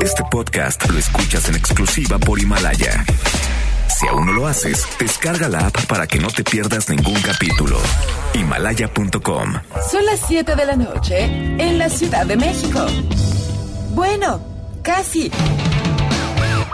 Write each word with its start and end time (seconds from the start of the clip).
Este 0.00 0.22
podcast 0.30 0.88
lo 0.90 0.98
escuchas 0.98 1.48
en 1.48 1.56
exclusiva 1.56 2.18
por 2.18 2.38
Himalaya. 2.38 3.04
Si 3.88 4.06
aún 4.06 4.26
no 4.26 4.32
lo 4.32 4.46
haces, 4.46 4.86
descarga 4.98 5.48
la 5.48 5.66
app 5.66 5.86
para 5.86 6.06
que 6.06 6.18
no 6.18 6.28
te 6.28 6.44
pierdas 6.44 6.88
ningún 6.88 7.20
capítulo. 7.20 7.78
Himalaya.com. 8.34 9.54
Son 9.90 10.06
las 10.06 10.20
7 10.26 10.54
de 10.54 10.66
la 10.66 10.76
noche 10.76 11.24
en 11.24 11.78
la 11.78 11.88
Ciudad 11.88 12.24
de 12.26 12.36
México. 12.36 12.86
Bueno, 13.90 14.40
casi. 14.82 15.30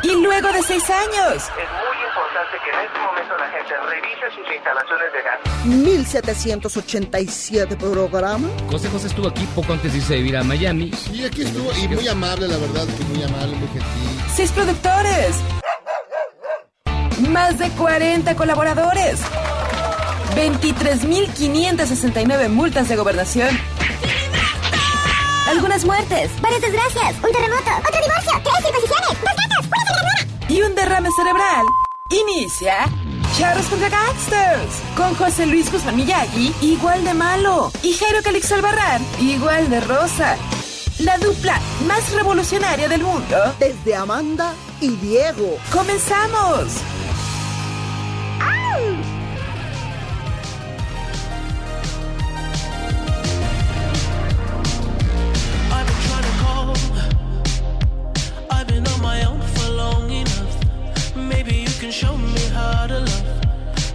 Y 0.03 0.23
luego 0.23 0.53
de 0.53 0.63
seis 0.63 0.85
años. 0.91 1.35
Es 1.37 1.49
muy 1.49 1.94
importante 2.35 2.59
que 2.65 2.71
en 2.71 2.79
este 2.85 2.99
momento 2.99 3.37
la 3.39 3.49
gente 3.49 3.73
revise 3.91 4.29
sus 4.35 4.45
instalaciones 4.55 5.13
de 5.13 5.23
gas. 5.23 5.39
1787 5.65 7.77
programa. 7.77 8.49
José 8.71 8.89
José 8.91 9.07
estuvo 9.07 9.29
aquí 9.29 9.47
poco 9.55 9.73
antes 9.73 9.93
de 9.93 9.99
irse 9.99 10.15
a 10.15 10.17
vivir 10.17 10.37
a 10.37 10.43
Miami. 10.43 10.91
Sí, 10.93 11.25
aquí 11.25 11.43
estuvo 11.43 11.73
y 11.73 11.87
muy 11.89 12.09
amable, 12.09 12.49
la 12.49 12.57
verdad, 12.57 12.87
que 12.87 13.05
muy 13.05 13.23
amable, 13.23 13.55
muy 13.55 13.69
gentil. 13.69 14.21
Seis 14.35 14.51
productores. 14.51 15.37
Más 17.29 17.57
de 17.59 17.71
40 17.71 18.35
colaboradores. 18.35 19.21
23.569 20.35 22.49
multas 22.49 22.89
de 22.89 22.97
gobernación. 22.97 23.57
Algunas 25.49 25.85
muertes, 25.85 26.33
varias 26.41 26.63
desgracias, 26.63 27.15
un 27.23 27.31
terremoto, 27.31 27.71
otro 27.79 28.01
divorcio, 28.03 28.33
tres 28.43 28.65
imposiciones, 28.67 29.21
dos 29.21 29.37
gatos, 29.37 29.69
una 29.69 29.85
y 30.49 30.63
un 30.63 30.75
derrame 30.75 31.11
cerebral. 31.17 31.65
Inicia 32.11 32.85
Charros 33.39 33.65
contra 33.67 33.89
Gangsters 33.89 34.83
con 34.95 35.15
José 35.15 35.47
Luis 35.47 35.73
Guzmán 35.73 35.97
Miyagi, 35.97 36.55
igual 36.61 37.03
de 37.03 37.15
malo, 37.15 37.73
y 37.83 37.95
Jairo 37.95 38.23
Calixto 38.23 38.57
Albarrán, 38.57 39.03
igual 39.19 39.71
de 39.71 39.81
rosa. 39.81 40.37
La 40.99 41.17
dupla 41.17 41.59
más 41.87 42.13
revolucionaria 42.13 42.89
del 42.89 43.03
mundo. 43.03 43.37
Desde 43.59 43.97
Amanda 43.97 44.53
y 44.81 44.91
Diego. 44.97 45.57
¡Comenzamos! 45.73 46.75
I've 48.41 49.14
show 61.95 62.17
me 62.17 62.41
how 62.53 62.89
to 62.89 62.99
love. 62.99 63.41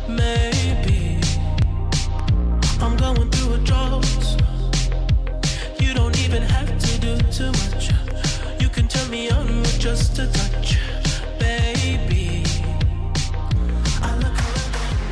Maybe 0.08 1.20
I'm 2.80 2.96
going 2.96 3.30
through 3.30 3.56
a 3.56 3.58
drought. 3.58 4.06
You 5.82 5.94
don't 5.94 6.18
even 6.24 6.42
have 6.44 6.72
to 6.80 6.92
do 7.02 7.18
too 7.30 7.52
much. 7.52 7.92
You 8.62 8.70
can 8.70 8.88
turn 8.88 9.10
me 9.12 9.30
on 9.30 9.48
with 9.60 9.78
just 9.82 10.18
a 10.18 10.28
touch, 10.32 10.78
baby. 11.40 12.44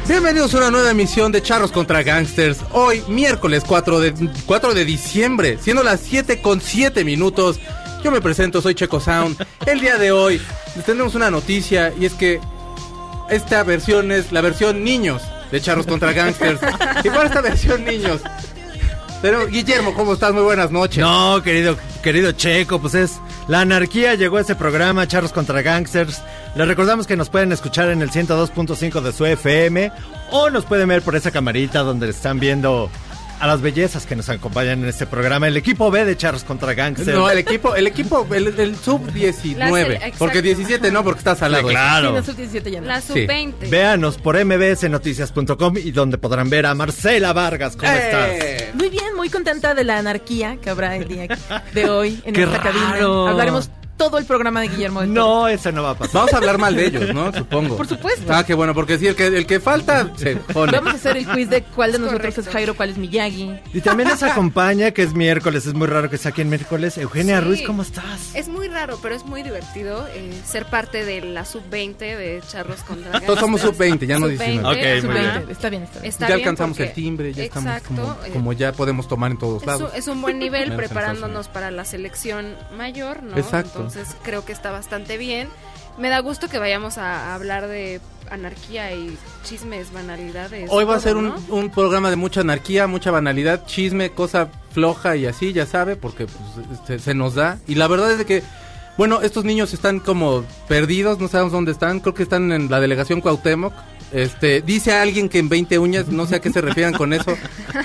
Bienvenidos 0.08 0.54
a 0.54 0.58
una 0.60 0.72
nueva 0.72 0.92
emisión 0.92 1.34
de 1.34 1.42
Charros 1.42 1.74
contra 1.74 2.04
Gangsters. 2.04 2.60
Hoy, 2.72 3.04
miércoles 3.10 3.66
4 3.68 4.00
de, 4.00 4.14
4 4.46 4.74
de 4.74 4.86
diciembre, 4.86 5.58
siendo 5.62 5.84
las 5.84 6.00
7 6.00 6.42
con 6.42 6.62
7 6.62 7.04
minutos. 7.04 7.60
Yo 8.02 8.12
me 8.12 8.22
presento, 8.22 8.62
soy 8.62 8.76
Checo 8.76 9.02
Sound. 9.02 9.46
El 9.66 9.82
día 9.82 9.98
de 9.98 10.14
hoy 10.14 10.42
les 10.78 10.86
tenemos 10.86 11.16
una 11.16 11.30
noticia 11.30 11.94
y 12.00 12.06
es 12.06 12.14
que 12.14 12.40
esta 13.30 13.64
versión 13.64 14.12
es 14.12 14.32
la 14.32 14.42
versión 14.42 14.84
niños 14.84 15.22
de 15.52 15.62
Charros 15.62 15.86
contra 15.88 16.14
Gangsters. 16.14 16.60
y 17.04 17.10
para 17.10 17.26
esta 17.26 17.42
versión 17.42 17.86
niños. 17.86 18.22
Pero 19.22 19.48
Guillermo, 19.48 19.94
¿cómo 19.94 20.14
estás? 20.14 20.34
Muy 20.34 20.44
buenas 20.44 20.72
noches. 20.72 21.00
No, 21.00 21.42
querido, 21.44 21.78
querido 22.04 22.32
Checo, 22.34 22.80
pues 22.80 22.94
es 22.94 23.20
la 23.48 23.62
anarquía 23.62 24.16
llegó 24.16 24.38
a 24.38 24.42
ese 24.42 24.56
programa, 24.56 25.08
Charros 25.08 25.32
contra 25.32 25.62
Gangsters. 25.62 26.22
Les 26.56 26.68
recordamos 26.68 27.08
que 27.08 27.16
nos 27.16 27.30
pueden 27.30 27.52
escuchar 27.52 27.90
en 27.90 28.02
el 28.02 28.12
102.5 28.12 29.02
de 29.02 29.12
su 29.12 29.26
FM 29.26 29.92
o 30.32 30.50
nos 30.50 30.66
pueden 30.66 30.90
ver 30.90 31.02
por 31.02 31.16
esa 31.16 31.32
camarita 31.32 31.80
donde 31.80 32.10
están 32.10 32.40
viendo 32.40 32.92
a 33.40 33.48
las 33.48 33.62
bellezas 33.62 34.06
que 34.06 34.16
nos 34.16 34.30
acompañan 34.30 34.82
en 34.84 34.90
este 34.90 35.06
programa. 35.06 35.48
El 35.48 35.58
equipo 35.58 35.92
B 35.92 36.06
de 36.06 36.18
Charros 36.18 36.44
contra 36.44 36.74
Gangsters. 36.74 37.18
No, 37.18 37.30
el 37.30 37.38
equipo, 37.38 37.76
el 37.76 37.88
equipo, 37.88 38.28
el, 38.34 38.48
el 38.60 38.76
sub 38.76 39.06
La 39.08 39.12
19. 39.14 39.72
sele- 39.72 39.96
exacto. 39.96 40.16
Porque 40.20 40.42
17 40.42 40.92
no, 40.92 41.04
porque 41.04 41.20
estás 41.20 41.42
al 41.42 41.52
lado. 41.52 41.68
Sí, 41.68 41.74
claro. 41.74 42.10
Sí, 42.10 42.16
la 42.16 42.24
sub-17 42.24 42.72
ya 42.72 42.82
no. 42.82 42.88
La 42.88 43.02
Sí. 43.02 43.08
sub-20. 43.14 43.70
Véanos 43.70 44.18
por 44.18 44.36
mbsnoticias.com 44.44 45.78
y 45.78 45.92
donde 45.92 46.18
podrán 46.18 46.50
ver 46.50 46.66
a 46.66 46.74
Marcela 46.74 47.34
Vargas. 47.34 47.76
¿Cómo 47.76 47.92
estás? 47.92 48.30
¡Eh! 48.32 48.72
Muy 48.74 48.90
bien, 48.90 49.16
muy 49.16 49.30
contenta 49.30 49.74
de 49.74 49.84
la 49.84 49.98
anarquía 49.98 50.58
que 50.62 50.70
habrá 50.70 50.96
el 50.96 51.08
día 51.08 51.28
de 51.74 51.90
hoy 51.90 52.22
en 52.26 52.34
¡Qué 52.34 52.44
esta 52.44 52.60
cabina. 52.62 52.92
raro! 52.94 53.28
Hablaremos 53.28 53.70
todo 53.98 54.18
el 54.18 54.26
programa 54.26 54.62
de 54.62 54.68
Guillermo 54.70 55.02
del 55.02 55.14
Toro. 55.14 55.26
No, 55.26 55.48
eso 55.48 55.72
no 55.72 55.84
va 55.84 55.92
a 55.92 55.96
pasar. 55.98 56.14
Vamos 56.16 56.34
a 56.34 56.38
hablar 56.38 56.58
mal 56.58 56.76
de 56.76 56.86
ellos, 56.86 57.14
¿no? 57.14 57.34
Supongo. 57.38 57.76
Por 57.78 57.88
supuesto. 57.88 58.32
Ah, 58.34 58.46
qué 58.46 58.54
bueno, 58.54 58.74
porque 58.74 58.98
sí, 58.98 59.08
el 59.08 59.16
que, 59.16 59.28
el 59.28 59.46
que 59.46 59.60
falta 59.60 60.12
se 60.16 60.36
pone. 60.38 60.72
Vamos 60.72 60.94
a 60.94 60.96
hacer 60.96 61.18
el 61.18 61.28
quiz 61.28 61.50
de 61.50 61.64
cuál 61.64 61.92
de 61.92 62.00
nosotros 62.00 62.22
correcto. 62.22 62.42
es 62.42 62.48
Jairo, 62.50 62.76
cuál 62.76 62.90
es 62.92 62.98
Miyagi. 62.98 63.52
Y 63.74 63.82
también 63.82 64.10
nos 64.10 64.22
acompaña, 64.24 64.92
que 64.92 65.04
es 65.04 65.14
miércoles, 65.14 65.66
es 65.66 65.74
muy 65.74 65.88
raro 65.88 66.10
que 66.10 66.18
sea 66.18 66.30
aquí 66.32 66.42
en 66.42 66.50
miércoles. 66.50 66.98
Eugenia 66.98 67.40
Sí. 67.40 67.46
Ruiz, 67.46 67.62
¿cómo 67.66 67.82
estás? 67.82 68.36
Es 68.36 68.48
muy 68.48 68.68
raro, 68.68 69.00
pero 69.02 69.16
es 69.16 69.26
muy 69.26 69.44
divertido 69.44 70.08
eh, 70.14 70.32
ser 70.46 70.66
parte 70.66 71.04
de 71.04 71.22
la 71.22 71.46
sub-20 71.46 71.98
de 71.98 72.42
Charros 72.48 72.82
contra 72.84 73.20
Todos 73.22 73.40
somos 73.40 73.62
Gangsters. 73.62 74.00
sub-20, 74.00 74.08
ya 74.08 74.20
no 74.20 74.28
Sub-20, 74.28 74.38
19. 74.38 74.68
Ok, 74.68 75.04
muy 75.06 75.18
ajá. 75.18 75.38
bien. 75.40 75.50
Está 75.52 75.70
bien, 75.70 75.84
está 75.84 76.00
bien. 76.00 76.10
Está 76.10 76.28
ya 76.30 76.36
bien 76.36 76.48
alcanzamos 76.48 76.80
el 76.80 76.94
timbre, 76.94 77.34
ya 77.34 77.44
estamos 77.44 77.68
Exacto, 77.72 77.96
como, 77.96 78.12
eh, 78.26 78.30
como 78.34 78.54
ya 78.54 78.72
podemos 78.74 79.08
tomar 79.08 79.32
en 79.32 79.38
todos 79.38 79.62
Es 79.62 79.68
un, 79.68 79.68
lados. 79.68 79.92
es 79.96 80.08
un 80.08 80.22
buen 80.22 80.40
nivel 80.40 80.72
preparándonos 80.76 81.48
para 81.48 81.72
la 81.72 81.86
selección 81.86 82.56
mayor, 82.78 83.24
¿no? 83.24 83.38
Exacto. 83.38 83.70
Entonces 83.78 83.87
creo 84.24 84.46
que 84.46 84.52
está 84.52 84.72
bastante 84.72 85.18
bien. 85.18 85.50
Me 85.98 86.10
da 86.10 86.20
gusto 86.20 86.48
que 86.48 86.60
vayamos 86.60 86.98
a, 86.98 87.34
hablar 87.34 87.68
de 87.68 88.00
anarquía 88.30 88.94
y 88.94 89.18
chismes, 89.44 89.92
banalidades. 89.92 90.70
Hoy 90.72 90.86
va 90.86 90.96
a 90.96 91.00
ser 91.00 91.18
un, 91.18 91.30
¿no? 91.30 91.36
un 91.50 91.70
programa 91.70 92.10
de 92.10 92.16
mucha 92.16 92.42
anarquía, 92.42 92.86
mucha 92.88 93.10
banalidad, 93.10 93.66
chisme, 93.66 94.12
cosa 94.12 94.50
floja 94.72 95.16
y 95.16 95.26
así, 95.26 95.54
ya 95.54 95.66
sabe, 95.66 95.96
porque 95.96 96.28
pues, 96.28 96.68
este, 96.72 97.00
se 97.00 97.16
nos 97.16 97.34
da. 97.34 97.58
Y 97.68 97.76
la 97.76 97.88
verdad 97.88 98.12
es 98.12 98.20
de 98.20 98.26
que, 98.26 98.44
bueno, 98.98 99.22
estos 99.22 99.44
niños 99.44 99.74
están 99.74 100.00
como 100.00 100.44
perdidos, 100.68 101.20
no 101.20 101.28
sabemos 101.28 101.52
dónde 101.52 101.72
están, 101.72 102.00
creo 102.00 102.14
que 102.14 102.24
están 102.24 102.52
en 102.52 102.70
la 102.70 102.80
delegación 102.80 103.22
Cuauhtémoc. 103.22 103.74
Este, 104.12 104.62
dice 104.62 104.94
alguien 104.94 105.28
que 105.28 105.40
en 105.40 105.50
20 105.50 105.80
uñas, 105.80 106.08
no 106.08 106.26
sé 106.26 106.36
a 106.36 106.40
qué 106.40 106.50
se 106.50 106.62
refieran 106.62 106.94
con 106.94 107.12
eso, 107.14 107.38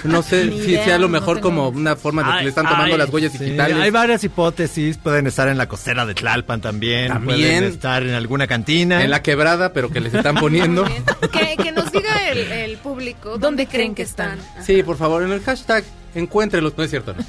no 0.05 0.23
sé 0.23 0.47
Ni 0.47 0.61
si 0.61 0.71
idea, 0.71 0.85
sea 0.85 0.95
a 0.95 0.99
lo 0.99 1.09
mejor 1.09 1.41
como 1.41 1.69
una 1.69 1.97
forma 1.97 2.23
de 2.23 2.39
que 2.39 2.43
le 2.45 2.49
están 2.51 2.67
tomando 2.67 2.95
ay, 2.95 2.99
las 2.99 3.11
huellas 3.11 3.33
sí, 3.33 3.39
digitales. 3.39 3.77
Hay 3.79 3.91
varias 3.91 4.23
hipótesis, 4.23 4.99
pueden 4.99 5.27
estar 5.27 5.49
en 5.49 5.59
la 5.59 5.67
costera 5.69 6.07
de 6.07 6.15
Tlalpan 6.15 6.61
también, 6.61 7.09
También. 7.09 7.39
pueden 7.41 7.65
estar 7.65 8.03
en 8.03 8.15
alguna 8.15 8.47
cantina. 8.47 9.03
en 9.03 9.11
la 9.11 9.23
quebrada, 9.23 9.73
pero 9.73 9.91
que 9.91 10.01
les 10.01 10.15
están 10.15 10.37
poniendo. 10.37 10.85
Que, 11.33 11.57
que 11.63 11.73
nos 11.73 11.91
diga 11.91 12.29
el, 12.31 12.51
el 12.53 12.77
público 12.79 13.31
dónde, 13.31 13.47
¿Dónde 13.53 13.67
creen 13.67 13.95
que 13.95 14.03
están. 14.03 14.39
Ajá. 14.39 14.63
Sí, 14.63 14.83
por 14.83 14.97
favor, 14.97 15.23
en 15.23 15.33
el 15.33 15.41
hashtag 15.43 15.85
encuéntrelos, 16.15 16.77
no 16.77 16.85
es 16.85 16.91
cierto, 16.91 17.15
¿no? 17.17 17.25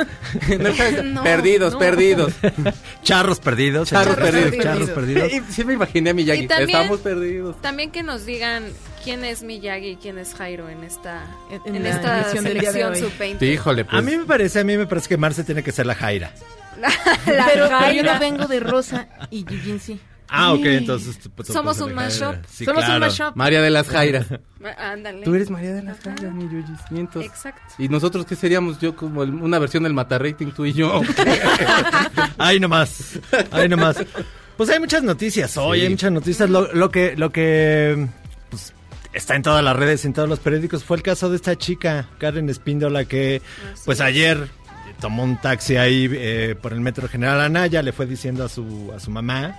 En 0.54 0.66
el 0.66 0.76
hashtag, 0.76 1.06
No, 1.06 1.24
perdidos, 1.24 1.74
no. 1.74 1.80
perdidos. 1.80 2.34
Charros 3.04 3.40
perdidos. 3.40 3.90
Charros 3.90 4.16
Charros 4.18 4.32
perdidos. 4.32 4.64
Charros 4.66 4.90
perdidos. 4.92 5.32
Y 5.34 5.42
sí 5.52 5.64
me 5.66 5.74
imaginé 5.74 6.10
a 6.10 6.14
Miyagi. 6.14 6.48
También- 6.48 6.70
Estamos 6.82 7.00
perdidos. 7.02 7.62
También 7.62 7.92
que 7.92 8.04
nos 8.04 8.26
digan 8.26 8.66
quién 9.04 9.24
es 9.26 9.44
Miyagi 9.44 9.90
y 9.90 9.96
quién 9.98 10.18
es 10.18 10.34
Jairo 10.36 10.70
en 10.70 10.84
esta, 10.84 11.24
En- 11.52 11.62
en, 11.66 11.76
en 11.78 11.84
la 11.84 11.90
esta 11.90 12.22
emisión 12.22 12.44
del 12.46 12.60
día 12.60 12.72
de 12.72 12.80
selección 12.82 12.94
hoy. 12.94 13.12
sub-20. 13.12 13.40
Sí, 13.40 13.46
híjole, 13.46 13.86
pues. 13.86 13.96
A 13.98 14.02
mí 14.02 14.18
me 14.18 14.26
parece, 14.26 14.60
a 14.60 14.64
mí 14.64 14.78
me 14.78 14.86
parece 14.88 15.10
que 15.10 15.18
Marce 15.18 15.44
tiene 15.44 15.64
que 15.64 15.72
ser 15.72 15.86
la 15.86 15.96
Jaira. 15.96 16.32
La 16.82 16.90
pero, 17.26 17.46
pero 17.46 17.70
yo 17.70 17.78
Jaira. 17.80 18.14
no 18.16 18.20
vengo 18.20 18.48
de 18.48 18.60
Rosa 18.60 19.08
y 19.30 19.44
Yujin 19.46 19.80
sí. 19.80 20.00
Ah, 20.36 20.52
ok, 20.54 20.66
entonces... 20.66 21.20
pues, 21.36 21.48
Somos 21.50 21.80
un 21.80 21.94
mashup. 21.94 22.36
Sí, 22.50 22.66
Somos 22.66 22.84
claro. 22.84 22.96
un 22.96 23.00
mashup. 23.02 23.36
María 23.36 23.62
de 23.62 23.70
las 23.70 23.88
Jairas. 23.88 24.26
Ándale. 24.80 25.24
Tú 25.24 25.36
eres 25.36 25.50
María 25.52 25.74
de 25.74 25.84
las. 25.84 26.00
Jairas, 26.00 26.34
mi 26.34 26.46
Yuyis. 26.46 26.80
mientos. 26.90 27.24
Exacto. 27.24 27.62
¿Y 27.78 27.88
nosotros 27.88 28.26
qué 28.26 28.36
seríamos? 28.36 28.80
Yo 28.80 28.96
como 28.96 29.22
el- 29.24 29.34
una 29.36 29.60
versión 29.60 29.84
del 29.84 29.94
Mata 29.94 30.18
Rating, 30.18 30.48
tú 30.48 30.66
y 30.66 30.74
yo. 30.74 31.02
Ahí 32.38 32.60
nomás, 32.60 33.20
ahí 33.52 33.70
nomás. 33.70 33.98
Pues 34.58 34.70
hay 34.70 34.80
muchas 34.80 35.04
noticias 35.04 35.56
hoy, 35.58 35.80
Sí. 35.80 35.84
hay 35.86 35.90
muchas 35.92 36.12
noticias. 36.12 36.50
Lo, 36.50 36.72
lo 36.74 36.90
que, 36.92 37.16
lo 37.18 37.32
que 37.32 38.08
pues, 38.50 38.74
está 39.14 39.36
en 39.36 39.42
todas 39.44 39.64
las 39.64 39.76
redes, 39.76 40.06
en 40.06 40.14
todos 40.14 40.30
los 40.30 40.40
periódicos, 40.40 40.84
fue 40.84 40.98
el 40.98 41.04
caso 41.04 41.30
de 41.30 41.36
esta 41.38 41.56
chica, 41.58 42.08
Karen 42.20 42.50
Espíndola, 42.50 43.06
que 43.06 43.42
pues 43.86 44.02
ayer 44.02 44.48
tomó 45.00 45.24
un 45.24 45.38
taxi 45.42 45.76
ahí 45.78 46.10
eh, 46.12 46.56
por 46.62 46.72
el 46.74 46.82
metro 46.82 47.08
General 47.08 47.42
Anaya, 47.42 47.82
le 47.82 47.92
fue 47.92 48.06
diciendo 48.06 48.46
a 48.46 48.50
su, 48.50 48.92
a 48.96 49.00
su 49.00 49.10
mamá 49.12 49.56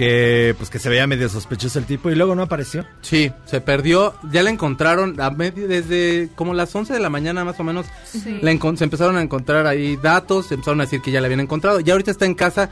que 0.00 0.54
pues 0.56 0.70
que 0.70 0.78
se 0.78 0.88
veía 0.88 1.06
medio 1.06 1.28
sospechoso 1.28 1.78
el 1.78 1.84
tipo 1.84 2.10
y 2.10 2.14
luego 2.14 2.34
no 2.34 2.40
apareció. 2.40 2.86
Sí, 3.02 3.30
se 3.44 3.60
perdió. 3.60 4.14
Ya 4.32 4.42
la 4.42 4.48
encontraron 4.48 5.20
a 5.20 5.28
medio- 5.30 5.68
desde 5.68 6.30
como 6.36 6.54
las 6.54 6.74
11 6.74 6.94
de 6.94 7.00
la 7.00 7.10
mañana 7.10 7.44
más 7.44 7.60
o 7.60 7.64
menos. 7.64 7.84
Sí. 8.10 8.38
La 8.40 8.50
encon- 8.50 8.76
se 8.78 8.84
empezaron 8.84 9.18
a 9.18 9.20
encontrar 9.22 9.66
ahí 9.66 9.96
datos, 9.96 10.46
se 10.46 10.54
empezaron 10.54 10.80
a 10.80 10.84
decir 10.84 11.02
que 11.02 11.10
ya 11.10 11.20
la 11.20 11.26
habían 11.26 11.40
encontrado. 11.40 11.80
Ya 11.80 11.92
ahorita 11.92 12.10
está 12.12 12.24
en 12.24 12.34
casa, 12.34 12.70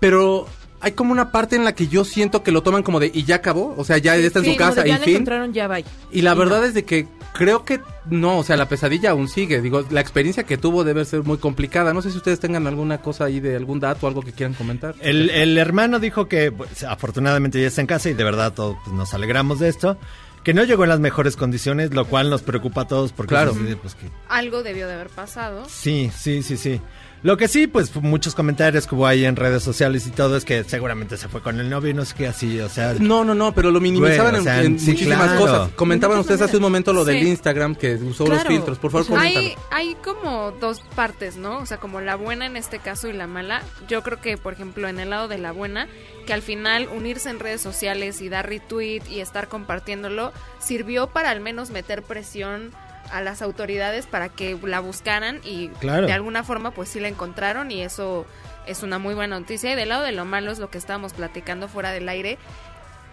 pero 0.00 0.46
hay 0.80 0.92
como 0.92 1.12
una 1.12 1.30
parte 1.30 1.56
en 1.56 1.64
la 1.64 1.74
que 1.74 1.88
yo 1.88 2.04
siento 2.06 2.42
que 2.42 2.52
lo 2.52 2.62
toman 2.62 2.82
como 2.82 3.00
de 3.00 3.10
y 3.12 3.24
ya 3.24 3.34
acabó, 3.36 3.74
o 3.76 3.84
sea, 3.84 3.98
ya 3.98 4.16
está 4.16 4.38
en 4.38 4.44
Sí, 4.46 4.52
su 4.52 4.56
casa 4.56 4.80
ya 4.82 4.86
y 4.96 4.98
la 4.98 5.04
fin. 5.04 5.14
encontraron, 5.16 5.52
ya 5.52 5.68
bye. 5.68 5.84
Y 6.10 6.22
la 6.22 6.34
Y 6.34 6.38
verdad 6.38 6.60
no. 6.60 6.64
es 6.64 6.72
de 6.72 6.84
que 6.86 7.06
creo 7.36 7.64
que 7.64 7.80
no, 8.10 8.38
o 8.38 8.42
sea, 8.44 8.56
la 8.56 8.68
pesadilla 8.68 9.10
aún 9.10 9.28
sigue. 9.28 9.60
Digo, 9.60 9.84
la 9.90 10.00
experiencia 10.00 10.44
que 10.44 10.56
tuvo 10.58 10.84
debe 10.84 11.04
ser 11.04 11.22
muy 11.22 11.38
complicada. 11.38 11.92
No 11.94 12.02
sé 12.02 12.10
si 12.10 12.16
ustedes 12.16 12.40
tengan 12.40 12.66
alguna 12.66 13.00
cosa 13.02 13.24
ahí 13.24 13.40
de 13.40 13.56
algún 13.56 13.80
dato 13.80 14.06
o 14.06 14.08
algo 14.08 14.22
que 14.22 14.32
quieran 14.32 14.54
comentar. 14.54 14.94
El, 15.00 15.30
el 15.30 15.56
hermano 15.58 15.98
dijo 15.98 16.28
que 16.28 16.50
pues, 16.52 16.82
afortunadamente 16.84 17.60
ya 17.60 17.68
está 17.68 17.80
en 17.80 17.86
casa 17.86 18.08
y 18.10 18.14
de 18.14 18.24
verdad 18.24 18.52
todos 18.52 18.76
pues, 18.84 18.96
nos 18.96 19.12
alegramos 19.14 19.58
de 19.60 19.68
esto. 19.68 19.96
Que 20.44 20.54
no 20.54 20.62
llegó 20.62 20.84
en 20.84 20.90
las 20.90 21.00
mejores 21.00 21.34
condiciones, 21.36 21.92
lo 21.92 22.04
cual 22.04 22.30
nos 22.30 22.42
preocupa 22.42 22.82
a 22.82 22.86
todos 22.86 23.12
porque 23.12 23.30
Claro. 23.34 23.52
pues, 23.82 23.96
que- 23.96 24.08
Algo 24.28 24.62
debió 24.62 24.86
de 24.86 24.94
haber 24.94 25.08
pasado. 25.08 25.64
sí, 25.68 26.10
sí, 26.16 26.42
sí, 26.44 26.56
sí. 26.56 26.80
Lo 27.22 27.36
que 27.36 27.48
sí, 27.48 27.66
pues 27.66 27.94
muchos 27.96 28.34
comentarios 28.34 28.86
que 28.86 28.94
hubo 28.94 29.06
ahí 29.06 29.24
en 29.24 29.36
redes 29.36 29.62
sociales 29.62 30.06
y 30.06 30.10
todo 30.10 30.36
es 30.36 30.44
que 30.44 30.64
seguramente 30.64 31.16
se 31.16 31.28
fue 31.28 31.42
con 31.42 31.58
el 31.58 31.68
novio 31.68 31.90
y 31.90 31.94
no 31.94 32.04
sé 32.04 32.14
qué 32.16 32.26
así, 32.28 32.60
o 32.60 32.68
sea, 32.68 32.94
No, 32.94 33.24
no, 33.24 33.34
no, 33.34 33.52
pero 33.52 33.70
lo 33.70 33.80
minimizaban 33.80 34.32
Güey, 34.32 34.40
o 34.40 34.44
sea, 34.44 34.60
en, 34.60 34.72
en 34.72 34.78
sí, 34.78 34.92
muchísimas 34.92 35.18
claro. 35.18 35.40
cosas. 35.40 35.70
Comentaban 35.72 36.18
ustedes 36.18 36.40
hace 36.42 36.56
un 36.56 36.62
momento 36.62 36.92
lo 36.92 37.04
del. 37.04 37.26
Instagram 37.26 37.74
que 37.74 37.94
usó 37.94 38.26
los 38.26 38.44
filtros. 38.44 38.78
Por 38.78 38.90
favor, 38.90 39.06
coméntalo. 39.06 39.38
Hay, 39.38 39.56
hay 39.70 39.94
como 39.96 40.52
dos 40.52 40.80
partes, 40.94 41.36
¿no? 41.36 41.58
O 41.58 41.66
sea, 41.66 41.78
como 41.78 42.00
la 42.00 42.14
buena 42.14 42.46
en 42.46 42.56
este 42.56 42.78
caso 42.78 43.08
y 43.08 43.12
la 43.12 43.26
mala. 43.26 43.62
Yo 43.88 44.02
creo 44.02 44.20
que, 44.20 44.36
por 44.36 44.52
ejemplo, 44.52 44.88
en 44.88 45.00
el 45.00 45.10
lado 45.10 45.28
de 45.28 45.38
la 45.38 45.52
buena, 45.52 45.88
que 46.26 46.32
al 46.32 46.42
final 46.42 46.88
unirse 46.94 47.30
en 47.30 47.40
redes 47.40 47.60
sociales 47.60 48.20
y 48.20 48.28
dar 48.28 48.48
retweet 48.48 49.02
y 49.10 49.20
estar 49.20 49.48
compartiéndolo 49.48 50.32
sirvió 50.58 51.08
para 51.08 51.30
al 51.30 51.40
menos 51.40 51.70
meter 51.70 52.02
presión 52.02 52.72
a 53.12 53.20
las 53.20 53.42
autoridades 53.42 54.06
para 54.06 54.28
que 54.28 54.58
la 54.62 54.80
buscaran 54.80 55.40
y 55.44 55.68
Claro. 55.80 56.06
de 56.06 56.12
alguna 56.12 56.44
forma 56.44 56.70
pues 56.70 56.88
sí 56.88 57.00
la 57.00 57.08
encontraron 57.08 57.70
y 57.70 57.82
eso 57.82 58.26
es 58.66 58.82
una 58.82 58.98
muy 58.98 59.14
buena 59.14 59.38
noticia. 59.38 59.72
Y 59.72 59.76
del 59.76 59.88
lado 59.90 60.02
de 60.04 60.12
lo 60.12 60.24
malo 60.24 60.50
es 60.50 60.58
lo 60.58 60.70
que 60.70 60.78
estábamos 60.78 61.12
platicando 61.12 61.68
fuera 61.68 61.92
del 61.92 62.08
aire. 62.08 62.38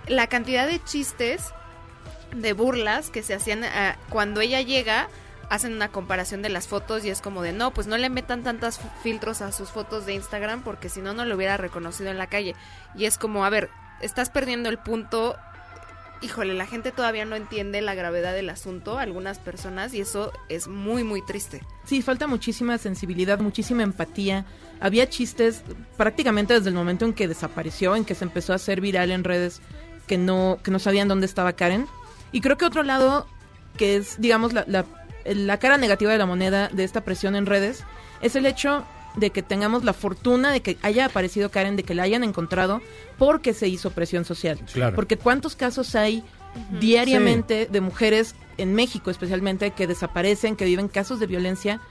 La 0.07 0.27
cantidad 0.27 0.67
de 0.67 0.83
chistes 0.83 1.53
de 2.35 2.53
burlas 2.53 3.09
que 3.09 3.21
se 3.23 3.33
hacían 3.35 3.63
ah, 3.63 3.95
cuando 4.09 4.41
ella 4.41 4.61
llega 4.61 5.07
hacen 5.49 5.73
una 5.73 5.89
comparación 5.89 6.41
de 6.41 6.49
las 6.49 6.67
fotos 6.67 7.05
y 7.05 7.09
es 7.11 7.21
como 7.21 7.43
de 7.43 7.51
no 7.53 7.71
pues 7.71 7.85
no 7.85 7.97
le 7.97 8.09
metan 8.09 8.41
tantas 8.43 8.79
f- 8.79 8.87
filtros 9.03 9.41
a 9.41 9.51
sus 9.51 9.69
fotos 9.69 10.05
de 10.07 10.13
Instagram 10.15 10.63
porque 10.63 10.89
si 10.89 10.99
no 11.01 11.13
no 11.13 11.25
lo 11.25 11.35
hubiera 11.35 11.57
reconocido 11.57 12.09
en 12.09 12.17
la 12.17 12.25
calle 12.27 12.55
y 12.95 13.05
es 13.05 13.19
como 13.19 13.45
a 13.45 13.49
ver 13.51 13.69
estás 14.01 14.31
perdiendo 14.31 14.69
el 14.69 14.79
punto 14.79 15.37
híjole 16.23 16.53
la 16.53 16.65
gente 16.65 16.91
todavía 16.91 17.25
no 17.25 17.35
entiende 17.35 17.81
la 17.81 17.93
gravedad 17.95 18.33
del 18.33 18.49
asunto 18.49 18.97
algunas 18.97 19.39
personas 19.39 19.93
y 19.93 20.01
eso 20.01 20.31
es 20.49 20.67
muy 20.67 21.03
muy 21.03 21.23
triste 21.25 21.61
Sí, 21.85 22.01
falta 22.01 22.27
muchísima 22.27 22.77
sensibilidad, 22.77 23.39
muchísima 23.39 23.83
empatía. 23.83 24.45
Había 24.79 25.09
chistes 25.09 25.63
prácticamente 25.97 26.53
desde 26.53 26.69
el 26.69 26.75
momento 26.75 27.05
en 27.05 27.13
que 27.13 27.27
desapareció, 27.27 27.95
en 27.95 28.05
que 28.05 28.15
se 28.15 28.23
empezó 28.23 28.53
a 28.53 28.55
hacer 28.55 28.79
viral 28.79 29.11
en 29.11 29.23
redes, 29.23 29.61
que 30.07 30.17
no, 30.17 30.59
que 30.63 30.71
no 30.71 30.79
sabían 30.79 31.07
dónde 31.07 31.25
estaba 31.25 31.53
Karen. 31.53 31.87
Y 32.31 32.41
creo 32.41 32.57
que 32.57 32.65
otro 32.65 32.83
lado, 32.83 33.27
que 33.77 33.97
es, 33.97 34.19
digamos, 34.19 34.53
la, 34.53 34.63
la, 34.67 34.85
la 35.25 35.59
cara 35.59 35.77
negativa 35.77 36.11
de 36.11 36.17
la 36.17 36.25
moneda 36.25 36.69
de 36.69 36.83
esta 36.85 37.01
presión 37.01 37.35
en 37.35 37.45
redes, 37.45 37.83
es 38.21 38.35
el 38.35 38.45
hecho 38.45 38.85
de 39.15 39.29
que 39.29 39.43
tengamos 39.43 39.83
la 39.83 39.93
fortuna 39.93 40.51
de 40.51 40.61
que 40.61 40.77
haya 40.81 41.05
aparecido 41.05 41.51
Karen, 41.51 41.75
de 41.75 41.83
que 41.83 41.93
la 41.93 42.03
hayan 42.03 42.23
encontrado, 42.23 42.81
porque 43.17 43.53
se 43.53 43.67
hizo 43.67 43.91
presión 43.91 44.25
social. 44.25 44.59
Claro. 44.71 44.95
Porque 44.95 45.17
cuántos 45.17 45.55
casos 45.55 45.95
hay 45.95 46.23
diariamente 46.79 47.67
de 47.71 47.81
mujeres 47.81 48.35
en 48.57 48.75
México 48.75 49.09
especialmente 49.09 49.71
que 49.71 49.87
desaparecen, 49.87 50.55
que 50.55 50.65
viven 50.65 50.87
casos 50.87 51.19
de 51.19 51.27
violencia 51.27 51.81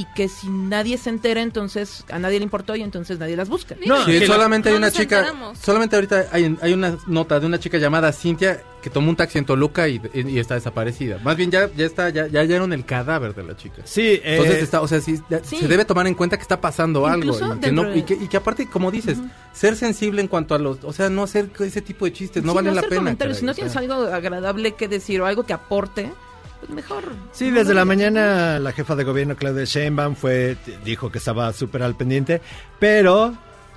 y 0.00 0.04
que 0.14 0.28
si 0.28 0.48
nadie 0.48 0.98
se 0.98 1.08
entera 1.10 1.40
entonces 1.42 2.04
a 2.10 2.18
nadie 2.18 2.38
le 2.38 2.44
importó 2.44 2.76
y 2.76 2.82
entonces 2.82 3.18
nadie 3.18 3.36
las 3.36 3.48
busca. 3.48 3.74
No, 3.86 4.04
sí, 4.04 4.20
la- 4.20 4.26
solamente 4.26 4.68
hay 4.68 4.74
no 4.74 4.78
una 4.78 4.86
nos 4.88 4.96
chica, 4.96 5.18
enteramos. 5.20 5.58
solamente 5.58 5.96
ahorita 5.96 6.26
hay, 6.32 6.56
hay 6.60 6.72
una 6.72 6.96
nota 7.06 7.40
de 7.40 7.46
una 7.46 7.58
chica 7.58 7.78
llamada 7.78 8.12
Cintia 8.12 8.62
que 8.82 8.90
tomó 8.90 9.10
un 9.10 9.16
taxi 9.16 9.38
en 9.38 9.44
Toluca 9.46 9.88
y, 9.88 10.00
y- 10.14 10.28
y 10.30 10.38
está 10.38 10.54
desaparecida. 10.54 11.18
Más 11.24 11.36
bien 11.36 11.50
ya, 11.50 11.68
ya 11.76 11.86
está, 11.86 12.08
ya, 12.10 12.26
ya 12.28 12.40
hallaron 12.40 12.72
el 12.72 12.84
cadáver 12.84 13.34
de 13.34 13.42
la 13.42 13.56
chica. 13.56 13.82
sí, 13.84 14.02
eh, 14.02 14.22
Entonces 14.24 14.62
está, 14.62 14.80
o 14.80 14.86
sea, 14.88 15.00
sí, 15.00 15.20
ya- 15.30 15.42
sí. 15.42 15.56
se 15.56 15.66
debe 15.66 15.84
tomar 15.84 16.06
en 16.06 16.14
cuenta 16.14 16.36
que 16.36 16.42
está 16.42 16.60
pasando 16.60 17.06
algo 17.06 17.36
y 17.56 17.58
que, 17.60 17.72
no, 17.72 17.94
y, 17.96 18.02
que, 18.02 18.14
y 18.14 18.28
que 18.28 18.36
aparte, 18.36 18.68
como 18.68 18.90
dices, 18.90 19.18
ser 19.52 19.74
sensible 19.76 20.20
en 20.20 20.28
cuanto 20.28 20.54
a 20.54 20.58
los, 20.58 20.78
o 20.84 20.92
sea, 20.92 21.08
no 21.10 21.22
hacer 21.24 21.50
ese 21.60 21.80
tipo 21.82 22.04
de 22.04 22.12
chistes, 22.12 22.44
no 22.44 22.52
Sí, 22.52 22.56
vale 22.56 22.70
la 22.72 22.80
hacer 22.80 22.90
pena. 22.90 23.16
caray, 23.16 23.34
si 23.34 23.44
no 23.44 23.50
o 23.52 23.54
sea. 23.54 23.64
tienes 23.64 23.76
algo 23.76 23.94
agradable 24.14 24.72
que 24.74 24.86
decir 24.88 25.20
o 25.20 25.26
algo 25.26 25.44
que 25.44 25.52
aporte, 25.52 26.12
pues 26.60 26.70
mejor. 26.70 27.04
Sí, 27.32 27.50
desde 27.50 27.74
la 27.74 27.84
mañana 27.84 28.58
la 28.58 28.72
jefa 28.72 28.96
de 28.96 29.04
gobierno 29.04 29.36
Claudia 29.36 29.64
Sheinbaum 29.64 30.14
fue 30.16 30.56
dijo 30.84 31.10
que 31.10 31.18
estaba 31.18 31.52
súper 31.52 31.82
al 31.82 31.96
pendiente, 31.96 32.40
pero, 32.78 33.34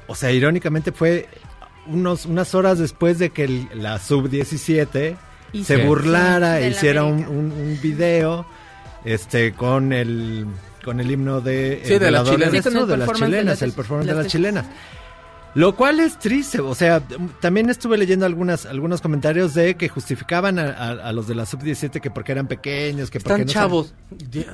o 0.08 0.16
sea, 0.16 0.32
irónicamente 0.32 0.92
fue 0.92 1.28
unos 1.88 2.26
unas 2.26 2.54
horas 2.56 2.78
después 2.80 3.18
de 3.20 3.32
que 3.32 3.44
el- 3.46 3.68
la 3.74 4.00
sub 4.00 4.30
17 4.30 5.18
Y 5.52 5.64
se 5.64 5.78
sí. 5.78 5.82
burlara 5.82 6.58
Sí, 6.60 6.64
e 6.66 6.70
hiciera 6.70 7.04
un, 7.06 7.26
un- 7.28 7.52
un 7.52 7.80
video, 7.82 8.46
este, 9.06 9.54
con 9.54 9.92
el 9.94 10.46
con 10.86 11.00
el 11.02 11.12
himno 11.12 11.42
de 11.42 11.82
Sí, 11.84 11.98
de 12.00 12.10
las 12.12 12.24
chilenas. 12.30 12.52
de 12.52 12.62
las 12.62 12.64
performance 12.64 13.20
de 13.20 13.26
chilenas, 13.28 13.46
las- 13.46 13.62
el 13.64 13.72
performance 13.74 14.08
de 14.10 14.16
las 14.16 14.28
chilenas. 14.28 14.66
Lo 15.56 15.76
cual 15.76 16.00
es 16.00 16.20
triste, 16.20 16.60
o 16.62 16.76
sea, 16.76 17.02
también 17.42 17.70
estuve 17.70 17.98
leyendo 17.98 18.26
algunas, 18.26 18.66
algunos 18.68 19.02
comentarios 19.02 19.56
de 19.56 19.76
que 19.76 19.90
justificaban 19.90 20.60
a, 20.60 20.70
a- 20.70 20.92
a 21.10 21.12
los 21.12 21.28
de 21.28 21.34
la 21.36 21.46
sub-17 21.48 22.00
que 22.02 22.12
porque 22.12 22.32
eran 22.34 22.48
pequeños, 22.48 23.10
que 23.10 23.20
porque 23.20 23.42
Están 23.42 23.48
no 23.48 23.52
chavos. 23.52 23.94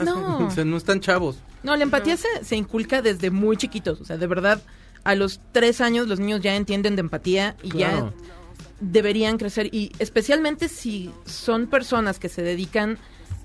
No. 0.06 0.38
o 0.48 0.52
sea, 0.52 0.64
no 0.64 0.78
están 0.78 1.02
chavos. 1.02 1.38
No, 1.64 1.76
la 1.76 1.84
empatía 1.84 2.16
se, 2.16 2.28
se 2.44 2.56
inculca 2.56 3.02
desde 3.02 3.30
muy 3.30 3.58
chiquitos. 3.58 4.00
O 4.00 4.06
sea, 4.06 4.18
de 4.18 4.26
verdad, 4.28 4.62
a 5.04 5.16
los 5.16 5.42
tres 5.52 5.82
años 5.82 6.08
los 6.08 6.20
niños 6.20 6.42
ya 6.42 6.56
entienden 6.56 6.96
de 6.96 7.02
empatía 7.02 7.56
y 7.62 7.70
Claro. 7.72 8.14
ya 8.18 8.26
deberían 8.80 9.38
crecer. 9.38 9.68
Y 9.74 9.92
especialmente 10.00 10.70
si 10.70 11.12
son 11.26 11.68
personas 11.68 12.20
que 12.20 12.30
se 12.30 12.42
dedican 12.42 12.98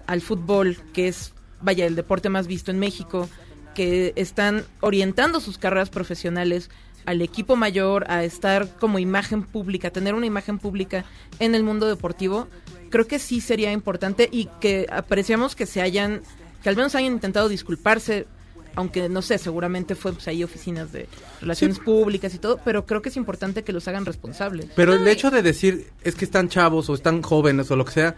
al 0.06 0.20
fútbol, 0.20 0.76
que 0.92 1.08
es, 1.08 1.32
vaya, 1.60 1.86
el 1.86 1.96
deporte 1.96 2.28
más 2.28 2.46
visto 2.46 2.70
en 2.70 2.78
México, 2.78 3.28
que 3.74 4.12
están 4.16 4.64
orientando 4.80 5.40
sus 5.40 5.56
carreras 5.58 5.90
profesionales 5.90 6.70
al 7.06 7.22
equipo 7.22 7.56
mayor, 7.56 8.10
a 8.10 8.24
estar 8.24 8.68
como 8.78 8.98
imagen 8.98 9.42
pública, 9.42 9.88
a 9.88 9.90
tener 9.90 10.14
una 10.14 10.26
imagen 10.26 10.58
pública 10.58 11.04
en 11.38 11.54
el 11.54 11.62
mundo 11.62 11.86
deportivo, 11.86 12.48
creo 12.90 13.06
que 13.06 13.18
sí 13.18 13.40
sería 13.40 13.72
importante 13.72 14.28
y 14.30 14.48
que 14.60 14.86
apreciamos 14.90 15.56
que 15.56 15.66
se 15.66 15.80
hayan, 15.80 16.22
que 16.62 16.68
al 16.68 16.76
menos 16.76 16.94
hayan 16.94 17.12
intentado 17.12 17.48
disculparse, 17.48 18.26
aunque 18.74 19.08
no 19.08 19.22
sé, 19.22 19.38
seguramente 19.38 19.94
fue 19.94 20.12
pues, 20.12 20.28
ahí 20.28 20.44
oficinas 20.44 20.92
de 20.92 21.08
relaciones 21.40 21.78
públicas 21.78 22.34
y 22.34 22.38
todo, 22.38 22.60
pero 22.64 22.86
creo 22.86 23.02
que 23.02 23.08
es 23.08 23.16
importante 23.16 23.64
que 23.64 23.72
los 23.72 23.88
hagan 23.88 24.06
responsables. 24.06 24.68
Pero 24.76 24.94
el 24.94 25.06
hecho 25.08 25.30
de 25.30 25.42
decir 25.42 25.88
es 26.04 26.14
que 26.14 26.24
están 26.24 26.48
chavos 26.48 26.88
o 26.88 26.94
están 26.94 27.22
jóvenes 27.22 27.70
o 27.70 27.76
lo 27.76 27.84
que 27.84 27.92
sea, 27.92 28.16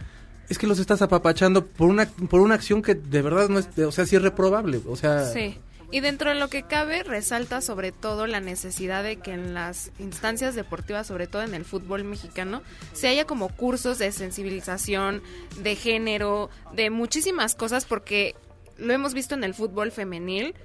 es 0.49 0.57
que 0.57 0.67
los 0.67 0.79
estás 0.79 1.01
apapachando 1.01 1.65
por 1.65 1.89
una 1.89 2.05
por 2.05 2.41
una 2.41 2.55
acción 2.55 2.81
que 2.81 2.95
de 2.95 3.21
verdad 3.21 3.49
no 3.49 3.59
es, 3.59 3.69
o 3.79 3.91
sea, 3.91 4.05
sí 4.05 4.15
es 4.15 4.21
reprobable, 4.21 4.81
o 4.87 4.95
sea, 4.95 5.25
Sí. 5.25 5.57
Y 5.93 5.99
dentro 5.99 6.31
de 6.31 6.35
lo 6.35 6.47
que 6.47 6.63
cabe, 6.63 7.03
resalta 7.03 7.61
sobre 7.61 7.91
todo 7.91 8.25
la 8.25 8.39
necesidad 8.39 9.03
de 9.03 9.17
que 9.17 9.31
en 9.31 9.53
las 9.53 9.91
instancias 9.99 10.55
deportivas, 10.55 11.05
sobre 11.05 11.27
todo 11.27 11.43
en 11.43 11.53
el 11.53 11.65
fútbol 11.65 12.03
mexicano, 12.03 12.63
se 12.93 13.07
haya 13.09 13.25
como 13.25 13.49
cursos 13.49 13.99
de 13.99 14.11
sensibilización, 14.11 15.21
de 15.61 15.75
género, 15.75 16.49
de 16.73 16.89
muchísimas 16.89 17.53
cosas, 17.53 17.85
porque 17.85 18.35
lo 18.77 18.91
hemos 18.91 19.13
visto 19.13 19.35
en 19.35 19.43
el 19.43 19.53
fútbol 19.53 19.91
femenil, 19.91 20.55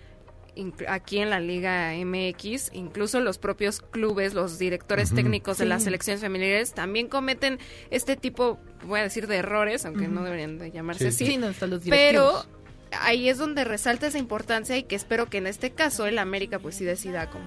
aquí 0.88 1.18
en 1.18 1.30
la 1.30 1.38
Liga 1.40 1.92
MX, 2.04 2.70
incluso 2.72 3.20
los 3.20 3.38
propios 3.38 3.80
clubes, 3.80 4.34
los 4.34 4.58
directores 4.58 5.14
técnicos 5.14 5.58
de 5.58 5.66
las 5.66 5.84
selecciones 5.84 6.20
femeniles 6.20 6.72
también 6.72 7.06
cometen 7.06 7.58
este 7.90 8.16
tipo, 8.16 8.58
voy 8.84 8.98
a 9.00 9.02
decir, 9.04 9.28
de 9.28 9.36
errores, 9.36 9.84
aunque 9.84 10.08
no 10.08 10.24
deberían 10.24 10.58
de 10.58 10.72
llamarse 10.72 11.12
Sí. 11.12 11.24
así. 11.24 11.32
Sí, 11.32 11.36
no, 11.36 11.46
hasta 11.48 11.66
los 11.68 11.80
Pero 11.84 12.22
directivos. 12.32 12.48
Ahí 13.00 13.28
es 13.28 13.38
donde 13.38 13.64
resalta 13.64 14.06
esa 14.06 14.18
importancia 14.18 14.76
y 14.76 14.82
que 14.84 14.96
espero 14.96 15.26
que 15.26 15.38
en 15.38 15.46
este 15.46 15.70
caso 15.70 16.06
el 16.06 16.18
América 16.18 16.58
pues 16.58 16.76
sí 16.76 16.84
decida 16.84 17.28
como 17.30 17.46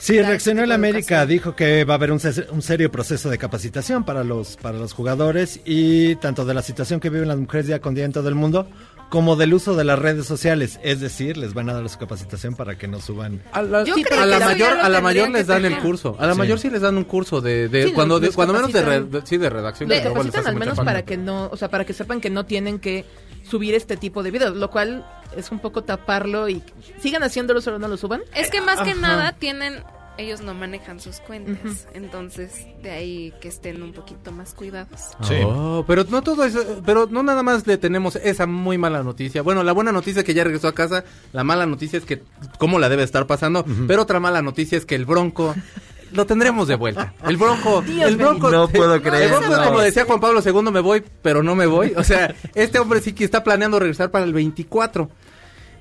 Sí, 0.00 0.16
dar 0.16 0.26
reaccionó 0.26 0.60
este 0.60 0.64
el 0.64 0.68
de 0.68 0.74
América, 0.76 1.26
dijo 1.26 1.56
que 1.56 1.84
va 1.84 1.94
a 1.94 1.96
haber 1.96 2.12
un, 2.12 2.20
serio 2.20 2.90
proceso 2.92 3.30
de 3.30 3.38
capacitación 3.38 4.04
para 4.04 4.22
los, 4.22 4.56
para 4.56 4.78
los 4.78 4.92
jugadores 4.92 5.60
y 5.64 6.14
tanto 6.16 6.44
de 6.44 6.54
la 6.54 6.62
situación 6.62 7.00
que 7.00 7.10
viven 7.10 7.26
las 7.26 7.36
mujeres 7.36 7.66
día 7.66 7.80
con 7.80 7.96
día 7.96 8.04
en 8.04 8.12
todo 8.12 8.28
el 8.28 8.36
mundo, 8.36 8.68
como 9.10 9.34
del 9.34 9.54
uso 9.54 9.74
de 9.74 9.82
las 9.82 9.98
redes 9.98 10.24
sociales. 10.24 10.78
Es 10.84 11.00
decir, 11.00 11.36
les 11.36 11.52
van 11.52 11.68
a 11.68 11.72
dar 11.74 11.88
su 11.88 11.98
capacitación 11.98 12.54
para 12.54 12.78
que 12.78 12.86
no 12.86 13.00
suban. 13.00 13.42
a 13.50 13.60
la, 13.62 13.84
sí, 13.84 14.04
a 14.12 14.24
mayor 14.38 14.78
a 14.78 14.88
la 14.88 15.00
mayor 15.00 15.30
les 15.30 15.48
dan 15.48 15.64
el 15.64 15.76
curso. 15.78 16.14
A 16.20 16.26
la 16.26 16.34
Sí. 16.34 16.38
mayor 16.38 16.60
sí 16.60 16.70
les 16.70 16.82
dan 16.82 16.96
un 16.96 17.02
curso 17.04 17.40
de, 17.40 17.68
de 17.68 17.86
Sí, 17.86 17.92
cuando 17.92 18.20
de- 18.20 18.30
menos 18.36 18.72
de, 18.72 18.82
re- 18.82 19.00
de- 19.00 19.22
sí 19.26 19.36
de 19.36 19.50
redacción 19.50 19.88
Le 19.88 19.96
les 19.96 20.04
capacitan 20.04 20.46
al 20.46 20.54
menos 20.54 20.78
para 20.78 21.04
que 21.04 21.16
no, 21.16 21.48
o 21.50 21.56
sea, 21.56 21.70
para 21.70 21.84
que 21.84 21.92
sepan 21.92 22.20
que 22.20 22.30
no 22.30 22.46
tienen 22.46 22.78
que 22.78 23.04
subir 23.48 23.74
este 23.74 23.96
tipo 23.96 24.22
de 24.22 24.30
videos, 24.30 24.56
lo 24.56 24.70
cual 24.70 25.06
es 25.36 25.50
un 25.50 25.58
poco 25.58 25.84
taparlo 25.84 26.48
y 26.48 26.62
sigan 27.00 27.22
haciéndolo 27.22 27.60
solo 27.60 27.78
no 27.78 27.88
lo 27.88 27.96
suban. 27.96 28.22
es 28.34 28.50
que 28.50 28.60
más 28.60 28.80
que 28.80 28.90
Ajá. 28.90 29.00
nada 29.00 29.32
tienen 29.32 29.82
ellos 30.18 30.40
no 30.40 30.52
manejan 30.52 30.98
sus 30.98 31.20
cuentas, 31.20 31.86
entonces 31.94 32.66
de 32.82 32.90
ahí 32.90 33.32
que 33.40 33.46
estén 33.46 33.82
un 33.82 33.92
poquito 33.92 34.32
más 34.32 34.52
cuidados. 34.52 35.12
Sí. 35.22 35.36
Oh, 35.44 35.84
pero 35.86 36.04
no 36.10 36.22
todo 36.22 36.44
eso, 36.44 36.82
pero 36.84 37.06
no 37.08 37.22
nada 37.22 37.44
más 37.44 37.66
le 37.68 37.78
tenemos 37.78 38.16
esa 38.16 38.46
muy 38.46 38.78
mala 38.78 39.04
noticia. 39.04 39.42
Bueno, 39.42 39.62
la 39.62 39.70
buena 39.72 39.92
noticia 39.92 40.20
es 40.20 40.26
que 40.26 40.34
ya 40.34 40.42
regresó 40.42 40.66
a 40.66 40.74
casa, 40.74 41.04
la 41.32 41.44
mala 41.44 41.66
noticia 41.66 41.98
es 41.98 42.04
que 42.04 42.22
cómo 42.58 42.80
la 42.80 42.88
debe 42.88 43.04
estar 43.04 43.28
pasando, 43.28 43.64
pero 43.86 44.02
otra 44.02 44.18
mala 44.18 44.42
noticia 44.42 44.76
es 44.76 44.84
que 44.86 44.96
el 44.96 45.06
Bronco 45.06 45.54
lo 46.12 46.26
tendremos 46.26 46.68
de 46.68 46.74
vuelta. 46.76 47.12
El 47.26 47.36
Bronco, 47.36 47.82
Dios 47.82 48.08
el 48.08 48.16
Bronco. 48.16 48.50
No 48.50 48.68
puedo 48.68 48.94
el 48.94 49.02
creer, 49.02 49.30
Bronco, 49.30 49.56
no. 49.56 49.64
como 49.64 49.80
decía 49.80 50.04
Juan 50.04 50.20
Pablo 50.20 50.42
II, 50.44 50.70
me 50.72 50.80
voy, 50.80 51.02
pero 51.22 51.42
no 51.42 51.54
me 51.54 51.66
voy. 51.66 51.92
O 51.96 52.04
sea, 52.04 52.34
este 52.54 52.78
hombre 52.78 53.00
sí 53.00 53.12
que 53.12 53.24
está 53.24 53.42
planeando 53.44 53.78
regresar 53.78 54.10
para 54.10 54.24
el 54.24 54.32
24. 54.32 55.08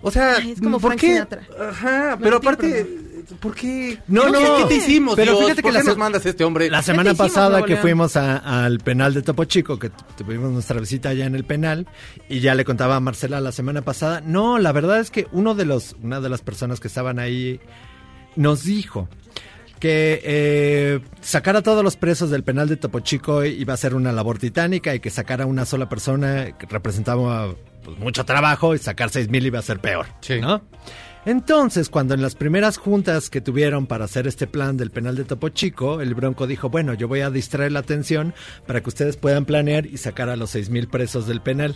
O 0.01 0.11
sea, 0.11 0.35
Ay, 0.37 0.51
es 0.51 0.61
como 0.61 0.79
¿por 0.79 0.91
Frank 0.91 0.99
qué? 1.01 1.13
Sinatra. 1.13 1.41
Ajá, 1.69 2.11
No 2.11 2.19
pero 2.19 2.37
aparte, 2.37 2.85
¿por 3.39 3.55
qué? 3.55 3.97
No, 4.07 4.25
¿Qué- 4.25 4.31
no. 4.31 4.57
¿Qué 4.57 4.63
te 4.65 4.75
hicimos, 4.75 5.15
Pero 5.15 5.31
Dios? 5.31 5.43
fíjate 5.43 5.61
que 5.63 5.69
¿Por 5.69 5.73
la 5.73 5.83
nos 5.83 5.97
mandas 5.97 6.23
a 6.23 6.29
este 6.29 6.43
hombre? 6.43 6.69
La 6.69 6.83
semana 6.83 7.11
hicimos, 7.13 7.31
pasada 7.33 7.65
que 7.65 7.77
fuimos 7.77 8.15
a- 8.15 8.63
al 8.63 8.77
penal 8.77 9.15
de 9.15 9.23
Topo 9.23 9.45
Chico, 9.45 9.79
que 9.79 9.89
tu- 9.89 10.03
tuvimos 10.23 10.51
nuestra 10.51 10.79
visita 10.79 11.09
allá 11.09 11.25
en 11.25 11.33
el 11.33 11.45
penal, 11.45 11.87
y 12.29 12.41
ya 12.41 12.53
le 12.53 12.63
contaba 12.63 12.95
a 12.95 12.99
Marcela 12.99 13.41
la 13.41 13.51
semana 13.51 13.81
pasada, 13.81 14.21
no, 14.23 14.59
la 14.59 14.71
verdad 14.71 14.99
es 14.99 15.09
que 15.09 15.27
uno 15.31 15.55
de 15.55 15.65
los, 15.65 15.95
una 16.03 16.21
de 16.21 16.29
las 16.29 16.41
personas 16.41 16.79
que 16.79 16.87
estaban 16.89 17.17
ahí 17.17 17.59
nos 18.35 18.63
dijo 18.65 19.09
que 19.79 20.21
eh, 20.23 20.99
sacar 21.21 21.55
a 21.55 21.61
todos 21.61 21.83
los 21.83 21.95
presos 21.95 22.29
del 22.29 22.43
penal 22.43 22.67
de 22.67 22.77
Topo 22.77 22.99
Chico 22.99 23.43
iba 23.45 23.73
a 23.73 23.77
ser 23.77 23.93
una 23.95 24.11
labor 24.11 24.39
titánica 24.39 24.93
y 24.95 24.99
que 24.99 25.09
sacar 25.09 25.41
a 25.41 25.45
una 25.45 25.65
sola 25.65 25.87
persona 25.89 26.55
representaba 26.69 27.53
pues, 27.83 27.97
mucho 27.99 28.25
trabajo 28.25 28.73
y 28.75 28.79
sacar 28.79 29.09
seis 29.09 29.29
mil 29.29 29.45
iba 29.45 29.59
a 29.59 29.63
ser 29.63 29.79
peor, 29.79 30.07
Sí. 30.21 30.39
¿no? 30.39 30.61
Entonces, 31.25 31.89
cuando 31.89 32.13
en 32.13 32.21
las 32.21 32.35
primeras 32.35 32.77
juntas 32.77 33.29
que 33.29 33.41
tuvieron 33.41 33.85
para 33.85 34.05
hacer 34.05 34.27
este 34.27 34.47
plan 34.47 34.77
del 34.77 34.91
penal 34.91 35.17
de 35.17 35.25
Topo 35.25 35.49
Chico, 35.49 35.99
el 35.99 36.15
Bronco 36.15 36.47
dijo, 36.47 36.69
bueno, 36.69 36.93
yo 36.93 37.09
voy 37.09 37.19
a 37.19 37.29
distraer 37.29 37.73
la 37.73 37.79
atención 37.79 38.33
para 38.65 38.81
que 38.81 38.87
ustedes 38.87 39.17
puedan 39.17 39.43
planear 39.43 39.85
y 39.87 39.97
sacar 39.97 40.29
a 40.29 40.37
los 40.37 40.51
seis 40.51 40.69
mil 40.69 40.87
presos 40.87 41.27
del 41.27 41.41
penal. 41.41 41.75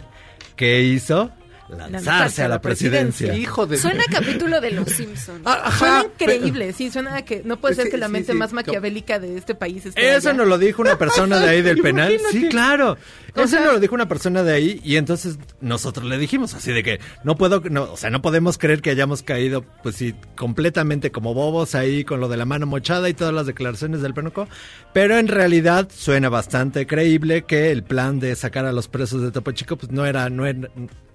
¿Qué 0.56 0.84
hizo? 0.84 1.32
Lanzarse 1.78 2.44
a 2.44 2.48
la 2.48 2.62
presidencia. 2.62 3.36
Hijo 3.36 3.66
de... 3.66 3.78
Suena 3.78 4.04
a 4.08 4.12
capítulo 4.12 4.60
de 4.62 4.72
Los 4.72 4.90
Simpsons. 4.90 5.42
Ah, 5.46 5.72
Suena 5.78 6.00
ajá, 6.00 6.06
increíble, 6.08 6.74
sí, 6.74 6.92
suena 6.92 7.16
a 7.16 7.22
que 7.26 7.42
no 7.46 7.58
puede 7.60 7.76
ser 7.76 7.86
que 7.86 7.92
que 7.92 7.98
la 7.98 8.08
sí, 8.08 8.12
mente 8.14 8.32
sí, 8.34 8.38
más 8.38 8.54
maquiavélica 8.54 9.20
de 9.20 9.38
este 9.38 9.56
país 9.56 9.86
esté 9.86 10.16
Eso 10.16 10.30
allá. 10.30 10.38
nos 10.40 10.48
lo 10.48 10.58
dijo 10.58 10.82
una 10.82 10.98
persona 10.98 11.40
de 11.40 11.50
ahí 11.50 11.62
del 11.62 11.78
penal. 11.82 12.12
Imagínate. 12.14 12.40
Sí, 12.40 12.50
claro. 12.50 12.98
O 13.36 13.40
Eso 13.42 13.48
sea- 13.48 13.62
nos 13.66 13.74
lo 13.74 13.80
dijo 13.80 13.96
una 13.96 14.08
persona 14.08 14.44
de 14.44 14.54
ahí 14.54 14.82
y 14.84 14.98
entonces 14.98 15.38
nosotros 15.62 16.06
le 16.06 16.18
dijimos 16.18 16.54
así 16.54 16.72
de 16.72 16.84
que 16.84 17.00
no 17.24 17.36
puedo, 17.38 17.62
no, 17.70 17.84
o 17.84 17.98
sea, 17.98 18.10
no 18.10 18.22
podemos 18.22 18.58
creer 18.58 18.82
que 18.82 18.90
hayamos 18.90 19.24
caído, 19.24 19.64
pues 19.84 19.96
sí, 19.96 20.14
completamente 20.36 21.12
como 21.12 21.34
bobos 21.34 21.76
ahí 21.76 22.04
con 22.04 22.20
lo 22.20 22.28
de 22.28 22.38
la 22.38 22.46
mano 22.46 22.66
mochada 22.66 23.08
y 23.10 23.14
todas 23.14 23.34
las 23.34 23.46
declaraciones 23.46 24.02
del 24.02 24.14
Penuco, 24.14 24.48
pero 24.94 25.18
en 25.18 25.28
realidad 25.30 25.90
suena 25.96 26.30
bastante 26.30 26.86
creíble 26.88 27.44
que 27.44 27.72
el 27.72 27.84
plan 27.84 28.20
de 28.20 28.36
sacar 28.36 28.66
a 28.66 28.72
los 28.74 28.88
presos 28.88 29.22
de 29.22 29.32
Topo 29.32 29.52
Chico, 29.54 29.78
pues 29.78 29.92
no 29.92 30.06
era, 30.06 30.30
no 30.30 30.46
era, 30.46 30.68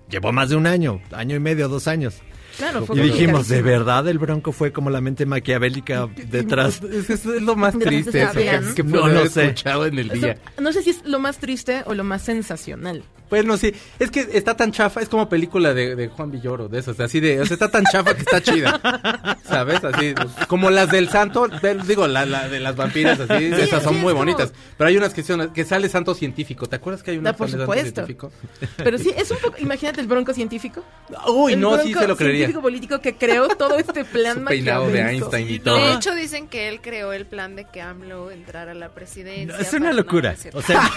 llevó 0.08 0.32
más 0.32 0.48
de 0.50 0.56
un 0.56 0.66
año, 0.66 1.00
año 1.12 1.36
y 1.36 1.40
medio, 1.40 1.68
dos 1.68 1.88
años. 1.88 2.22
Claro, 2.56 2.86
fue 2.86 2.96
Y 2.96 3.00
dijimos, 3.00 3.48
¿de 3.48 3.62
verdad 3.62 4.06
el 4.08 4.18
Bronco 4.18 4.52
fue 4.52 4.72
como 4.72 4.90
la 4.90 5.00
mente 5.00 5.26
maquiavélica 5.26 6.08
detrás? 6.30 6.80
Es, 6.82 7.10
es- 7.10 7.26
es 7.26 7.42
lo 7.42 7.56
más 7.56 7.78
triste 7.78 8.22
eso, 8.22 8.32
que, 8.32 8.60
que 8.76 8.82
No, 8.82 9.00
no 9.00 9.04
haber 9.18 9.28
sé. 9.30 9.42
escuchado 9.46 9.86
en 9.86 9.98
el 9.98 10.10
Eso- 10.10 10.20
día. 10.26 10.38
no 10.60 10.72
sé 10.72 10.82
si 10.82 10.90
es 10.90 11.04
lo 11.04 11.18
más 11.18 11.38
triste 11.38 11.82
o 11.86 11.94
lo 11.94 12.04
más 12.04 12.22
sensacional. 12.22 13.02
Bueno, 13.28 13.56
sí, 13.56 13.72
es 13.98 14.12
que 14.12 14.20
está 14.34 14.56
tan 14.56 14.70
chafa, 14.70 15.00
es 15.02 15.08
como 15.08 15.28
película 15.28 15.74
de, 15.74 15.96
de 15.96 16.06
Juan 16.06 16.30
Villoro, 16.30 16.68
de 16.68 16.78
esas, 16.78 17.00
así 17.00 17.18
de, 17.18 17.40
o 17.40 17.44
sea, 17.44 17.54
está 17.54 17.68
tan 17.68 17.82
chafa 17.84 18.14
que 18.14 18.20
está 18.20 18.40
chida, 18.40 18.80
¿sabes? 19.42 19.82
Así, 19.82 20.14
como 20.46 20.70
las 20.70 20.92
del 20.92 21.08
santo, 21.08 21.48
de- 21.48 21.74
digo, 21.88 22.06
la, 22.06 22.24
la 22.24 22.48
de 22.48 22.60
las 22.60 22.76
vampiras, 22.76 23.18
así, 23.18 23.46
esas 23.46 23.82
son 23.82 23.94
sí, 23.94 24.00
muy 24.00 24.10
es 24.12 24.12
como- 24.12 24.18
bonitas, 24.18 24.52
pero 24.78 24.86
hay 24.86 24.96
unas 24.96 25.12
que 25.12 25.24
son, 25.24 25.52
que 25.52 25.64
sale 25.64 25.88
santo 25.88 26.14
científico, 26.14 26.68
¿te 26.68 26.76
acuerdas 26.76 27.02
que 27.02 27.10
hay 27.10 27.18
una 27.18 27.32
por 27.34 27.50
sale 27.50 27.64
santo 27.66 27.72
científico? 27.82 28.30
Pero 28.76 28.96
sí, 28.96 29.12
es 29.16 29.28
un 29.32 29.38
poco, 29.38 29.56
imagínate 29.58 30.00
el 30.00 30.06
bronco 30.06 30.32
científico. 30.32 30.84
Uy, 31.26 31.54
el 31.54 31.60
no, 31.60 31.76
sí 31.82 31.92
se 31.94 32.06
lo 32.06 32.16
creería. 32.16 32.45
Científico 32.46 32.62
político 32.62 33.00
que 33.00 33.14
creó 33.16 33.48
todo 33.48 33.78
este 33.78 34.04
plan 34.04 34.38
Su 34.38 34.44
peinado 34.44 34.82
de 34.86 34.92
maquiavélico. 34.92 35.26
Einstein 35.26 35.50
y 35.50 35.58
todo. 35.58 35.76
De 35.76 35.92
hecho, 35.94 36.14
dicen 36.14 36.48
que 36.48 36.68
él 36.68 36.80
creó 36.80 37.12
el 37.12 37.26
plan 37.26 37.56
de 37.56 37.64
que 37.64 37.80
AMLO 37.82 38.30
entrara 38.30 38.72
a 38.72 38.74
la 38.74 38.90
presidencia. 38.90 39.56
Es 39.58 39.72
una 39.72 39.92
locura. 39.92 40.34
no. 40.52 40.58
O 40.58 40.62
sea, 40.62 40.90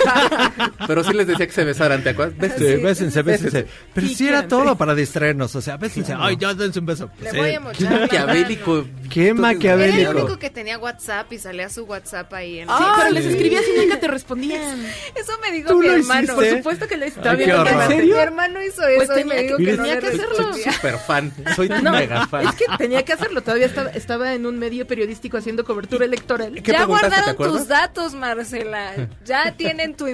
Pero 0.88 1.04
sí 1.04 1.14
les 1.14 1.28
decía 1.28 1.46
que 1.48 1.54
se 1.54 1.64
besaran, 1.64 2.04
¿te 2.04 2.10
acuerdas? 2.10 2.38
Bésense. 2.38 2.78
Sí, 2.78 2.84
bésense, 2.84 3.22
bésense. 3.22 3.66
Pero 3.94 4.08
Sí, 4.08 4.28
era 4.28 4.48
todo 4.48 4.76
para 4.78 4.96
distraernos. 4.96 5.56
O 5.56 5.62
sea, 5.62 5.78
bésense. 5.78 6.14
Ay, 6.18 6.38
ya 6.40 6.54
dense 6.54 6.80
un 6.80 6.86
beso. 6.86 7.10
Le 7.22 7.32
voy 7.32 7.50
a 7.50 7.54
Qué 7.54 7.60
mochar 7.60 7.92
la 7.92 8.00
maquiavélico. 8.02 8.86
Qué 9.10 9.26
Era 9.26 9.34
maquiavélico. 9.36 10.12
el 10.12 10.18
único 10.18 10.40
que 10.40 10.50
tenía 10.50 10.78
WhatsApp 10.78 11.32
y 11.34 11.40
salía 11.40 11.70
su 11.70 11.84
WhatsApp 11.84 12.32
ahí 12.34 12.60
en 12.60 12.68
Sí, 12.68 12.74
pero 12.98 13.10
les 13.12 13.26
escribías 13.26 13.64
y 13.76 13.80
nunca 13.80 14.00
te 14.00 14.08
respondían. 14.20 14.86
Eso 15.16 15.34
me 15.42 15.52
dijo 15.52 15.70
¿Tú 15.70 15.80
mi 15.80 15.88
hermano. 15.88 16.22
hiciste? 16.22 16.36
Por 16.36 16.58
supuesto 16.58 16.88
que 16.88 16.98
les 16.98 17.16
estaba 17.18 17.36
qué 17.38 17.46
viendo 17.46 17.66
¿En 17.68 17.88
serio? 17.88 18.16
Mi 18.16 18.22
hermano 18.22 18.62
hizo 18.64 18.86
eso 18.88 19.06
Pues 19.08 19.20
y 19.22 19.24
me 19.26 19.44
dijo 19.44 19.58
que- 19.58 19.66
que 19.66 19.72
no 19.72 19.78
tenía 19.84 19.96
le 19.96 20.02
que 20.02 20.08
hacerlo. 20.08 20.30
respondía. 20.38 20.72
Súper 20.74 20.98
fan, 21.00 21.34
soy 21.56 21.68
tu 21.70 21.82
No, 21.82 21.92
mega 21.92 22.28
fan. 22.28 22.48
es 22.48 22.56
que 22.56 22.66
tenía 22.78 23.04
que 23.04 23.14
hacerlo. 23.14 23.42
Todavía 23.42 23.66
estaba, 23.66 23.90
estaba 23.92 24.34
en 24.34 24.46
un 24.46 24.58
medio 24.60 24.86
periodístico 24.88 25.38
haciendo 25.38 25.64
cobertura 25.64 26.06
electoral. 26.06 26.62
¿Qué 26.62 26.72
ya 26.72 26.86
guardaron 26.86 27.36
tus 27.36 27.68
datos, 27.68 28.14
Marcela. 28.14 28.94
Ya 29.26 29.52
tienen 29.56 29.96
tu 29.96 30.08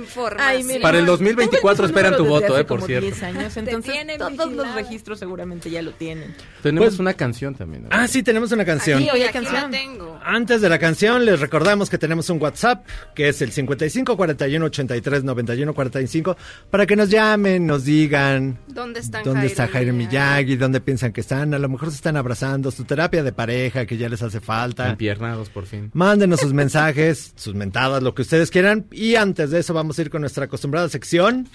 mira. 0.63 0.81
Para 0.81 0.97
el 0.97 1.05
Tengo 1.05 1.17
2024 1.17 1.85
el 1.85 1.91
mismo 1.91 1.99
esperan 1.99 2.17
tu 2.17 2.25
voto, 2.25 2.57
eh, 2.57 2.63
por 2.65 2.77
como 2.79 2.87
cierto. 2.87 3.05
10 3.05 3.23
años, 3.23 3.57
entonces 3.57 3.93
tienen 3.93 4.17
todos 4.17 4.51
los 4.51 4.73
registros 4.75 5.19
seguramente 5.19 5.69
ya 5.69 5.81
lo 5.81 5.91
tienen. 5.91 6.35
Tenemos 6.61 6.89
Pues- 6.89 6.99
una 6.99 7.13
canción 7.13 7.55
también. 7.55 7.83
¿no? 7.83 7.89
Ah, 7.91 8.07
sí, 8.07 8.23
tenemos 8.23 8.51
una 8.51 8.65
canción. 8.65 8.99
Aquí, 8.99 9.09
oye, 9.11 9.25
Aquí 9.25 9.33
canción. 9.33 9.55
la 9.55 9.69
tengo. 9.69 10.19
Antes 10.23 10.61
de 10.61 10.69
la 10.69 10.79
canción, 10.79 11.25
les 11.25 11.39
recordamos 11.39 11.89
que 11.89 11.97
tenemos 11.97 12.29
un 12.29 12.41
WhatsApp, 12.41 12.85
que 13.13 13.29
es 13.29 13.41
el 13.41 13.51
55 13.51 14.17
41 14.17 14.65
83 14.65 15.23
91 15.23 15.73
45, 15.73 16.35
para 16.69 16.85
que 16.85 16.95
nos 16.95 17.09
llamen, 17.09 17.65
nos 17.65 17.85
digan 17.85 18.59
¿Dónde 18.67 18.99
están 18.99 19.23
dónde 19.23 19.47
está 19.47 19.67
Jairo 19.67 19.93
Miyagi? 19.93 20.15
Miyagi, 20.45 20.55
dónde 20.57 20.81
piensan 20.81 21.13
que 21.15 21.21
están. 21.21 21.53
A 21.53 21.59
lo 21.59 21.69
mejor 21.69 21.89
se 21.89 21.95
están 21.95 22.17
abrazando, 22.17 22.69
su 22.69 22.83
terapia 22.83 23.23
de 23.23 23.31
pareja 23.31 23.85
que 23.87 23.97
ya 23.97 24.09
les 24.09 24.21
hace 24.21 24.41
falta. 24.41 24.89
Empiernados, 24.89 25.49
por 25.49 25.65
fin. 25.65 25.89
Mándenos 25.93 26.41
sus 26.41 26.53
mensajes, 26.61 27.31
sus 27.37 27.55
mentadas, 27.55 28.03
lo 28.03 28.13
que 28.13 28.21
ustedes 28.21 28.51
quieran. 28.51 28.85
Y 28.91 29.15
antes 29.15 29.49
de 29.49 29.59
eso, 29.61 29.73
vamos 29.73 29.97
a 29.97 30.01
ir 30.01 30.09
con 30.11 30.21
nuestra 30.21 30.45
acostumbrada 30.45 30.89
sección. 30.89 31.47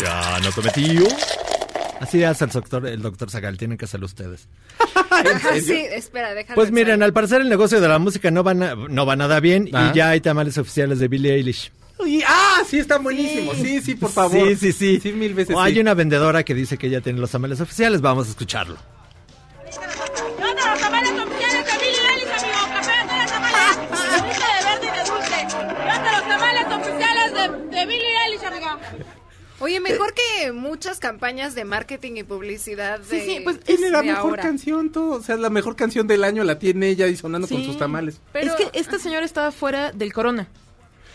Ya 0.00 0.38
no 0.42 0.50
cometió. 0.52 1.06
Así 2.00 2.24
hace 2.24 2.44
el 2.46 2.50
doctor, 2.50 2.86
el 2.86 3.00
doctor 3.02 3.30
Zagal, 3.30 3.56
tienen 3.58 3.78
que 3.78 3.84
hacerlo 3.84 4.06
ustedes. 4.06 4.48
Sí, 5.62 5.72
espera, 5.92 6.34
déjalo. 6.34 6.54
Pues 6.56 6.72
miren, 6.72 7.02
al 7.02 7.12
parecer 7.12 7.42
el 7.42 7.48
negocio 7.48 7.80
de 7.80 7.86
la 7.86 7.98
música 8.00 8.30
no 8.30 8.42
va, 8.42 8.54
na- 8.54 8.74
no 8.74 9.06
va 9.06 9.14
nada 9.14 9.38
bien 9.38 9.68
Ah. 9.72 9.90
y 9.92 9.96
ya 9.98 10.08
hay 10.10 10.20
tamales 10.20 10.56
oficiales 10.58 10.98
de 10.98 11.06
Billie 11.06 11.34
Eilish. 11.34 11.70
Uy, 12.02 12.22
ah, 12.26 12.62
sí, 12.68 12.78
están 12.78 13.02
buenísimos. 13.02 13.56
Sí, 13.56 13.80
sí, 13.80 13.94
por 13.94 14.10
favor. 14.10 14.48
Sí, 14.48 14.56
sí, 14.56 14.72
sí. 14.72 15.00
Sí, 15.00 15.12
mil 15.12 15.34
veces. 15.34 15.54
O 15.54 15.60
hay 15.60 15.74
sí. 15.74 15.80
una 15.80 15.94
vendedora 15.94 16.42
que 16.44 16.54
dice 16.54 16.76
que 16.78 16.90
ya 16.90 17.00
tiene 17.00 17.20
los 17.20 17.30
tamales 17.30 17.60
oficiales, 17.60 18.00
vamos 18.00 18.26
a 18.26 18.30
escucharlo. 18.30 18.76
¿Dónde 20.40 20.62
los 20.70 20.80
tamales 20.80 21.12
oficiales 21.12 21.66
de 21.66 21.72
Eilish, 21.72 22.28
amigo? 22.32 22.58
Café 22.74 22.92
de 23.06 23.22
los 23.22 23.30
tamales. 23.32 23.76
De 23.76 24.18
dulce, 24.18 24.42
de 24.42 24.64
verde 24.64 24.86
y 24.86 24.98
de 24.98 25.04
dulce. 25.10 25.46
¿Dónde 25.56 26.10
los 26.12 26.28
tamales 26.28 26.66
oficiales 26.66 27.32
de, 27.70 27.80
amigo? 27.80 28.02
Oye, 29.62 29.78
mejor 29.78 30.12
que 30.12 30.50
muchas 30.50 30.98
campañas 30.98 31.54
de 31.54 31.64
marketing 31.64 32.16
y 32.16 32.22
publicidad 32.24 32.98
de, 32.98 33.20
Sí, 33.20 33.24
sí, 33.24 33.40
pues, 33.44 33.60
Tiene 33.60 33.90
la 33.90 34.02
mejor 34.02 34.30
ahora. 34.30 34.42
canción, 34.42 34.90
todo. 34.90 35.18
O 35.18 35.22
sea, 35.22 35.36
la 35.36 35.50
mejor 35.50 35.76
canción 35.76 36.08
del 36.08 36.24
año 36.24 36.42
la 36.42 36.58
tiene 36.58 36.88
ella 36.88 37.06
y 37.06 37.16
sonando 37.16 37.46
con 37.46 37.64
sus 37.64 37.78
tamales. 37.78 38.20
Pero- 38.32 38.50
Es 38.50 38.56
que 38.56 38.76
esta 38.76 38.98
señora 38.98 39.24
estaba 39.24 39.52
fuera 39.52 39.92
del 39.92 40.12
corona. 40.12 40.48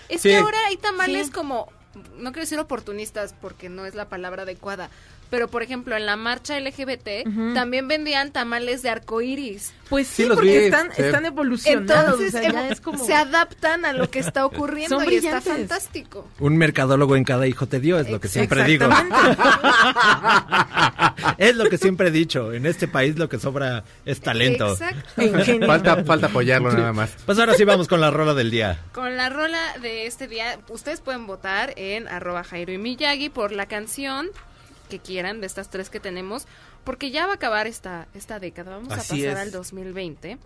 Es 0.09 0.21
Sí. 0.21 0.29
que 0.29 0.37
ahora 0.37 0.57
hay 0.67 0.77
tamales 0.77 1.27
Sí. 1.27 1.33
como, 1.33 1.71
no 2.17 2.31
quiero 2.31 2.41
decir 2.41 2.59
oportunistas 2.59 3.33
porque 3.39 3.69
no 3.69 3.85
es 3.85 3.95
la 3.95 4.07
palabra 4.09 4.43
adecuada, 4.43 4.89
pero 5.29 5.47
por 5.47 5.63
ejemplo 5.63 5.95
en 5.95 6.05
la 6.05 6.15
marcha 6.15 6.59
LGBT 6.59 7.53
también 7.53 7.87
vendían 7.87 8.31
tamales 8.31 8.81
de 8.81 8.89
arcoíris. 8.89 9.73
Pues 9.89 10.07
sí, 10.07 10.23
Sí, 10.23 10.25
los 10.27 10.35
porque 10.37 10.51
vi, 10.51 10.65
están, 10.65 10.91
sí. 10.93 11.01
están 11.01 11.25
evolucionando. 11.25 11.93
Entonces 11.93 12.35
o 12.35 12.37
sea, 12.39 12.51
ya 12.51 12.69
es 12.69 12.81
como... 12.81 13.05
se 13.05 13.13
adaptan 13.13 13.85
a 13.85 13.93
lo 13.93 14.09
que 14.09 14.19
está 14.19 14.45
ocurriendo 14.45 14.99
Son 14.99 15.11
y 15.11 15.15
está 15.15 15.39
fantástico. 15.41 16.27
Un 16.39 16.57
mercadólogo 16.57 17.15
en 17.15 17.23
cada 17.23 17.47
hijo 17.47 17.67
te 17.67 17.79
dio, 17.79 17.97
es 17.99 18.09
lo 18.09 18.19
que 18.19 18.27
siempre 18.27 18.63
digo. 18.63 18.87
Es 21.37 21.55
lo 21.55 21.69
que 21.69 21.77
siempre 21.77 22.07
he 22.07 22.11
dicho. 22.11 22.53
En 22.53 22.65
este 22.65 22.87
país 22.87 23.17
lo 23.17 23.29
que 23.29 23.39
sobra 23.39 23.83
es 24.05 24.19
talento. 24.21 24.71
Exacto. 24.71 25.65
Falta, 25.65 26.03
falta 26.03 26.27
apoyarlo 26.27 26.71
nada 26.71 26.93
más. 26.93 27.11
Pues 27.25 27.37
ahora 27.39 27.53
sí 27.53 27.63
vamos 27.63 27.87
con 27.87 28.01
la 28.01 28.11
rola 28.11 28.33
del 28.33 28.51
día. 28.51 28.79
Con 28.93 29.17
la 29.17 29.29
rola 29.29 29.59
de 29.81 30.07
este 30.07 30.27
día, 30.27 30.59
ustedes 30.69 31.01
pueden 31.01 31.27
votar 31.27 31.73
en 31.77 32.07
arroba 32.07 32.43
Jairo 32.43 32.71
y 32.73 32.77
Miyagi 32.77 33.29
por 33.29 33.51
la 33.51 33.67
canción 33.67 34.29
que 34.87 34.99
quieran 34.99 35.41
de 35.41 35.47
estas 35.47 35.69
tres 35.69 35.89
que 35.89 35.99
tenemos, 35.99 36.45
porque 36.83 37.11
ya 37.11 37.25
va 37.25 37.33
a 37.33 37.35
acabar 37.35 37.67
esta, 37.67 38.07
esta 38.13 38.39
década, 38.39 38.71
vamos 38.71 38.91
Así 38.93 39.23
a 39.23 39.27
pasar 39.27 39.37
es. 39.37 39.47
al 39.47 39.51
2020. 39.51 40.37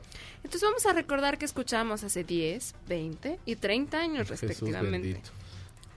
Entonces 0.43 0.61
vamos 0.61 0.85
a 0.85 0.93
recordar 0.93 1.37
que 1.37 1.45
escuchamos 1.45 2.03
hace 2.03 2.23
10, 2.23 2.75
20 2.87 3.39
y 3.45 3.55
30 3.55 3.97
años 3.97 4.27
Jesús 4.29 4.41
respectivamente. 4.41 4.91
bendito. 4.91 5.29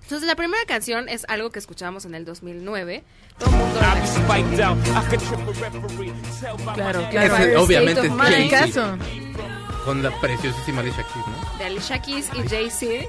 Entonces 0.02 0.28
la 0.28 0.36
primera 0.36 0.62
canción 0.66 1.08
es 1.08 1.24
algo 1.28 1.50
que 1.50 1.58
escuchamos 1.58 2.04
en 2.04 2.14
el 2.14 2.26
2009. 2.26 3.02
Todo 3.38 3.50
el 3.50 3.56
mundo 3.56 3.80
la 3.80 3.94
Claro, 6.74 7.08
claro. 7.10 7.36
Empire 7.36 7.56
obviamente, 7.56 8.50
caso. 8.50 8.98
Con 9.86 10.02
la 10.02 10.10
preciosísima 10.20 10.80
Alicia 10.82 11.04
Keys, 11.04 11.26
¿no? 11.26 11.58
de 11.58 11.64
Alicia 11.64 12.02
Keys 12.02 12.28
y 12.34 12.48
Jay-Z. 12.48 13.08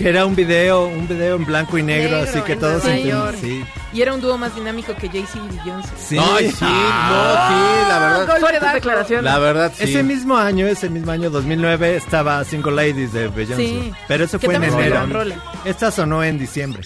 Que 0.00 0.08
era 0.08 0.24
un 0.24 0.34
video, 0.34 0.86
un 0.86 1.06
video 1.06 1.36
en 1.36 1.44
blanco 1.44 1.76
y 1.76 1.82
negro, 1.82 2.16
Negro, 2.16 2.30
así 2.30 2.40
que 2.40 2.56
todos 2.56 2.82
Nueva 2.84 2.98
enten- 2.98 3.10
York. 3.10 3.36
sí. 3.40 3.64
Y 3.92 4.02
era 4.02 4.14
un 4.14 4.20
dúo 4.20 4.38
más 4.38 4.54
dinámico 4.54 4.94
que 4.94 5.08
Jay-Z 5.08 5.38
y 5.52 5.56
Beyoncé. 5.58 5.90
Sí. 5.98 6.16
Ay, 6.18 6.48
sí, 6.50 6.64
no, 6.64 6.68
sí, 6.70 7.88
la 7.88 7.98
verdad. 7.98 8.38
Fuertes 8.40 8.72
declaraciones. 8.72 9.24
La 9.24 9.38
verdad, 9.38 9.72
sí. 9.76 9.84
Ese 9.84 10.02
mismo 10.02 10.36
año, 10.36 10.66
ese 10.66 10.88
mismo 10.88 11.10
año 11.12 11.28
2009 11.28 11.96
estaba 11.96 12.42
Single 12.44 12.72
Ladies 12.72 13.12
de 13.12 13.28
Beyoncé. 13.28 13.66
Sí. 13.66 13.92
Pero 14.08 14.24
eso 14.24 14.38
fue 14.38 14.54
en 14.54 14.64
enero. 14.64 15.06
rola. 15.10 15.36
Esta 15.64 15.90
sonó 15.90 16.22
en 16.24 16.38
diciembre. 16.38 16.82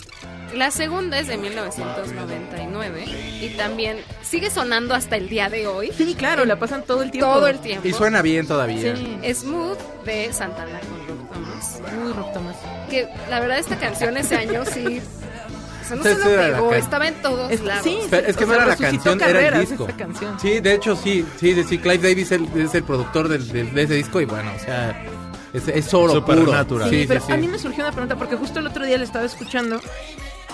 La 0.55 0.71
segunda 0.71 1.19
es 1.19 1.27
de 1.27 1.37
1999 1.37 3.05
y 3.41 3.49
también 3.57 3.99
sigue 4.23 4.51
sonando 4.51 4.95
hasta 4.95 5.17
el 5.17 5.29
día 5.29 5.49
de 5.49 5.67
hoy. 5.67 5.91
Sí, 5.97 6.15
claro, 6.15 6.45
la 6.45 6.59
pasan 6.59 6.85
todo 6.85 7.03
el 7.03 7.11
tiempo. 7.11 7.33
Todo 7.33 7.49
el 7.49 7.59
tiempo. 7.59 7.87
Y 7.89 7.93
suena 7.93 8.23
bien 8.23 8.47
todavía. 8.47 8.95
Sí. 8.97 9.35
Smooth 9.35 9.79
de 10.05 10.33
Santana 10.33 10.79
con 10.81 11.07
Rock 11.09 11.33
Thomas. 11.33 11.81
Uy, 12.07 12.13
Rock 12.13 12.33
Thomas. 12.33 12.57
Que 12.89 13.09
la 13.29 13.41
verdad 13.41 13.59
esta 13.59 13.77
canción 13.79 14.17
ese 14.17 14.37
año 14.37 14.65
sí... 14.65 15.01
O 15.83 15.87
sea, 15.87 15.97
no 15.97 16.03
Sí, 16.03 16.09
se 16.15 16.37
la 16.37 16.55
pegó, 16.57 16.73
estaba 16.73 17.09
en 17.09 17.15
todos 17.21 17.51
Es- 17.51 17.61
lados. 17.61 17.85
sí, 17.85 17.99
Pero 18.09 18.27
es 18.27 18.37
que 18.39 18.47
no 18.47 18.53
sea, 18.55 18.57
era 18.63 18.67
la 18.67 18.75
resucitó 18.75 19.05
canción, 19.05 19.21
era 19.21 19.27
el 19.29 19.35
carreras 19.35 19.69
disco. 19.69 19.87
Sí, 20.41 20.61
de 20.61 20.73
hecho 20.75 20.97
sí, 20.97 21.27
sí, 21.39 21.63
sí, 21.69 21.77
Clive 21.79 21.99
Davis 22.09 22.33
el- 22.33 22.49
es 22.59 22.75
el 22.75 22.85
productor 22.85 23.29
del, 23.29 23.47
del- 23.49 23.75
de 23.75 23.83
ese 23.83 23.95
disco 23.95 24.19
y 24.21 24.25
bueno, 24.25 24.51
o 24.57 24.59
sea, 24.65 25.05
es, 25.53 25.69
es 25.69 25.93
oro 25.93 26.25
puro. 26.25 26.39
Supernatural. 26.39 26.89
Sí, 26.89 26.97
Sí, 26.97 27.03
sí, 27.03 27.09
pero 27.09 27.21
sí. 27.27 27.33
a 27.33 27.37
mí 27.37 27.49
me 27.49 27.59
surgió 27.59 27.85
una 27.85 27.93
pregunta 27.93 28.17
porque 28.17 28.35
justo 28.37 28.61
el 28.61 28.67
otro 28.67 28.87
día 28.87 28.97
le 28.97 29.05
estaba 29.05 29.27
escuchando. 29.27 29.79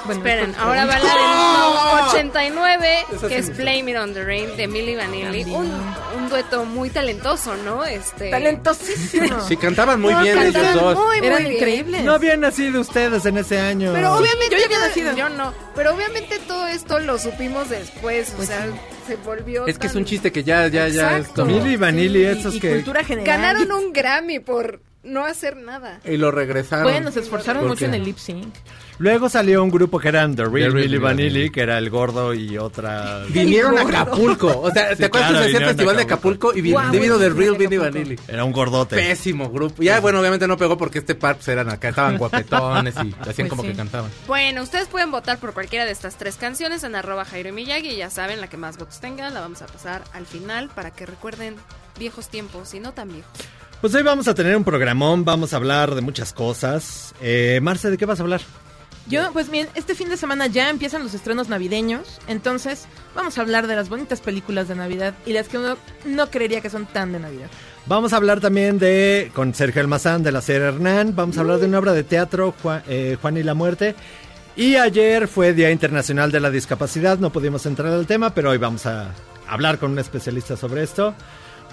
Bueno, 0.06 0.20
Esperen, 0.20 0.54
ahora 0.58 0.86
va 0.86 0.92
pregunto. 0.94 1.16
la 1.16 1.96
del 1.96 2.08
89, 2.08 2.88
Esa 3.12 3.28
que 3.28 3.34
sí 3.34 3.40
es 3.40 3.48
me 3.50 3.54
Blame 3.64 3.90
It 3.90 3.96
on 3.98 4.14
the 4.14 4.24
Rain 4.24 4.56
de 4.56 4.66
Milli 4.68 4.96
Vanilli. 4.96 5.44
Un, 5.44 5.70
un 6.16 6.28
dueto 6.28 6.64
muy 6.64 6.90
talentoso, 6.90 7.54
¿no? 7.58 7.84
Este... 7.84 8.30
Talentosísimo. 8.30 9.40
Sí, 9.46 9.56
cantaban 9.56 10.00
muy 10.00 10.12
No, 10.14 10.22
bien 10.22 10.38
ellos 10.38 10.54
cantaban 10.54 10.78
dos. 10.78 10.94
Muy, 10.96 11.18
muy 11.18 11.26
Eran 11.26 11.38
bien. 11.42 11.52
increíbles. 11.52 12.04
No 12.04 12.12
habían 12.14 12.40
nacido 12.40 12.80
ustedes 12.80 13.26
en 13.26 13.38
ese 13.38 13.60
año. 13.60 13.92
Pero 13.92 14.14
obviamente 14.14 14.50
yo 14.50 14.58
ya 14.58 14.64
había 14.66 14.78
nacido. 14.80 15.16
Yo 15.16 15.28
no. 15.28 15.52
Pero 15.74 15.94
obviamente 15.94 16.38
todo 16.48 16.66
esto 16.66 16.98
lo 16.98 17.18
supimos 17.18 17.68
después. 17.68 18.30
Pues 18.36 18.48
o 18.48 18.52
sea, 18.52 18.66
se 19.06 19.16
volvió. 19.16 19.66
Es 19.66 19.78
que 19.78 19.86
es 19.86 19.94
un 19.94 20.04
chiste 20.04 20.32
que 20.32 20.42
ya, 20.44 20.66
ya, 20.68 20.88
ya 20.88 21.12
es 21.18 21.18
Exacto. 21.26 21.42
como... 21.42 21.56
Milli 21.56 21.76
Vanilli, 21.76 22.24
esos 22.24 22.54
y 22.54 22.60
que... 22.60 22.70
cultura 22.76 23.04
general. 23.04 23.26
Ganaron 23.26 23.72
un 23.72 23.92
Grammy 23.92 24.40
por 24.40 24.80
no 25.02 25.24
hacer 25.24 25.56
nada. 25.56 26.00
Y 26.04 26.16
lo 26.16 26.30
regresaron. 26.30 26.84
Bueno, 26.84 27.10
se 27.10 27.20
esforzaron 27.20 27.62
¿Por 27.62 27.70
mucho 27.70 27.80
qué? 27.80 27.84
en 27.86 27.94
el 27.94 28.04
lip 28.04 28.18
sync. 28.18 28.54
Luego 28.98 29.30
salió 29.30 29.62
un 29.64 29.70
grupo 29.70 29.98
que 29.98 30.08
eran 30.08 30.36
The 30.36 30.42
Real 30.42 30.52
Real 30.52 30.74
Milli 30.74 30.86
Milli 30.88 30.98
Vanilli, 30.98 31.50
que 31.50 31.62
era 31.62 31.78
el 31.78 31.88
gordo 31.88 32.34
y 32.34 32.58
otra... 32.58 33.24
Vinieron 33.30 33.78
a 33.78 33.82
Acapulco. 33.82 34.60
O 34.60 34.70
sea, 34.70 34.90
¿te 34.90 34.96
Sí, 34.96 35.04
acuerdas 35.04 35.30
claro, 35.30 35.44
que 35.46 35.50
se 35.50 35.56
hacía 35.56 35.68
el 35.68 35.74
festival 35.74 35.96
de 35.96 36.02
Acapulco. 36.02 36.52
Y 36.54 36.60
vino 36.60 36.78
de 36.82 36.98
festival 37.00 37.36
Real 37.36 37.54
Billy. 37.56 37.76
Vanilli. 37.78 38.16
Era 38.28 38.44
un 38.44 38.52
gordote. 38.52 38.96
Pésimo 38.96 39.48
grupo. 39.50 39.82
Ya, 39.82 40.00
bueno, 40.00 40.20
obviamente 40.20 40.46
no 40.46 40.58
pegó 40.58 40.76
porque 40.76 40.98
este 40.98 41.14
par 41.14 41.36
pues, 41.36 41.48
eran 41.48 41.70
acá, 41.70 41.88
estaban 41.88 42.18
guapetones 42.18 42.94
y 42.96 42.98
hacían 43.20 43.34
Pues 43.34 43.48
como 43.48 43.62
sí. 43.62 43.68
que 43.68 43.74
cantaban. 43.74 44.10
Bueno, 44.26 44.62
ustedes 44.62 44.86
pueden 44.88 45.10
votar 45.10 45.38
por 45.38 45.54
cualquiera 45.54 45.86
de 45.86 45.92
estas 45.92 46.16
tres 46.16 46.36
canciones 46.36 46.84
en 46.84 46.94
arroba 46.94 47.24
Jairo 47.24 47.54
Miyagi. 47.54 47.88
Y 47.88 47.96
ya 47.96 48.10
saben, 48.10 48.38
la 48.42 48.48
que 48.50 48.58
más 48.58 48.76
votos 48.76 49.00
tenga 49.00 49.30
la 49.30 49.40
vamos 49.40 49.62
a 49.62 49.66
pasar 49.66 50.02
al 50.12 50.26
final 50.26 50.68
para 50.68 50.90
que 50.90 51.06
recuerden 51.06 51.56
viejos 51.98 52.28
tiempos 52.28 52.74
y 52.74 52.80
no 52.80 52.92
tan 52.92 53.08
viejos. 53.08 53.32
Pues 53.80 53.94
hoy 53.94 54.02
vamos 54.02 54.28
a 54.28 54.34
tener 54.34 54.54
un 54.56 54.64
programón, 54.64 55.24
vamos 55.24 55.54
a 55.54 55.56
hablar 55.56 55.94
de 55.94 56.02
muchas 56.02 56.34
cosas. 56.34 57.14
Eh, 57.22 57.60
Marce, 57.62 57.90
¿de 57.90 57.96
qué 57.96 58.04
vas 58.04 58.20
a 58.20 58.22
hablar? 58.22 58.42
Yo, 59.06 59.32
pues 59.32 59.50
bien, 59.50 59.68
este 59.74 59.94
fin 59.94 60.10
de 60.10 60.18
semana 60.18 60.48
ya 60.48 60.68
empiezan 60.68 61.02
los 61.02 61.14
estrenos 61.14 61.48
navideños, 61.48 62.20
entonces 62.26 62.84
vamos 63.14 63.38
a 63.38 63.40
hablar 63.40 63.66
de 63.66 63.76
las 63.76 63.88
bonitas 63.88 64.20
películas 64.20 64.68
de 64.68 64.74
Navidad 64.74 65.14
y 65.24 65.32
las 65.32 65.48
que 65.48 65.56
uno 65.56 65.78
no 66.04 66.30
creería 66.30 66.60
que 66.60 66.68
son 66.68 66.84
tan 66.84 67.12
de 67.12 67.20
Navidad. 67.20 67.48
Vamos 67.86 68.12
a 68.12 68.16
hablar 68.16 68.40
también 68.40 68.78
de, 68.78 69.32
con 69.34 69.54
Sergio 69.54 69.80
Almazán 69.80 70.22
de 70.22 70.32
la 70.32 70.42
serie 70.42 70.68
Hernán, 70.68 71.16
vamos 71.16 71.38
a 71.38 71.40
hablar 71.40 71.58
de 71.58 71.66
una 71.66 71.78
obra 71.78 71.94
de 71.94 72.04
teatro, 72.04 72.54
Juan, 72.62 72.82
eh, 72.86 73.16
Juan 73.20 73.38
y 73.38 73.42
la 73.42 73.54
Muerte. 73.54 73.94
Y 74.56 74.76
ayer 74.76 75.26
fue 75.26 75.54
Día 75.54 75.70
Internacional 75.70 76.30
de 76.30 76.40
la 76.40 76.50
Discapacidad, 76.50 77.18
no 77.18 77.32
pudimos 77.32 77.64
entrar 77.64 77.90
al 77.94 78.06
tema, 78.06 78.34
pero 78.34 78.50
hoy 78.50 78.58
vamos 78.58 78.84
a 78.84 79.14
hablar 79.48 79.78
con 79.78 79.92
un 79.92 79.98
especialista 79.98 80.54
sobre 80.54 80.82
esto. 80.82 81.14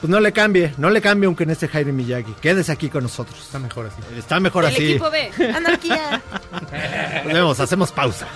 Pues 0.01 0.10
no 0.12 0.20
le 0.20 0.32
cambie, 0.32 0.74
no 0.77 0.89
le 0.92 1.01
cambie 1.01 1.25
aunque 1.25 1.44
en 1.44 1.50
este 1.50 1.68
Jaime 1.68 1.92
Miyagi, 1.92 2.34
quédese 2.39 2.72
aquí 2.72 2.88
con 2.89 3.04
nosotros. 3.04 3.39
Está 3.42 3.58
mejor 3.60 3.88
así. 3.88 4.01
Está 4.18 4.39
mejor 4.39 4.66
El 4.66 4.72
así. 4.74 4.92
equipo 4.92 5.10
B. 5.10 5.32
Anarquía. 5.56 6.22
Nos 7.25 7.34
vemos, 7.34 7.60
hacemos 7.60 7.92
pausa. 7.92 8.27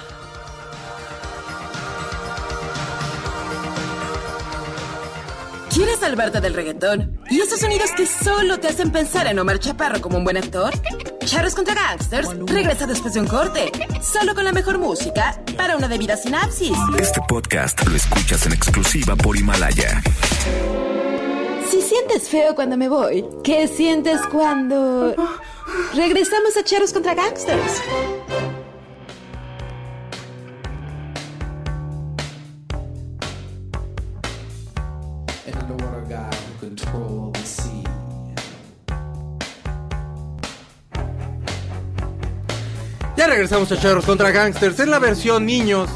¿Quieres 5.73 5.99
salvarte 5.99 6.41
del 6.41 6.53
reggaetón? 6.53 7.17
¿Y 7.29 7.39
esos 7.39 7.59
sonidos 7.61 7.91
que 7.95 8.05
solo 8.05 8.59
te 8.59 8.67
hacen 8.67 8.91
pensar 8.91 9.25
en 9.27 9.39
Omar 9.39 9.57
Chaparro 9.57 10.01
como 10.01 10.17
un 10.17 10.25
buen 10.25 10.35
actor? 10.35 10.73
Charros 11.25 11.55
contra 11.55 11.73
Gangsters 11.75 12.27
regresa 12.45 12.85
después 12.85 13.13
de 13.13 13.21
un 13.21 13.27
corte, 13.27 13.71
solo 14.01 14.35
con 14.35 14.43
la 14.43 14.51
mejor 14.51 14.79
música 14.79 15.39
para 15.55 15.77
una 15.77 15.87
debida 15.87 16.17
sinapsis. 16.17 16.73
Este 16.99 17.21
podcast 17.27 17.87
lo 17.87 17.95
escuchas 17.95 18.45
en 18.47 18.51
exclusiva 18.53 19.15
por 19.15 19.37
Himalaya. 19.37 20.01
Si 21.71 21.81
sientes 21.81 22.27
feo 22.27 22.53
cuando 22.53 22.75
me 22.75 22.89
voy, 22.89 23.25
¿qué 23.45 23.65
sientes 23.65 24.19
cuando... 24.29 25.15
Regresamos 25.93 26.57
a 26.57 26.65
Charros 26.65 26.91
contra 26.91 27.13
Gangsters? 27.13 27.81
Ya 43.21 43.27
regresamos 43.27 43.71
a 43.71 43.79
Charros 43.79 44.03
contra 44.03 44.31
Gangsters 44.31 44.79
en 44.79 44.89
la 44.89 44.97
versión 44.97 45.45
niños. 45.45 45.87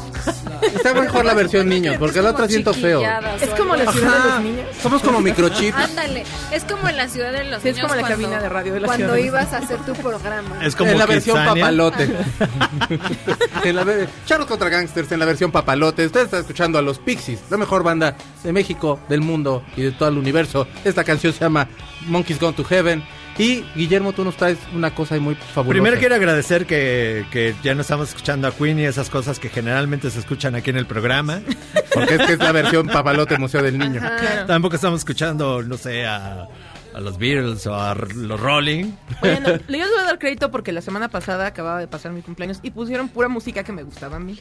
Está 0.62 0.94
mejor 0.94 1.24
la 1.24 1.34
versión 1.34 1.68
niños, 1.68 1.96
porque 1.98 2.22
la 2.22 2.30
otra 2.30 2.46
siento 2.46 2.72
feo. 2.72 3.02
Es 3.40 3.50
como 3.50 3.74
la 3.74 3.90
ciudad 3.90 4.22
de 4.22 4.30
los 4.30 4.40
niños. 4.42 4.66
Somos 4.80 5.02
como 5.02 5.20
microchips. 5.20 5.76
Ándale, 5.76 6.22
es 6.52 6.62
como 6.62 6.88
en 6.88 6.96
la 6.96 7.08
ciudad 7.08 7.32
de 7.32 7.42
los 7.50 7.60
Sí, 7.62 7.70
es 7.70 7.74
niños 7.74 7.88
como 7.90 8.00
la 8.00 8.06
cuando- 8.06 8.22
cabina 8.28 8.40
de 8.40 8.48
radio 8.48 8.74
de 8.74 8.78
la 8.80 8.86
Cuando 8.86 9.06
ciudad 9.14 9.26
ibas 9.26 9.52
a 9.52 9.56
hacer 9.58 9.78
tu 9.78 9.92
programa. 9.94 10.64
Es 10.64 10.76
como 10.76 10.92
en 10.92 10.98
la 11.00 11.06
versión 11.06 11.44
papalote. 11.44 12.04
en 13.64 13.74
la 13.74 13.84
Charlos 14.24 14.46
contra 14.46 14.68
Gangsters 14.68 15.10
en 15.10 15.18
la 15.18 15.26
versión 15.26 15.50
papalote. 15.50 16.06
Usted 16.06 16.20
está 16.20 16.38
escuchando 16.38 16.78
a 16.78 16.82
los 16.82 17.00
Pixies, 17.00 17.40
la 17.50 17.56
mejor 17.56 17.82
banda 17.82 18.14
de 18.44 18.52
México, 18.52 19.00
del 19.08 19.20
mundo 19.22 19.64
y 19.76 19.82
de 19.82 19.90
todo 19.90 20.10
el 20.10 20.16
universo. 20.18 20.68
Esta 20.84 21.02
canción 21.02 21.32
se 21.32 21.40
llama 21.40 21.66
Monkeys 22.06 22.38
Gone 22.38 22.52
to 22.56 22.62
Heaven. 22.62 23.02
Y 23.38 23.64
Guillermo, 23.74 24.12
tú 24.12 24.24
nos 24.24 24.36
traes 24.36 24.58
una 24.74 24.94
cosa 24.94 25.18
muy 25.18 25.34
fabulosa. 25.34 25.72
Primero 25.72 25.98
quiero 25.98 26.14
agradecer 26.14 26.66
que, 26.66 27.26
que 27.30 27.54
ya 27.62 27.74
no 27.74 27.82
estamos 27.82 28.08
escuchando 28.08 28.48
a 28.48 28.52
Queen 28.52 28.78
y 28.78 28.84
esas 28.84 29.10
cosas 29.10 29.38
que 29.38 29.48
generalmente 29.50 30.10
se 30.10 30.20
escuchan 30.20 30.54
aquí 30.54 30.70
en 30.70 30.78
el 30.78 30.86
programa. 30.86 31.40
Porque 31.94 32.14
es 32.14 32.22
que 32.26 32.32
es 32.34 32.38
la 32.38 32.52
versión 32.52 32.86
papalote 32.86 33.38
Museo 33.38 33.62
del 33.62 33.78
Niño. 33.78 34.00
Claro. 34.00 34.46
Tampoco 34.46 34.76
estamos 34.76 35.00
escuchando, 35.00 35.62
no 35.62 35.76
sé, 35.76 36.06
a, 36.06 36.48
a 36.94 37.00
los 37.00 37.18
Beatles 37.18 37.66
o 37.66 37.74
a 37.74 37.94
los 37.94 38.40
Rolling. 38.40 38.92
Bueno, 39.20 39.50
yo 39.50 39.58
les 39.68 39.90
voy 39.90 40.00
a 40.00 40.04
dar 40.04 40.18
crédito 40.18 40.50
porque 40.50 40.72
la 40.72 40.80
semana 40.80 41.08
pasada 41.08 41.46
acababa 41.46 41.78
de 41.78 41.88
pasar 41.88 42.12
mi 42.12 42.22
cumpleaños 42.22 42.60
y 42.62 42.70
pusieron 42.70 43.10
pura 43.10 43.28
música 43.28 43.62
que 43.64 43.72
me 43.72 43.82
gustaba 43.82 44.16
a 44.16 44.20
mí. 44.20 44.40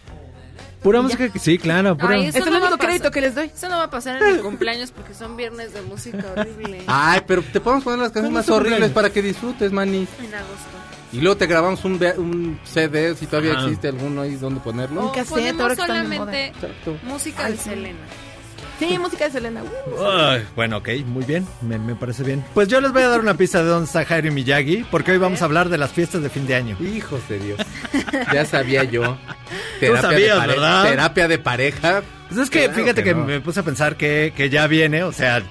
Pura 0.85 0.99
Y 0.99 1.01
música 1.01 1.29
que 1.29 1.39
sí, 1.39 1.57
claro. 1.57 1.97
Pura... 1.97 2.13
Ay, 2.13 2.27
Este 2.27 2.41
es 2.41 2.45
el 2.45 2.53
no 2.53 2.59
único 2.59 2.77
crédito 2.77 3.09
que 3.09 3.19
les 3.19 3.33
doy. 3.33 3.47
Eso 3.47 3.69
no 3.69 3.77
va 3.77 3.85
a 3.85 3.89
pasar 3.89 4.21
en 4.21 4.35
mi 4.35 4.39
cumpleaños 4.43 4.91
porque 4.91 5.15
son 5.15 5.35
viernes 5.35 5.73
de 5.73 5.81
música 5.81 6.23
horrible. 6.37 6.83
Ay, 6.85 7.21
pero 7.25 7.41
te 7.41 7.59
podemos 7.59 7.83
poner 7.83 7.97
las 7.97 8.09
canciones 8.11 8.29
¿Cómo 8.29 8.37
más 8.37 8.49
horribles 8.49 8.91
cumpleaños? 8.91 8.93
para 8.93 9.09
que 9.09 9.23
disfrutes, 9.23 9.71
manis. 9.71 10.07
En 10.19 10.31
agosto. 10.35 10.69
Y 11.11 11.21
luego 11.21 11.37
te 11.37 11.47
grabamos 11.47 11.83
un, 11.85 11.93
un 12.17 12.59
CD, 12.65 13.15
si 13.15 13.25
todavía 13.25 13.53
Ajá. 13.53 13.63
existe 13.63 13.87
alguno 13.87 14.21
ahí 14.21 14.35
donde 14.35 14.59
ponerlo. 14.59 15.07
Un 15.07 15.11
cassette, 15.11 15.59
ahora 15.59 15.75
solamente 15.75 16.53
música 17.01 17.49
de 17.49 17.57
Selena. 17.57 17.97
Sí, 18.79 18.97
música 18.99 19.25
de 19.25 19.31
Selena. 19.31 19.63
Uh. 19.63 20.39
Bueno, 20.55 20.77
ok, 20.77 20.89
muy 21.05 21.23
bien, 21.23 21.47
me, 21.61 21.77
me 21.77 21.95
parece 21.95 22.23
bien. 22.23 22.43
Pues 22.53 22.67
yo 22.67 22.81
les 22.81 22.91
voy 22.91 23.03
a 23.03 23.07
dar 23.07 23.21
una 23.21 23.35
pista 23.35 23.63
de 23.63 23.69
dónde 23.69 23.85
está 23.85 24.03
Jairo 24.03 24.31
Miyagi, 24.33 24.85
porque 24.91 25.13
hoy 25.13 25.17
vamos 25.17 25.41
a 25.41 25.45
hablar 25.45 25.69
de 25.69 25.77
las 25.77 25.91
fiestas 25.91 26.21
de 26.21 26.29
fin 26.29 26.45
de 26.45 26.55
año. 26.55 26.77
Hijos 26.81 27.21
de 27.29 27.39
Dios. 27.39 27.59
Ya 28.33 28.45
sabía 28.45 28.83
yo. 28.83 29.17
sabías, 29.79 30.01
de 30.35 30.39
pare- 30.39 30.53
¿verdad? 30.53 30.83
Terapia 30.83 31.27
de 31.29 31.37
pareja. 31.39 32.03
Pues 32.27 32.41
es 32.41 32.49
que 32.49 32.65
Claro 32.65 32.73
fíjate 32.73 33.03
que, 33.03 33.13
no. 33.13 33.23
me 33.25 33.39
puse 33.39 33.59
a 33.61 33.63
pensar 33.63 33.95
que, 33.95 34.33
que 34.35 34.49
ya 34.49 34.67
viene, 34.67 35.03
o 35.03 35.11
sea, 35.13 35.41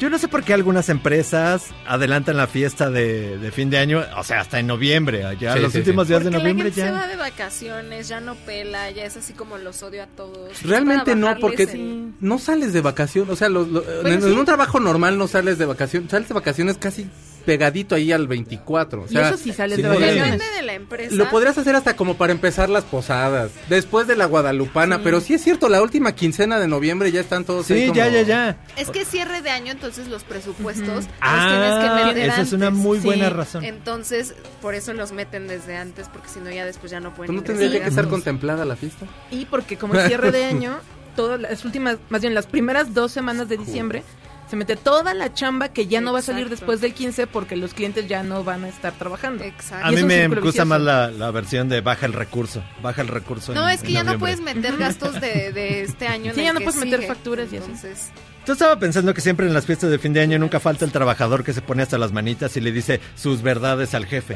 yo 0.00 0.10
no 0.10 0.18
sé 0.18 0.26
por 0.26 0.42
qué 0.42 0.52
algunas 0.54 0.88
empresas 0.88 1.66
adelantan 1.86 2.36
la 2.36 2.46
fiesta 2.48 2.90
de, 2.90 3.38
de 3.38 3.52
fin 3.52 3.70
de 3.70 3.78
año, 3.78 4.02
o 4.16 4.24
sea, 4.24 4.40
hasta 4.40 4.58
en 4.58 4.66
noviembre, 4.66 5.22
ya 5.38 5.52
Sí, 5.54 5.60
los 5.60 5.72
sí, 5.72 5.78
últimos 5.78 6.06
sí. 6.06 6.12
días 6.14 6.24
de 6.24 6.30
noviembre 6.30 6.70
la 6.70 6.74
gente 6.74 6.88
se 6.88 6.90
va 6.92 7.02
ya. 7.02 7.06
de 7.08 7.16
vacaciones, 7.16 8.08
ya 8.08 8.20
no 8.20 8.34
pela, 8.34 8.90
ya 8.90 9.04
es 9.04 9.16
así 9.16 9.32
como 9.34 9.58
los 9.58 9.82
odio 9.82 10.02
a 10.02 10.06
todos. 10.06 10.62
Realmente 10.62 11.14
no, 11.14 11.36
porque 11.38 11.64
el- 11.64 12.12
no 12.20 12.38
sales 12.38 12.72
de 12.72 12.80
vacación. 12.80 13.28
O 13.30 13.36
sea, 13.36 13.48
lo- 13.48 13.66
lo- 13.66 13.82
en, 13.82 14.02
Bueno, 14.02 14.26
en 14.26 14.32
sí. 14.32 14.38
un 14.38 14.44
trabajo 14.46 14.80
normal 14.80 15.18
no 15.18 15.28
sales 15.28 15.58
de 15.58 15.66
vacación. 15.66 16.08
Sales 16.10 16.28
de 16.28 16.34
vacaciones 16.34 16.78
casi 16.78 17.06
pegadito 17.40 17.94
ahí 17.94 18.12
al 18.12 18.28
24. 18.28 19.02
O 19.02 19.06
Y 19.06 19.08
sea, 19.08 19.28
eso 19.28 19.36
sí 19.36 19.52
sales 19.52 19.76
sí, 19.76 19.82
de 19.82 19.88
vacaciones. 19.88 20.40
La 20.62 20.74
empresa. 20.74 21.14
Lo 21.14 21.28
podrías 21.30 21.56
hacer 21.58 21.74
hasta 21.74 21.96
como 21.96 22.16
para 22.16 22.32
empezar 22.32 22.68
las 22.68 22.84
posadas, 22.84 23.50
después 23.68 24.06
de 24.06 24.14
la 24.16 24.26
Guadalupana, 24.26 24.96
Sí. 24.96 25.02
pero 25.04 25.20
sí 25.20 25.34
es 25.34 25.42
cierto, 25.42 25.68
la 25.68 25.82
última 25.82 26.14
quincena 26.14 26.58
de 26.60 26.68
noviembre 26.68 27.10
ya 27.12 27.20
están 27.20 27.44
todos 27.44 27.70
ahí 27.70 27.80
Sí, 27.80 27.86
como- 27.88 27.96
ya, 27.98 28.08
ya, 28.08 28.22
ya. 28.22 28.56
Es 28.76 28.90
que 28.90 29.04
cierre 29.04 29.42
de 29.42 29.50
año, 29.50 29.72
entonces 29.72 30.08
los 30.08 30.22
presupuestos 30.24 30.86
los 30.88 31.06
Ah, 31.20 31.48
tienes 31.50 31.78
que 32.04 32.04
meter 32.14 32.30
esa 32.30 32.40
es 32.42 32.52
una 32.52 32.70
muy 32.70 32.98
buena 32.98 33.30
razón. 33.30 33.64
Entonces, 33.64 34.34
por 34.60 34.74
eso 34.74 34.92
los 34.92 35.12
meten 35.12 35.48
desde 35.48 35.76
antes, 35.76 36.08
porque 36.08 36.28
si 36.28 36.40
no 36.40 36.50
ya 36.50 36.64
después 36.64 36.90
ya 36.92 37.00
no 37.00 37.14
pueden 37.14 37.34
¿Pues 37.34 37.36
no 37.48 37.58
tendría 37.58 37.82
que 37.82 37.88
estar 37.88 38.08
contemplada 38.08 38.64
la 38.64 38.76
fiesta? 38.76 39.06
Y 39.30 39.46
porque 39.46 39.76
como 39.76 39.94
es 39.94 40.06
cierre 40.06 40.30
de 40.30 40.44
año, 40.44 40.78
todas 41.16 41.40
las 41.40 41.64
últimas, 41.64 41.96
más 42.08 42.20
bien 42.20 42.34
las 42.34 42.46
primeras 42.46 42.94
dos 42.94 43.12
semanas 43.12 43.48
de 43.48 43.56
diciembre, 43.56 44.02
se 44.50 44.56
mete 44.56 44.74
toda 44.76 45.14
la 45.14 45.32
chamba 45.32 45.68
que 45.68 45.86
ya 45.86 46.00
no 46.00 46.12
va 46.12 46.18
a 46.18 46.22
salir 46.22 46.48
después 46.50 46.80
del 46.80 46.92
15 46.92 47.26
porque 47.28 47.54
los 47.56 47.72
clientes 47.72 48.08
ya 48.08 48.22
no 48.24 48.42
van 48.42 48.64
a 48.64 48.68
estar 48.68 48.92
trabajando. 48.94 49.44
Exacto. 49.44 49.86
A 49.86 49.90
mí 49.92 50.02
me 50.02 50.26
gusta 50.26 50.40
vicioso. 50.42 50.66
más 50.66 50.80
la, 50.80 51.10
la 51.10 51.30
versión 51.30 51.68
de 51.68 51.80
baja 51.80 52.06
el 52.06 52.12
recurso. 52.12 52.62
Baja 52.82 53.02
el 53.02 53.08
recurso. 53.08 53.54
No, 53.54 53.68
en- 53.68 53.74
es 53.76 53.80
que 53.82 53.88
en 53.88 53.94
ya 53.94 54.04
no 54.04 54.18
puedes 54.18 54.40
meter 54.40 54.76
gastos 54.76 55.20
de, 55.20 55.52
de 55.52 55.82
este 55.82 56.08
año. 56.08 56.30
en 56.30 56.34
Sí, 56.34 56.40
el 56.40 56.46
ya 56.46 56.52
no 56.52 56.58
que 56.58 56.64
puedes 56.64 56.80
meter 56.80 57.02
facturas 57.06 57.52
y 57.52 57.58
así. 57.58 57.70
Yo 58.46 58.54
estaba 58.54 58.78
pensando 58.78 59.12
que 59.14 59.20
siempre 59.20 59.46
en 59.46 59.52
las 59.54 59.66
fiestas 59.66 59.90
de 59.90 59.98
fin 59.98 60.12
de 60.12 60.20
año 60.22 60.38
nunca 60.38 60.58
falta 60.60 60.84
el 60.84 60.90
trabajador 60.90 61.44
que 61.44 61.52
se 61.52 61.60
pone 61.60 61.82
hasta 61.82 61.98
las 61.98 62.10
manitas 62.12 62.56
y 62.56 62.60
le 62.60 62.72
dice 62.72 62.98
sus 63.14 63.42
verdades 63.42 63.94
al 63.94 64.06
jefe. 64.06 64.34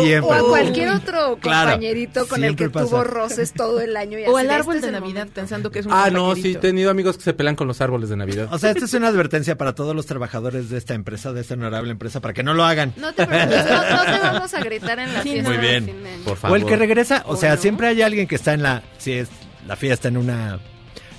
siempre. 0.00 0.20
o 0.20 0.32
a 0.32 0.40
cualquier 0.40 0.90
otro 0.90 1.38
Claro, 1.40 1.70
compañerito 1.70 2.26
con 2.26 2.42
el 2.44 2.56
que 2.56 2.68
pasa. 2.68 2.86
tuvo 2.86 3.04
roces 3.04 3.52
todo 3.52 3.80
el 3.80 3.96
año. 3.96 4.18
Y 4.18 4.24
O 4.24 4.36
así 4.36 4.46
al 4.46 4.50
árbol 4.52 4.74
este 4.76 4.86
de 4.88 4.92
Navidad 4.92 5.14
momento. 5.20 5.34
pensando 5.34 5.70
que 5.70 5.78
es 5.78 5.86
un 5.86 5.92
Ah, 5.92 6.10
no, 6.10 6.34
sí, 6.34 6.52
he 6.52 6.56
tenido 6.56 6.90
amigos 6.90 7.16
que 7.16 7.22
se 7.22 7.32
pelean 7.34 7.54
con 7.56 7.68
los 7.68 7.80
árboles 7.80 8.08
de 8.10 8.16
Navidad. 8.16 8.48
O 8.52 8.58
sea, 8.58 8.70
esta 8.72 8.84
es 8.84 8.92
una 8.94 9.08
advertencia 9.08 9.56
para 9.56 9.74
todos 9.74 9.94
los 9.94 10.06
trabajadores 10.06 10.68
de 10.68 10.76
esta 10.78 10.94
empresa, 10.94 11.32
de 11.32 11.40
esta 11.40 11.54
honorable 11.54 11.92
empresa, 11.92 12.20
para 12.20 12.34
que 12.34 12.42
no 12.42 12.52
lo 12.52 12.64
hagan. 12.64 12.92
No 12.96 13.14
te 13.14 13.26
preocupes, 13.26 13.64
no, 13.64 13.96
no 13.96 14.04
te 14.04 14.18
vamos 14.20 14.54
a 14.54 14.60
gritar 14.60 14.98
en 14.98 15.14
la 15.14 15.22
Sí, 15.22 15.30
fiesta. 15.30 15.48
Muy 15.50 15.58
de 15.58 15.62
bien. 15.70 15.84
fin 15.86 16.02
de 16.02 16.10
año. 16.10 16.24
Por 16.24 16.36
favor. 16.36 16.58
O 16.58 16.60
el 16.60 16.66
que 16.66 16.76
regresa, 16.76 17.22
o 17.26 17.36
sea, 17.36 17.56
siempre 17.56 17.86
hay 17.86 18.02
alguien 18.02 18.26
que 18.26 18.34
está 18.34 18.52
en 18.54 18.62
la, 18.64 18.82
si 18.98 19.12
es 19.12 19.28
la 19.66 19.76
fiesta 19.76 20.08
en 20.08 20.16
una, 20.18 20.58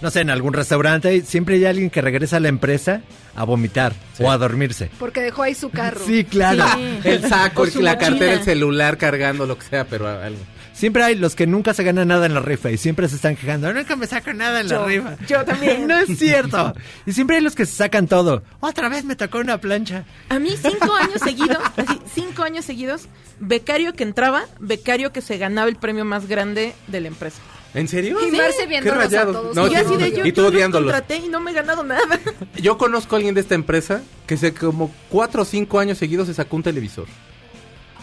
no 0.01 0.11
sé, 0.11 0.21
en 0.21 0.29
algún 0.29 0.53
restaurante, 0.53 1.21
siempre 1.21 1.55
hay 1.55 1.65
alguien 1.65 1.89
que 1.89 2.01
regresa 2.01 2.37
a 2.37 2.39
la 2.39 2.49
empresa 2.49 3.01
a 3.35 3.43
vomitar 3.43 3.93
o 4.19 4.31
a 4.31 4.37
dormirse. 4.37 4.89
Porque 4.99 5.21
dejó 5.21 5.43
ahí 5.43 5.55
su 5.55 5.69
carro. 5.69 6.01
Sí, 6.05 6.23
claro. 6.23 6.63
Sí. 6.75 6.99
El 7.09 7.21
saco, 7.27 7.65
la 7.65 7.71
mochila. 7.71 7.97
cartera, 7.97 8.33
el 8.33 8.43
celular 8.43 8.97
cargando, 8.97 9.45
lo 9.45 9.57
que 9.57 9.65
sea, 9.65 9.85
pero 9.85 10.07
algo. 10.07 10.39
Siempre 10.73 11.03
hay 11.03 11.15
los 11.15 11.35
que 11.35 11.47
nunca 11.47 11.73
se 11.73 11.85
ganan 11.85 12.09
nada 12.09 12.25
en 12.25 12.33
la 12.33 12.41
rifa 12.41 12.69
y 12.69 12.77
siempre 12.77 13.07
se 13.07 13.15
están 13.15 13.37
quejando. 13.37 13.71
Nunca 13.73 13.95
me 13.95 14.07
saco 14.07 14.33
nada 14.33 14.59
en 14.59 14.67
la 14.67 14.75
Yo, 14.75 14.85
rifa. 14.87 15.17
yo 15.25 15.45
también. 15.45 15.87
No 15.87 15.97
es 15.97 16.19
cierto. 16.19 16.73
Y 17.05 17.13
siempre 17.13 17.37
hay 17.37 17.41
los 17.41 17.55
que 17.55 17.65
se 17.65 17.71
sacan 17.77 18.07
todo. 18.07 18.43
Otra 18.59 18.89
vez 18.89 19.05
me 19.05 19.15
tocó 19.15 19.37
una 19.39 19.57
plancha. 19.61 20.03
A 20.27 20.37
mí 20.37 20.49
cinco 20.61 20.93
años 20.93 21.21
seguidos, 21.23 21.59
así, 21.77 21.97
cinco 22.13 22.43
años 22.43 22.65
seguidos, 22.65 23.07
becario 23.39 23.93
que 23.93 24.03
entraba, 24.03 24.43
becario 24.59 25.13
que 25.13 25.21
se 25.21 25.37
ganaba 25.37 25.69
el 25.69 25.77
premio 25.77 26.03
más 26.03 26.27
grande 26.27 26.73
de 26.87 26.99
la 26.99 27.07
empresa. 27.07 27.39
¿En 27.75 27.89
serio? 27.89 28.17
Y 28.25 28.31
Marce 28.31 28.59
Qué 28.59 28.67
viéndolos 28.67 29.13
a 29.13 29.25
todos. 29.25 29.55
No, 29.55 29.65
así 29.65 29.97
de 29.97 30.11
yo, 30.11 30.25
y 30.25 30.31
tú 30.31 30.49
yo 30.49 30.51
los 30.51 30.71
contraté 30.71 31.17
y 31.17 31.27
no 31.27 31.41
me 31.41 31.51
he 31.51 31.53
ganado 31.53 31.83
nada. 31.83 32.19
Yo 32.55 32.77
conozco 32.77 33.15
a 33.15 33.17
alguien 33.17 33.35
de 33.35 33.41
esta 33.41 33.53
empresa 33.53 34.01
que 34.25 34.37
se 34.37 34.53
como 34.53 34.93
cuatro 35.09 35.41
o 35.41 35.45
cinco 35.45 35.77
años 35.77 35.97
seguidos 35.97 36.27
se 36.27 36.33
sacó 36.33 36.55
un 36.55 36.63
televisor. 36.63 37.05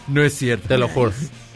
No 0.07 0.21
es 0.23 0.35
cierto. 0.35 0.67
Te 0.67 0.77
lo 0.77 0.87
juro. 0.87 1.11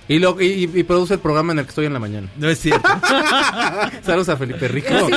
Y, 0.08 0.20
lo, 0.20 0.40
y, 0.42 0.70
y 0.74 0.84
produce 0.84 1.16
el 1.16 1.20
programa 1.20 1.52
en 1.54 1.60
el 1.60 1.66
que 1.66 1.70
estoy 1.70 1.86
en 1.86 1.94
la 1.94 2.00
mañana. 2.00 2.30
No 2.38 2.50
es 2.50 2.60
cierto. 2.60 2.88
Saludos 4.04 4.30
a 4.30 4.38
Felipe 4.38 4.68
Rico. 4.68 4.88
Sí, 4.90 5.14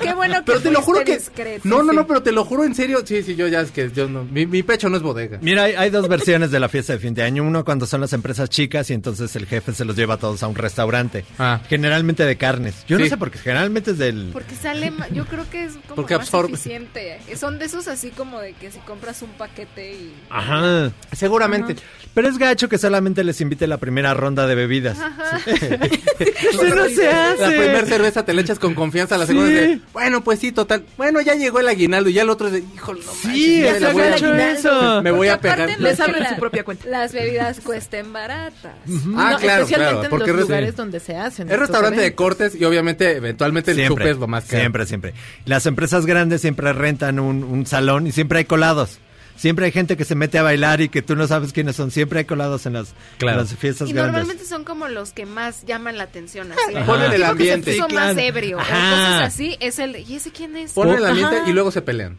qué 0.00 0.14
bueno 0.14 0.36
que 0.36 0.42
Pero 0.44 0.60
te 0.60 0.70
lo 0.70 0.80
juro 0.82 1.04
que... 1.04 1.16
discreto. 1.16 1.60
No, 1.64 1.82
no, 1.82 1.90
Sí. 1.90 1.96
no, 1.96 2.06
pero 2.06 2.22
te 2.22 2.32
lo 2.32 2.44
juro 2.44 2.64
en 2.64 2.74
serio. 2.74 3.00
Sí, 3.04 3.22
sí, 3.22 3.34
yo 3.36 3.48
ya 3.48 3.60
es 3.60 3.70
que 3.70 3.90
yo 3.90 4.08
no... 4.08 4.24
Mi, 4.24 4.46
mi 4.46 4.62
pecho 4.62 4.88
no 4.88 4.96
es 4.96 5.02
bodega. 5.02 5.38
Mira, 5.42 5.64
hay, 5.64 5.74
hay 5.74 5.90
dos 5.90 6.08
versiones 6.08 6.50
de 6.50 6.60
la 6.60 6.68
fiesta 6.68 6.92
de 6.94 6.98
fin 7.00 7.14
de 7.14 7.22
año. 7.22 7.42
Uno 7.44 7.64
cuando 7.64 7.86
son 7.86 8.00
las 8.00 8.12
empresas 8.12 8.48
chicas 8.48 8.88
y 8.90 8.94
entonces 8.94 9.34
el 9.36 9.46
jefe 9.46 9.72
se 9.74 9.84
los 9.84 9.96
lleva 9.96 10.14
a 10.14 10.16
todos 10.18 10.42
a 10.42 10.48
un 10.48 10.54
restaurante. 10.54 11.24
Ah. 11.38 11.60
Generalmente 11.68 12.24
de 12.24 12.36
carnes. 12.36 12.84
Yo 12.88 12.98
no 12.98 13.06
sé 13.06 13.16
por 13.16 13.30
qué. 13.30 13.38
Generalmente 13.38 13.90
es 13.92 13.98
del... 13.98 14.30
Porque 14.32 14.54
sale, 14.54 14.92
yo 15.12 15.26
creo 15.26 15.48
que 15.50 15.64
es 15.64 15.72
como 15.72 15.96
Porque 15.96 16.14
más 16.16 16.26
absorbe. 16.26 16.52
eficiente. 16.54 17.18
Son 17.36 17.58
de 17.58 17.66
esos 17.66 17.88
así 17.88 18.10
como 18.10 18.40
de 18.40 18.52
que 18.54 18.70
si 18.70 18.78
compras 18.80 19.20
un 19.22 19.30
paquete 19.30 19.92
y... 19.92 20.14
Ajá. 20.30 20.92
Seguramente. 21.12 21.76
Pero 22.14 22.28
es 22.28 22.38
gacho 22.38 22.68
que 22.68 22.78
solamente 22.78 23.22
les 23.24 23.40
invite 23.40 23.66
la 23.66 23.76
primera 23.78 24.14
ronda 24.14 24.29
de 24.34 24.54
bebidas. 24.54 24.98
Eso 25.46 26.64
no 26.74 26.84
se 26.88 27.08
hace. 27.08 27.40
La 27.42 27.48
primera 27.48 27.86
cerveza 27.86 28.24
te 28.24 28.34
la 28.34 28.40
echas 28.40 28.58
con 28.58 28.74
confianza, 28.74 29.16
la 29.18 29.26
segunda 29.26 29.50
de, 29.50 29.80
bueno, 29.92 30.22
pues 30.22 30.38
sí, 30.40 30.52
total. 30.52 30.84
Bueno, 30.96 31.20
ya 31.20 31.34
llegó 31.34 31.60
el 31.60 31.68
aguinaldo 31.68 32.10
y 32.10 32.14
ya 32.14 32.22
el 32.22 32.30
otro 32.30 32.46
es 32.48 32.54
de, 32.54 32.58
híjole, 32.74 33.00
no 33.04 33.12
Sí, 33.12 33.62
manches, 33.64 33.80
ya 33.80 33.88
me 33.88 33.92
voy 33.92 34.02
a- 34.40 34.52
eso. 34.52 35.02
Me 35.02 35.10
voy 35.10 35.28
a 35.28 35.40
pegar. 35.40 35.80
Les 35.80 35.98
su 35.98 36.36
propia 36.38 36.64
cuenta. 36.64 36.86
Las 36.88 37.12
bebidas 37.12 37.60
cuesten 37.60 38.12
baratas. 38.12 38.72
Ah, 39.16 39.32
No, 39.32 39.38
claro, 39.38 39.62
especialmente 39.64 39.68
claro. 39.74 40.02
en 40.04 40.10
Porque 40.10 40.26
los 40.28 40.36
res- 40.36 40.46
lugares 40.48 40.76
donde 40.76 41.00
se 41.00 41.16
hacen. 41.16 41.50
es 41.50 41.58
restaurante 41.58 42.00
de 42.00 42.14
cortes 42.14 42.54
y 42.54 42.64
obviamente 42.64 43.16
eventualmente 43.16 43.70
el 43.72 43.76
Siempre, 43.78 44.04
chupe 44.04 44.10
es 44.10 44.18
lo 44.18 44.26
más 44.26 44.44
caro. 44.44 44.60
siempre, 44.60 44.86
siempre. 44.86 45.14
Las 45.44 45.66
empresas 45.66 46.06
grandes 46.06 46.40
siempre 46.40 46.72
rentan 46.72 47.18
un, 47.20 47.42
un 47.44 47.66
salón 47.66 48.06
y 48.06 48.12
siempre 48.12 48.38
hay 48.38 48.44
colados. 48.44 48.98
Siempre 49.40 49.64
hay 49.64 49.72
gente 49.72 49.96
que 49.96 50.04
se 50.04 50.14
mete 50.14 50.36
a 50.36 50.42
bailar 50.42 50.82
y 50.82 50.90
que 50.90 51.00
tú 51.00 51.16
no 51.16 51.26
sabes 51.26 51.54
quiénes 51.54 51.74
son. 51.74 51.90
Siempre 51.90 52.18
hay 52.18 52.24
colados 52.26 52.66
en 52.66 52.74
las, 52.74 52.92
Claro. 53.16 53.40
en 53.40 53.46
las 53.46 53.56
fiestas 53.56 53.88
Y 53.88 53.94
grandes. 53.94 54.12
normalmente 54.12 54.44
son 54.44 54.64
como 54.64 54.86
los 54.86 55.12
que 55.14 55.24
más 55.24 55.64
llaman 55.64 55.96
la 55.96 56.04
atención. 56.04 56.52
Así. 56.52 56.76
Ajá. 56.76 56.84
Ponen 56.84 57.04
el 57.06 57.12
tipo 57.12 57.22
que 57.24 57.30
ambiente. 57.30 57.72
se 57.74 57.82
puso 57.82 57.94
más 57.94 58.16
ebrio. 58.18 58.58
cosas 58.58 59.22
así. 59.22 59.56
Es 59.60 59.78
el... 59.78 59.96
¿Y 59.96 60.16
ese 60.16 60.30
quién 60.30 60.54
es? 60.58 60.72
Ponen 60.74 60.96
el 60.96 61.04
Ajá. 61.06 61.12
ambiente 61.12 61.50
y 61.50 61.54
luego 61.54 61.70
se 61.70 61.80
pelean. 61.80 62.18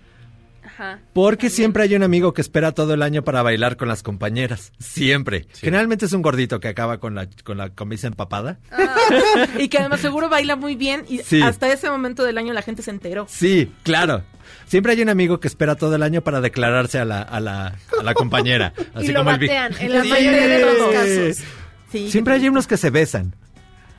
Ajá. 0.65 0.99
Porque 1.13 1.51
siempre 1.51 1.83
hay 1.83 1.93
un 1.95 2.01
amigo 2.01 2.33
que 2.33 2.41
espera 2.41 2.71
todo 2.71 2.95
el 2.95 3.03
año 3.03 3.23
para 3.23 3.43
bailar 3.43 3.77
con 3.77 3.87
las 3.87 4.01
compañeras. 4.01 4.71
Siempre. 4.79 5.45
Generalmente 5.53 6.05
es 6.05 6.13
un 6.13 6.23
gordito 6.23 6.59
que 6.59 6.69
acaba 6.69 6.99
con 6.99 7.13
la, 7.13 7.27
con 7.43 7.57
la 7.59 7.69
camisa 7.69 8.07
empapada. 8.07 8.57
Y 9.59 9.67
que 9.67 9.77
además 9.77 9.99
seguro 9.99 10.29
baila 10.29 10.55
muy 10.55 10.75
bien 10.75 11.05
y 11.09 11.19
Sí. 11.19 11.41
hasta 11.41 11.71
ese 11.71 11.89
momento 11.89 12.23
del 12.23 12.37
año 12.37 12.53
la 12.53 12.61
gente 12.61 12.81
se 12.81 12.91
enteró. 12.91 13.27
Sí, 13.29 13.71
claro. 13.83 14.23
Siempre 14.67 14.93
hay 14.93 15.01
un 15.01 15.09
amigo 15.09 15.39
que 15.39 15.47
espera 15.47 15.75
todo 15.75 15.95
el 15.95 16.03
año 16.03 16.21
para 16.21 16.41
declararse 16.41 16.99
a 16.99 17.05
la, 17.05 17.21
a 17.21 17.39
la, 17.39 17.75
a 17.99 18.03
la 18.03 18.13
compañera. 18.13 18.73
Así 18.93 19.07
y 19.07 19.11
lo 19.11 19.19
como 19.19 19.31
el 19.31 19.37
batean 19.39 19.73
en 19.79 19.93
la 19.93 20.03
Sí. 20.03 20.09
mayoría 20.09 20.47
de 20.47 20.61
los 20.61 20.91
casos. 20.91 21.45
Sí, 21.91 22.09
Siempre 22.11 22.35
hay 22.35 22.47
unos 22.47 22.67
que 22.67 22.77
se 22.77 22.89
besan. 22.89 23.35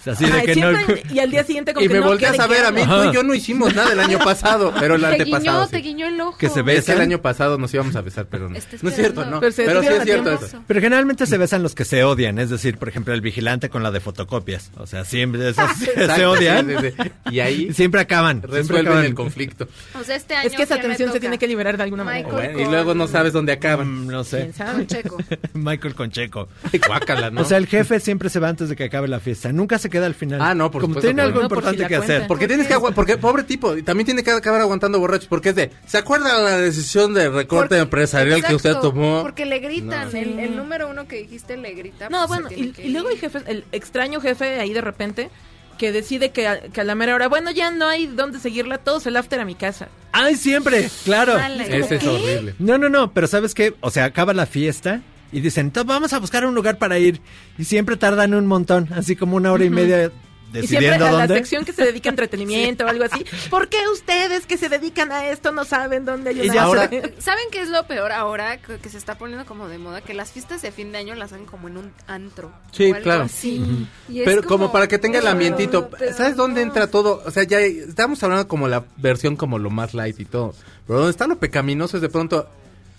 Así 0.06 0.24
de 0.26 0.32
Ay, 0.32 0.46
que 0.46 0.56
no. 0.56 0.70
siempre- 0.74 1.02
Y 1.12 1.18
al 1.20 1.30
día 1.30 1.44
siguiente 1.44 1.72
como 1.74 1.84
Y 1.84 1.88
que 1.88 1.94
me 1.94 2.00
no, 2.00 2.06
volteas 2.06 2.32
¿qué 2.36 2.42
a 2.42 2.46
ver 2.46 2.64
a 2.64 2.70
mí, 2.70 2.82
tú 2.84 3.04
y 3.10 3.14
yo 3.14 3.22
no 3.22 3.34
hicimos 3.34 3.74
nada 3.74 3.92
el 3.92 4.00
año 4.00 4.18
pasado, 4.18 4.72
pero 4.78 4.96
el 4.96 5.00
Te 5.02 5.06
antepasado 5.06 5.40
guiñó, 5.58 5.64
sí. 5.66 5.70
te 5.70 5.78
guiñó 5.78 6.06
el 6.08 6.20
ojo. 6.20 6.38
Que 6.38 6.48
se 6.48 6.60
Es 6.60 6.66
besan. 6.66 6.84
que 6.84 6.92
el 6.92 7.00
año 7.00 7.22
pasado 7.22 7.58
nos 7.58 7.72
íbamos 7.74 7.94
a 7.96 8.00
besar, 8.00 8.26
pero 8.30 8.48
no. 8.48 8.58
No 8.82 8.88
es 8.88 8.94
cierto. 8.96 9.24
¿no? 9.26 9.40
Pero 9.40 9.52
se 9.52 9.64
Pero 9.64 9.80
sí 9.82 9.88
es 9.88 10.02
cierto 10.04 10.32
eso. 10.32 10.62
Pero 10.66 10.80
generalmente 10.80 11.26
se 11.26 11.38
besan 11.38 11.62
los 11.62 11.74
que 11.74 11.84
se 11.84 12.02
odian, 12.04 12.38
es 12.38 12.50
decir, 12.50 12.78
por 12.78 12.88
ejemplo, 12.88 13.14
el 13.14 13.20
vigilante 13.20 13.68
con 13.70 13.82
la 13.82 13.90
de 13.90 14.00
fotocopias. 14.00 14.70
O 14.76 14.86
sea, 14.86 15.04
siempre 15.04 15.48
esos 15.50 15.70
se 15.78 15.90
Exacto, 15.90 16.30
odian. 16.32 16.66
sí, 16.68 16.74
sí, 16.80 16.94
sí. 17.02 17.10
Y 17.30 17.40
ahí 17.40 17.72
siempre 17.74 18.00
acaban. 18.00 18.38
siempre 18.40 18.58
resuelven 18.60 18.86
acaban. 18.88 19.04
el 19.06 19.14
conflicto. 19.14 19.68
O 20.00 20.04
sea, 20.04 20.16
este 20.16 20.34
año 20.34 20.48
Es 20.48 20.56
que 20.56 20.62
esa 20.64 20.74
¿quién 20.76 20.88
me 20.88 20.94
tensión 20.96 21.12
se 21.12 21.20
tiene 21.20 21.38
que 21.38 21.46
liberar 21.46 21.76
de 21.76 21.82
alguna 21.84 22.04
manera. 22.04 22.28
Bueno, 22.28 22.58
y 22.60 22.64
luego 22.64 22.94
no 22.94 23.06
sabes 23.06 23.32
dónde 23.32 23.52
acaban. 23.52 24.06
Mm, 24.06 24.08
No 24.08 24.24
sé. 24.24 24.38
¿Quién 24.40 24.54
sabe? 24.54 24.72
Con 24.72 24.86
Checo. 24.86 25.18
Michael 25.54 25.94
con 25.94 26.10
Checo. 26.10 26.48
Ay, 26.72 26.80
guácala, 26.86 27.30
¿no? 27.30 27.40
O 27.42 27.44
sea, 27.44 27.58
el 27.58 27.66
jefe 27.66 28.00
siempre 28.00 28.28
se 28.30 28.38
va 28.40 28.48
antes 28.48 28.68
de 28.68 28.76
que 28.76 28.84
acabe 28.84 29.08
la 29.08 29.20
fiesta. 29.20 29.52
Nunca 29.52 29.78
se 29.78 29.90
queda 29.92 30.06
al 30.06 30.16
final. 30.16 30.40
Ah, 30.42 30.56
no, 30.56 30.68
por 30.72 30.82
Como 30.82 30.94
supuesto 30.94 31.06
tiene 31.08 31.22
algo 31.22 31.38
no. 31.38 31.44
Importante 31.44 31.82
si 31.82 31.88
que 31.88 31.94
hacer. 31.94 32.26
Porque 32.26 32.48
tienes 32.48 32.66
que 32.66 32.74
aguantar, 32.74 32.96
porque 32.96 33.16
pobre 33.18 33.44
tipo, 33.44 33.76
y 33.76 33.84
también 33.84 34.06
tiene 34.06 34.24
que 34.24 34.32
acabar 34.32 34.60
aguantando 34.60 34.98
borrachos, 34.98 35.28
porque 35.28 35.50
es 35.50 35.54
de, 35.54 35.70
¿se 35.86 35.98
acuerda 35.98 36.36
la 36.42 36.58
decisión 36.58 37.14
de 37.14 37.28
recorte 37.28 37.68
Porque- 37.68 37.78
empresarial 37.78 38.42
que 38.42 38.56
usted 38.56 38.74
tomó? 38.78 39.22
Porque 39.22 39.46
le 39.46 39.60
gritan. 39.60 40.10
No. 40.10 40.18
El, 40.18 40.40
el 40.40 40.56
número 40.56 40.88
uno 40.90 41.06
que 41.06 41.18
dijiste 41.18 41.56
le 41.56 41.74
grita. 41.74 42.08
No, 42.08 42.26
pues, 42.26 42.40
bueno, 42.42 42.48
y, 42.56 42.88
luego 42.90 43.08
hay 43.08 43.14
ir. 43.14 43.20
jefes, 43.20 43.44
el 43.46 43.64
extraño 43.70 44.20
jefe 44.20 44.58
ahí 44.58 44.72
de 44.72 44.80
repente 44.80 45.30
que 45.78 45.92
decide 45.92 46.30
que 46.30 46.46
a, 46.48 46.60
que 46.60 46.80
a 46.80 46.84
la 46.84 46.94
mera 46.94 47.14
hora, 47.14 47.28
bueno, 47.28 47.50
ya 47.50 47.70
no 47.70 47.86
hay 47.86 48.06
dónde 48.06 48.38
seguirla, 48.38 48.78
todos 48.78 49.06
el 49.06 49.16
after 49.16 49.40
a 49.40 49.44
mi 49.44 49.54
casa. 49.54 49.88
¡Ay, 50.12 50.36
siempre! 50.36 50.88
Claro. 51.04 51.34
Dale. 51.34 51.76
Ese 51.78 51.96
es 51.96 52.04
horrible. 52.06 52.54
No, 52.58 52.78
no, 52.78 52.88
no, 52.88 53.12
pero 53.12 53.26
¿sabes 53.26 53.54
qué? 53.54 53.74
O 53.80 53.90
sea, 53.90 54.04
acaba 54.04 54.32
la 54.32 54.46
fiesta 54.46 55.00
y 55.32 55.40
dicen, 55.40 55.70
"To- 55.72 55.84
vamos 55.84 56.12
a 56.12 56.18
buscar 56.18 56.44
un 56.46 56.54
lugar 56.54 56.78
para 56.78 56.98
ir. 56.98 57.20
Y 57.58 57.64
siempre 57.64 57.96
tardan 57.96 58.34
un 58.34 58.46
montón, 58.46 58.88
así 58.94 59.16
como 59.16 59.36
una 59.36 59.50
hora 59.52 59.64
y 59.64 59.70
media 59.70 60.04
Y 60.54 60.66
siempre 60.66 60.90
decidiendo 60.90 61.06
a 61.06 61.10
la 61.12 61.18
dónde. 61.20 61.34
sección 61.36 61.64
que 61.64 61.72
se 61.72 61.82
dedica 61.82 62.10
a 62.10 62.12
entretenimiento 62.12 62.84
o 62.84 62.88
algo 62.88 63.04
así. 63.04 63.24
¿Por 63.48 63.68
qué 63.70 63.78
ustedes 63.90 64.44
que 64.44 64.58
se 64.58 64.68
dedican 64.68 65.10
a 65.10 65.28
esto 65.30 65.50
no 65.50 65.64
saben 65.64 66.04
dónde 66.04 66.28
hay 66.30 66.40
Y 66.40 66.44
una 66.44 66.54
ya 66.54 66.62
ahora- 66.64 66.82
after? 66.82 67.14
¿Saben 67.18 67.44
qué 67.50 67.62
es 67.62 67.70
lo 67.70 67.86
peor 67.86 68.12
ahora? 68.12 68.58
Que, 68.58 68.88
se 68.90 68.98
está 68.98 69.16
poniendo 69.16 69.46
como 69.46 69.66
de 69.68 69.78
moda, 69.78 70.02
que 70.02 70.12
las 70.12 70.30
fiestas 70.32 70.60
de 70.60 70.70
fin 70.70 70.92
de 70.92 70.98
año 70.98 71.14
las 71.14 71.32
hacen 71.32 71.46
como 71.46 71.68
en 71.68 71.78
un 71.78 71.92
antro. 72.06 72.52
Sí, 72.72 72.84
o 72.90 72.94
algo 72.94 73.02
claro. 73.02 73.22
así. 73.24 73.64
Y 74.10 74.18
es 74.20 74.24
Pero 74.26 74.42
como 74.44 74.70
para 74.70 74.88
que 74.88 74.98
tenga 74.98 75.20
el 75.20 75.26
ambientito, 75.26 75.88
pero 75.88 76.14
¿sabes 76.14 76.36
dónde 76.36 76.60
no. 76.60 76.66
entra 76.68 76.86
todo? 76.88 77.22
O 77.24 77.30
sea, 77.30 77.44
ya 77.44 77.58
estamos 77.60 78.22
hablando 78.22 78.46
como 78.46 78.68
la 78.68 78.84
versión 78.98 79.36
como 79.36 79.58
lo 79.58 79.70
más 79.70 79.94
light 79.94 80.20
y 80.20 80.26
todo. 80.26 80.54
Pero 80.86 80.98
donde 80.98 81.12
está 81.12 81.26
lo 81.26 81.38
pecaminoso 81.38 81.96
es 81.96 82.02
de 82.02 82.10
pronto 82.10 82.46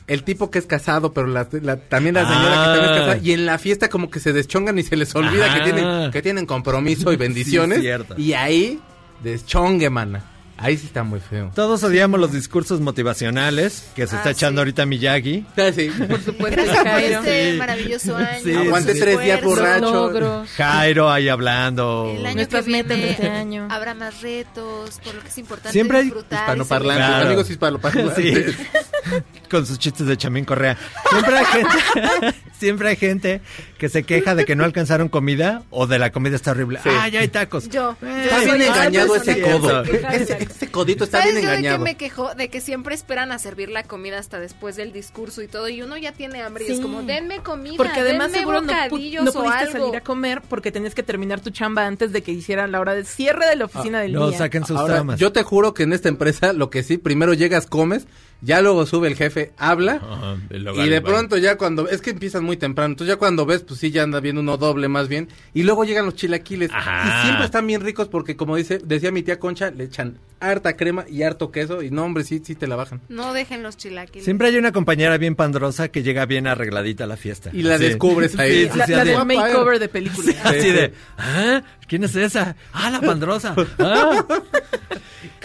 el 0.07 0.23
tipo 0.23 0.51
que 0.51 0.59
es 0.59 0.65
casado, 0.65 1.13
pero 1.13 1.27
la, 1.27 1.47
la- 1.61 1.77
también 1.77 2.15
la 2.15 2.23
señora 2.27 2.49
que 2.49 2.55
también 2.65 2.83
es 2.85 2.91
casada. 2.99 3.17
Y 3.23 3.31
en 3.33 3.45
la 3.45 3.57
fiesta 3.57 3.89
como 3.89 4.09
que 4.09 4.19
se 4.19 4.33
deschongan 4.33 4.77
y 4.79 4.83
se 4.83 4.95
les 4.95 5.13
olvida 5.15 5.53
que 5.53 5.61
tienen, 5.61 6.11
que 6.11 6.21
tienen 6.21 6.45
compromiso 6.45 7.11
y 7.13 7.15
bendiciones. 7.17 7.77
Sí, 7.79 7.83
cierto. 7.83 8.15
y 8.17 8.33
ahí, 8.33 8.79
deschongue, 9.23 9.89
mana. 9.89 10.29
Ahí 10.55 10.77
sí 10.77 10.85
está 10.85 11.03
muy 11.03 11.19
feo. 11.19 11.51
Todos 11.55 11.83
odiamos 11.83 12.19
los 12.19 12.31
discursos 12.31 12.79
motivacionales 12.79 13.85
que 13.95 14.05
se 14.07 14.15
está 14.15 14.29
Ah, 14.29 14.31
echando 14.33 14.59
sí. 14.59 14.61
ahorita 14.61 14.85
Miyagi. 14.85 15.45
Sí. 15.73 15.91
Por 16.07 16.21
supuesto, 16.21 16.61
por 16.65 16.85
Jairo. 16.87 17.19
este 17.19 17.51
Sí. 17.53 17.57
maravilloso 17.57 18.15
año. 18.15 18.39
Sí, 18.43 18.53
Aguante 18.53 18.93
sí, 18.93 18.99
tres 18.99 19.19
días 19.19 19.41
borracho. 19.43 19.91
logros. 19.91 20.49
Jairo 20.51 21.09
ahí 21.09 21.27
hablando. 21.27 22.13
El 22.15 22.25
año 22.25 22.35
Nuestras 22.35 22.65
que 22.65 22.71
metas 22.71 22.89
de 22.89 22.95
viene 22.97 23.11
este 23.11 23.29
año. 23.29 23.67
habrá 23.71 23.93
más 23.95 24.21
retos, 24.21 24.99
por 25.03 25.15
lo 25.15 25.21
que 25.21 25.27
es 25.29 25.37
importante 25.39 25.71
Siempre 25.73 25.97
hay 25.97 26.07
Hispanoparlantes, 26.07 27.07
Claro. 27.07 27.25
amigos 27.25 27.49
hispanoparlantes. 27.49 28.55
Sí. 29.53 29.57
Con 29.57 29.65
sus 29.67 29.77
chistes 29.79 30.07
de 30.07 30.17
Chamín 30.17 30.45
Correa. 30.45 30.77
Siempre 31.09 31.37
hay 31.37 31.45
gente, 31.45 32.33
siempre 32.59 32.89
hay 32.89 32.95
gente 32.95 33.41
que 33.77 33.87
se 33.89 34.03
queja 34.03 34.33
de 34.35 34.45
que 34.45 34.55
no 34.55 34.63
alcanzaron 34.63 35.09
comida 35.09 35.63
o 35.69 35.85
de 35.87 35.99
la 35.99 36.11
comida 36.11 36.35
está 36.35 36.51
horrible. 36.51 36.79
Sí. 36.83 36.89
Ah, 36.91 37.07
ya 37.07 37.19
hay 37.19 37.27
tacos. 37.27 37.69
Yo, 37.69 37.95
Eh, 38.01 38.21
Está 38.23 38.39
bien 38.39 38.61
engañado 38.63 39.15
ese 39.15 39.39
codo. 39.41 39.83
Ese, 40.11 40.71
codito 40.71 41.03
está 41.03 41.19
¿Sabes 41.19 41.33
bien 41.35 41.45
yo 41.45 41.49
de 41.51 41.55
qué 41.55 41.59
engañado. 41.59 41.83
me 41.83 41.95
quejó? 41.97 42.33
De 42.35 42.49
que 42.49 42.61
siempre 42.61 42.95
esperan 42.95 43.31
a 43.31 43.37
servir 43.39 43.69
la 43.69 43.83
comida 43.83 44.17
hasta 44.19 44.39
después 44.39 44.75
del 44.75 44.91
discurso 44.91 45.41
y 45.41 45.47
todo, 45.47 45.69
y 45.69 45.81
uno 45.81 45.97
ya 45.97 46.11
tiene 46.13 46.41
hambre 46.41 46.65
y 46.67 46.71
es 46.71 46.77
Sí. 46.77 46.81
como, 46.81 47.03
denme 47.03 47.39
comida, 47.43 47.75
Porque 47.77 47.99
además 47.99 48.27
denme 48.31 48.39
seguro 48.39 48.61
no, 48.61 48.73
pu- 48.73 49.21
no 49.23 49.31
pudiste 49.31 49.71
salir 49.71 49.95
a 49.95 50.01
comer 50.01 50.41
porque 50.49 50.71
tenías 50.71 50.95
que 50.95 51.03
terminar 51.03 51.39
tu 51.41 51.49
chamba 51.51 51.85
antes 51.85 52.11
de 52.11 52.23
que 52.23 52.31
hicieran 52.31 52.71
la 52.71 52.79
hora 52.79 52.95
de 52.95 53.03
cierre 53.03 53.45
de 53.47 53.55
la 53.55 53.65
oficina 53.65 53.99
del 54.01 54.13
No 54.13 54.29
día. 54.29 54.37
saquen 54.39 54.65
sus 54.65 54.77
Ahora, 54.77 54.95
tramas. 54.95 55.19
yo 55.19 55.31
te 55.31 55.43
juro 55.43 55.73
que 55.73 55.83
en 55.83 55.93
esta 55.93 56.09
empresa 56.09 56.53
lo 56.53 56.69
que 56.69 56.81
sí, 56.83 56.97
primero 56.97 57.33
llegas, 57.33 57.67
comes, 57.67 58.07
ya 58.43 58.61
luego 58.61 58.85
sube 58.85 59.07
el 59.07 59.15
jefe, 59.15 59.51
habla, 59.57 60.01
Ajá, 60.03 60.37
y 60.83 60.89
de 60.89 61.01
pronto 61.01 61.37
ya 61.37 61.57
cuando, 61.57 61.87
es 61.89 62.01
que 62.01 62.11
empiezan 62.11 62.43
muy 62.43 62.57
temprano, 62.57 62.91
entonces 62.93 63.13
ya 63.13 63.17
cuando 63.17 63.45
ves, 63.45 63.63
pues 63.63 63.79
sí, 63.79 63.91
ya 63.91 64.03
anda 64.03 64.19
viendo 64.19 64.41
uno 64.41 64.57
doble 64.57 64.87
más 64.87 65.07
bien, 65.07 65.29
y 65.53 65.63
luego 65.63 65.83
llegan 65.85 66.05
los 66.05 66.15
chilaquiles, 66.15 66.69
Ajá. 66.73 67.19
y 67.19 67.23
siempre 67.23 67.45
están 67.45 67.65
bien 67.67 67.81
ricos 67.81 68.07
porque 68.07 68.35
como 68.35 68.55
dice, 68.55 68.79
decía 68.83 69.11
mi 69.11 69.23
tía 69.23 69.39
Concha, 69.39 69.71
le 69.71 69.85
echan 69.85 70.17
harta 70.39 70.75
crema 70.75 71.05
y 71.09 71.23
harto 71.23 71.51
queso, 71.51 71.81
y 71.81 71.89
no 71.89 72.03
hombre, 72.03 72.25
sí, 72.25 72.41
sí 72.43 72.53
te 72.55 72.67
la 72.67 72.75
bajan. 72.75 72.99
No 73.07 73.31
dejen 73.33 73.63
los 73.63 73.77
chilaquiles. 73.77 74.25
Siempre 74.25 74.49
hay 74.49 74.57
una 74.57 74.73
compañera 74.73 75.17
bien 75.17 75.35
pandrosa 75.35 75.87
que 75.87 76.03
llega 76.03 76.25
bien 76.25 76.47
arregladita 76.47 77.05
a 77.05 77.07
la 77.07 77.15
fiesta. 77.15 77.49
Y 77.53 77.63
la 77.63 77.77
Sí. 77.77 77.85
descubres 77.85 78.37
ahí. 78.37 78.65
Sí, 78.65 78.69
sí, 78.73 78.77
la, 78.77 78.85
sí, 78.85 78.91
la 79.11 79.23
makeover 79.23 79.79
de 79.79 79.87
película. 79.87 80.33
Así 80.43 80.69
de, 80.71 80.93
¿ah? 81.17 81.63
¿Quién 81.93 82.05
es 82.05 82.15
esa? 82.15 82.55
Ah, 82.73 82.89
la 82.89 83.01
pandrosa. 83.01 83.53
Ah. 83.77 84.25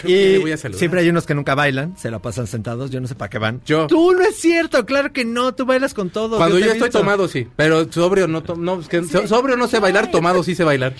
Y 0.05 0.37
voy 0.37 0.51
a 0.53 0.57
saludar. 0.57 0.79
siempre 0.79 1.01
hay 1.01 1.09
unos 1.09 1.25
que 1.25 1.35
nunca 1.35 1.55
bailan, 1.55 1.97
se 1.97 2.09
la 2.09 2.19
pasan 2.19 2.47
sentados, 2.47 2.89
yo 2.89 3.01
no 3.01 3.07
sé 3.07 3.15
para 3.15 3.29
qué 3.29 3.37
van. 3.37 3.61
Yo. 3.65 3.87
Tú 3.87 4.13
no 4.13 4.21
es 4.21 4.35
cierto, 4.37 4.85
claro 4.85 5.11
que 5.11 5.25
no, 5.25 5.53
tú 5.53 5.65
bailas 5.65 5.93
con 5.93 6.09
todo. 6.09 6.37
Cuando 6.37 6.57
yo 6.57 6.65
estoy 6.65 6.83
visto. 6.87 6.99
tomado, 6.99 7.27
sí, 7.27 7.47
pero 7.57 7.89
sobrio 7.91 8.27
no, 8.27 8.41
to- 8.41 8.55
no, 8.55 8.79
es 8.79 8.87
que 8.87 9.03
so- 9.03 9.27
sobrio 9.27 9.57
no 9.57 9.67
sé 9.67 9.79
bailar, 9.79 10.09
tomado 10.09 10.41
sí 10.43 10.55
sé 10.55 10.63
bailar. 10.63 10.93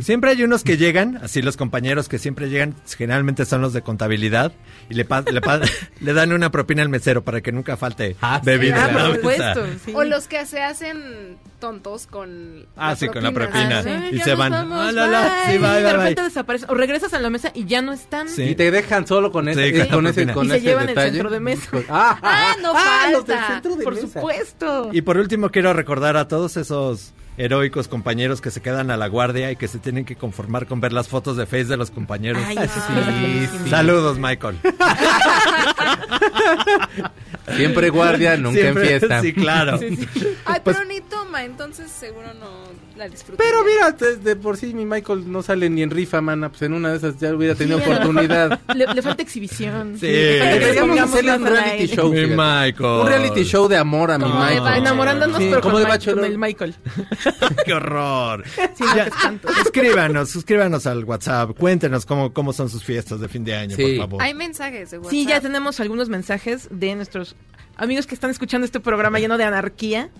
Siempre 0.00 0.30
hay 0.30 0.42
unos 0.42 0.62
que 0.62 0.76
llegan, 0.76 1.18
así 1.22 1.40
los 1.42 1.56
compañeros 1.56 2.08
que 2.08 2.18
siempre 2.18 2.50
llegan, 2.50 2.74
generalmente 2.96 3.46
son 3.46 3.62
los 3.62 3.72
de 3.72 3.80
contabilidad, 3.82 4.52
y 4.90 4.94
le, 4.94 5.04
pa- 5.06 5.22
le, 5.22 5.40
pa- 5.40 5.60
le 6.00 6.12
dan 6.12 6.32
una 6.32 6.50
propina 6.50 6.82
al 6.82 6.88
mesero 6.90 7.24
para 7.24 7.40
que 7.40 7.50
nunca 7.52 7.76
falte 7.78 8.16
bebida. 8.44 8.84
Ah, 8.84 8.88
en 8.90 8.94
la 8.96 9.06
por 9.06 9.14
supuesto. 9.16 9.66
sí. 9.86 9.92
O 9.94 10.04
los 10.04 10.28
que 10.28 10.44
se 10.44 10.62
hacen 10.62 11.38
tontos 11.60 12.06
con 12.06 12.66
Ah, 12.76 12.94
sí, 12.96 13.08
con 13.08 13.22
la 13.22 13.32
propina. 13.32 13.78
Ah, 13.78 13.82
sí. 14.10 14.16
Y 14.16 14.20
se 14.20 14.34
van. 14.34 14.51
Vamos, 14.52 14.78
Ah, 14.80 14.92
la, 14.92 15.06
la, 15.06 15.20
bye. 15.22 15.30
sí, 15.52 15.58
bye, 15.58 15.68
de 15.68 15.74
bye, 15.74 15.82
bye. 15.82 15.92
repente 15.92 16.22
desaparecen. 16.22 16.70
O 16.70 16.74
regresas 16.74 17.12
a 17.14 17.18
la 17.18 17.30
mesa 17.30 17.50
y 17.54 17.64
ya 17.64 17.82
no 17.82 17.92
están. 17.92 18.28
Sí. 18.28 18.42
Y 18.42 18.54
te 18.54 18.70
dejan 18.70 19.06
solo 19.06 19.32
con 19.32 19.48
ese, 19.48 19.72
Sí, 19.72 19.78
con 19.78 19.88
con 19.88 20.06
ese, 20.06 20.14
propina. 20.26 20.34
con 20.34 20.46
Y 20.46 20.50
se 20.50 20.60
llevan 20.60 20.88
el 20.88 20.96
centro 20.98 21.30
de 21.30 21.40
mesa. 21.40 21.68
Ah, 21.88 22.18
Ah, 22.22 22.54
no 22.62 22.72
los 23.12 23.26
del 23.26 23.36
falta. 23.38 23.52
centro 23.54 23.76
de 23.76 23.84
Por 23.84 23.94
mesa. 23.94 24.06
supuesto. 24.06 24.90
Y 24.92 25.02
por 25.02 25.16
último 25.18 25.50
quiero 25.50 25.72
recordar 25.72 26.16
a 26.16 26.28
todos 26.28 26.56
esos 26.56 27.12
heroicos 27.38 27.88
compañeros 27.88 28.42
que 28.42 28.50
se 28.50 28.60
quedan 28.60 28.90
a 28.90 28.96
la 28.98 29.06
guardia 29.06 29.50
y 29.50 29.56
que 29.56 29.66
se 29.66 29.78
tienen 29.78 30.04
que 30.04 30.16
conformar 30.16 30.66
con 30.66 30.80
ver 30.80 30.92
las 30.92 31.08
fotos 31.08 31.36
de 31.38 31.46
Face 31.46 31.64
de 31.64 31.78
los 31.78 31.90
compañeros. 31.90 32.42
Ay, 32.46 32.58
Sí, 32.58 33.48
sí. 33.64 33.70
Saludos, 33.70 34.18
Michael. 34.18 34.58
Siempre 37.56 37.88
guardia, 37.90 38.36
nunca 38.36 38.60
Siempre- 38.60 38.82
en 38.82 38.88
fiesta. 39.00 39.20
Sí, 39.22 39.32
claro. 39.32 39.80
Ay, 40.44 40.60
Pues- 40.62 40.76
pero 40.76 40.84
ni 40.84 41.00
toma, 41.00 41.44
entonces 41.44 41.90
seguro 41.90 42.32
no 42.34 42.48
la 42.96 43.08
disfruté. 43.08 43.42
Pero 43.42 43.64
mira, 43.64 43.92
de, 43.92 44.16
de 44.16 44.36
por 44.36 44.56
sí 44.56 44.72
mi 44.74 44.84
Michael 44.84 45.30
no 45.30 45.42
sale 45.42 45.68
ni 45.70 45.82
en 45.82 45.90
rifa, 45.90 46.20
mana. 46.20 46.48
Pues 46.50 46.62
en 46.62 46.72
una 46.74 46.90
de 46.90 46.96
esas 46.98 47.18
ya 47.18 47.34
hubiera 47.34 47.54
tenido 47.54 47.78
Sí, 47.78 47.84
oportunidad. 47.90 48.60
Le, 48.74 48.86
le 48.86 49.02
falta 49.02 49.22
exhibición. 49.22 49.96
Sí. 49.98 50.06
Deberíamos 50.06 50.98
hacerle 50.98 51.36
un 51.36 51.46
reality 51.46 51.86
show. 51.94 52.10
Mi 52.10 52.16
fíjate. 52.26 52.36
Michael. 52.36 53.00
Un 53.00 53.06
reality 53.06 53.42
show 53.44 53.68
de 53.68 53.76
amor 53.76 54.10
a 54.10 54.18
mi 54.18 54.24
Como 54.24 54.38
Michael. 54.44 54.78
Enamorándonos, 54.78 55.38
Sí, 55.38 55.46
pero 55.50 55.60
como 55.60 55.74
con, 55.74 55.82
de 55.82 55.88
Bachelor. 55.88 56.20
con 56.20 56.30
el 56.30 56.38
Michael. 56.38 56.74
Qué 57.64 57.72
horror. 57.72 58.44
Sí, 58.74 58.84
Ya, 58.96 59.08
escríbanos, 59.62 60.30
suscríbanos 60.30 60.86
al 60.86 61.04
WhatsApp. 61.04 61.56
Cuéntenos 61.58 62.06
cómo, 62.06 62.32
cómo 62.32 62.52
son 62.52 62.68
sus 62.68 62.84
fiestas 62.84 63.20
de 63.20 63.28
fin 63.28 63.44
de 63.44 63.54
año, 63.54 63.76
Sí. 63.76 63.82
por 63.82 63.96
favor. 64.08 64.22
Hay 64.22 64.34
mensajes 64.34 64.90
de 64.90 64.98
WhatsApp. 64.98 65.10
Sí, 65.10 65.26
ya 65.26 65.40
tenemos 65.40 65.80
algunos 65.80 66.08
mensajes 66.08 66.68
de 66.70 66.94
nuestros 66.94 67.36
amigos 67.76 68.06
que 68.06 68.14
están 68.14 68.30
escuchando 68.30 68.64
este 68.64 68.80
programa 68.80 69.18
lleno 69.18 69.38
de 69.38 69.44
anarquía. 69.44 70.10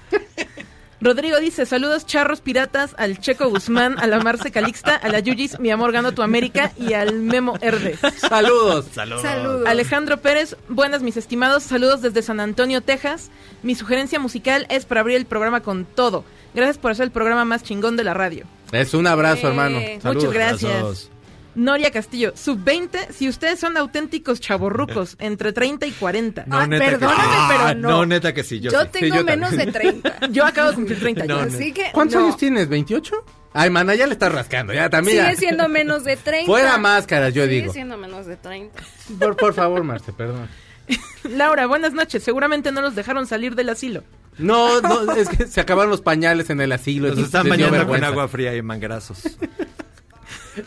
Rodrigo 1.02 1.40
dice, 1.40 1.66
saludos 1.66 2.06
charros 2.06 2.40
piratas 2.40 2.94
al 2.96 3.18
Checo 3.18 3.48
Guzmán, 3.50 3.98
a 3.98 4.06
la 4.06 4.20
Marce 4.20 4.52
Calixta, 4.52 4.94
a 4.94 5.08
la 5.08 5.18
Yuyis, 5.18 5.58
mi 5.58 5.70
amor 5.72 5.90
gano 5.90 6.12
tu 6.12 6.22
América 6.22 6.70
y 6.78 6.92
al 6.92 7.14
Memo 7.18 7.58
Herde. 7.60 7.98
Saludos. 8.18 8.86
Saludos. 8.94 9.22
Saludos. 9.22 9.66
Alejandro 9.66 10.18
Pérez, 10.20 10.56
buenas 10.68 11.02
mis 11.02 11.16
estimados, 11.16 11.64
saludos 11.64 12.02
desde 12.02 12.22
San 12.22 12.38
Antonio, 12.38 12.82
Texas. 12.82 13.30
Mi 13.64 13.74
sugerencia 13.74 14.20
musical 14.20 14.64
es 14.70 14.84
para 14.84 15.00
abrir 15.00 15.16
el 15.16 15.26
programa 15.26 15.60
con 15.60 15.84
todo. 15.86 16.24
Gracias 16.54 16.78
por 16.78 16.92
hacer 16.92 17.04
el 17.06 17.10
programa 17.10 17.44
más 17.44 17.64
chingón 17.64 17.96
de 17.96 18.04
la 18.04 18.14
radio. 18.14 18.44
Es 18.70 18.94
un 18.94 19.08
abrazo, 19.08 19.48
Eh, 19.48 19.50
hermano. 19.50 19.78
muchas 19.80 20.02
Saludos. 20.02 20.24
Muchas 20.24 20.32
gracias. 20.34 20.72
Abrazos. 20.72 21.10
Noria 21.54 21.90
Castillo, 21.90 22.32
sub-20, 22.34 23.10
si 23.10 23.28
ustedes 23.28 23.60
son 23.60 23.76
auténticos 23.76 24.40
chavorrucos, 24.40 25.16
entre 25.20 25.52
30 25.52 25.86
y 25.86 25.90
40. 25.92 26.44
No, 26.46 26.58
Ah, 26.58 26.66
neta 26.66 26.84
que 26.84 26.90
perdóname, 26.92 27.22
sí. 27.22 27.38
pero 27.48 27.64
Ah, 27.64 27.74
no. 27.74 28.06
neta 28.06 28.32
que 28.32 28.42
sí. 28.44 28.60
Yo, 28.60 28.70
Yo 28.70 28.80
sí. 28.82 28.88
tengo 28.92 29.16
yo 29.16 29.24
menos 29.24 29.50
también. 29.50 29.66
de 29.66 29.72
30. 29.72 30.26
Yo 30.30 30.44
acabo 30.46 30.70
de 30.70 30.74
cumplir 30.76 30.98
30 31.00 31.24
No, 31.26 31.34
años. 31.38 31.52
no. 31.52 31.58
Así 31.58 31.72
que. 31.72 31.90
¿Cuántos 31.92 32.18
no. 32.20 32.26
años 32.26 32.36
tienes? 32.38 32.68
¿28? 32.70 33.12
Ay, 33.54 33.68
mana, 33.68 33.94
ya 33.94 34.06
le 34.06 34.14
estás 34.14 34.32
rascando. 34.32 34.72
Ya 34.72 34.88
también. 34.88 35.24
Sigue 35.26 35.36
siendo 35.36 35.68
menos 35.68 36.04
de 36.04 36.16
30. 36.16 36.46
Fuera 36.46 36.78
máscaras, 36.78 37.34
yo 37.34 37.44
Sigue 37.44 37.56
digo. 37.60 37.72
siendo 37.74 37.98
menos 37.98 38.24
de 38.24 38.36
30. 38.36 38.82
Por, 39.20 39.36
por 39.36 39.52
favor, 39.52 39.84
Marce, 39.84 40.10
perdón. 40.14 40.48
Laura, 41.28 41.66
buenas 41.66 41.92
noches. 41.92 42.22
Seguramente 42.22 42.72
no 42.72 42.80
los 42.80 42.94
dejaron 42.94 43.26
salir 43.26 43.54
del 43.54 43.68
asilo. 43.68 44.04
No, 44.38 44.80
no, 44.80 45.12
es 45.12 45.28
que 45.28 45.46
se 45.46 45.60
acabaron 45.60 45.90
los 45.90 46.00
pañales 46.00 46.48
en 46.48 46.62
el 46.62 46.72
asilo. 46.72 47.08
Los 47.10 47.18
están 47.18 47.46
bañando 47.46 47.86
con 47.86 48.02
agua 48.02 48.26
fría 48.28 48.56
y 48.56 48.62
manguerazos. 48.62 49.36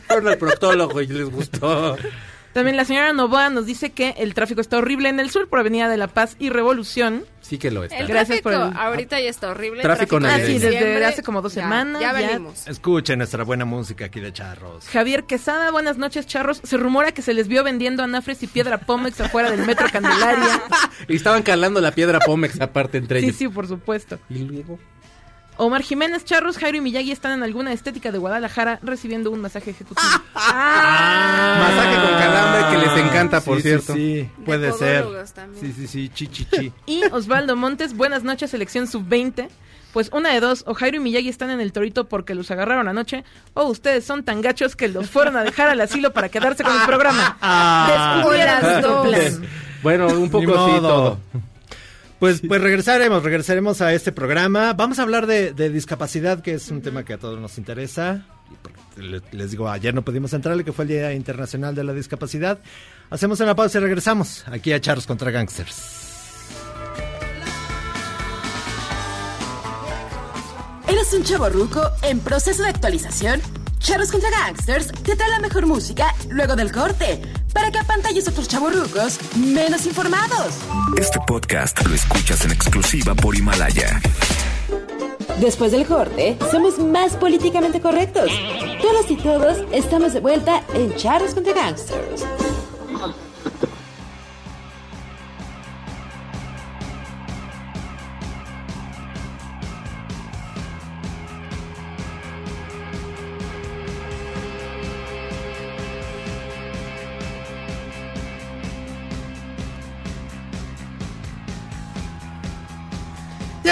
Fueron 0.07 0.27
al 0.27 0.37
proctólogo 0.37 1.01
y 1.01 1.07
les 1.07 1.29
gustó. 1.29 1.97
También 2.53 2.77
la 2.77 2.85
señora 2.85 3.11
Novoa 3.11 3.49
nos 3.49 3.65
dice 3.65 3.89
que 3.91 4.11
el 4.17 4.33
tráfico 4.33 4.61
está 4.61 4.77
horrible 4.77 5.09
en 5.09 5.19
el 5.19 5.29
sur 5.29 5.49
por 5.49 5.59
Avenida 5.59 5.89
de 5.89 5.97
la 5.97 6.07
Paz 6.07 6.37
y 6.39 6.49
Revolución. 6.49 7.25
Sí 7.41 7.57
que 7.57 7.69
lo 7.69 7.83
está. 7.83 7.97
El 7.97 8.07
Gracias 8.07 8.39
tráfico 8.41 8.63
por 8.65 8.71
el- 8.73 8.77
ahorita 8.81 9.19
ya 9.19 9.29
está 9.29 9.49
horrible. 9.49 9.81
Tráfico 9.81 10.21
navideño. 10.21 10.43
Ah, 10.45 10.47
sí, 10.47 10.59
desde 10.59 11.05
hace 11.05 11.21
como 11.21 11.41
dos 11.41 11.53
ya, 11.53 11.63
semanas, 11.63 12.01
Ya 12.01 12.13
ya. 12.13 12.27
venimos. 12.29 12.65
Escuchen 12.65 13.17
nuestra 13.17 13.43
buena 13.43 13.65
música 13.65 14.05
aquí 14.05 14.21
de 14.21 14.31
Charros. 14.31 14.87
Javier 14.87 15.25
Quesada, 15.25 15.69
buenas 15.71 15.97
noches, 15.97 16.27
charros. 16.27 16.61
Se 16.63 16.77
rumora 16.77 17.11
que 17.11 17.21
se 17.21 17.33
les 17.33 17.49
vio 17.49 17.61
vendiendo 17.65 18.03
anafres 18.03 18.41
y 18.41 18.47
piedra 18.47 18.77
pómex 18.77 19.19
afuera 19.19 19.51
del 19.51 19.65
metro 19.65 19.87
Candelaria. 19.91 20.61
Y 21.09 21.17
estaban 21.17 21.43
calando 21.43 21.81
la 21.81 21.91
piedra 21.91 22.19
Pómex 22.19 22.61
aparte 22.61 22.97
entre 22.97 23.19
Sí, 23.19 23.25
ellos. 23.25 23.35
sí, 23.37 23.47
por 23.49 23.67
supuesto. 23.67 24.17
Y 24.29 24.39
luego. 24.39 24.79
Omar 25.57 25.81
Jiménez, 25.83 26.25
Charros, 26.25 26.57
Jairo 26.57 26.77
y 26.77 26.81
Miyagi 26.81 27.11
están 27.11 27.31
en 27.31 27.43
alguna 27.43 27.71
estética 27.71 28.11
de 28.11 28.17
Guadalajara 28.17 28.79
recibiendo 28.83 29.31
un 29.31 29.39
masaje 29.41 29.71
ejecutivo. 29.71 30.07
Masaje 30.35 31.95
con 31.95 32.19
calambre 32.19 32.65
que 32.71 32.77
les 32.85 33.05
encanta, 33.05 33.41
por 33.41 33.57
Sí, 33.57 33.63
cierto. 33.63 33.93
Sí, 33.93 34.29
puede 34.45 34.71
ser. 34.73 35.05
también. 35.33 35.61
Sí, 35.63 35.73
sí, 35.73 35.87
sí, 35.87 36.09
chi, 36.13 36.27
chi, 36.27 36.45
chi. 36.45 36.73
Y 36.85 37.03
Osvaldo 37.11 37.55
Montes, 37.55 37.95
buenas 37.95 38.23
noches, 38.23 38.51
selección 38.51 38.87
sub-20. 38.87 39.47
Pues 39.93 40.09
una 40.11 40.33
de 40.33 40.41
dos, 40.41 40.65
o 40.67 40.73
Jairo 40.73 40.97
y 40.97 40.99
Miyagi 40.99 41.29
están 41.29 41.49
en 41.51 41.61
el 41.61 41.71
torito 41.71 42.09
porque 42.09 42.35
los 42.35 42.51
agarraron 42.51 42.89
anoche, 42.89 43.23
o 43.53 43.63
ustedes 43.63 44.03
son 44.03 44.23
tan 44.23 44.41
gachos 44.41 44.75
que 44.75 44.89
los 44.89 45.09
fueron 45.09 45.37
a 45.37 45.43
dejar 45.45 45.69
al 45.69 45.79
asilo 45.79 46.11
para 46.11 46.27
quedarse 46.27 46.65
con 46.65 46.77
el 46.77 46.85
programa. 46.85 47.37
Ah. 47.41 48.21
Plan. 48.27 49.47
Bueno, 49.81 50.07
un 50.07 50.29
poco 50.29 50.67
sí 50.67 50.81
todo. 50.81 51.19
Pues, 52.19 52.41
pues 52.47 52.61
regresaremos, 52.61 53.23
regresaremos 53.23 53.81
a 53.81 53.93
este 53.93 54.11
programa. 54.11 54.73
Vamos 54.73 54.99
a 54.99 55.03
hablar 55.03 55.27
de, 55.27 55.53
de 55.53 55.69
discapacidad, 55.69 56.41
que 56.41 56.53
es 56.53 56.69
un 56.71 56.81
tema 56.81 57.03
que 57.03 57.13
a 57.13 57.17
todos 57.17 57.39
nos 57.39 57.57
interesa. 57.57 58.25
Les 59.31 59.51
digo, 59.51 59.69
ayer 59.69 59.93
no 59.93 60.03
pudimos 60.03 60.33
entrarle, 60.33 60.63
que 60.63 60.71
fue 60.71 60.85
el 60.85 60.89
Día 60.89 61.13
Internacional 61.13 61.75
de 61.75 61.83
la 61.83 61.93
Discapacidad. 61.93 62.59
Hacemos 63.09 63.39
una 63.41 63.55
pausa 63.55 63.79
y 63.79 63.81
regresamos 63.81 64.45
aquí 64.47 64.71
a 64.71 64.79
Charros 64.79 65.05
contra 65.05 65.31
Gangsters. 65.31 66.05
¿Eres 70.87 71.13
un 71.13 71.23
chavo 71.23 71.49
ruco 71.49 71.81
en 72.03 72.19
proceso 72.19 72.63
de 72.63 72.69
actualización? 72.69 73.41
Charros 73.85 74.11
contra 74.11 74.31
Gangsters 74.31 74.87
te 75.03 75.15
trae 75.15 75.29
la 75.29 75.39
mejor 75.39 75.67
música 75.67 76.11
luego 76.31 76.55
del 76.55 76.71
corte 76.71 77.21
para 77.53 77.69
que 77.69 77.77
apantalles 77.77 78.27
a 78.27 78.31
otros 78.31 78.47
chavorrucos 78.47 79.19
menos 79.35 79.85
informados. 79.85 80.55
Este 80.97 81.19
podcast 81.27 81.85
lo 81.85 81.93
escuchas 81.93 82.43
en 82.45 82.51
exclusiva 82.51 83.13
por 83.13 83.35
Himalaya. 83.35 84.01
Después 85.39 85.71
del 85.71 85.85
corte, 85.85 86.35
somos 86.49 86.79
más 86.79 87.15
políticamente 87.15 87.79
correctos. 87.79 88.31
Todas 88.81 89.11
y 89.11 89.17
todos 89.17 89.57
estamos 89.71 90.13
de 90.13 90.19
vuelta 90.19 90.63
en 90.73 90.95
Charros 90.95 91.35
contra 91.35 91.53
Gangsters. 91.53 92.25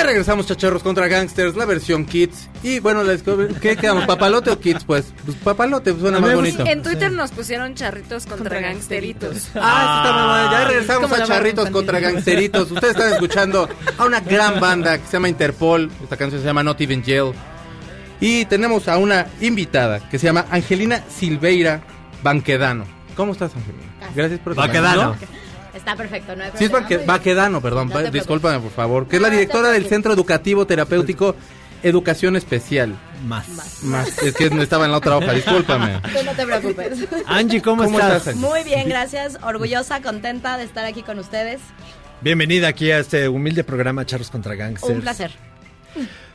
Ya 0.04 0.10
regresamos, 0.10 0.46
chacharros 0.48 0.84
contra 0.84 1.08
gangsters, 1.08 1.56
la 1.56 1.66
versión 1.66 2.06
Kids. 2.06 2.50
Y 2.62 2.80
bueno, 2.80 3.04
la 3.04 3.14
Discovery- 3.14 3.56
¿qué 3.60 3.78
quedamos? 3.78 4.06
¿Papalote 4.06 4.52
o 4.52 4.60
Kids? 4.60 4.84
Pues, 4.84 5.14
pues 5.26 5.38
papalote 5.38 5.98
suena 5.98 6.20
más 6.20 6.34
bonito. 6.36 6.66
En 6.66 6.82
Twitter 6.84 7.12
nos 7.12 7.32
pusieron 7.32 7.74
charritos 7.76 8.26
contra, 8.26 8.60
gangsteritos. 8.60 9.48
Ah, 9.56 10.02
sí 10.04 10.08
está 10.08 10.12
muy 10.14 10.30
bueno. 10.30 10.52
Ya 10.52 10.68
regresamos 10.68 11.12
a 11.12 11.24
Charritos 11.26 11.70
contra. 11.70 12.00
Gangsteritos. 12.00 12.72
Ustedes 12.72 12.96
están 12.96 13.14
escuchando 13.14 13.70
a 13.98 14.06
una 14.06 14.20
gran 14.20 14.60
banda 14.60 14.98
que 14.98 15.06
se 15.06 15.14
llama 15.14 15.30
Interpol. 15.30 15.90
Esta 16.04 16.18
canción 16.18 16.42
se 16.42 16.46
llama 16.48 16.64
Not 16.64 16.82
Even 16.82 17.02
Jail. 17.04 17.32
Y 18.20 18.46
tenemos 18.46 18.88
a 18.88 18.98
una 18.98 19.28
invitada 19.42 20.00
que 20.10 20.20
se 20.20 20.26
llama 20.28 20.46
Angelina 20.52 21.04
Silveira 21.10 21.82
Banquedano. 22.24 22.86
¿Cómo 23.16 23.32
estás, 23.34 23.52
Angelina? 23.56 23.84
Gracias 24.16 24.40
por 24.42 24.56
Baquedano. 24.56 25.16
Está 25.74 25.96
perfecto, 25.96 26.36
no 26.36 26.44
hay 26.44 26.52
Sí, 26.56 26.66
es 26.66 26.70
problema. 26.70 27.04
Baquedano, 27.06 27.62
perdón. 27.62 27.90
No 27.90 28.02
Discúlpame, 28.12 28.60
por 28.60 28.72
favor. 28.72 29.08
Que 29.08 29.18
es 29.18 29.22
la 29.22 29.30
directora 29.30 29.70
del. 29.70 29.88
Centro 29.88 30.14
Educativo 30.14 30.66
Terapéutico 30.66 31.36
Educación 31.84 32.36
Especial. 32.36 32.96
Más. 33.26 33.84
Más. 33.84 34.18
Es 34.20 34.34
que 34.36 34.50
no 34.50 34.62
estaba 34.62 34.86
en 34.86 34.92
la 34.92 34.98
otra 34.98 35.18
hoja, 35.18 35.34
discúlpame. 35.34 36.00
Tú 36.02 36.24
no 36.26 36.32
te 36.34 36.46
preocupes. 36.46 37.08
Angie, 37.26 37.62
¿cómo, 37.62 37.84
¿Cómo 37.84 38.00
estás? 38.00 38.36
Muy 38.36 38.64
bien, 38.64 38.88
gracias. 38.88 39.38
Orgullosa, 39.44 40.02
contenta 40.02 40.58
de 40.58 40.64
estar 40.64 40.86
aquí 40.86 41.04
con 41.04 41.20
ustedes. 41.20 41.60
Bienvenida 42.22 42.70
aquí 42.70 42.90
a 42.92 43.00
este 43.00 43.28
humilde 43.28 43.64
programa 43.66 44.06
Charros 44.06 44.30
contra 44.30 44.56
Gangsters. 44.56 44.94
Un 44.94 45.02
placer. 45.02 45.32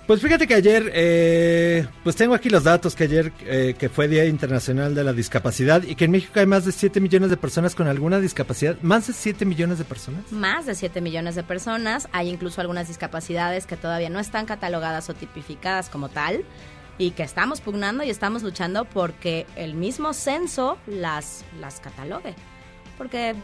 Pues 0.09 0.23
fíjate 0.23 0.47
que 0.47 0.55
ayer, 0.55 0.91
eh, 0.95 1.87
pues 2.03 2.17
tengo 2.17 2.35
aquí 2.35 2.49
los 2.49 2.65
datos 2.65 2.97
que 2.97 3.05
ayer, 3.05 3.31
eh, 3.43 3.75
que 3.79 3.91
fue 3.91 4.09
Día 4.09 4.25
Internacional 4.25 4.95
de 4.95 5.05
la 5.05 5.13
Discapacidad 5.13 5.83
y 5.83 5.97
que 5.97 6.07
en 6.07 6.13
México 6.13 6.41
hay 6.41 6.47
más 6.47 6.65
de 6.65 6.73
7 6.73 6.99
millones 6.99 7.29
de 7.29 7.37
personas 7.37 7.75
con 7.75 7.89
alguna 7.89 8.19
discapacidad. 8.19 8.79
¿Más 8.81 9.09
de 9.09 9.13
7 9.13 9.45
millones 9.45 9.77
de 9.77 9.85
personas? 9.85 10.33
Más 10.33 10.65
de 10.65 10.75
7 10.75 11.03
millones 11.03 11.35
de 11.35 11.43
personas. 11.43 12.09
Hay 12.13 12.31
incluso 12.31 12.63
algunas 12.63 12.89
discapacidades 12.89 13.67
que 13.67 13.77
todavía 13.77 14.09
no 14.09 14.19
están 14.19 14.47
catalogadas 14.47 15.11
o 15.11 15.15
tipificadas 15.15 15.91
como 15.91 16.09
tal 16.09 16.43
y 16.97 17.11
que 17.11 17.23
estamos 17.23 17.61
pugnando 17.61 18.03
y 18.03 18.09
estamos 18.09 18.43
luchando 18.43 18.87
porque 18.87 19.45
el 19.57 19.75
mismo 19.75 20.15
censo 20.15 20.79
las, 20.87 21.45
las 21.61 21.81
catalogue. 21.81 22.35
Porque 22.97 23.35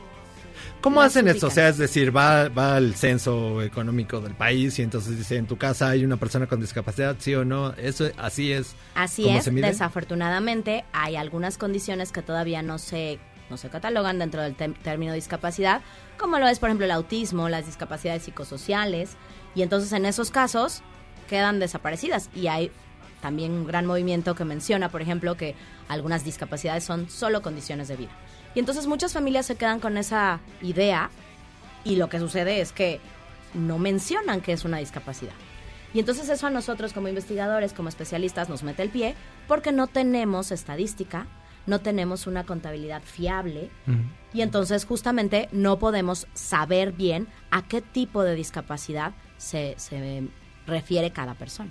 ¿Cómo 0.80 1.00
Las 1.00 1.12
hacen 1.12 1.28
esto? 1.28 1.46
O 1.46 1.50
sea, 1.50 1.68
es 1.68 1.78
decir, 1.78 2.14
va, 2.14 2.48
va 2.48 2.76
al 2.76 2.94
censo 2.94 3.62
económico 3.62 4.20
del 4.20 4.34
país 4.34 4.78
y 4.78 4.82
entonces 4.82 5.16
dice, 5.16 5.36
en 5.36 5.46
tu 5.46 5.56
casa 5.56 5.88
hay 5.88 6.04
una 6.04 6.16
persona 6.16 6.46
con 6.46 6.60
discapacidad, 6.60 7.16
sí 7.18 7.34
o 7.34 7.44
no. 7.44 7.72
Eso 7.74 8.06
así 8.18 8.52
es. 8.52 8.74
Así 8.94 9.24
¿Cómo 9.24 9.38
es, 9.38 9.54
desafortunadamente 9.54 10.84
hay 10.92 11.16
algunas 11.16 11.58
condiciones 11.58 12.12
que 12.12 12.22
todavía 12.22 12.62
no 12.62 12.78
se, 12.78 13.18
no 13.50 13.56
se 13.56 13.68
catalogan 13.68 14.18
dentro 14.18 14.42
del 14.42 14.54
término 14.54 15.12
discapacidad, 15.12 15.80
como 16.18 16.38
lo 16.38 16.48
es 16.48 16.58
por 16.58 16.68
ejemplo 16.68 16.86
el 16.86 16.92
autismo, 16.92 17.48
las 17.48 17.66
discapacidades 17.66 18.24
psicosociales, 18.24 19.16
y 19.54 19.62
entonces 19.62 19.92
en 19.92 20.06
esos 20.06 20.30
casos 20.30 20.82
quedan 21.28 21.60
desaparecidas 21.60 22.28
y 22.34 22.48
hay 22.48 22.70
también 23.24 23.52
un 23.52 23.66
gran 23.66 23.86
movimiento 23.86 24.34
que 24.34 24.44
menciona, 24.44 24.90
por 24.90 25.00
ejemplo, 25.00 25.34
que 25.34 25.54
algunas 25.88 26.24
discapacidades 26.24 26.84
son 26.84 27.08
solo 27.08 27.40
condiciones 27.40 27.88
de 27.88 27.96
vida. 27.96 28.10
Y 28.54 28.60
entonces 28.60 28.86
muchas 28.86 29.12
familias 29.12 29.46
se 29.46 29.56
quedan 29.56 29.80
con 29.80 29.96
esa 29.96 30.40
idea 30.62 31.10
y 31.84 31.96
lo 31.96 32.08
que 32.08 32.18
sucede 32.18 32.60
es 32.60 32.72
que 32.72 33.00
no 33.52 33.78
mencionan 33.78 34.40
que 34.40 34.52
es 34.52 34.64
una 34.64 34.78
discapacidad. 34.78 35.32
Y 35.92 36.00
entonces 36.00 36.28
eso 36.28 36.46
a 36.46 36.50
nosotros 36.50 36.92
como 36.92 37.08
investigadores, 37.08 37.72
como 37.72 37.88
especialistas, 37.88 38.48
nos 38.48 38.62
mete 38.62 38.82
el 38.82 38.90
pie 38.90 39.14
porque 39.46 39.70
no 39.70 39.86
tenemos 39.86 40.50
estadística, 40.50 41.26
no 41.66 41.80
tenemos 41.80 42.26
una 42.26 42.44
contabilidad 42.44 43.02
fiable 43.02 43.70
y 44.32 44.42
entonces 44.42 44.84
justamente 44.84 45.48
no 45.52 45.78
podemos 45.78 46.26
saber 46.34 46.92
bien 46.92 47.28
a 47.50 47.62
qué 47.62 47.80
tipo 47.80 48.22
de 48.22 48.34
discapacidad 48.34 49.12
se, 49.38 49.74
se 49.78 50.28
refiere 50.66 51.10
cada 51.10 51.34
persona. 51.34 51.70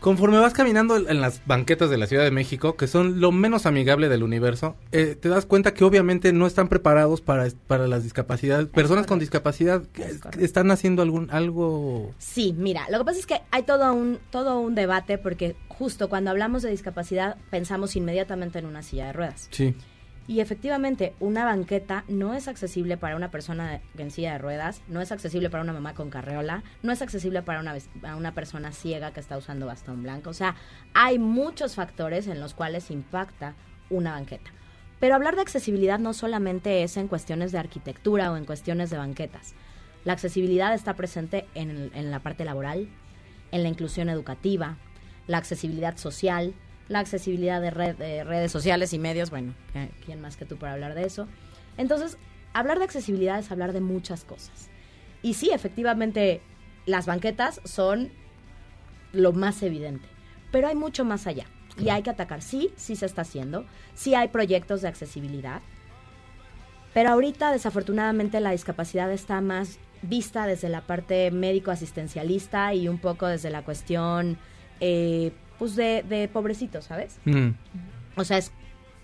Conforme 0.00 0.38
vas 0.38 0.52
caminando 0.52 0.96
en 0.96 1.20
las 1.20 1.40
banquetas 1.46 1.88
de 1.88 1.96
la 1.96 2.06
Ciudad 2.06 2.24
de 2.24 2.30
México, 2.30 2.76
que 2.76 2.86
son 2.86 3.20
lo 3.20 3.32
menos 3.32 3.64
amigable 3.64 4.08
del 4.08 4.22
universo, 4.22 4.76
eh, 4.92 5.16
te 5.18 5.28
das 5.28 5.46
cuenta 5.46 5.72
que 5.72 5.84
obviamente 5.84 6.32
no 6.32 6.46
están 6.46 6.68
preparados 6.68 7.20
para, 7.20 7.48
para 7.66 7.86
las 7.86 8.02
discapacidades. 8.02 8.66
Personas 8.66 9.06
con 9.06 9.18
discapacidad 9.18 9.82
que 9.92 10.18
están 10.44 10.70
haciendo 10.70 11.02
algún 11.02 11.30
algo... 11.30 12.12
Sí, 12.18 12.54
mira, 12.56 12.86
lo 12.90 12.98
que 12.98 13.04
pasa 13.04 13.18
es 13.18 13.26
que 13.26 13.40
hay 13.50 13.62
todo 13.62 13.94
un, 13.94 14.18
todo 14.30 14.60
un 14.60 14.74
debate 14.74 15.16
porque 15.16 15.56
justo 15.68 16.08
cuando 16.08 16.30
hablamos 16.30 16.62
de 16.62 16.70
discapacidad 16.70 17.36
pensamos 17.50 17.96
inmediatamente 17.96 18.58
en 18.58 18.66
una 18.66 18.82
silla 18.82 19.06
de 19.06 19.12
ruedas. 19.14 19.48
Sí. 19.50 19.74
Y 20.26 20.40
efectivamente, 20.40 21.14
una 21.20 21.44
banqueta 21.44 22.04
no 22.08 22.32
es 22.32 22.48
accesible 22.48 22.96
para 22.96 23.14
una 23.14 23.30
persona 23.30 23.82
en 23.98 24.10
silla 24.10 24.32
de 24.32 24.38
ruedas, 24.38 24.80
no 24.88 25.02
es 25.02 25.12
accesible 25.12 25.50
para 25.50 25.62
una 25.62 25.74
mamá 25.74 25.92
con 25.92 26.08
carreola, 26.08 26.62
no 26.82 26.92
es 26.92 27.02
accesible 27.02 27.42
para 27.42 27.60
una, 27.60 27.76
para 28.00 28.16
una 28.16 28.32
persona 28.32 28.72
ciega 28.72 29.12
que 29.12 29.20
está 29.20 29.36
usando 29.36 29.66
bastón 29.66 30.02
blanco. 30.02 30.30
O 30.30 30.34
sea, 30.34 30.56
hay 30.94 31.18
muchos 31.18 31.74
factores 31.74 32.26
en 32.26 32.40
los 32.40 32.54
cuales 32.54 32.90
impacta 32.90 33.54
una 33.90 34.12
banqueta. 34.12 34.50
Pero 34.98 35.14
hablar 35.14 35.36
de 35.36 35.42
accesibilidad 35.42 35.98
no 35.98 36.14
solamente 36.14 36.82
es 36.82 36.96
en 36.96 37.08
cuestiones 37.08 37.52
de 37.52 37.58
arquitectura 37.58 38.32
o 38.32 38.38
en 38.38 38.46
cuestiones 38.46 38.88
de 38.88 38.96
banquetas. 38.96 39.54
La 40.04 40.14
accesibilidad 40.14 40.72
está 40.72 40.94
presente 40.94 41.46
en, 41.54 41.90
en 41.94 42.10
la 42.10 42.20
parte 42.20 42.46
laboral, 42.46 42.88
en 43.52 43.62
la 43.62 43.68
inclusión 43.68 44.08
educativa, 44.08 44.78
la 45.26 45.36
accesibilidad 45.36 45.98
social, 45.98 46.54
la 46.88 46.98
accesibilidad 47.00 47.60
de, 47.60 47.70
red- 47.70 47.96
de 47.96 48.24
redes 48.24 48.52
sociales 48.52 48.92
y 48.92 48.98
medios, 48.98 49.30
bueno, 49.30 49.54
¿qué- 49.72 49.90
¿quién 50.04 50.20
más 50.20 50.36
que 50.36 50.44
tú 50.44 50.56
para 50.56 50.72
hablar 50.74 50.94
de 50.94 51.04
eso? 51.04 51.26
Entonces, 51.76 52.18
hablar 52.52 52.78
de 52.78 52.84
accesibilidad 52.84 53.38
es 53.38 53.50
hablar 53.50 53.72
de 53.72 53.80
muchas 53.80 54.24
cosas. 54.24 54.68
Y 55.22 55.34
sí, 55.34 55.50
efectivamente, 55.52 56.40
las 56.86 57.06
banquetas 57.06 57.60
son 57.64 58.10
lo 59.12 59.32
más 59.32 59.62
evidente, 59.62 60.06
pero 60.52 60.68
hay 60.68 60.74
mucho 60.74 61.04
más 61.04 61.26
allá. 61.26 61.46
Y 61.78 61.88
hay 61.88 62.02
que 62.02 62.10
atacar, 62.10 62.42
sí, 62.42 62.70
sí 62.76 62.94
se 62.94 63.06
está 63.06 63.22
haciendo, 63.22 63.64
sí 63.94 64.14
hay 64.14 64.28
proyectos 64.28 64.82
de 64.82 64.88
accesibilidad, 64.88 65.60
pero 66.92 67.10
ahorita 67.10 67.50
desafortunadamente 67.50 68.38
la 68.40 68.50
discapacidad 68.52 69.10
está 69.10 69.40
más 69.40 69.78
vista 70.02 70.46
desde 70.46 70.68
la 70.68 70.82
parte 70.82 71.30
médico-asistencialista 71.32 72.74
y 72.74 72.86
un 72.88 72.98
poco 72.98 73.26
desde 73.26 73.50
la 73.50 73.62
cuestión 73.62 74.38
eh, 74.80 75.32
pues 75.58 75.76
de, 75.76 76.02
de 76.08 76.28
pobrecitos, 76.28 76.84
¿sabes? 76.86 77.18
Mm. 77.24 77.50
O 78.16 78.24
sea, 78.24 78.38
es 78.38 78.52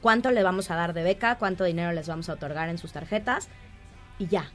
cuánto 0.01 0.31
le 0.31 0.43
vamos 0.43 0.71
a 0.71 0.77
dar 0.77 0.93
de 0.95 1.03
beca, 1.03 1.37
cuánto 1.39 1.65
dinero 1.65 1.93
les 1.93 2.09
vamos 2.09 2.29
a 2.29 2.35
otorgar 2.35 2.69
en 2.69 2.79
sus 2.79 2.93
tarjetas 2.93 3.49
y 4.19 4.27
ya. 4.27 4.51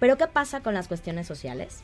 Pero 0.00 0.16
¿qué 0.16 0.26
pasa 0.26 0.60
con 0.62 0.74
las 0.74 0.88
cuestiones 0.88 1.26
sociales? 1.26 1.80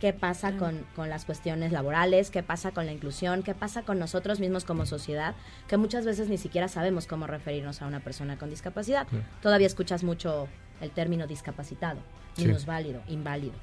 ¿Qué 0.00 0.12
pasa 0.12 0.56
con, 0.56 0.84
con 0.96 1.08
las 1.10 1.24
cuestiones 1.24 1.70
laborales? 1.70 2.30
¿Qué 2.32 2.42
pasa 2.42 2.72
con 2.72 2.86
la 2.86 2.92
inclusión? 2.92 3.44
¿Qué 3.44 3.54
pasa 3.54 3.82
con 3.82 4.00
nosotros 4.00 4.40
mismos 4.40 4.64
como 4.64 4.84
sociedad? 4.84 5.36
Que 5.68 5.76
muchas 5.76 6.04
veces 6.04 6.28
ni 6.28 6.38
siquiera 6.38 6.66
sabemos 6.66 7.06
cómo 7.06 7.28
referirnos 7.28 7.82
a 7.82 7.86
una 7.86 8.00
persona 8.00 8.36
con 8.36 8.50
discapacidad. 8.50 9.06
Todavía 9.42 9.68
escuchas 9.68 10.02
mucho 10.02 10.48
el 10.80 10.90
término 10.90 11.28
discapacitado, 11.28 12.00
Sí. 12.34 12.46
minusválido, 12.46 13.00
inválido, 13.06 13.54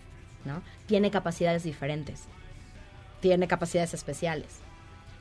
¿no? 0.46 0.62
Tiene 0.86 1.12
capacidades 1.12 1.63
diferentes, 1.63 2.24
tiene 3.20 3.50
capacidades 3.50 3.94
especiales. 3.94 4.62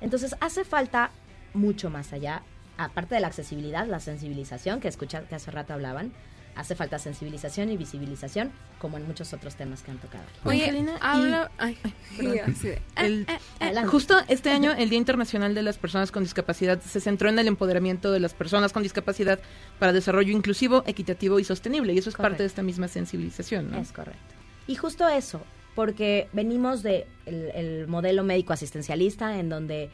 Entonces 0.00 0.34
hace 0.40 0.64
falta 0.64 1.10
mucho 1.54 1.90
más 1.90 2.12
allá, 2.12 2.42
aparte 2.76 3.14
de 3.14 3.20
la 3.20 3.26
accesibilidad, 3.28 3.86
la 3.86 4.00
sensibilización 4.00 4.80
que 4.80 4.88
escucha 4.88 5.22
que 5.22 5.34
hace 5.34 5.50
rato 5.50 5.72
hablaban, 5.72 6.12
hace 6.54 6.74
falta 6.74 6.98
sensibilización 6.98 7.70
y 7.70 7.76
visibilización, 7.76 8.50
como 8.80 8.96
en 8.96 9.06
muchos 9.06 9.32
otros 9.32 9.54
temas 9.54 9.82
que 9.82 9.92
han 9.92 9.98
tocado. 9.98 10.24
Oye, 10.44 10.64
Angelina, 10.64 10.96
habla... 11.00 11.50
Ay, 11.56 11.78
de- 12.18 12.82
El- 12.96 13.26
Adelante. 13.60 13.88
justo 13.90 14.16
este 14.26 14.50
año, 14.50 14.72
el 14.72 14.90
Día 14.90 14.98
Internacional 14.98 15.54
de 15.54 15.62
las 15.62 15.78
Personas 15.78 16.10
con 16.10 16.24
Discapacidad 16.24 16.80
se 16.80 17.00
centró 17.00 17.28
en 17.28 17.38
el 17.38 17.46
empoderamiento 17.46 18.10
de 18.10 18.18
las 18.18 18.34
personas 18.34 18.72
con 18.72 18.82
discapacidad 18.82 19.38
para 19.78 19.92
desarrollo 19.92 20.32
inclusivo, 20.32 20.82
equitativo 20.86 21.38
y 21.38 21.44
sostenible. 21.44 21.92
Y 21.92 21.98
eso 21.98 22.10
es 22.10 22.16
parte 22.16 22.42
de 22.42 22.46
esta 22.48 22.62
misma 22.62 22.88
sensibilización. 22.88 23.70
¿no? 23.70 23.78
Es 23.78 23.92
correcto. 23.92 24.34
Y 24.66 24.74
justo 24.74 25.08
eso, 25.08 25.40
porque 25.74 26.28
venimos 26.32 26.82
de 26.82 27.06
el, 27.26 27.50
el 27.54 27.88
modelo 27.88 28.24
médico 28.24 28.52
asistencialista 28.52 29.38
en 29.38 29.48
donde, 29.48 29.90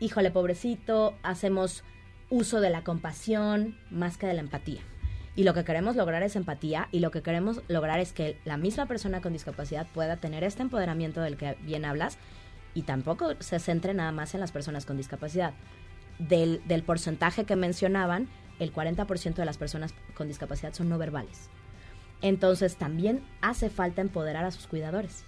híjole, 0.00 0.30
pobrecito, 0.30 1.14
hacemos 1.22 1.84
uso 2.30 2.60
de 2.60 2.70
la 2.70 2.82
compasión 2.82 3.76
más 3.90 4.16
que 4.16 4.26
de 4.26 4.34
la 4.34 4.40
empatía. 4.40 4.80
Y 5.34 5.44
lo 5.44 5.54
que 5.54 5.64
queremos 5.64 5.96
lograr 5.96 6.22
es 6.22 6.36
empatía 6.36 6.88
y 6.92 7.00
lo 7.00 7.10
que 7.10 7.22
queremos 7.22 7.62
lograr 7.68 8.00
es 8.00 8.12
que 8.12 8.36
la 8.44 8.56
misma 8.56 8.86
persona 8.86 9.20
con 9.20 9.32
discapacidad 9.32 9.86
pueda 9.94 10.16
tener 10.16 10.44
este 10.44 10.62
empoderamiento 10.62 11.22
del 11.22 11.36
que 11.36 11.56
bien 11.62 11.84
hablas 11.84 12.18
Y 12.74 12.82
tampoco 12.82 13.34
se 13.40 13.58
centre 13.58 13.92
nada 13.92 14.12
más 14.12 14.34
en 14.34 14.40
las 14.40 14.52
personas 14.52 14.86
con 14.86 14.96
discapacidad. 14.96 15.52
Del, 16.18 16.62
del 16.66 16.82
porcentaje 16.82 17.44
que 17.44 17.56
mencionaban, 17.56 18.28
el 18.58 18.72
40% 18.72 19.34
de 19.34 19.44
las 19.44 19.58
personas 19.58 19.94
con 20.14 20.28
discapacidad 20.28 20.72
son 20.72 20.88
no 20.88 20.96
verbales. 20.96 21.50
Entonces 22.22 22.76
también 22.76 23.22
hace 23.40 23.68
falta 23.68 24.00
empoderar 24.00 24.44
a 24.44 24.50
sus 24.50 24.66
cuidadores. 24.66 25.24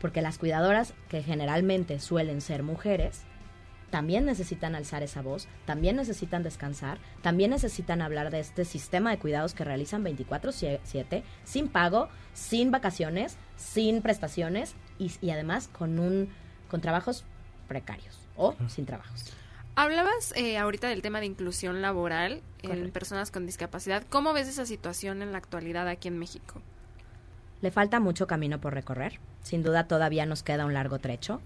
Porque 0.00 0.22
las 0.22 0.38
cuidadoras, 0.38 0.94
que 1.08 1.22
generalmente 1.22 2.00
suelen 2.00 2.40
ser 2.40 2.62
mujeres, 2.62 3.24
también 3.90 4.24
necesitan 4.24 4.76
alzar 4.76 5.02
esa 5.02 5.20
voz, 5.20 5.48
también 5.66 5.96
necesitan 5.96 6.44
descansar, 6.44 6.98
también 7.22 7.50
necesitan 7.50 8.00
hablar 8.00 8.30
de 8.30 8.38
este 8.38 8.64
sistema 8.64 9.10
de 9.10 9.18
cuidados 9.18 9.52
que 9.52 9.64
realizan 9.64 10.04
24/7, 10.04 11.24
sin 11.44 11.68
pago, 11.68 12.08
sin 12.32 12.70
vacaciones, 12.70 13.36
sin 13.56 14.00
prestaciones 14.00 14.76
y, 14.98 15.10
y 15.20 15.30
además 15.30 15.68
con 15.68 15.98
un 15.98 16.30
con 16.70 16.80
trabajos 16.80 17.24
precarios 17.66 18.16
o 18.36 18.54
sin 18.68 18.86
trabajos. 18.86 19.32
Hablabas 19.80 20.34
eh, 20.36 20.58
ahorita 20.58 20.88
del 20.88 21.00
tema 21.00 21.20
de 21.20 21.26
inclusión 21.26 21.80
laboral 21.80 22.42
en 22.62 22.90
personas 22.90 23.30
con 23.30 23.46
discapacidad. 23.46 24.04
¿Cómo 24.10 24.34
ves 24.34 24.46
esa 24.46 24.66
situación 24.66 25.22
en 25.22 25.32
la 25.32 25.38
actualidad 25.38 25.88
aquí 25.88 26.06
en 26.08 26.18
México? 26.18 26.60
Le 27.62 27.70
falta 27.70 27.98
mucho 27.98 28.26
camino 28.26 28.60
por 28.60 28.74
recorrer. 28.74 29.20
Sin 29.42 29.62
duda 29.62 29.88
todavía 29.88 30.26
nos 30.26 30.42
queda 30.42 30.66
un 30.66 30.74
largo 30.74 30.98
trecho. 30.98 31.40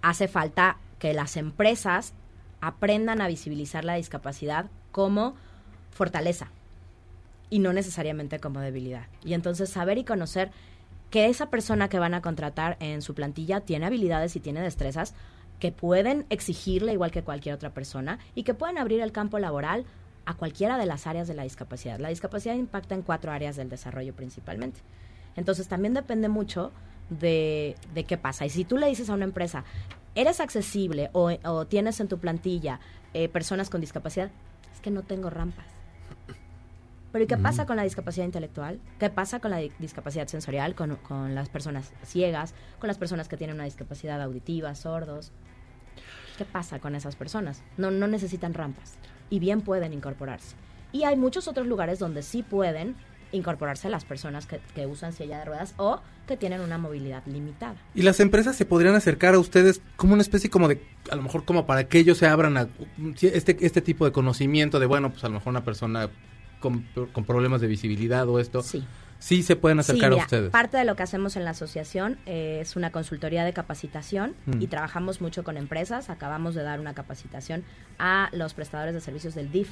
Hace 0.00 0.28
falta 0.28 0.76
que 1.00 1.12
las 1.12 1.36
empresas 1.36 2.12
aprendan 2.60 3.20
a 3.20 3.26
visibilizar 3.26 3.84
la 3.84 3.94
discapacidad 3.94 4.66
como 4.92 5.34
fortaleza 5.90 6.52
y 7.50 7.58
no 7.58 7.72
necesariamente 7.72 8.38
como 8.38 8.60
debilidad. 8.60 9.08
Y 9.24 9.34
entonces 9.34 9.70
saber 9.70 9.98
y 9.98 10.04
conocer 10.04 10.52
que 11.10 11.26
esa 11.26 11.50
persona 11.50 11.88
que 11.88 11.98
van 11.98 12.14
a 12.14 12.22
contratar 12.22 12.76
en 12.78 13.02
su 13.02 13.16
plantilla 13.16 13.60
tiene 13.60 13.86
habilidades 13.86 14.36
y 14.36 14.40
tiene 14.40 14.60
destrezas 14.60 15.14
que 15.62 15.70
pueden 15.70 16.26
exigirle 16.28 16.92
igual 16.92 17.12
que 17.12 17.22
cualquier 17.22 17.54
otra 17.54 17.70
persona 17.70 18.18
y 18.34 18.42
que 18.42 18.52
pueden 18.52 18.78
abrir 18.78 19.00
el 19.00 19.12
campo 19.12 19.38
laboral 19.38 19.84
a 20.26 20.34
cualquiera 20.34 20.76
de 20.76 20.86
las 20.86 21.06
áreas 21.06 21.28
de 21.28 21.34
la 21.34 21.44
discapacidad. 21.44 22.00
La 22.00 22.08
discapacidad 22.08 22.56
impacta 22.56 22.96
en 22.96 23.02
cuatro 23.02 23.30
áreas 23.30 23.54
del 23.54 23.68
desarrollo 23.68 24.12
principalmente. 24.12 24.80
Entonces 25.36 25.68
también 25.68 25.94
depende 25.94 26.28
mucho 26.28 26.72
de, 27.10 27.76
de 27.94 28.02
qué 28.02 28.18
pasa. 28.18 28.44
Y 28.44 28.50
si 28.50 28.64
tú 28.64 28.76
le 28.76 28.88
dices 28.88 29.08
a 29.08 29.14
una 29.14 29.22
empresa, 29.22 29.62
eres 30.16 30.40
accesible 30.40 31.10
o, 31.12 31.30
o 31.44 31.64
tienes 31.68 32.00
en 32.00 32.08
tu 32.08 32.18
plantilla 32.18 32.80
eh, 33.14 33.28
personas 33.28 33.70
con 33.70 33.80
discapacidad, 33.80 34.32
es 34.74 34.80
que 34.80 34.90
no 34.90 35.02
tengo 35.02 35.30
rampas. 35.30 35.66
Pero 37.12 37.22
¿y 37.22 37.28
qué 37.28 37.36
pasa 37.36 37.66
con 37.66 37.76
la 37.76 37.84
discapacidad 37.84 38.26
intelectual? 38.26 38.80
¿Qué 38.98 39.10
pasa 39.10 39.38
con 39.38 39.52
la 39.52 39.58
di- 39.58 39.70
discapacidad 39.78 40.26
sensorial, 40.26 40.74
con, 40.74 40.96
con 40.96 41.36
las 41.36 41.50
personas 41.50 41.92
ciegas, 42.02 42.52
con 42.80 42.88
las 42.88 42.98
personas 42.98 43.28
que 43.28 43.36
tienen 43.36 43.54
una 43.54 43.64
discapacidad 43.66 44.20
auditiva, 44.20 44.74
sordos? 44.74 45.30
¿Qué 46.42 46.48
pasa 46.50 46.80
con 46.80 46.96
esas 46.96 47.14
personas? 47.14 47.62
No, 47.76 47.92
no 47.92 48.08
necesitan 48.08 48.52
rampas 48.52 48.94
y 49.30 49.38
bien 49.38 49.60
pueden 49.60 49.92
incorporarse. 49.92 50.56
Y 50.90 51.04
hay 51.04 51.14
muchos 51.14 51.46
otros 51.46 51.68
lugares 51.68 52.00
donde 52.00 52.24
sí 52.24 52.42
pueden 52.42 52.96
incorporarse 53.30 53.88
las 53.88 54.04
personas 54.04 54.46
que, 54.46 54.58
que 54.74 54.88
usan 54.88 55.12
silla 55.12 55.38
de 55.38 55.44
ruedas 55.44 55.74
o 55.76 56.00
que 56.26 56.36
tienen 56.36 56.60
una 56.60 56.78
movilidad 56.78 57.24
limitada. 57.26 57.76
Y 57.94 58.02
las 58.02 58.18
empresas 58.18 58.56
se 58.56 58.64
podrían 58.64 58.96
acercar 58.96 59.36
a 59.36 59.38
ustedes 59.38 59.82
como 59.94 60.14
una 60.14 60.22
especie 60.22 60.50
como 60.50 60.66
de, 60.66 60.82
a 61.12 61.14
lo 61.14 61.22
mejor 61.22 61.44
como 61.44 61.64
para 61.64 61.86
que 61.86 62.00
ellos 62.00 62.18
se 62.18 62.26
abran 62.26 62.56
a 62.56 62.66
si 63.14 63.28
este, 63.28 63.56
este 63.64 63.80
tipo 63.80 64.04
de 64.04 64.10
conocimiento 64.10 64.80
de, 64.80 64.86
bueno, 64.86 65.10
pues 65.12 65.22
a 65.22 65.28
lo 65.28 65.34
mejor 65.34 65.50
una 65.50 65.62
persona 65.62 66.10
con, 66.58 66.88
con 67.12 67.24
problemas 67.24 67.60
de 67.60 67.68
visibilidad 67.68 68.28
o 68.28 68.40
esto. 68.40 68.62
Sí. 68.62 68.84
Sí 69.22 69.44
se 69.44 69.54
pueden 69.54 69.78
acercar 69.78 70.12
Sí, 70.12 70.18
a 70.18 70.22
ustedes. 70.22 70.50
Parte 70.50 70.76
de 70.76 70.84
lo 70.84 70.96
que 70.96 71.04
hacemos 71.04 71.36
en 71.36 71.44
la 71.44 71.50
asociación 71.50 72.18
eh, 72.26 72.58
es 72.60 72.74
una 72.74 72.90
consultoría 72.90 73.44
de 73.44 73.52
capacitación 73.52 74.34
Mm. 74.46 74.60
y 74.60 74.66
trabajamos 74.66 75.20
mucho 75.20 75.44
con 75.44 75.56
empresas. 75.56 76.10
Acabamos 76.10 76.56
de 76.56 76.62
dar 76.64 76.80
una 76.80 76.92
capacitación 76.92 77.62
a 78.00 78.28
los 78.32 78.52
prestadores 78.54 78.94
de 78.94 79.00
servicios 79.00 79.36
del 79.36 79.52
DIF 79.52 79.70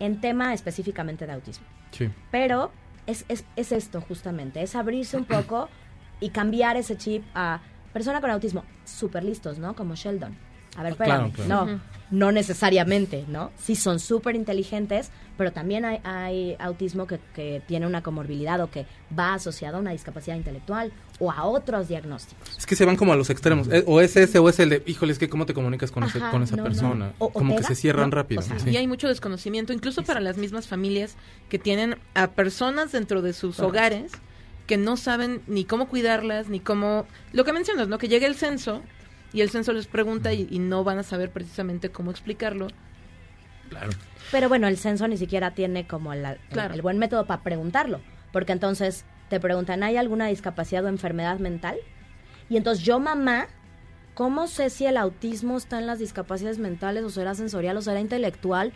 en 0.00 0.20
tema 0.20 0.52
específicamente 0.52 1.26
de 1.26 1.32
autismo. 1.32 1.64
Sí. 1.92 2.10
Pero 2.30 2.72
es, 3.06 3.24
es, 3.28 3.44
es 3.56 3.72
esto 3.72 4.02
justamente, 4.02 4.62
es 4.62 4.74
abrirse 4.76 5.16
un 5.16 5.24
poco 5.24 5.70
y 6.20 6.28
cambiar 6.28 6.76
ese 6.76 6.96
chip 6.98 7.22
a 7.34 7.60
persona 7.94 8.20
con 8.20 8.30
autismo, 8.30 8.64
súper 8.84 9.24
listos, 9.24 9.58
¿no? 9.58 9.74
Como 9.74 9.94
Sheldon. 9.94 10.36
A 10.76 10.82
ver, 10.82 10.92
espérame, 10.92 11.30
claro. 11.32 11.66
no, 11.66 11.80
no 12.10 12.32
necesariamente, 12.32 13.24
¿no? 13.28 13.50
Sí 13.58 13.76
son 13.76 13.98
súper 14.00 14.36
inteligentes, 14.36 15.10
pero 15.36 15.52
también 15.52 15.84
hay, 15.84 15.98
hay 16.04 16.56
autismo 16.58 17.06
que, 17.06 17.18
que 17.34 17.62
tiene 17.66 17.86
una 17.86 18.02
comorbilidad 18.02 18.60
o 18.60 18.70
que 18.70 18.86
va 19.18 19.34
asociado 19.34 19.76
a 19.76 19.80
una 19.80 19.90
discapacidad 19.92 20.36
intelectual 20.36 20.92
o 21.18 21.30
a 21.32 21.44
otros 21.44 21.88
diagnósticos. 21.88 22.56
Es 22.56 22.66
que 22.66 22.76
se 22.76 22.84
van 22.84 22.96
como 22.96 23.12
a 23.12 23.16
los 23.16 23.30
extremos. 23.30 23.68
Eh, 23.68 23.84
O 23.86 24.00
es 24.00 24.16
ese 24.16 24.38
o 24.38 24.48
es 24.48 24.58
el 24.60 24.68
de, 24.68 24.82
híjole, 24.86 25.12
es 25.12 25.18
que 25.18 25.28
cómo 25.28 25.46
te 25.46 25.54
comunicas 25.54 25.90
con, 25.90 26.04
ese- 26.04 26.20
con 26.20 26.42
esa 26.42 26.56
no, 26.56 26.64
persona. 26.64 27.12
O- 27.18 27.26
o 27.26 27.30
como 27.32 27.54
que 27.56 27.62
da- 27.62 27.68
se 27.68 27.74
cierran 27.74 28.10
¿no? 28.10 28.16
rápido. 28.16 28.40
O 28.40 28.44
sea, 28.44 28.58
sí. 28.58 28.70
Y 28.70 28.76
hay 28.76 28.86
mucho 28.86 29.08
desconocimiento, 29.08 29.72
incluso 29.72 30.02
para 30.02 30.20
las 30.20 30.36
mismas 30.36 30.66
familias 30.68 31.16
que 31.48 31.58
tienen 31.58 31.96
a 32.14 32.28
personas 32.32 32.92
dentro 32.92 33.22
de 33.22 33.32
sus 33.32 33.56
Correcto. 33.56 33.68
hogares 33.68 34.12
que 34.66 34.76
no 34.78 34.96
saben 34.96 35.42
ni 35.46 35.64
cómo 35.64 35.88
cuidarlas, 35.88 36.48
ni 36.48 36.58
cómo... 36.58 37.06
Lo 37.32 37.44
que 37.44 37.52
mencionas, 37.52 37.86
¿no? 37.88 37.98
Que 37.98 38.08
llega 38.08 38.26
el 38.26 38.34
censo 38.34 38.82
y 39.34 39.42
el 39.42 39.50
censo 39.50 39.72
les 39.74 39.86
pregunta 39.86 40.32
y, 40.32 40.46
y 40.50 40.58
no 40.60 40.82
van 40.84 40.98
a 40.98 41.02
saber 41.02 41.30
precisamente 41.30 41.90
cómo 41.90 42.10
explicarlo. 42.10 42.68
Claro. 43.68 43.90
Pero 44.30 44.48
bueno, 44.48 44.66
el 44.68 44.78
censo 44.78 45.06
ni 45.08 45.16
siquiera 45.18 45.50
tiene 45.50 45.86
como 45.86 46.14
la- 46.14 46.38
el, 46.72 46.80
buen 46.82 46.98
método 46.98 47.26
para 47.26 47.42
preguntarlo, 47.42 48.00
porque 48.32 48.52
entonces 48.52 49.04
te 49.28 49.40
preguntan, 49.40 49.82
¿hay 49.82 49.96
alguna 49.96 50.26
discapacidad 50.28 50.84
o 50.84 50.88
enfermedad 50.88 51.38
mental? 51.40 51.76
Y 52.48 52.56
entonces 52.56 52.84
yo, 52.84 52.98
mamá, 53.00 53.48
¿cómo 54.14 54.46
sé 54.46 54.70
si 54.70 54.86
el 54.86 54.96
autismo 54.96 55.56
está 55.56 55.78
en 55.78 55.86
las 55.86 55.98
discapacidades 55.98 56.58
mentales 56.58 57.04
o 57.04 57.10
será 57.10 57.34
sensorial 57.34 57.76
o 57.76 57.82
será 57.82 58.00
intelectual? 58.00 58.72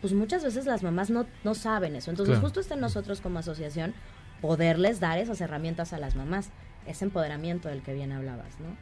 Pues 0.00 0.12
muchas 0.12 0.44
veces 0.44 0.66
las 0.66 0.82
mamás 0.82 1.10
no, 1.10 1.26
no 1.44 1.54
saben 1.54 1.96
eso. 1.96 2.10
Entonces 2.10 2.34
Claro. 2.34 2.46
justo 2.46 2.60
está 2.60 2.74
en 2.74 2.80
nosotros 2.80 3.20
como 3.20 3.38
asociación 3.38 3.94
poderles 4.40 5.00
dar 5.00 5.18
esas 5.18 5.40
herramientas 5.40 5.92
a 5.94 5.98
las 5.98 6.14
mamás, 6.14 6.50
ese 6.86 7.04
empoderamiento 7.06 7.68
del 7.68 7.82
que 7.82 7.94
bien 7.94 8.12
hablabas, 8.12 8.60
¿no? 8.60 8.76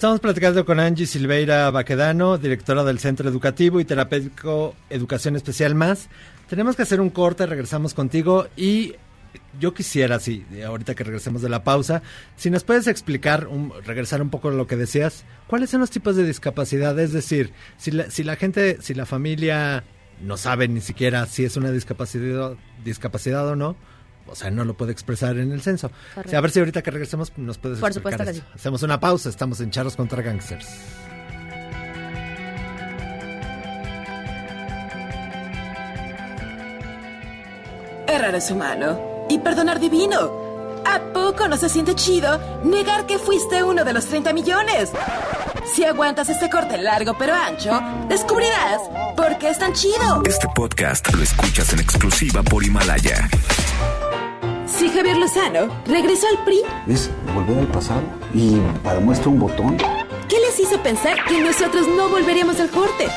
Estamos 0.00 0.20
platicando 0.20 0.64
con 0.64 0.80
Angie 0.80 1.04
Silveira 1.04 1.70
Baquedano, 1.70 2.38
directora 2.38 2.84
del 2.84 2.98
Centro 2.98 3.28
Educativo 3.28 3.80
y 3.80 3.84
Terapéutico 3.84 4.74
Educación 4.88 5.36
Especial 5.36 5.74
Más. 5.74 6.08
Tenemos 6.48 6.74
que 6.74 6.80
hacer 6.80 7.02
un 7.02 7.10
corte, 7.10 7.44
regresamos 7.44 7.92
contigo 7.92 8.46
y 8.56 8.94
yo 9.60 9.74
quisiera, 9.74 10.18
sí, 10.18 10.46
ahorita 10.66 10.94
que 10.94 11.04
regresemos 11.04 11.42
de 11.42 11.50
la 11.50 11.64
pausa, 11.64 12.00
si 12.34 12.48
nos 12.48 12.64
puedes 12.64 12.86
explicar, 12.86 13.46
regresar 13.84 14.22
un 14.22 14.30
poco 14.30 14.48
a 14.48 14.52
lo 14.52 14.66
que 14.66 14.76
decías, 14.76 15.26
¿cuáles 15.46 15.68
son 15.68 15.80
los 15.80 15.90
tipos 15.90 16.16
de 16.16 16.24
discapacidad? 16.24 16.98
Es 16.98 17.12
decir, 17.12 17.52
si 17.76 17.90
la, 17.90 18.10
si 18.10 18.24
la 18.24 18.36
gente, 18.36 18.78
si 18.80 18.94
la 18.94 19.04
familia 19.04 19.84
no 20.22 20.38
sabe 20.38 20.66
ni 20.66 20.80
siquiera 20.80 21.26
si 21.26 21.44
es 21.44 21.58
una 21.58 21.72
discapacidad, 21.72 22.54
discapacidad 22.82 23.46
o 23.46 23.54
no, 23.54 23.76
o 24.26 24.34
sea, 24.34 24.50
no 24.50 24.64
lo 24.64 24.74
puede 24.74 24.92
expresar 24.92 25.36
en 25.38 25.52
el 25.52 25.60
censo. 25.62 25.90
Correcto. 26.14 26.36
A 26.36 26.40
ver 26.40 26.50
si 26.50 26.58
ahorita 26.60 26.82
que 26.82 26.90
regresemos 26.90 27.32
nos 27.36 27.58
puedes 27.58 27.78
Por 27.80 27.90
explicar 27.90 28.18
supuesto 28.18 28.24
que 28.32 28.38
esto. 28.38 28.50
sí. 28.52 28.58
Hacemos 28.60 28.82
una 28.82 29.00
pausa, 29.00 29.28
estamos 29.28 29.60
en 29.60 29.70
Charros 29.70 29.96
contra 29.96 30.22
Gangsters. 30.22 30.68
Errar 38.06 38.34
es 38.34 38.50
humano 38.50 39.26
y 39.28 39.38
perdonar 39.38 39.78
divino. 39.80 40.48
¿A 40.84 40.98
poco 41.12 41.46
no 41.46 41.56
se 41.56 41.68
siente 41.68 41.94
chido 41.94 42.40
negar 42.64 43.06
que 43.06 43.18
fuiste 43.18 43.62
uno 43.62 43.84
de 43.84 43.92
los 43.92 44.06
30 44.06 44.32
millones? 44.32 44.90
Si 45.74 45.84
aguantas 45.84 46.28
este 46.28 46.50
corte 46.50 46.78
largo 46.78 47.16
pero 47.18 47.34
ancho, 47.34 47.78
descubrirás 48.08 48.80
por 49.16 49.38
qué 49.38 49.50
es 49.50 49.58
tan 49.58 49.72
chido. 49.74 50.22
Este 50.26 50.48
podcast 50.54 51.12
lo 51.14 51.22
escuchas 51.22 51.72
en 51.72 51.80
exclusiva 51.80 52.42
por 52.42 52.64
Himalaya. 52.64 53.28
Si 54.70 54.88
Javier 54.88 55.16
Lozano 55.18 55.68
regresó 55.86 56.26
al 56.28 56.44
PRI, 56.44 56.62
Es 56.88 57.10
volver 57.34 57.58
al 57.58 57.66
pasado 57.68 58.02
y 58.32 58.56
para 58.82 59.00
muestra 59.00 59.28
un 59.30 59.38
botón. 59.38 59.76
¿qué 60.28 60.38
les 60.38 60.58
hizo 60.60 60.80
pensar 60.82 61.16
que 61.26 61.40
nosotros 61.40 61.88
no 61.88 62.08
volveríamos 62.08 62.58
al 62.60 62.70
corte? 62.70 63.08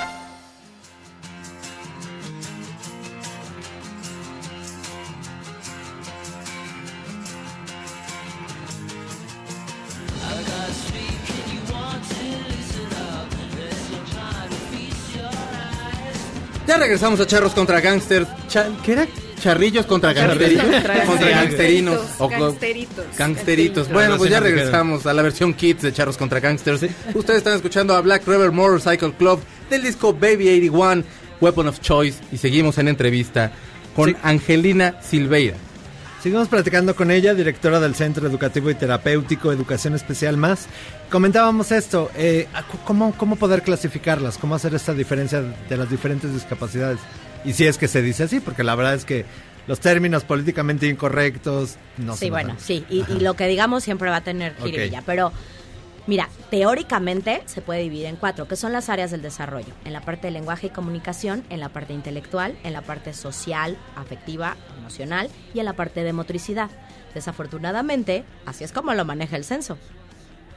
Ya 16.67 16.77
regresamos 16.77 17.19
a 17.19 17.27
Charros 17.27 17.53
contra 17.53 17.81
Gangsters. 17.81 18.27
Cha- 18.47 18.69
¿Qué 18.83 18.93
era? 18.93 19.07
Charrillos 19.43 19.85
contra 19.85 20.13
Charrillos 20.13 20.63
gangsterinos. 20.63 21.05
contra 21.05 21.29
gangsterinos. 21.41 22.01
O 22.17 22.29
Gangsteritos. 22.29 23.05
Gangsteritos. 23.17 23.89
Bueno, 23.91 24.17
pues 24.17 24.31
ya 24.31 24.39
regresamos 24.39 25.05
a 25.05 25.13
la 25.13 25.21
versión 25.21 25.53
Kids 25.53 25.81
de 25.81 25.91
Charros 25.91 26.17
contra 26.17 26.39
Gangsters. 26.39 26.85
Ustedes 27.13 27.39
están 27.39 27.55
escuchando 27.55 27.93
a 27.93 27.99
Black 27.99 28.25
River 28.25 28.51
Motorcycle 28.51 29.11
Club 29.13 29.41
del 29.69 29.83
disco 29.83 30.13
Baby 30.13 30.47
81, 30.47 31.03
Weapon 31.41 31.67
of 31.67 31.81
Choice. 31.81 32.19
Y 32.31 32.37
seguimos 32.37 32.77
en 32.77 32.87
entrevista 32.87 33.51
con 33.93 34.15
Angelina 34.23 34.95
Silveira. 35.01 35.57
Seguimos 36.21 36.47
platicando 36.47 36.95
con 36.95 37.11
ella, 37.11 37.33
directora 37.33 37.81
del 37.81 37.95
Centro 37.95 38.25
Educativo 38.25 38.69
y 38.69 38.75
Terapéutico 38.75 39.51
Educación 39.51 39.93
Especial 39.93 40.37
Más. 40.37 40.67
Comentábamos 41.09 41.73
esto, 41.73 42.09
eh, 42.15 42.47
¿cómo, 42.85 43.13
¿cómo 43.17 43.35
poder 43.35 43.61
clasificarlas? 43.61 44.37
¿Cómo 44.37 44.55
hacer 44.55 44.73
esta 44.73 44.93
diferencia 44.93 45.41
de 45.41 45.75
las 45.75 45.89
diferentes 45.89 46.33
discapacidades? 46.33 46.99
Y 47.45 47.53
si 47.53 47.65
es 47.65 47.77
que 47.77 47.87
se 47.87 48.01
dice 48.01 48.23
así, 48.23 48.39
porque 48.39 48.63
la 48.63 48.75
verdad 48.75 48.93
es 48.93 49.05
que 49.05 49.25
los 49.67 49.79
términos 49.79 50.23
políticamente 50.23 50.87
incorrectos 50.87 51.77
no 51.97 52.15
Sí, 52.15 52.29
bueno, 52.29 52.55
sí, 52.57 52.85
y, 52.89 53.03
y 53.11 53.19
lo 53.19 53.35
que 53.35 53.47
digamos 53.47 53.83
siempre 53.83 54.09
va 54.09 54.17
a 54.17 54.23
tener 54.23 54.55
jiribilla, 54.57 55.03
pero 55.05 55.31
mira, 56.05 56.29
teóricamente 56.49 57.41
se 57.45 57.61
puede 57.61 57.81
dividir 57.81 58.07
en 58.07 58.15
cuatro, 58.15 58.47
que 58.47 58.55
son 58.55 58.73
las 58.73 58.89
áreas 58.89 59.11
del 59.11 59.21
desarrollo, 59.21 59.73
en 59.85 59.93
la 59.93 60.01
parte 60.01 60.27
de 60.27 60.31
lenguaje 60.31 60.67
y 60.67 60.69
comunicación, 60.69 61.43
en 61.49 61.59
la 61.59 61.69
parte 61.69 61.93
intelectual, 61.93 62.57
en 62.63 62.73
la 62.73 62.81
parte 62.81 63.13
social, 63.13 63.77
afectiva, 63.95 64.57
emocional 64.77 65.29
y 65.53 65.59
en 65.59 65.65
la 65.65 65.73
parte 65.73 66.03
de 66.03 66.13
motricidad. 66.13 66.69
Desafortunadamente, 67.13 68.23
así 68.45 68.63
es 68.63 68.71
como 68.71 68.93
lo 68.93 69.05
maneja 69.05 69.37
el 69.37 69.45
censo. 69.45 69.77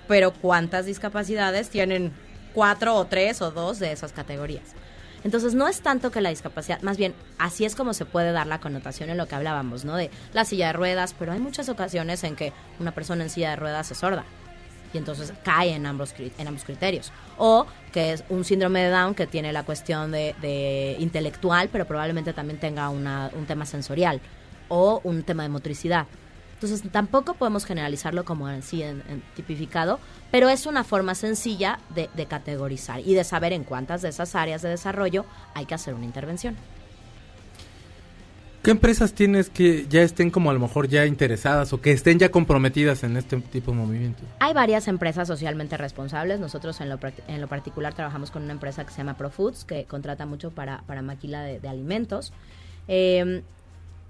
Pero 0.09 0.33
¿cuántas 0.33 0.87
discapacidades 0.87 1.69
tienen 1.69 2.13
cuatro 2.55 2.95
o 2.95 3.07
tres 3.07 3.43
o 3.43 3.51
dos 3.51 3.79
de 3.79 3.93
esas 3.93 4.13
categorías? 4.13 4.75
Entonces 5.27 5.55
no 5.57 5.67
es 5.67 5.81
tanto 5.81 6.13
que 6.13 6.21
la 6.21 6.31
discapacidad, 6.31 6.81
más 6.83 6.97
bien 6.99 7.13
así 7.37 7.65
es 7.65 7.75
como 7.75 7.95
se 7.95 8.05
puede 8.05 8.31
dar 8.31 8.47
la 8.47 8.61
connotación 8.61 9.11
en 9.11 9.17
lo 9.17 9.27
que 9.27 9.35
hablábamos, 9.35 9.85
¿no? 9.85 9.97
De 9.97 10.09
la 10.33 10.45
silla 10.45 10.69
de 10.69 10.73
ruedas, 10.75 11.17
pero 11.19 11.33
hay 11.33 11.41
muchas 11.41 11.69
ocasiones 11.69 12.23
en 12.23 12.37
que 12.37 12.53
una 12.79 12.93
persona 12.93 13.25
en 13.25 13.31
silla 13.31 13.51
de 13.51 13.57
ruedas 13.57 13.91
es 13.91 13.99
sorda 13.99 14.25
y 14.95 14.99
entonces 14.99 15.33
cae 15.43 15.75
en 15.75 15.85
ambos, 15.85 16.15
en 16.39 16.47
ambos 16.47 16.63
criterios. 16.63 17.11
O 17.39 17.67
que 17.93 18.13
es 18.13 18.23
un 18.29 18.45
síndrome 18.45 18.85
de 18.85 18.91
Down 18.91 19.17
que 19.17 19.27
tiene 19.27 19.53
la 19.53 19.65
cuestión 19.65 20.13
de, 20.13 20.37
de 20.41 20.95
intelectual, 21.01 21.71
pero 21.73 21.87
probablemente 21.87 22.33
también 22.33 22.61
tenga 22.61 22.89
una- 22.89 23.29
un 23.35 23.47
tema 23.47 23.67
sensorial 23.67 24.21
o 24.69 25.01
un 25.03 25.25
tema 25.25 25.43
de 25.43 25.49
motricidad. 25.49 26.07
Entonces 26.57 26.83
tampoco 26.91 27.35
podemos 27.35 27.67
generalizarlo 27.67 28.25
como 28.25 28.47
así 28.47 28.83
en, 28.83 29.03
en 29.09 29.23
tipificado, 29.35 30.01
pero 30.31 30.49
es 30.49 30.65
una 30.65 30.85
forma 30.85 31.15
sencilla 31.15 31.79
de, 31.95 32.09
de 32.15 32.27
categorizar 32.27 33.01
y 33.01 33.15
de 33.15 33.25
saber 33.25 33.53
en 33.53 33.63
cuántas 33.63 34.01
de 34.01 34.09
esas 34.09 34.35
áreas 34.35 34.63
de 34.63 34.71
desarrollo 34.71 35.27
hay 35.55 35.67
que 35.67 35.75
hacer 35.75 35.93
una 35.93 36.07
intervención. 36.07 36.57
¿Qué 38.63 38.73
empresas 38.73 39.13
tienes 39.13 39.49
que 39.49 39.87
ya 39.89 40.03
estén 40.03 40.31
como 40.31 40.51
a 40.51 40.53
lo 40.53 40.59
mejor 40.59 40.89
ya 40.89 41.07
interesadas 41.07 41.73
o 41.73 41.81
que 41.81 41.93
estén 41.93 42.19
ya 42.19 42.31
comprometidas 42.31 43.05
en 43.05 43.17
este 43.17 43.37
tipo 43.37 43.71
de 43.71 43.77
movimientos? 43.77 44.25
Hay 44.41 44.55
varias 44.55 44.89
empresas 44.89 45.29
socialmente 45.29 45.77
responsables. 45.77 46.41
Nosotros 46.41 46.81
en 46.81 46.89
lo, 46.89 46.99
en 47.29 47.41
lo 47.41 47.47
particular 47.47 47.95
trabajamos 47.95 48.33
con 48.33 48.43
una 48.43 48.53
empresa 48.53 48.85
que 48.85 48.91
se 48.91 48.97
llama 48.97 49.17
ProFoods, 49.17 49.67
que 49.67 49.85
contrata 49.85 50.27
mucho 50.27 50.51
para, 50.51 50.83
para 50.87 51.01
maquila 51.01 51.43
de, 51.43 51.61
de 51.61 51.69
alimentos. 51.69 52.33
Eh, 52.89 53.43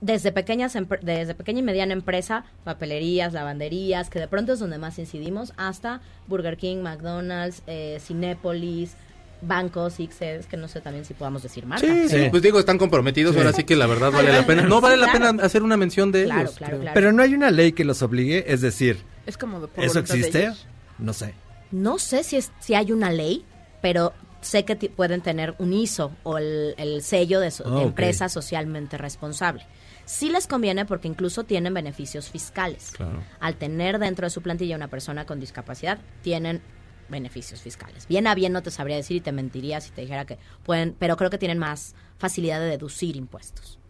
desde 0.00 0.30
pequeñas 0.32 0.76
empre- 0.76 1.00
desde 1.00 1.34
pequeña 1.34 1.60
y 1.60 1.62
mediana 1.62 1.92
empresa, 1.92 2.44
papelerías, 2.64 3.32
lavanderías, 3.32 4.10
que 4.10 4.18
de 4.20 4.28
pronto 4.28 4.52
es 4.52 4.58
donde 4.58 4.78
más 4.78 4.98
incidimos, 4.98 5.52
hasta 5.56 6.00
Burger 6.26 6.56
King, 6.56 6.78
McDonald's, 6.82 7.62
eh, 7.66 7.98
Cinépolis, 8.00 8.94
bancos, 9.42 10.00
ICES, 10.00 10.46
que 10.46 10.56
no 10.56 10.66
sé 10.68 10.80
también 10.80 11.04
si 11.04 11.14
podamos 11.14 11.42
decir 11.42 11.66
marcas. 11.66 11.88
Sí, 11.88 12.08
sí, 12.08 12.28
pues 12.30 12.42
digo, 12.42 12.58
están 12.58 12.78
comprometidos, 12.78 13.34
Sí. 13.34 13.38
ahora 13.38 13.52
sí 13.52 13.64
que 13.64 13.76
la 13.76 13.86
verdad 13.86 14.10
vale 14.10 14.32
la 14.32 14.46
pena. 14.46 14.62
No 14.62 14.80
vale 14.80 14.96
la 14.96 15.12
pena 15.12 15.30
hacer 15.42 15.62
una 15.62 15.76
mención 15.76 16.10
de 16.12 16.24
Claro, 16.24 16.40
ellos. 16.42 16.56
claro. 16.56 16.80
Pero 16.94 17.12
no 17.12 17.22
hay 17.22 17.34
una 17.34 17.50
ley 17.50 17.72
que 17.72 17.84
los 17.84 18.02
obligue, 18.02 18.44
es 18.52 18.60
decir, 18.62 18.98
Es 19.26 19.36
como 19.36 19.60
de 19.60 19.68
por 19.68 19.84
¿eso 19.84 19.98
existe? 19.98 20.52
No 20.98 21.12
sé. 21.12 21.34
No 21.70 21.98
sé 21.98 22.22
si, 22.24 22.36
es, 22.36 22.52
si 22.60 22.74
hay 22.74 22.92
una 22.92 23.10
ley, 23.10 23.44
pero 23.82 24.14
sé 24.40 24.64
que 24.64 24.76
pueden 24.88 25.20
tener 25.20 25.54
un 25.58 25.72
ISO 25.72 26.12
o 26.22 26.38
el, 26.38 26.74
el 26.78 27.02
sello 27.02 27.40
de, 27.40 27.50
so- 27.50 27.64
Ah, 27.66 27.76
de 27.78 27.82
empresa 27.82 28.28
socialmente 28.28 28.96
responsable. 28.96 29.66
Sí 30.06 30.30
les 30.30 30.46
conviene 30.46 30.86
porque 30.86 31.08
incluso 31.08 31.44
tienen 31.44 31.74
beneficios 31.74 32.30
fiscales. 32.30 32.92
Claro. 32.92 33.22
Al 33.40 33.56
tener 33.56 33.98
dentro 33.98 34.24
de 34.24 34.30
su 34.30 34.40
plantilla 34.40 34.76
una 34.76 34.88
persona 34.88 35.26
con 35.26 35.40
discapacidad, 35.40 35.98
tienen 36.22 36.62
beneficios 37.08 37.60
fiscales. 37.60 38.06
Bien 38.06 38.26
a 38.28 38.34
bien 38.34 38.52
no 38.52 38.62
te 38.62 38.70
sabría 38.70 38.96
decir 38.96 39.16
y 39.16 39.20
te 39.20 39.32
mentiría 39.32 39.80
si 39.80 39.90
te 39.90 40.02
dijera 40.02 40.24
que 40.24 40.38
pueden, 40.62 40.94
pero 40.98 41.16
creo 41.16 41.28
que 41.28 41.38
tienen 41.38 41.58
más 41.58 41.94
facilidad 42.18 42.60
de 42.60 42.66
deducir 42.66 43.16
impuestos. 43.16 43.80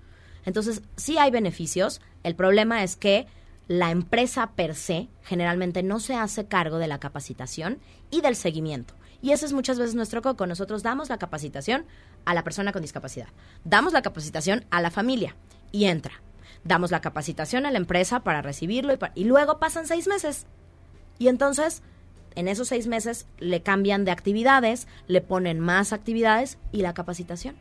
Entonces, 0.47 0.83
sí 0.97 1.19
hay 1.19 1.31
beneficios. 1.31 2.01
El 2.23 2.35
problema 2.35 2.83
es 2.83 2.97
que 2.97 3.27
la 3.69 3.91
empresa 3.91 4.53
per 4.53 4.75
se 4.75 5.09
generalmente 5.23 5.83
no 5.83 6.01
se 6.01 6.15
hace 6.15 6.47
cargo 6.47 6.79
de 6.79 6.87
la 6.87 6.99
capacitación 6.99 7.79
y 8.11 8.23
del 8.23 8.37
seguimiento. 8.37 8.95
Y 9.21 9.33
ese 9.33 9.45
es 9.45 9.53
muchas 9.53 9.79
veces 9.79 9.95
nuestro 9.95 10.23
coco. 10.23 10.47
Nosotros 10.47 10.83
damos 10.83 11.09
la 11.09 11.19
capacitación 11.19 11.85
a 12.25 12.33
la 12.33 12.45
persona 12.45 12.73
con 12.73 12.81
discapacidad. 12.83 13.29
Damos 13.65 13.93
la 13.93 14.03
capacitación 14.03 14.65
a 14.71 14.81
la 14.81 14.91
familia 14.91 15.37
y 15.73 15.85
entra. 15.87 16.15
Damos 16.65 16.91
la 16.91 17.01
capacitación 17.01 17.65
a 17.67 17.71
la 17.71 17.79
empresa 17.79 18.21
para 18.21 18.43
recibirlo 18.43 18.93
y, 18.93 18.97
pa- 18.97 19.13
y 19.15 19.25
luego 19.25 19.59
pasan 19.59 19.87
seis 19.87 20.09
meses. 20.09 20.47
Y 21.19 21.29
entonces, 21.29 21.83
en 22.35 22.49
esos 22.49 22.69
seis 22.69 22.87
meses 22.87 23.27
le 23.39 23.63
cambian 23.63 24.05
de 24.05 24.11
actividades, 24.11 24.87
le 25.07 25.21
ponen 25.21 25.61
más 25.61 25.93
actividades 25.93 26.59
y 26.73 26.83
la 26.83 26.93
capacitación. 26.95 27.55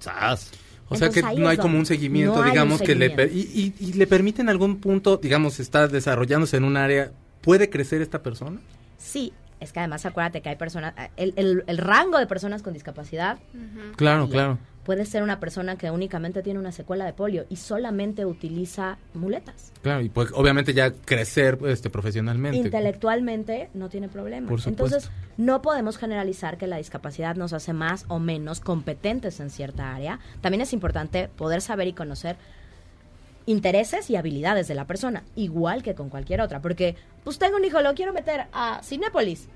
¡Sas! 0.00 0.50
O 0.90 0.96
sea 0.96 1.10
que 1.10 1.20
no 1.22 1.48
hay 1.48 1.58
como 1.58 1.76
un 1.78 1.84
seguimiento, 1.84 2.36
no 2.36 2.42
hay 2.42 2.48
un 2.48 2.52
digamos, 2.54 2.80
que 2.82 2.94
le... 2.94 3.08
Y, 3.32 3.74
y- 3.78 3.84
y 3.88 3.92
le 3.94 4.06
permite 4.06 4.40
en 4.40 4.48
algún 4.48 4.80
punto, 4.80 5.18
digamos, 5.18 5.60
estar 5.60 5.90
desarrollándose 5.90 6.56
en 6.56 6.64
un 6.64 6.76
área, 6.78 7.10
¿puede 7.42 7.68
crecer 7.68 8.00
esta 8.00 8.22
persona? 8.22 8.58
Sí, 8.96 9.34
es 9.60 9.72
que 9.72 9.80
además 9.80 10.06
acuérdate 10.06 10.40
que 10.40 10.48
hay 10.48 10.56
personas, 10.56 10.94
el, 11.16 11.34
el- 11.36 11.64
el 11.66 11.78
rango 11.78 12.18
de 12.18 12.26
personas 12.26 12.62
con 12.62 12.72
discapacidad 12.72 13.38
Claro, 13.96 14.28
claro. 14.30 14.58
Puede 14.88 15.04
ser 15.04 15.22
una 15.22 15.38
persona 15.38 15.76
que 15.76 15.90
únicamente 15.90 16.42
tiene 16.42 16.58
una 16.58 16.72
secuela 16.72 17.04
de 17.04 17.12
polio 17.12 17.44
y 17.50 17.56
solamente 17.56 18.24
utiliza 18.24 18.96
muletas. 19.12 19.70
Claro, 19.82 20.00
y 20.00 20.08
pues 20.08 20.30
obviamente 20.32 20.72
ya 20.72 20.92
crecer 20.92 21.58
este 21.66 21.90
profesionalmente. 21.90 22.56
Intelectualmente 22.56 23.68
no 23.74 23.90
tiene 23.90 24.08
problema. 24.08 24.48
Por 24.48 24.62
supuesto. 24.62 24.86
Entonces, 24.96 25.10
no 25.36 25.60
podemos 25.60 25.98
generalizar 25.98 26.56
que 26.56 26.66
la 26.66 26.78
discapacidad 26.78 27.36
nos 27.36 27.52
hace 27.52 27.74
más 27.74 28.06
o 28.08 28.18
menos 28.18 28.60
competentes 28.60 29.40
en 29.40 29.50
cierta 29.50 29.94
área. 29.94 30.20
También 30.40 30.62
es 30.62 30.72
importante 30.72 31.28
poder 31.36 31.60
saber 31.60 31.86
y 31.88 31.92
conocer 31.92 32.36
intereses 33.44 34.08
y 34.08 34.16
habilidades 34.16 34.68
de 34.68 34.74
la 34.74 34.86
persona, 34.86 35.22
igual 35.36 35.82
que 35.82 35.94
con 35.94 36.08
cualquier 36.08 36.40
otra. 36.40 36.62
Porque, 36.62 36.96
pues 37.24 37.38
tengo 37.38 37.58
un 37.58 37.64
hijo, 37.66 37.82
lo 37.82 37.92
quiero 37.92 38.14
meter 38.14 38.46
a 38.54 38.80
Cinépolis, 38.82 39.50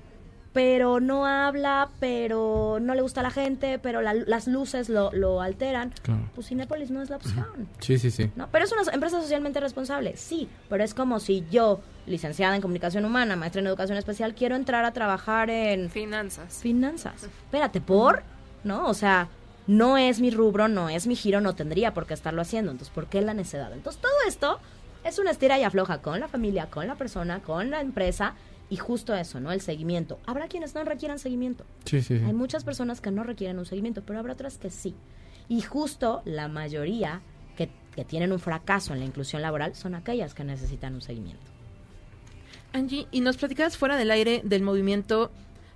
pero 0.53 0.99
no 0.99 1.25
habla, 1.25 1.89
pero 1.99 2.77
no 2.79 2.93
le 2.93 3.01
gusta 3.01 3.21
a 3.21 3.23
la 3.23 3.31
gente, 3.31 3.79
pero 3.79 4.01
la- 4.01 4.13
las 4.13 4.47
luces 4.47 4.87
lo, 4.87 5.11
lo 5.11 5.41
alteran. 5.41 5.91
Claro. 6.03 6.29
Pues 6.35 6.47
Cinépolis 6.47 6.91
no 6.91 7.01
es 7.01 7.09
la 7.09 7.15
opción. 7.17 7.67
Sí, 7.79 7.97
sí, 7.97 8.11
sí. 8.11 8.29
¿no? 8.35 8.47
Pero 8.51 8.65
es 8.65 8.71
una 8.71 8.83
empresa 8.93 9.19
socialmente 9.19 9.59
responsable, 9.59 10.15
sí, 10.15 10.47
pero 10.69 10.83
es 10.83 10.93
como 10.93 11.19
si 11.19 11.43
yo, 11.49 11.81
licenciada 12.05 12.55
en 12.55 12.61
comunicación 12.61 13.03
humana, 13.03 13.35
maestra 13.35 13.61
en 13.61 13.67
educación 13.67 13.97
especial, 13.97 14.35
quiero 14.35 14.55
entrar 14.55 14.85
a 14.85 14.91
trabajar 14.93 15.49
en 15.49 15.89
Finanzas. 15.89 16.59
finanzas. 16.61 17.23
Espérate, 17.23 17.81
¿por? 17.81 18.21
¿No? 18.63 18.85
O 18.87 18.93
sea, 18.93 19.29
no 19.65 19.97
es 19.97 20.19
mi 20.21 20.29
rubro, 20.29 20.67
no 20.67 20.89
es 20.89 21.07
mi 21.07 21.15
giro, 21.15 21.41
no 21.41 21.55
tendría 21.55 21.93
por 21.93 22.05
qué 22.05 22.13
estarlo 22.13 22.41
haciendo. 22.41 22.71
Entonces, 22.71 22.93
¿por 22.93 23.07
qué 23.07 23.21
la 23.21 23.33
necedad? 23.33 23.73
Entonces, 23.73 24.01
todo 24.01 24.11
esto 24.27 24.59
es 25.03 25.17
una 25.19 25.31
estira 25.31 25.57
y 25.57 25.63
afloja 25.63 25.97
con 26.01 26.19
la 26.19 26.27
familia, 26.27 26.67
con 26.69 26.85
la 26.87 26.95
persona, 26.95 27.39
con 27.39 27.69
la 27.71 27.81
empresa 27.81 28.35
y 28.73 28.77
justo 28.77 29.13
eso, 29.13 29.39
¿no? 29.39 29.51
El 29.51 29.61
seguimiento. 29.61 30.19
Habrá 30.25 30.47
quienes 30.47 30.73
no 30.73 30.83
requieran 30.83 31.19
seguimiento. 31.19 31.63
Sí, 31.85 32.01
sí, 32.01 32.17
sí. 32.17 32.25
Hay 32.25 32.33
muchas 32.33 32.63
personas 32.63 33.01
que 33.01 33.11
no 33.11 33.23
requieren 33.23 33.59
un 33.59 33.67
seguimiento, 33.67 34.01
pero 34.03 34.17
habrá 34.17 34.33
otras 34.33 34.57
que 34.57 34.71
sí. 34.71 34.95
Y 35.47 35.61
justo 35.61 36.23
la 36.25 36.47
mayoría 36.47 37.21
que, 37.55 37.69
que 37.95 38.03
tienen 38.03 38.31
un 38.31 38.39
fracaso 38.39 38.91
en 38.93 38.99
la 39.01 39.05
inclusión 39.05 39.43
laboral 39.43 39.75
son 39.75 39.93
aquellas 39.93 40.33
que 40.33 40.43
necesitan 40.43 40.95
un 40.95 41.03
seguimiento. 41.03 41.43
Angie, 42.71 43.05
y 43.11 43.21
nos 43.21 43.37
platicabas 43.37 43.77
fuera 43.77 43.95
del 43.95 44.09
aire 44.09 44.41
del 44.43 44.63
movimiento 44.63 45.29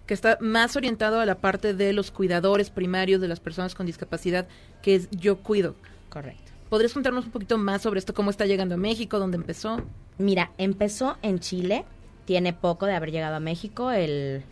que 0.07 0.15
está 0.15 0.39
más 0.41 0.75
orientado 0.75 1.19
a 1.19 1.27
la 1.27 1.35
parte 1.35 1.75
de 1.75 1.93
los 1.93 2.09
cuidadores 2.09 2.71
primarios 2.71 3.21
de 3.21 3.27
las 3.27 3.39
personas 3.39 3.75
con 3.75 3.85
discapacidad, 3.85 4.47
que 4.81 4.95
es 4.95 5.07
Yo 5.11 5.37
Cuido. 5.43 5.75
Correcto. 6.09 6.51
¿Podrías 6.67 6.93
contarnos 6.93 7.25
un 7.25 7.31
poquito 7.31 7.59
más 7.59 7.83
sobre 7.83 7.99
esto? 7.99 8.15
¿Cómo 8.15 8.31
está 8.31 8.47
llegando 8.47 8.73
a 8.73 8.79
México? 8.79 9.19
¿Dónde 9.19 9.37
empezó? 9.37 9.83
Mira, 10.17 10.51
empezó 10.57 11.17
en 11.21 11.37
Chile, 11.37 11.85
tiene 12.27 12.51
poco 12.51 12.85
de 12.85 12.93
haber 12.93 13.11
llegado 13.11 13.37
a 13.37 13.39
México, 13.39 13.89
el 13.89 14.43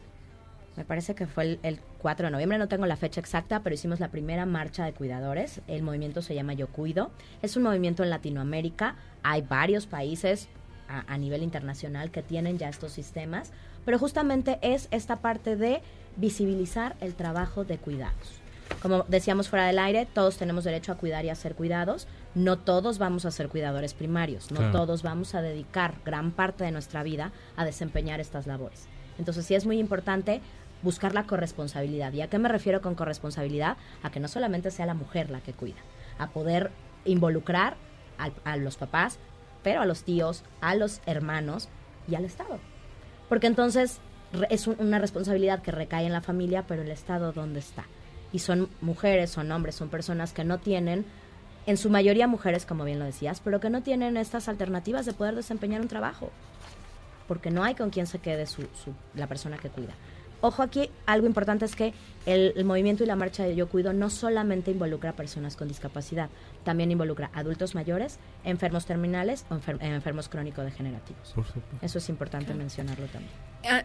me 0.78 0.86
parece 0.86 1.13
que 1.13 1.28
fue 1.28 1.43
el, 1.43 1.59
el 1.63 1.80
4 1.99 2.28
de 2.28 2.32
noviembre, 2.32 2.57
no 2.57 2.69
tengo 2.69 2.86
la 2.86 2.95
fecha 2.95 3.19
exacta, 3.19 3.61
pero 3.61 3.76
hicimos 3.76 3.99
la 3.99 4.09
primera 4.09 4.45
marcha 4.45 4.86
de 4.86 4.93
cuidadores. 4.93 5.61
El 5.67 5.84
movimiento 5.84 6.21
se 6.21 6.36
llama 6.36 6.53
Yo 6.53 6.67
Cuido. 6.67 7.11
Es 7.41 7.55
un 7.55 7.63
movimiento 7.63 8.03
en 8.03 8.09
Latinoamérica. 8.09 8.95
Hay 9.23 9.41
varios 9.41 9.88
países 9.88 10.47
a, 10.88 11.13
a 11.13 11.17
nivel 11.17 11.43
internacional 11.43 12.11
que 12.11 12.23
tienen 12.23 12.57
ya 12.57 12.69
estos 12.69 12.93
sistemas, 12.93 13.51
pero 13.86 13.99
justamente 13.99 14.57
es 14.61 14.88
esta 14.91 15.17
parte 15.17 15.55
de 15.55 15.82
visibilizar 16.17 16.95
el 17.01 17.15
trabajo 17.15 17.65
de 17.65 17.78
cuidados. 17.78 18.44
Como 18.82 19.03
decíamos 19.07 19.49
fuera 19.49 19.66
del 19.68 19.80
aire, 19.80 20.07
todos 20.13 20.38
tenemos 20.38 20.63
derecho 20.63 20.91
a 20.91 20.95
cuidar 20.95 21.26
y 21.26 21.30
a 21.30 21.36
ser 21.36 21.55
cuidados. 21.55 22.07
No 22.36 22.57
todos 22.57 22.97
vamos 22.97 23.26
a 23.26 23.32
ser 23.32 23.49
cuidadores 23.49 23.93
primarios, 23.93 24.51
no 24.51 24.57
Claro. 24.57 24.72
todos 24.72 25.01
vamos 25.03 25.34
a 25.36 25.41
dedicar 25.41 25.95
gran 26.05 26.32
parte 26.32 26.63
de 26.63 26.72
nuestra 26.72 27.01
vida 27.03 27.32
a 27.55 27.66
desempeñar 27.66 28.20
estas 28.20 28.47
labores. 28.47 28.88
Entonces 29.18 29.45
sí 29.45 29.55
es 29.55 29.66
muy 29.66 29.80
importante 29.80 30.41
buscar 30.82 31.13
la 31.13 31.24
corresponsabilidad. 31.26 32.13
¿Y 32.13 32.22
a 32.22 32.28
qué 32.30 32.38
me 32.38 32.49
refiero 32.49 32.82
con 32.82 32.95
corresponsabilidad? 32.95 33.78
A 34.03 34.11
que 34.11 34.20
no 34.20 34.28
solamente 34.28 34.70
sea 34.72 34.86
la 34.86 34.93
mujer 34.93 35.30
la 35.32 35.41
que 35.41 35.53
cuida, 35.53 35.80
a 36.20 36.30
poder 36.30 36.72
involucrar 37.05 37.78
al- 38.18 38.34
a 38.43 38.57
los 38.57 38.76
papás, 38.78 39.18
pero 39.63 39.82
a 39.82 39.86
los 39.86 40.03
tíos, 40.03 40.43
a 40.61 40.76
los 40.76 41.01
hermanos 41.05 41.70
y 42.07 42.16
al 42.16 42.26
Estado. 42.26 42.59
Porque 43.30 43.47
entonces 43.47 43.99
es 44.49 44.68
un- 44.68 44.76
una 44.80 44.99
responsabilidad 44.99 45.61
que 45.61 45.72
recae 45.72 46.05
en 46.05 46.11
la 46.13 46.22
familia, 46.22 46.66
pero 46.68 46.82
el 46.84 46.91
Estado 46.91 47.32
¿dónde 47.32 47.59
está? 47.61 47.86
Y 48.36 48.39
son 48.39 48.67
mujeres, 48.81 49.29
son 49.29 49.49
hombres, 49.53 49.75
son 49.75 49.88
personas 49.88 50.33
que 50.33 50.43
no 50.43 50.57
tienen, 50.57 51.05
en 51.67 51.77
su 51.77 51.89
mayoría 51.89 52.27
mujeres, 52.27 52.65
como 52.65 52.83
bien 52.83 52.99
lo 52.99 53.05
decías, 53.05 53.39
pero 53.41 53.61
que 53.61 53.69
no 53.69 53.81
tienen 53.81 54.17
estas 54.17 54.49
alternativas 54.49 55.05
de 55.05 55.13
poder 55.13 55.36
desempeñar 55.36 55.79
un 55.79 55.88
trabajo. 55.88 56.29
Porque 57.29 57.49
no 57.49 57.63
hay 57.63 57.75
con 57.75 57.91
quien 57.91 58.07
se 58.07 58.19
quede 58.19 58.45
su, 58.45 58.63
su- 58.63 58.93
la 59.13 59.27
persona 59.27 59.57
que 59.57 59.69
cuida. 59.69 59.93
Ojo 60.45 60.61
aquí, 60.61 60.91
algo 61.07 61.25
importante 61.25 61.65
es 61.65 61.75
que 61.75 61.91
el, 62.27 62.53
el 62.55 62.65
movimiento 62.65 63.03
y 63.03 63.07
la 63.07 63.15
marcha 63.15 63.43
de 63.43 63.55
Yo 63.55 63.67
Cuido 63.67 63.93
no 63.93 64.11
solamente 64.11 64.69
involucra 64.69 65.09
a 65.09 65.13
personas 65.13 65.55
con 65.55 65.67
discapacidad, 65.67 66.29
también 66.63 66.91
involucra 66.91 67.31
a 67.33 67.39
adultos 67.39 67.73
mayores, 67.73 68.19
enfermos 68.43 68.85
terminales 68.85 69.43
o 69.49 69.55
enfer- 69.55 69.81
enfermos 69.81 70.29
crónico-degenerativos. 70.29 71.33
Eso 71.81 71.97
es 71.97 72.09
importante 72.09 72.53
mencionarlo 72.53 73.07
también. 73.07 73.31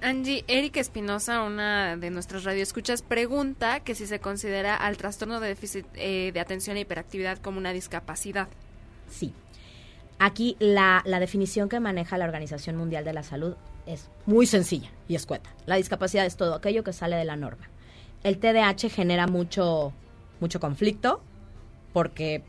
Angie, 0.03 0.45
Erika 0.49 0.81
Espinosa, 0.81 1.43
una 1.43 1.97
de 1.97 2.11
nuestras 2.11 2.45
radioescuchas, 2.45 3.01
pregunta 3.01 3.81
que 3.81 3.95
si 3.95 4.07
se 4.07 4.21
considera 4.21 4.77
al 4.77 4.99
trastorno 4.99 5.41
de 5.41 5.49
déficit 5.49 5.87
eh, 5.95 6.31
de 6.35 6.41
atención 6.41 6.77
e 6.77 6.81
hiperactividad 6.81 7.39
como 7.39 7.57
una 7.57 7.73
discapacidad. 7.73 8.49
Sí. 9.09 9.33
Aquí 10.19 10.57
la, 10.59 11.03
la 11.07 11.19
definición 11.21 11.71
que 11.71 11.81
maneja 11.81 12.19
la 12.19 12.27
Organización 12.27 12.77
Mundial 12.77 13.07
de 13.07 13.15
la 13.15 13.23
Salud 13.23 13.55
es 13.87 14.11
muy 14.27 14.47
sencilla 14.47 14.91
y 15.09 15.15
escueta. 15.15 15.51
La 15.67 15.77
discapacidad 15.77 16.27
es 16.27 16.37
todo 16.37 16.55
aquello 16.55 16.85
que 16.85 16.93
sale 16.93 17.17
de 17.17 17.25
la 17.25 17.37
norma. 17.37 17.69
El 18.23 18.39
TDAH 18.39 18.91
genera 18.91 19.27
mucho, 19.27 19.93
mucho 20.41 20.61
conflicto 20.61 21.23
porque 21.93 22.45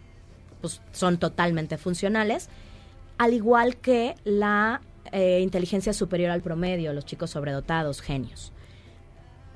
pues, 0.62 0.82
son 0.92 1.18
totalmente 1.18 1.78
funcionales, 1.78 2.50
al 3.18 3.34
igual 3.34 3.78
que 3.78 4.16
la 4.24 4.82
eh, 5.12 5.40
inteligencia 5.42 5.94
superior 5.94 6.32
al 6.32 6.42
promedio, 6.42 6.94
los 6.94 7.06
chicos 7.06 7.32
sobredotados, 7.32 8.02
genios. 8.02 8.52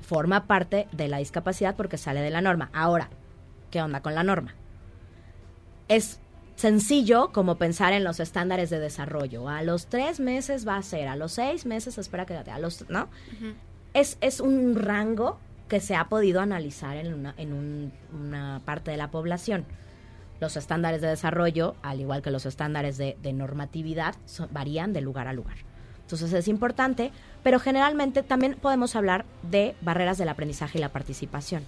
Forma 0.00 0.46
parte 0.46 0.88
de 0.92 1.08
la 1.08 1.18
discapacidad 1.18 1.76
porque 1.76 1.98
sale 1.98 2.20
de 2.20 2.30
la 2.30 2.40
norma. 2.40 2.70
Ahora, 2.72 3.10
¿qué 3.70 3.82
onda 3.82 4.02
con 4.02 4.14
la 4.14 4.22
norma? 4.22 4.54
Es 5.88 6.20
sencillo 6.56 7.30
como 7.32 7.56
pensar 7.56 7.92
en 7.92 8.02
los 8.04 8.18
estándares 8.20 8.70
de 8.70 8.80
desarrollo. 8.80 9.48
A 9.48 9.62
los 9.62 9.86
tres 9.86 10.20
meses 10.20 10.66
va 10.66 10.76
a 10.76 10.82
ser, 10.82 11.08
a 11.08 11.16
los 11.16 11.32
seis 11.32 11.66
meses 11.66 11.98
espera 11.98 12.26
que 12.26 12.34
a 12.34 12.58
los, 12.58 12.88
¿no? 12.88 13.08
Es, 13.94 14.18
es 14.20 14.40
un 14.40 14.74
rango 14.74 15.38
que 15.68 15.80
se 15.80 15.94
ha 15.96 16.08
podido 16.08 16.40
analizar 16.40 16.96
en, 16.96 17.12
una, 17.14 17.34
en 17.36 17.52
un- 17.52 17.92
una 18.12 18.60
parte 18.64 18.90
de 18.90 18.96
la 18.96 19.10
población. 19.10 19.64
Los 20.40 20.56
estándares 20.56 21.00
de 21.00 21.08
desarrollo, 21.08 21.76
al 21.82 22.00
igual 22.00 22.22
que 22.22 22.30
los 22.30 22.46
estándares 22.46 22.98
de, 22.98 23.16
de 23.22 23.32
normatividad, 23.32 24.14
son- 24.26 24.48
varían 24.52 24.92
de 24.92 25.00
lugar 25.00 25.28
a 25.28 25.32
lugar. 25.32 25.56
Entonces 26.02 26.32
es 26.32 26.46
importante, 26.46 27.10
pero 27.42 27.58
generalmente 27.58 28.22
también 28.22 28.54
podemos 28.60 28.94
hablar 28.96 29.24
de 29.50 29.74
barreras 29.80 30.18
del 30.18 30.28
aprendizaje 30.28 30.78
y 30.78 30.80
la 30.80 30.90
participación 30.92 31.62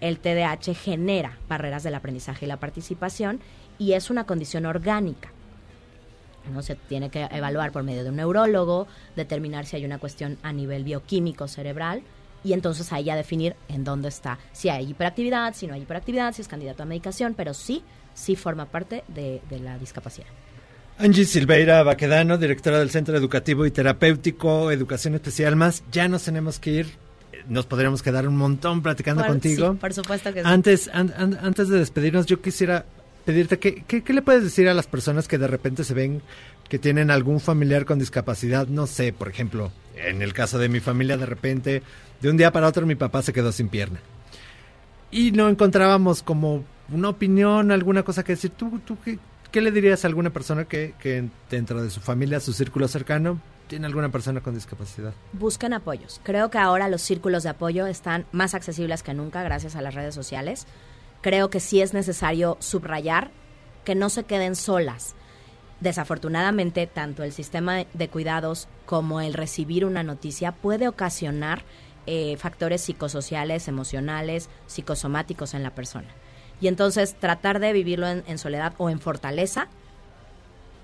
el 0.00 0.20
TDAH 0.20 0.74
genera 0.74 1.38
barreras 1.48 1.82
del 1.82 1.96
aprendizaje 1.96 2.44
y 2.44 2.48
la 2.48 2.58
participación 2.58 3.40
y 3.78 3.92
es 3.92 4.10
una 4.10 4.24
condición 4.24 4.66
orgánica. 4.66 5.30
¿no? 6.52 6.62
Se 6.62 6.74
tiene 6.76 7.10
que 7.10 7.24
evaluar 7.30 7.72
por 7.72 7.82
medio 7.82 8.02
de 8.04 8.10
un 8.10 8.16
neurólogo, 8.16 8.86
determinar 9.16 9.66
si 9.66 9.76
hay 9.76 9.84
una 9.84 9.98
cuestión 9.98 10.38
a 10.42 10.52
nivel 10.52 10.82
bioquímico 10.84 11.46
cerebral 11.46 12.02
y 12.42 12.52
entonces 12.54 12.90
ahí 12.92 13.04
ya 13.04 13.16
definir 13.16 13.54
en 13.68 13.84
dónde 13.84 14.08
está, 14.08 14.38
si 14.52 14.68
hay 14.70 14.88
hiperactividad, 14.90 15.54
si 15.54 15.66
no 15.66 15.74
hay 15.74 15.82
hiperactividad, 15.82 16.32
si 16.34 16.40
es 16.42 16.48
candidato 16.48 16.82
a 16.84 16.86
medicación, 16.86 17.34
pero 17.36 17.52
sí, 17.52 17.82
sí 18.14 18.34
forma 18.36 18.64
parte 18.66 19.04
de, 19.08 19.42
de 19.50 19.58
la 19.58 19.76
discapacidad. 19.78 20.28
Angie 20.98 21.24
Silveira 21.26 21.82
Baquedano, 21.82 22.38
directora 22.38 22.78
del 22.78 22.90
Centro 22.90 23.16
Educativo 23.16 23.66
y 23.66 23.70
Terapéutico 23.70 24.70
Educación 24.72 25.14
Especial 25.16 25.54
Más. 25.54 25.84
Ya 25.92 26.08
nos 26.08 26.24
tenemos 26.24 26.58
que 26.58 26.70
ir. 26.70 26.86
Nos 27.46 27.66
podríamos 27.66 28.02
quedar 28.02 28.26
un 28.26 28.36
montón 28.36 28.82
platicando 28.82 29.22
Por- 29.22 29.30
contigo. 29.30 29.72
sí, 29.72 29.78
por 29.78 29.92
supuesto 29.94 30.32
que 30.32 30.42
sí. 30.42 30.48
Antes, 30.48 30.90
an- 30.92 31.14
an- 31.16 31.38
antes 31.40 31.68
de 31.68 31.78
despedirnos, 31.78 32.26
yo 32.26 32.40
quisiera 32.42 32.84
pedirte 33.24 33.58
que, 33.58 33.82
que- 33.84 34.02
¿qué 34.02 34.12
le 34.12 34.22
puedes 34.22 34.42
decir 34.42 34.68
a 34.68 34.74
las 34.74 34.86
personas 34.86 35.28
que 35.28 35.38
de 35.38 35.46
repente 35.46 35.84
se 35.84 35.94
ven 35.94 36.22
que 36.68 36.78
tienen 36.78 37.10
algún 37.10 37.40
familiar 37.40 37.84
con 37.84 37.98
discapacidad? 37.98 38.66
No 38.68 38.86
sé, 38.86 39.12
por 39.12 39.28
ejemplo, 39.28 39.70
en 39.96 40.22
el 40.22 40.32
caso 40.32 40.58
de 40.58 40.68
mi 40.68 40.80
familia, 40.80 41.16
de 41.16 41.26
repente, 41.26 41.82
de 42.20 42.30
un 42.30 42.36
día 42.36 42.52
para 42.52 42.66
otro 42.68 42.86
mi 42.86 42.94
papá 42.94 43.22
se 43.22 43.32
quedó 43.32 43.52
sin 43.52 43.68
pierna. 43.68 44.00
Y 45.10 45.32
no 45.32 45.48
encontrábamos 45.48 46.22
como 46.22 46.64
una 46.90 47.08
opinión, 47.08 47.70
alguna 47.72 48.02
cosa 48.02 48.22
que 48.24 48.32
decir. 48.32 48.50
¿Tú, 48.50 48.78
tú 48.84 48.96
qué, 49.50 49.60
le 49.60 49.70
dirías 49.72 50.04
a 50.04 50.08
alguna 50.08 50.30
persona 50.30 50.64
que, 50.66 50.94
que 51.00 51.24
dentro 51.50 51.82
de 51.82 51.90
su 51.90 52.00
familia, 52.00 52.40
su 52.40 52.52
círculo 52.52 52.88
cercano, 52.88 53.40
tiene 53.68 53.86
alguna 53.86 54.10
persona 54.10 54.40
con 54.42 54.54
discapacidad? 54.54 55.12
busquen 55.32 55.72
apoyos. 55.72 56.20
Creo 56.24 56.50
que 56.50 56.58
ahora 56.58 56.88
los 56.88 57.00
círculos 57.02 57.42
de 57.42 57.50
apoyo 57.50 57.86
están 57.86 58.26
más 58.32 58.54
accesibles 58.54 59.02
que 59.02 59.14
nunca 59.14 59.42
gracias 59.42 59.76
a 59.76 59.82
las 59.82 59.94
redes 59.94 60.14
sociales. 60.14 60.66
Creo 61.20 61.50
que 61.50 61.60
sí 61.60 61.80
es 61.80 61.94
necesario 61.94 62.56
subrayar 62.60 63.30
que 63.84 63.94
no 63.94 64.08
se 64.08 64.24
queden 64.24 64.54
solas. 64.56 65.14
Desafortunadamente, 65.80 66.86
tanto 66.86 67.22
el 67.22 67.32
sistema 67.32 67.84
de 67.92 68.08
cuidados 68.08 68.68
como 68.86 69.20
el 69.20 69.34
recibir 69.34 69.84
una 69.84 70.02
noticia 70.02 70.52
puede 70.52 70.88
ocasionar 70.88 71.62
eh, 72.06 72.36
factores 72.38 72.80
psicosociales, 72.82 73.68
emocionales, 73.68 74.48
psicosomáticos 74.66 75.54
en 75.54 75.62
la 75.62 75.74
persona. 75.74 76.08
Y 76.60 76.68
entonces 76.68 77.14
tratar 77.14 77.60
de 77.60 77.72
vivirlo 77.72 78.08
en- 78.08 78.24
en 78.26 78.38
soledad 78.38 78.72
o 78.78 78.88
en 78.90 78.98
fortaleza 78.98 79.68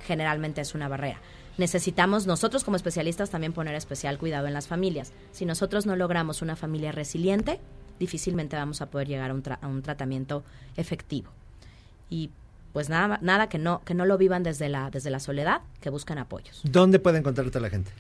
generalmente 0.07 0.61
es 0.61 0.75
una 0.75 0.89
barrera. 0.89 1.21
Necesitamos 1.57 2.27
nosotros 2.27 2.63
como 2.65 2.77
especialistas 2.77 3.31
también 3.31 3.53
poner 3.53 3.75
especial 3.75 4.19
cuidado 4.19 4.47
en 4.47 4.55
las 4.55 4.67
familias. 4.69 5.13
Si 5.33 5.47
nosotros 5.47 5.87
no 5.87 5.97
logramos 5.97 6.43
una 6.43 6.57
familia 6.57 6.93
resiliente, 6.93 7.61
difícilmente 7.99 8.57
vamos 8.57 8.81
a 8.81 8.87
poder 8.87 9.09
llegar 9.09 9.31
a 9.31 9.35
un, 9.35 9.43
tra- 9.43 9.59
a 9.61 9.67
un 9.67 9.83
tratamiento 9.83 10.43
efectivo. 10.77 11.31
Y 12.11 12.31
pues 12.73 12.89
nada, 12.89 13.19
nada 13.23 13.49
que 13.49 13.59
no 13.59 13.83
que 13.85 13.95
no 13.95 14.05
lo 14.05 14.19
vivan 14.19 14.43
desde 14.43 14.69
la 14.69 14.91
desde 14.91 15.11
la 15.11 15.21
soledad, 15.21 15.61
que 15.81 15.91
buscan 15.91 16.19
apoyos. 16.19 16.61
¿Dónde 16.65 16.99
puede 16.99 17.19
encontrarte 17.19 17.61
la 17.61 17.71
gente? 17.71 17.91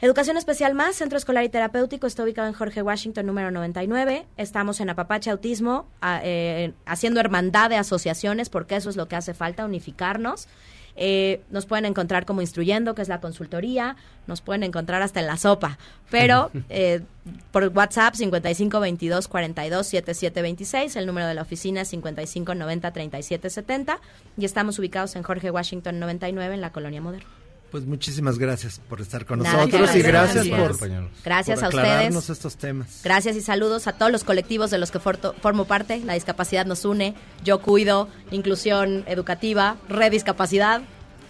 Educación 0.00 0.36
Especial 0.36 0.74
Más, 0.74 0.96
Centro 0.96 1.16
Escolar 1.16 1.44
y 1.44 1.48
Terapéutico, 1.48 2.06
está 2.06 2.24
ubicado 2.24 2.48
en 2.48 2.52
Jorge 2.54 2.82
Washington 2.82 3.24
número 3.24 3.50
99. 3.50 4.26
Estamos 4.36 4.80
en 4.80 4.90
Apapache 4.90 5.30
Autismo, 5.30 5.86
a- 6.02 6.20
eh, 6.22 6.74
haciendo 6.84 7.20
hermandad 7.20 7.70
de 7.70 7.76
asociaciones, 7.76 8.50
porque 8.50 8.76
eso 8.76 8.90
es 8.90 8.96
lo 8.96 9.08
que 9.08 9.16
hace 9.16 9.32
falta, 9.32 9.64
unificarnos. 9.64 10.48
Eh, 10.96 11.42
nos 11.50 11.66
pueden 11.66 11.84
encontrar 11.86 12.24
como 12.24 12.40
Instruyendo, 12.40 12.94
que 12.94 13.02
es 13.02 13.08
la 13.08 13.20
consultoría, 13.20 13.96
nos 14.26 14.40
pueden 14.40 14.62
encontrar 14.62 15.02
hasta 15.02 15.20
en 15.20 15.26
la 15.26 15.36
sopa, 15.36 15.78
pero 16.10 16.50
eh, 16.68 17.02
por 17.50 17.68
WhatsApp 17.68 18.14
55 18.14 18.80
22 18.80 19.28
42 19.28 19.86
77 19.86 20.42
26, 20.42 20.96
el 20.96 21.06
número 21.06 21.26
de 21.26 21.34
la 21.34 21.42
oficina 21.42 21.80
es 21.82 21.88
55 21.88 22.54
90 22.54 22.90
37 22.92 23.50
70 23.50 24.00
y 24.36 24.44
estamos 24.44 24.78
ubicados 24.78 25.16
en 25.16 25.22
Jorge 25.22 25.50
Washington 25.50 25.98
99 25.98 26.54
en 26.54 26.60
la 26.60 26.70
Colonia 26.70 27.00
Moderna. 27.00 27.43
Pues 27.74 27.86
muchísimas 27.86 28.38
gracias 28.38 28.80
por 28.88 29.00
estar 29.00 29.26
con 29.26 29.40
Nada, 29.40 29.56
nosotros 29.66 29.96
y 29.96 30.02
gracias 30.02 30.46
gracias. 30.46 30.78
por, 30.78 31.10
Gracias 31.24 31.58
por 31.58 31.64
a 31.64 31.68
ustedes. 31.76 32.30
estos 32.30 32.56
temas. 32.56 33.00
Gracias 33.02 33.34
y 33.34 33.40
saludos 33.40 33.88
a 33.88 33.94
todos 33.94 34.12
los 34.12 34.22
colectivos 34.22 34.70
de 34.70 34.78
los 34.78 34.92
que 34.92 35.00
forto- 35.00 35.34
formo 35.42 35.64
parte. 35.64 35.98
La 36.04 36.12
discapacidad 36.14 36.66
nos 36.66 36.84
une, 36.84 37.16
yo 37.42 37.60
cuido, 37.62 38.08
inclusión 38.30 39.02
educativa, 39.08 39.76
rediscapacidad. 39.88 40.82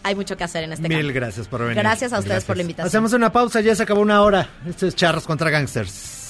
Hay 0.03 0.17
mucho 0.17 0.37
que 0.37 0.45
hacer 0.45 0.65
en 0.65 0.75
este 0.75 0.87
Mil 0.87 0.99
campo. 0.99 1.15
gracias 1.15 1.49
por 1.49 1.63
venir. 1.63 1.77
Gracias 1.77 2.13
a 2.13 2.19
ustedes 2.19 2.45
por 2.45 2.57
la 2.59 2.63
invitación. 2.63 2.89
Hacemos 2.89 3.15
una 3.15 3.33
pausa, 3.33 3.63
ya 3.63 3.75
se 3.75 3.83
acabó 3.85 4.03
una 4.03 4.21
hora. 4.21 4.51
Esto 4.69 4.87
es 4.87 4.95
Charros 4.95 5.25
contra 5.25 5.49
Gangsters. 5.49 6.24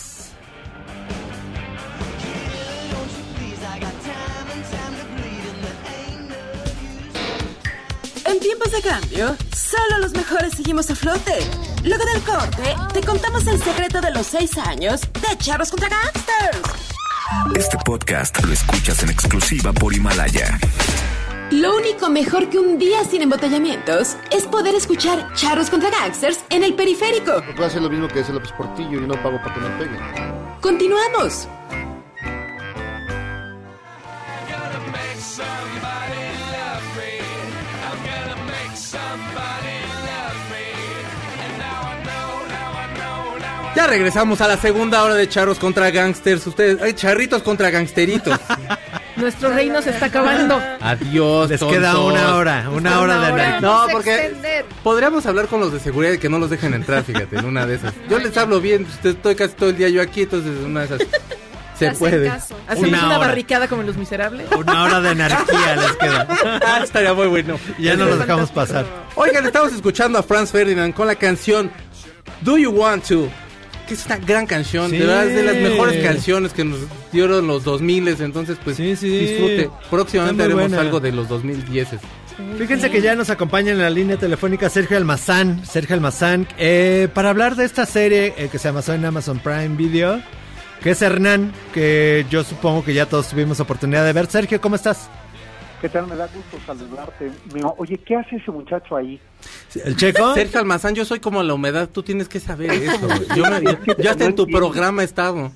Tiempos 8.45 8.72
de 8.72 8.82
cambio, 8.82 9.36
solo 9.57 10.01
los 10.01 10.12
mejores 10.12 10.53
seguimos 10.53 10.90
a 10.90 10.95
flote. 10.95 11.32
Luego 11.82 12.05
del 12.05 12.20
corte, 12.20 12.76
te 12.92 13.01
contamos 13.01 13.47
el 13.47 13.59
secreto 13.59 14.03
de 14.03 14.11
los 14.11 14.26
seis 14.26 14.59
años 14.59 15.01
de 15.01 15.38
Charros 15.38 15.70
contra 15.70 15.88
Gangsters. 15.88 16.61
Este 17.57 17.78
podcast 17.86 18.45
lo 18.45 18.53
escuchas 18.53 19.03
en 19.03 19.09
exclusiva 19.09 19.72
por 19.72 19.95
Himalaya. 19.95 20.59
Lo 21.53 21.74
único 21.74 22.11
mejor 22.11 22.51
que 22.51 22.59
un 22.59 22.78
día 22.78 23.03
sin 23.05 23.22
embotellamientos 23.22 24.18
es 24.30 24.45
poder 24.45 24.74
escuchar 24.74 25.32
Charros 25.32 25.70
contra 25.70 25.88
Gangsters 25.88 26.40
en 26.51 26.64
el 26.64 26.74
periférico. 26.74 27.42
Puedo 27.55 27.64
hacer 27.64 27.80
lo 27.80 27.88
mismo 27.88 28.09
que 28.09 28.20
hace 28.20 28.34
López 28.34 28.53
Portillo 28.53 29.03
y 29.03 29.07
no 29.07 29.14
pago 29.22 29.38
para 29.38 29.55
que 29.55 29.61
me 29.61 29.70
peguen. 29.78 30.01
Continuamos. 30.61 31.49
Ya 43.75 43.87
regresamos 43.89 44.41
a 44.41 44.47
la 44.49 44.57
segunda 44.57 45.03
hora 45.03 45.14
de 45.14 45.29
Charros 45.29 45.59
contra 45.59 45.91
Gangsters. 45.91 46.47
Ustedes, 46.47 46.81
ay, 46.81 46.93
charritos 46.95 47.43
contra 47.43 47.70
gangsteritos. 47.70 48.39
Nuestro 49.16 49.51
reino 49.53 49.81
se 49.83 49.91
está 49.91 50.07
acabando. 50.07 50.61
Adiós, 50.81 51.51
Les 51.51 51.62
queda 51.62 51.99
una 52.01 52.35
hora, 52.37 52.68
una 52.72 53.01
hora 53.01 53.18
de 53.18 53.27
anarquía. 53.27 53.61
No, 53.61 53.87
porque 53.91 54.14
extender. 54.14 54.64
podríamos 54.83 55.25
hablar 55.27 55.47
con 55.47 55.61
los 55.61 55.72
de 55.72 55.81
seguridad 55.81 56.12
y 56.14 56.18
que 56.18 56.29
no 56.29 56.39
los 56.39 56.51
dejen 56.51 56.75
entrar, 56.75 57.03
fíjate, 57.05 57.37
en 57.39 57.45
una 57.45 57.64
de 57.66 57.77
esas. 57.77 57.95
Yo 58.09 58.18
les 58.18 58.37
hablo 58.37 58.61
bien, 58.61 58.87
estoy 59.05 59.35
casi 59.35 59.55
todo 59.55 59.70
el 59.70 59.77
día 59.77 59.89
yo 59.89 60.03
aquí, 60.03 60.22
entonces 60.22 60.51
en 60.57 60.64
una 60.66 60.81
de 60.81 60.87
esas 60.87 60.99
se 61.79 61.87
hacen 61.89 61.99
puede. 61.99 62.29
caso. 62.29 62.57
Hacemos 62.66 62.89
Una 62.91 63.07
una, 63.07 63.18
barricada 63.18 63.68
como 63.68 63.83
en 63.83 63.87
Los 63.89 63.97
Miserables. 63.97 64.47
Una 64.57 64.83
hora 64.85 65.01
de 65.01 65.09
anarquía 65.11 65.77
les 65.77 65.93
queda. 65.97 66.29
Ah, 66.66 66.81
estaría 66.83 67.12
muy 67.14 67.27
bueno. 67.29 67.59
Ya 67.79 67.95
no 67.97 68.05
los 68.07 68.18
dejamos 68.18 68.51
pasar. 68.51 68.85
Oigan, 69.16 69.47
estamos 69.47 69.72
escuchando 69.72 70.18
a 70.18 70.22
Franz 70.25 70.51
Ferdinand 70.51 70.93
con 70.95 71.07
la 71.07 71.14
canción 71.14 71.70
Do 72.41 72.57
You 72.59 72.70
Want 72.70 73.07
To? 73.09 73.29
Que 73.87 73.95
es 73.95 74.07
una 74.07 74.16
gran 74.16 74.47
canción, 74.47 74.91
Sí. 74.91 74.97
de 74.99 75.07
verdad 75.07 75.26
es 75.28 75.35
de 75.35 75.43
las 75.43 75.57
mejores 75.57 76.03
canciones 76.03 76.53
que 76.53 76.64
nos 76.64 76.78
dieron 77.12 77.47
los 77.47 77.64
2000 77.64 78.09
entonces 78.20 78.57
pues 78.64 78.76
Sí, 78.76 78.97
sí. 78.97 79.09
disfrute. 79.09 79.70
Próximamente 79.91 80.43
haremos 80.45 80.62
buena. 80.68 80.80
algo 80.80 81.01
de 81.01 81.12
los 81.12 81.28
2010. 81.28 81.89
Fíjense 82.59 82.91
que 82.91 83.01
ya 83.01 83.14
nos 83.14 83.30
acompaña 83.30 83.70
en 83.72 83.78
la 83.78 83.91
línea 83.91 84.16
telefónica 84.16 84.68
Sergio 84.68 84.97
Almazán. 84.97 85.64
Sergio 85.64 85.95
Almazán, 85.95 86.49
eh, 86.59 87.09
para 87.14 87.30
hablar 87.30 87.55
de 87.57 87.64
esta 87.64 87.87
serie 87.87 88.35
eh, 88.37 88.49
que 88.51 88.59
se 88.59 88.68
amasó 88.68 88.93
en 88.95 89.05
Amazon 89.05 89.39
Prime 89.39 89.76
Video, 89.76 90.20
que 90.82 90.91
es 90.91 91.03
Hernán, 91.03 91.53
que 91.72 92.26
yo 92.30 92.43
supongo 92.43 92.85
que 92.85 92.93
ya 92.95 93.07
todos 93.07 93.28
tuvimos 93.28 93.61
oportunidad 93.61 94.05
de 94.05 94.12
ver. 94.12 94.26
Sergio, 94.26 94.61
¿cómo 94.61 94.74
estás? 94.76 95.09
¿Qué 95.81 95.89
tal? 95.89 96.07
Me 96.07 96.16
da 96.16 96.27
gusto 96.29 96.57
saludarte. 96.66 97.31
Me- 97.53 97.62
Oye, 97.77 97.99
¿qué 97.99 98.16
hace 98.16 98.37
ese 98.37 98.51
muchacho 98.51 98.97
ahí? 98.97 99.20
¿El 99.85 99.97
checo? 99.97 100.33
Sergio 100.35 100.61
Almazán, 100.61 100.95
yo 100.95 101.05
soy 101.05 101.20
como 101.20 101.43
la 101.43 101.53
humedad, 101.55 101.89
tú 101.91 102.03
tienes 102.03 102.29
que 102.29 102.41
saber 102.41 102.70
eso. 102.72 103.07
Yo, 103.37 103.45
me- 103.51 104.03
yo 104.03 104.11
hasta 104.11 104.25
en 104.25 104.35
tu 104.35 104.47
programa 104.47 105.03
he 105.03 105.05
estado. 105.05 105.53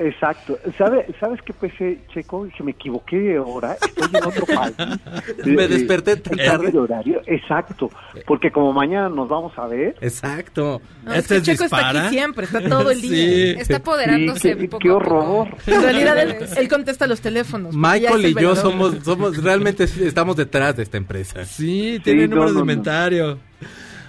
Exacto. 0.00 0.58
¿Sabe, 0.78 1.06
¿Sabes 1.20 1.40
qué 1.42 1.52
pensé, 1.52 2.00
Checo? 2.12 2.48
Que 2.56 2.62
me 2.62 2.70
equivoqué 2.70 3.18
de 3.18 3.38
hora. 3.38 3.74
Estoy 3.74 4.08
en 4.18 4.24
otro 4.24 4.46
país. 4.46 4.74
Me 5.44 5.68
desperté 5.68 6.16
tan 6.16 6.38
tarde. 6.38 6.70
de 6.70 6.78
horario. 6.78 7.20
Exacto. 7.26 7.90
Porque 8.26 8.50
como 8.50 8.72
mañana 8.72 9.10
nos 9.10 9.28
vamos 9.28 9.52
a 9.58 9.66
ver. 9.66 9.96
Exacto. 10.00 10.80
No, 11.04 11.12
es 11.12 11.28
que 11.28 11.42
Checo 11.42 11.64
está 11.64 11.90
aquí 11.90 12.08
siempre, 12.08 12.46
está 12.46 12.66
todo 12.66 12.90
el 12.90 13.00
día. 13.02 13.60
Está 13.60 13.76
apoderándose 13.76 14.54
Sí, 14.54 14.58
qué, 14.58 14.68
poco 14.68 14.94
horror. 14.94 15.48
En 15.66 15.82
realidad 15.82 16.18
él, 16.18 16.36
él 16.56 16.68
contesta 16.68 17.06
los 17.06 17.20
teléfonos. 17.20 17.76
Michael 17.76 18.24
y 18.24 18.34
yo 18.34 18.56
somos, 18.56 19.04
somos 19.04 19.36
realmente 19.42 19.84
estamos 19.84 20.34
detrás 20.34 20.76
de 20.76 20.84
esta 20.84 20.96
empresa. 20.96 21.44
Sí, 21.44 22.00
tiene 22.02 22.26
número 22.26 22.44
no, 22.44 22.46
de 22.46 22.52
no, 22.52 22.64
no. 22.64 22.72
inventario. 22.72 23.38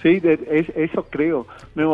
Sí, 0.02 0.18
de- 0.20 0.40
es- 0.50 0.72
eso 0.76 1.06
creo. 1.10 1.46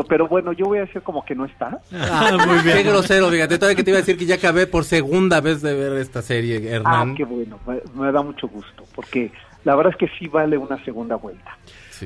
Pero 0.08 0.28
bueno, 0.28 0.52
yo 0.52 0.64
voy 0.66 0.78
a 0.78 0.84
hacer 0.84 1.02
como 1.02 1.24
que 1.24 1.34
no 1.34 1.44
está. 1.44 1.80
Ah, 1.92 2.36
muy 2.46 2.58
bien. 2.62 2.78
Qué 2.78 2.82
grosero, 2.84 3.28
fíjate. 3.30 3.56
Todavía 3.58 3.76
que 3.76 3.84
te 3.84 3.90
iba 3.90 3.98
a 3.98 4.00
decir 4.00 4.16
que 4.16 4.24
ya 4.26 4.36
acabé 4.36 4.66
por 4.66 4.84
segunda 4.84 5.40
vez 5.40 5.60
de 5.62 5.74
ver 5.74 5.92
esta 5.98 6.22
serie, 6.22 6.56
Ah, 6.70 6.74
Hernán. 6.76 7.14
qué 7.14 7.24
bueno. 7.24 7.58
Me, 7.66 7.80
me 7.94 8.10
da 8.12 8.22
mucho 8.22 8.48
gusto. 8.48 8.84
Porque 8.94 9.30
la 9.64 9.76
verdad 9.76 9.92
es 9.92 9.98
que 9.98 10.16
sí 10.18 10.26
vale 10.28 10.56
una 10.56 10.82
segunda 10.84 11.16
vuelta. 11.16 11.56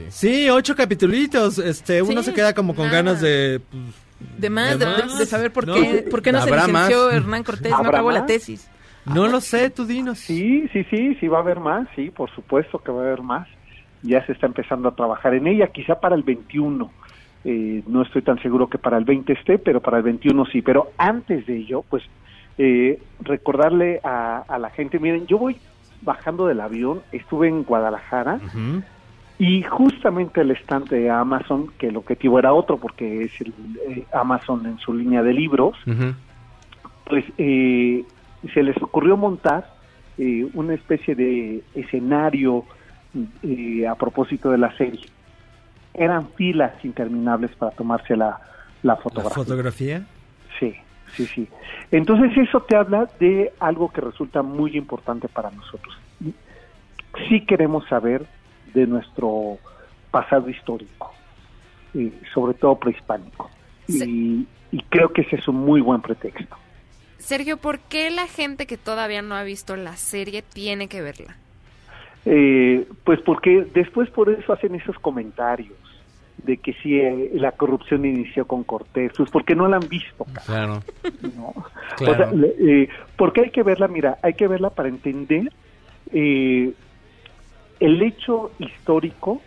Sí, 0.08 0.48
ocho 0.50 0.74
capitulitos. 0.74 1.58
Este, 1.58 2.00
uno 2.02 2.22
Sí, 2.22 2.30
se 2.30 2.34
queda 2.34 2.54
como 2.54 2.74
con 2.74 2.86
nada. 2.86 2.96
ganas 2.98 3.20
de. 3.20 3.60
pues, 3.70 4.40
De 4.40 4.50
más, 4.50 4.78
¿De 4.78 5.26
saber 5.26 5.52
por 5.52 5.66
No. 5.66 5.74
qué, 5.74 6.06
por 6.10 6.22
qué 6.22 6.32
no 6.32 6.40
se 6.42 6.48
¿Habrá 6.48 6.66
licenció 6.66 7.04
más? 7.06 7.14
Hernán 7.14 7.44
Cortés, 7.44 7.70
no 7.70 7.76
¿Habrá 7.76 7.90
acabó 7.90 8.10
la 8.10 8.24
tesis. 8.26 8.68
No 9.04 9.26
lo 9.28 9.40
sé, 9.40 9.68
tú 9.70 9.84
dinos. 9.84 10.18
Sí, 10.20 10.68
sí, 10.72 10.84
sí, 10.90 11.16
sí 11.20 11.28
va 11.28 11.38
a 11.38 11.40
haber 11.42 11.58
más, 11.60 11.88
sí, 11.96 12.10
por 12.10 12.30
supuesto 12.34 12.78
que 12.78 12.90
va 12.92 13.02
a 13.02 13.06
haber 13.06 13.22
más. 13.22 13.48
Ya 14.02 14.24
se 14.26 14.32
está 14.32 14.46
empezando 14.46 14.88
a 14.88 14.94
trabajar 14.94 15.34
en 15.34 15.46
ella, 15.46 15.68
quizá 15.68 16.00
para 16.00 16.14
el 16.14 16.22
21. 16.22 16.90
Eh, 17.44 17.82
no 17.86 18.02
estoy 18.02 18.22
tan 18.22 18.40
seguro 18.40 18.68
que 18.68 18.78
para 18.78 18.98
el 18.98 19.04
20 19.04 19.32
esté, 19.32 19.58
pero 19.58 19.80
para 19.80 19.98
el 19.98 20.02
21 20.02 20.46
sí. 20.46 20.62
Pero 20.62 20.92
antes 20.98 21.46
de 21.46 21.56
ello, 21.56 21.84
pues 21.88 22.02
eh, 22.58 23.00
recordarle 23.20 24.00
a, 24.04 24.44
a 24.48 24.58
la 24.58 24.70
gente, 24.70 24.98
miren, 24.98 25.26
yo 25.26 25.38
voy 25.38 25.56
bajando 26.02 26.46
del 26.46 26.60
avión, 26.60 27.00
estuve 27.12 27.48
en 27.48 27.62
Guadalajara 27.62 28.40
y 29.38 29.62
justamente 29.62 30.40
el 30.40 30.50
estante 30.50 30.96
de 30.96 31.10
Amazon, 31.10 31.68
que 31.78 31.88
el 31.88 31.96
objetivo 31.96 32.38
era 32.38 32.52
otro 32.52 32.76
porque 32.76 33.24
es 33.24 33.40
el 33.40 33.52
eh, 33.88 34.04
Amazon 34.12 34.66
en 34.66 34.78
su 34.78 34.92
línea 34.92 35.22
de 35.22 35.32
libros, 35.32 35.76
pues 37.08 37.24
eh, 37.38 38.04
se 38.52 38.62
les 38.62 38.80
ocurrió 38.82 39.16
montar 39.16 39.74
eh, 40.18 40.46
una 40.54 40.74
especie 40.74 41.14
de 41.14 41.62
escenario 41.74 42.64
eh, 43.42 43.86
a 43.86 43.94
propósito 43.94 44.50
de 44.50 44.58
la 44.58 44.76
serie. 44.76 45.06
Eran 45.94 46.28
filas 46.30 46.72
interminables 46.84 47.50
para 47.56 47.72
tomarse 47.72 48.16
la, 48.16 48.40
la 48.82 48.94
¿La 48.94 48.96
fotografía. 48.96 49.34
fotografía? 49.44 50.06
Sí, 50.58 50.74
sí, 51.14 51.26
sí. 51.26 51.48
Entonces 51.90 52.36
eso 52.36 52.62
te 52.62 52.76
habla 52.76 53.08
de 53.20 53.52
algo 53.60 53.90
que 53.90 54.00
resulta 54.00 54.42
muy 54.42 54.76
importante 54.76 55.28
para 55.28 55.50
nosotros. 55.50 55.94
Sí 57.28 57.44
queremos 57.46 57.86
saber 57.88 58.26
de 58.72 58.86
nuestro 58.86 59.58
pasado 60.10 60.48
histórico, 60.48 61.12
eh, 61.94 62.12
sobre 62.32 62.54
todo 62.54 62.76
prehispánico. 62.78 63.50
Y, 63.88 64.46
y 64.70 64.82
creo 64.88 65.12
que 65.12 65.22
ese 65.22 65.36
es 65.36 65.46
un 65.48 65.56
muy 65.56 65.80
buen 65.82 66.00
pretexto. 66.00 66.56
Sergio, 67.18 67.58
¿por 67.58 67.78
qué 67.78 68.10
la 68.10 68.26
gente 68.26 68.66
que 68.66 68.78
todavía 68.78 69.20
no 69.22 69.34
ha 69.34 69.42
visto 69.42 69.76
la 69.76 69.96
serie 69.96 70.42
tiene 70.42 70.88
que 70.88 71.02
verla? 71.02 71.36
Eh, 72.24 72.86
pues 73.04 73.20
porque 73.22 73.66
después 73.74 74.08
por 74.10 74.30
eso 74.30 74.52
hacen 74.52 74.74
esos 74.76 74.96
comentarios 75.00 75.76
de 76.44 76.56
que 76.56 76.72
si 76.74 76.98
eh, 77.00 77.30
la 77.34 77.52
corrupción 77.52 78.04
inició 78.04 78.46
con 78.46 78.62
Cortés, 78.64 79.12
pues 79.16 79.28
porque 79.30 79.54
no 79.54 79.68
la 79.68 79.76
han 79.76 79.88
visto. 79.88 80.24
Claro. 80.46 80.82
¿no? 81.36 81.48
O 81.48 81.64
Claro. 81.98 82.16
sea, 82.16 82.32
le- 82.32 82.54
eh, 82.82 82.88
porque 83.16 83.42
hay 83.42 83.50
que 83.50 83.62
verla, 83.62 83.88
mira, 83.88 84.18
hay 84.22 84.34
que 84.34 84.48
verla 84.48 84.70
para 84.70 84.88
entender 84.88 85.52
eh, 86.12 86.72
el 87.80 88.02
hecho 88.02 88.52
histórico 88.58 89.40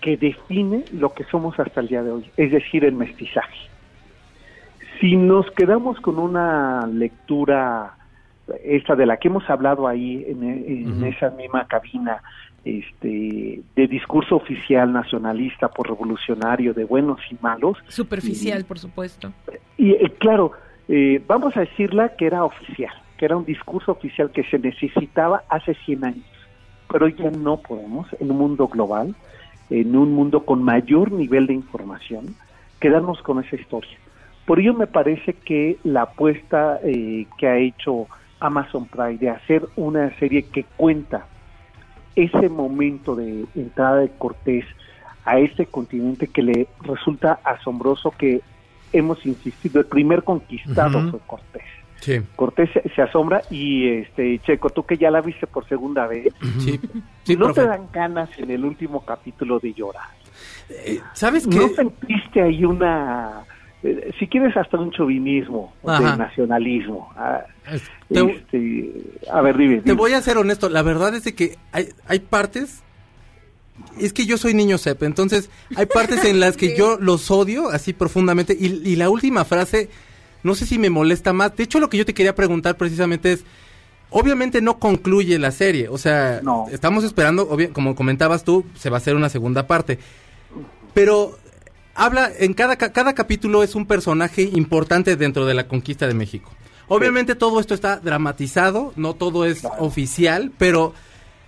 que 0.00 0.16
define 0.16 0.84
lo 0.92 1.12
que 1.12 1.24
somos 1.24 1.58
hasta 1.58 1.80
el 1.80 1.88
día 1.88 2.02
de 2.02 2.10
hoy, 2.12 2.30
es 2.36 2.50
decir, 2.52 2.84
el 2.84 2.94
mestizaje. 2.94 3.58
Si 5.00 5.16
nos 5.16 5.48
quedamos 5.52 6.00
con 6.00 6.18
una 6.18 6.86
lectura, 6.86 7.94
esta 8.64 8.94
de 8.94 9.06
la 9.06 9.16
que 9.16 9.28
hemos 9.28 9.48
hablado 9.48 9.86
ahí 9.86 10.24
en, 10.26 11.04
esa 11.04 11.30
misma 11.30 11.66
cabina, 11.66 12.22
este, 12.64 13.62
de 13.76 13.86
discurso 13.86 14.36
oficial 14.36 14.92
nacionalista 14.92 15.68
por 15.68 15.88
revolucionario 15.88 16.74
de 16.74 16.84
buenos 16.84 17.20
y 17.30 17.36
malos, 17.40 17.78
Superficial, 17.88 18.64
por 18.64 18.78
supuesto. 18.78 19.32
y 19.76 19.92
eh, 19.92 20.12
claro, 20.18 20.52
eh, 20.88 21.22
vamos 21.26 21.56
a 21.56 21.60
decirla 21.60 22.16
que 22.16 22.26
era 22.26 22.44
oficial, 22.44 22.92
que 23.16 23.24
era 23.24 23.36
un 23.36 23.44
discurso 23.44 23.92
oficial 23.92 24.30
que 24.30 24.44
se 24.44 24.58
necesitaba 24.58 25.44
hace 25.48 25.74
100 25.74 26.04
años, 26.04 26.24
pero 26.90 27.08
ya 27.08 27.30
no 27.30 27.58
podemos, 27.58 28.08
en 28.20 28.30
un 28.30 28.38
mundo 28.38 28.68
global, 28.68 29.14
en 29.70 29.96
un 29.96 30.12
mundo 30.12 30.44
con 30.44 30.62
mayor 30.62 31.12
nivel 31.12 31.46
de 31.46 31.54
información, 31.54 32.34
quedarnos 32.80 33.20
con 33.22 33.42
esa 33.42 33.56
historia. 33.56 33.98
Por 34.46 34.60
ello 34.60 34.72
me 34.72 34.86
parece 34.86 35.34
que 35.34 35.76
la 35.84 36.02
apuesta 36.02 36.80
eh, 36.82 37.26
que 37.36 37.46
ha 37.46 37.58
hecho 37.58 38.06
Amazon 38.40 38.86
Prime 38.86 39.18
de 39.18 39.30
hacer 39.30 39.66
una 39.76 40.10
serie 40.18 40.42
que 40.44 40.64
cuenta 40.76 41.26
ese 42.16 42.48
momento 42.48 43.14
de 43.14 43.44
entrada 43.54 43.96
de 43.98 44.10
Cortés 44.10 44.64
a 45.24 45.38
este 45.38 45.66
continente 45.66 46.26
que 46.28 46.42
le 46.42 46.68
resulta 46.82 47.38
asombroso 47.44 48.10
que 48.12 48.40
hemos 48.92 49.24
insistido, 49.26 49.80
el 49.80 49.86
primer 49.86 50.24
conquistado 50.24 51.10
fue 51.10 51.20
Cortés. 51.26 51.62
Sí. 52.00 52.20
Cortés 52.36 52.70
se, 52.72 52.88
se 52.94 53.02
asombra 53.02 53.42
y 53.50 53.88
este 53.88 54.38
Checo, 54.40 54.70
tú 54.70 54.84
que 54.84 54.96
ya 54.96 55.10
la 55.10 55.20
viste 55.20 55.46
por 55.46 55.66
segunda 55.68 56.06
vez, 56.06 56.32
Sí, 56.60 56.80
sí, 57.24 57.36
no 57.36 57.46
profe. 57.46 57.60
te 57.62 57.66
dan 57.66 57.88
ganas 57.92 58.30
en 58.38 58.50
el 58.52 58.64
último 58.64 59.04
capítulo 59.04 59.58
de 59.58 59.74
llorar. 59.74 60.06
¿Sabes 61.12 61.46
qué? 61.46 61.56
¿No 61.56 61.68
sentiste 61.68 62.40
ahí 62.42 62.64
una, 62.64 63.42
eh, 63.82 64.12
si 64.18 64.26
quieres 64.26 64.56
hasta 64.56 64.76
un 64.78 64.90
chauvinismo 64.90 65.72
Ajá. 65.86 66.12
de 66.12 66.16
nacionalismo? 66.18 67.10
Ah, 67.16 67.42
te- 68.12 68.20
este, 68.32 68.92
a 69.32 69.40
ver, 69.40 69.56
dime. 69.56 69.80
Te 69.82 69.92
voy 69.92 70.12
a 70.14 70.20
ser 70.22 70.36
honesto, 70.38 70.68
la 70.68 70.82
verdad 70.82 71.14
es 71.14 71.24
de 71.24 71.34
que 71.34 71.56
hay, 71.72 71.88
hay 72.06 72.18
partes, 72.20 72.82
es 74.00 74.12
que 74.12 74.26
yo 74.26 74.36
soy 74.38 74.54
niño 74.54 74.78
Sepp, 74.78 75.02
entonces 75.04 75.50
hay 75.76 75.86
partes 75.86 76.24
en 76.24 76.40
las 76.40 76.56
que 76.56 76.76
yo 76.78 76.98
los 77.00 77.30
odio 77.30 77.68
así 77.68 77.92
profundamente 77.92 78.56
y, 78.58 78.66
y 78.88 78.96
la 78.96 79.08
última 79.10 79.44
frase, 79.44 79.88
no 80.42 80.54
sé 80.54 80.66
si 80.66 80.78
me 80.78 80.90
molesta 80.90 81.32
más, 81.32 81.54
de 81.56 81.64
hecho 81.64 81.78
lo 81.80 81.88
que 81.88 81.98
yo 81.98 82.04
te 82.06 82.14
quería 82.14 82.34
preguntar 82.34 82.76
precisamente 82.76 83.32
es, 83.32 83.44
obviamente 84.10 84.60
no 84.62 84.78
concluye 84.78 85.38
la 85.38 85.50
serie, 85.52 85.88
o 85.88 85.98
sea, 85.98 86.40
estamos 86.72 87.04
esperando, 87.04 87.48
como 87.72 87.94
comentabas 87.94 88.42
tú, 88.42 88.64
se 88.74 88.90
va 88.90 88.96
a 88.96 88.98
hacer 88.98 89.14
una 89.14 89.28
segunda 89.28 89.66
parte, 89.66 89.98
pero 90.94 91.38
habla, 91.98 92.30
en 92.38 92.54
cada, 92.54 92.76
ca- 92.76 92.92
cada 92.92 93.14
capítulo 93.14 93.62
es 93.62 93.74
un 93.74 93.84
personaje 93.86 94.42
importante 94.42 95.16
dentro 95.16 95.44
de 95.44 95.54
la 95.54 95.68
conquista 95.68 96.06
de 96.06 96.14
México. 96.14 96.50
Obviamente 96.88 97.34
todo 97.34 97.60
esto 97.60 97.74
está 97.74 97.96
dramatizado, 97.98 98.92
no 98.96 99.12
todo 99.14 99.44
es 99.44 99.66
oficial, 99.78 100.50
pero 100.56 100.94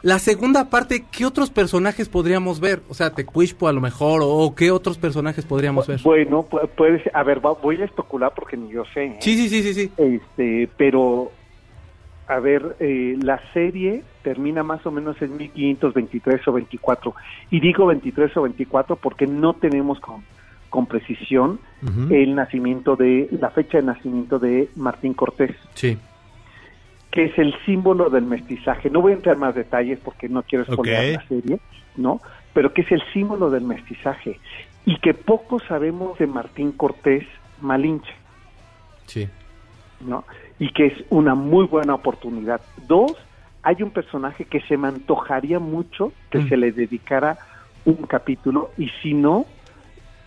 la 0.03 0.19
segunda 0.19 0.69
parte, 0.71 1.05
¿qué 1.11 1.25
otros 1.25 1.51
personajes 1.51 2.09
podríamos 2.11 2.61
ver? 2.61 2.83
O 2.91 2.95
sea, 2.95 3.11
Tecuishpo 3.15 3.69
a 3.69 3.73
lo 3.73 3.81
mejor, 3.81 4.21
o 4.23 4.55
qué 4.55 4.71
otros 4.71 4.99
personajes 4.99 5.45
podríamos 5.47 5.87
ver. 5.87 6.01
Bueno, 6.03 6.47
pu- 6.49 6.69
puedes, 6.77 7.03
a 7.15 7.23
ver, 7.23 7.41
voy 7.41 7.81
a 7.81 7.85
especular 7.87 8.33
porque 8.35 8.57
ni 8.59 8.71
yo 8.71 8.83
sé. 8.93 9.05
¿eh? 9.07 9.17
Sí, 9.21 9.37
sí, 9.37 9.49
sí, 9.49 9.63
sí, 9.63 9.75
sí. 9.75 9.93
Este, 9.97 10.69
pero 10.77 11.33
A 12.29 12.39
ver, 12.39 12.77
eh, 12.79 13.17
la 13.21 13.41
serie 13.53 14.05
termina 14.23 14.63
más 14.63 14.87
o 14.87 14.93
menos 14.93 15.21
en 15.21 15.37
1523 15.37 16.47
o 16.47 16.53
24. 16.53 17.13
Y 17.51 17.59
digo 17.59 17.87
23 17.87 18.37
o 18.37 18.43
24 18.43 18.95
porque 18.97 19.27
no 19.27 19.55
tenemos 19.55 19.99
con, 19.99 20.23
con 20.71 20.87
precisión 20.87 21.59
el 22.11 22.35
nacimiento 22.35 22.95
de, 22.97 23.29
la 23.41 23.51
fecha 23.51 23.79
de 23.79 23.85
nacimiento 23.85 24.39
de 24.39 24.69
Martín 24.77 25.15
Cortés, 25.15 25.55
Sí. 25.75 25.99
que 27.11 27.25
es 27.25 27.39
el 27.39 27.55
símbolo 27.67 28.09
del 28.11 28.25
mestizaje. 28.25 28.89
No 28.91 29.01
voy 29.03 29.13
a 29.13 29.17
entrar 29.17 29.35
en 29.35 29.41
más 29.41 29.55
detalles 29.55 29.99
porque 29.99 30.29
no 30.29 30.43
quiero 30.43 30.65
spoilear 30.65 31.05
Ok. 31.17 31.23
la 31.23 31.29
serie, 31.29 31.61
¿no? 31.97 32.21
Pero 32.55 32.73
que 32.73 32.83
es 32.83 32.93
el 32.93 33.03
símbolo 33.13 33.51
del 33.51 33.65
mestizaje. 33.65 34.39
Y 34.87 34.97
que 35.01 35.13
poco 35.15 35.59
sabemos 35.59 36.19
de 36.19 36.27
Martín 36.27 36.73
Cortés 36.73 37.25
Malinche. 37.61 38.13
Sí. 39.07 39.29
¿no? 40.07 40.25
Y 40.59 40.73
que 40.73 40.87
es 40.87 41.05
una 41.11 41.35
muy 41.35 41.67
buena 41.67 41.95
oportunidad. 41.95 42.61
Dos, 42.87 43.13
hay 43.63 43.83
un 43.83 43.91
personaje 43.91 44.45
que 44.47 44.61
se 44.63 44.77
me 44.79 44.89
antojaría 44.89 45.59
mucho 45.59 46.13
que 46.31 46.39
Mm. 46.39 46.49
se 46.49 46.57
le 46.57 46.73
dedicara 46.73 47.37
un 47.85 47.97
capítulo 48.07 48.71
y 48.79 48.89
si 49.03 49.13
no, 49.15 49.45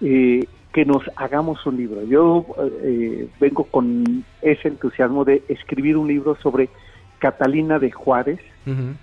eh, 0.04 0.46
que 0.74 0.86
nos 0.86 1.04
hagamos 1.16 1.66
un 1.66 1.78
libro. 1.78 2.04
Yo 2.04 2.46
eh, 2.84 3.28
vengo 3.40 3.64
con 3.66 4.26
ese 4.42 4.68
entusiasmo 4.68 5.24
de 5.24 5.44
escribir 5.48 5.98
un 5.98 6.08
libro 6.08 6.36
sobre 6.42 6.70
Catalina 7.20 7.80
de 7.80 7.92
Juárez. 7.92 8.40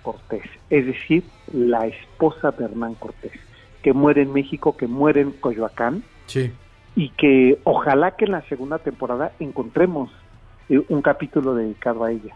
Cortés, 0.01 0.41
es 0.71 0.87
decir, 0.87 1.23
la 1.53 1.85
esposa 1.85 2.49
de 2.49 2.65
Hernán 2.65 2.95
Cortés, 2.95 3.31
que 3.83 3.93
muere 3.93 4.23
en 4.23 4.33
México, 4.33 4.75
que 4.75 4.87
muere 4.87 5.21
en 5.21 5.31
Coyoacán, 5.33 6.03
Sí. 6.25 6.51
y 6.95 7.09
que 7.09 7.59
ojalá 7.63 8.15
que 8.15 8.25
en 8.25 8.31
la 8.31 8.41
segunda 8.49 8.79
temporada 8.79 9.33
encontremos 9.39 10.09
eh, 10.67 10.81
un 10.89 11.03
capítulo 11.03 11.53
dedicado 11.53 12.03
a 12.03 12.11
ella. 12.11 12.33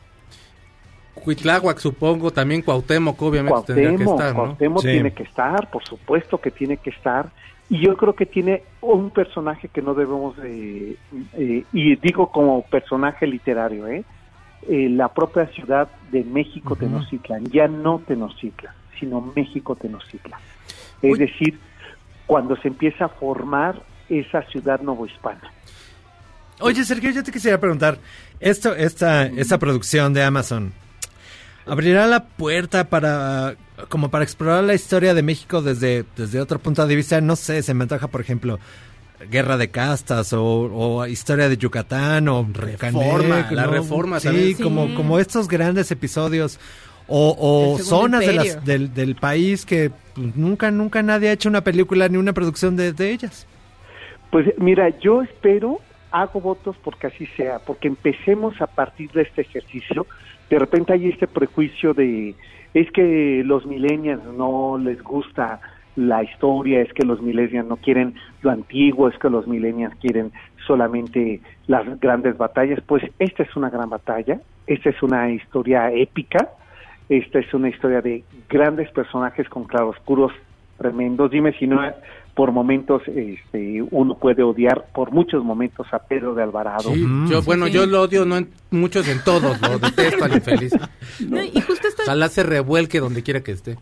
Cuitláhuac, 1.15 1.79
supongo, 1.79 2.29
también 2.31 2.61
Cuauhtémoc, 2.61 3.19
obviamente 3.21 3.61
tendría 3.65 3.89
que 3.97 4.03
Cuauhtémoc, 4.03 4.19
estar, 4.19 4.35
¿no? 4.35 4.43
Cuauhtémoc 4.43 4.81
tiene 4.83 5.11
que 5.13 5.23
estar, 5.23 5.71
por 5.71 5.83
supuesto 5.83 6.37
que 6.39 6.51
tiene 6.51 6.77
que 6.77 6.91
estar, 6.91 7.31
y 7.69 7.79
yo 7.79 7.97
creo 7.97 8.13
que 8.15 8.25
tiene 8.25 8.63
un 8.81 9.09
personaje 9.09 9.69
que 9.69 9.81
no 9.81 9.93
debemos 9.93 10.37
de, 10.37 10.97
eh, 11.33 11.63
y 11.73 11.95
digo 11.95 12.31
como 12.31 12.61
personaje 12.63 13.25
literario, 13.25 13.87
¿eh? 13.87 14.03
Eh, 14.67 14.89
la 14.89 15.09
propia 15.09 15.47
ciudad 15.47 15.87
de 16.11 16.23
México 16.23 16.75
Tenochtitlan, 16.75 17.45
ya 17.45 17.67
no 17.67 17.99
Tenochtitlan, 17.99 18.73
sino 18.99 19.21
México 19.35 19.75
Tenochtitlan. 19.75 20.39
Es 21.01 21.19
decir, 21.19 21.59
cuando 22.25 22.55
se 22.57 22.69
empieza 22.69 23.05
a 23.05 23.09
formar 23.09 23.81
esa 24.09 24.41
ciudad 24.43 24.81
novohispana. 24.81 25.41
Oye, 26.61 26.83
Sergio, 26.83 27.11
yo 27.11 27.23
te 27.23 27.31
quisiera 27.31 27.59
preguntar, 27.59 27.99
esto, 28.39 28.73
esta, 28.75 29.25
esta 29.25 29.59
producción 29.59 30.13
de 30.13 30.23
Amazon, 30.23 30.71
¿abrirá 31.65 32.07
la 32.07 32.25
puerta 32.25 32.85
para, 32.89 33.55
como 33.89 34.09
para 34.09 34.23
explorar 34.23 34.63
la 34.63 34.73
historia 34.73 35.13
de 35.13 35.23
México 35.23 35.61
desde, 35.61 36.05
desde 36.15 36.39
otro 36.39 36.59
punto 36.59 36.85
de 36.85 36.95
vista? 36.95 37.21
No 37.21 37.35
sé, 37.35 37.61
se 37.63 37.73
me 37.73 37.83
antoja, 37.83 38.07
por 38.07 38.21
ejemplo, 38.21 38.59
Guerra 39.29 39.57
de 39.57 39.69
Castas 39.69 40.33
o, 40.33 40.43
o 40.43 41.05
Historia 41.07 41.47
de 41.49 41.57
Yucatán 41.57 42.27
o 42.27 42.47
Reforma, 42.53 43.47
la 43.51 43.65
Reforma 43.67 44.19
Sí, 44.19 44.27
también. 44.27 44.53
como, 44.57 44.87
Sí. 44.87 44.93
como 44.95 45.19
estos 45.19 45.47
grandes 45.47 45.89
episodios 45.91 46.59
o, 47.07 47.35
o 47.39 47.79
zonas 47.79 48.21
de 48.21 48.33
las- 48.33 48.65
del, 48.65 48.93
del 48.93 49.15
país 49.15 49.65
que 49.65 49.91
pues, 50.15 50.35
nunca, 50.35 50.71
nunca 50.71 51.01
nadie 51.03 51.29
ha 51.29 51.33
hecho 51.33 51.49
una 51.49 51.61
película 51.61 52.07
ni 52.09 52.17
una 52.17 52.33
producción 52.33 52.75
de, 52.75 52.93
de 52.93 53.11
ellas. 53.11 53.47
Pues 54.31 54.47
mira, 54.57 54.89
yo 54.99 55.21
espero, 55.21 55.79
hago 56.11 56.41
votos 56.41 56.75
porque 56.83 57.07
así 57.07 57.25
sea, 57.37 57.59
porque 57.59 57.87
empecemos 57.87 58.59
a 58.61 58.67
partir 58.67 59.11
de 59.11 59.21
este 59.21 59.41
ejercicio. 59.41 60.05
De 60.49 60.59
repente 60.59 60.93
hay 60.93 61.09
este 61.09 61.27
prejuicio 61.27 61.93
de, 61.93 62.35
es 62.73 62.91
que 62.91 63.43
los 63.45 63.65
millennials 63.65 64.23
no 64.37 64.77
les 64.77 65.01
gusta 65.01 65.59
la 65.95 66.23
historia, 66.23 66.81
es 66.81 66.91
que 66.93 67.05
los 67.05 67.21
millennials 67.21 67.67
no 67.67 67.77
quieren 67.77 68.15
lo 68.41 68.51
antiguo, 68.51 69.07
es 69.07 69.17
que 69.17 69.29
los 69.29 69.47
millennials 69.47 69.95
quieren 69.95 70.31
solamente 70.67 71.41
las 71.67 71.99
grandes 71.99 72.37
batallas. 72.37 72.81
Pues 72.85 73.03
esta 73.19 73.43
es 73.43 73.55
una 73.55 73.69
gran 73.69 73.89
batalla, 73.89 74.39
esta 74.67 74.89
es 74.89 75.01
una 75.01 75.29
historia 75.31 75.91
épica, 75.91 76.49
esta 77.09 77.39
es 77.39 77.53
una 77.53 77.69
historia 77.69 78.01
de 78.01 78.23
grandes 78.49 78.91
personajes 78.91 79.47
con 79.47 79.63
claroscuros 79.65 80.33
tremendos. 80.77 81.31
Dime 81.31 81.53
si 81.53 81.67
no 81.67 81.81
por 82.35 82.51
momentos 82.51 83.01
este, 83.07 83.81
uno 83.91 84.15
puede 84.17 84.43
odiar 84.43 84.85
por 84.93 85.11
muchos 85.11 85.43
momentos 85.43 85.87
a 85.91 85.99
Pedro 85.99 86.35
de 86.35 86.43
Alvarado. 86.43 86.93
Sí, 86.93 87.05
yo, 87.29 87.41
bueno, 87.43 87.67
yo 87.67 87.85
lo 87.85 88.01
odio 88.01 88.25
no 88.25 88.37
en 88.37 88.49
muchos, 88.71 89.07
en 89.07 89.23
todos, 89.23 89.59
lo 89.61 89.79
detesto 89.79 90.25
al 90.25 90.33
infeliz. 90.33 90.73
No, 91.27 91.41
y 91.41 91.61
justo 91.61 91.87
esta, 91.87 92.03
Ojalá 92.03 92.27
se 92.27 92.43
revuelque 92.43 92.99
donde 92.99 93.23
quiera 93.23 93.41
que 93.41 93.53
esté. 93.53 93.77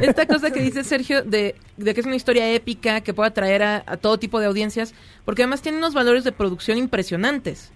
esta 0.00 0.26
cosa 0.26 0.52
que 0.52 0.60
dice 0.60 0.84
Sergio 0.84 1.22
de, 1.22 1.56
de 1.76 1.94
que 1.94 2.00
es 2.00 2.06
una 2.06 2.16
historia 2.16 2.48
épica 2.54 3.00
que 3.00 3.12
puede 3.12 3.28
atraer 3.30 3.62
a, 3.64 3.82
a 3.84 3.96
todo 3.96 4.18
tipo 4.18 4.38
de 4.38 4.46
audiencias, 4.46 4.94
porque 5.24 5.42
además 5.42 5.60
tiene 5.60 5.78
unos 5.78 5.92
valores 5.92 6.22
de 6.22 6.30
producción 6.32 6.78
impresionantes. 6.78 7.72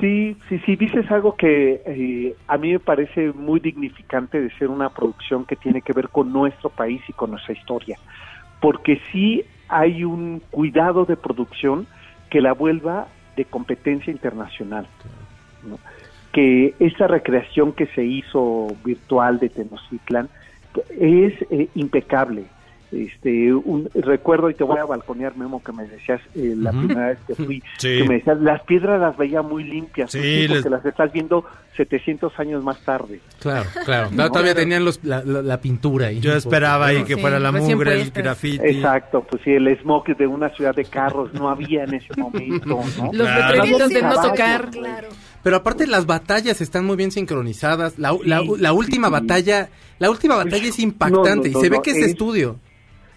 Sí, 0.00 0.36
sí, 0.48 0.58
sí, 0.64 0.76
dices 0.76 1.10
algo 1.10 1.36
que 1.36 1.82
eh, 1.84 2.34
a 2.48 2.56
mí 2.56 2.72
me 2.72 2.78
parece 2.78 3.30
muy 3.32 3.60
dignificante 3.60 4.40
de 4.40 4.50
ser 4.56 4.68
una 4.68 4.88
producción 4.88 5.44
que 5.44 5.54
tiene 5.56 5.82
que 5.82 5.92
ver 5.92 6.08
con 6.08 6.32
nuestro 6.32 6.70
país 6.70 7.02
y 7.08 7.12
con 7.12 7.32
nuestra 7.32 7.52
historia, 7.52 7.98
porque 8.62 9.00
sí 9.10 9.44
hay 9.68 10.04
un 10.04 10.40
cuidado 10.50 11.04
de 11.04 11.16
producción 11.16 11.86
que 12.30 12.40
la 12.40 12.54
vuelva 12.54 13.08
de 13.36 13.44
competencia 13.44 14.10
internacional. 14.10 14.86
Que 16.32 16.74
esa 16.78 17.08
recreación 17.08 17.72
que 17.72 17.86
se 17.88 18.04
hizo 18.04 18.68
virtual 18.84 19.40
de 19.40 19.48
Tenochtitlan 19.48 20.28
es 20.98 21.34
eh, 21.50 21.68
impecable. 21.74 22.44
Este, 22.92 23.54
un, 23.54 23.88
recuerdo 23.94 24.50
y 24.50 24.54
te 24.54 24.64
voy 24.64 24.78
a 24.78 24.84
balconear, 24.84 25.34
Memo, 25.34 25.62
que 25.64 25.72
me 25.72 25.84
decías 25.88 26.20
eh, 26.34 26.54
la 26.56 26.70
Ujú. 26.72 26.86
primera 26.86 27.06
vez 27.08 27.18
que 27.26 27.34
fui, 27.34 27.62
Sí. 27.78 27.98
que 27.98 28.04
me 28.06 28.14
decías, 28.16 28.38
las 28.40 28.62
piedras 28.64 29.00
las 29.00 29.16
veía 29.16 29.40
muy 29.40 29.64
limpias, 29.64 30.10
Sí, 30.12 30.18
pues 30.18 30.28
sí, 30.30 30.46
porque 30.48 30.62
les- 30.62 30.70
las 30.70 30.84
estás 30.84 31.10
viendo 31.12 31.44
700 31.76 32.38
años 32.38 32.62
más 32.62 32.78
tarde. 32.84 33.20
Claro, 33.40 33.68
claro. 33.86 34.10
No, 34.12 34.28
Todavía 34.28 34.52
pero- 34.52 34.62
tenían 34.64 34.84
los, 34.84 35.02
la, 35.04 35.24
la- 35.24 35.40
la 35.40 35.60
pintura 35.60 36.08
ahí. 36.08 36.20
Yo 36.20 36.34
esperaba 36.34 36.86
ahí 36.88 37.02
que 37.04 37.14
Sí, 37.14 37.20
fuera 37.22 37.40
la 37.40 37.50
recién 37.50 37.78
mugre, 37.78 38.00
el 38.02 38.10
graffiti. 38.10 38.66
Exacto, 38.66 39.26
pues 39.28 39.42
sí, 39.42 39.52
el 39.52 39.68
smog 39.80 40.04
de 40.14 40.26
una 40.26 40.50
ciudad 40.50 40.74
de 40.74 40.84
carros 40.84 41.32
no 41.32 41.48
había 41.48 41.84
en 41.84 41.94
ese 41.94 42.08
momento, 42.16 42.66
¿no? 42.66 42.82
Los 43.12 43.26
Claro. 43.26 43.54
letreritos 43.54 43.88
de 43.88 44.02
no 44.02 44.20
tocar. 44.20 44.68
güey. 44.70 44.90
Pero 45.42 45.56
aparte 45.56 45.86
las 45.86 46.04
batallas 46.06 46.60
están 46.60 46.84
muy 46.84 46.96
bien 46.96 47.10
sincronizadas. 47.10 47.98
La, 47.98 48.14
la- 48.24 48.42
la 48.58 48.72
última 48.74 49.08
sí. 49.08 49.12
batalla, 49.12 49.70
la 49.98 50.10
última 50.10 50.36
batalla 50.36 50.68
es 50.68 50.78
impactante 50.78 51.28
No, 51.28 51.36
no, 51.36 51.46
y 51.48 51.52
no, 51.52 51.60
se 51.60 51.68
ve 51.70 51.76
no, 51.76 51.82
que 51.82 51.90
es, 51.92 51.96
es- 51.96 52.06
estudio. 52.08 52.58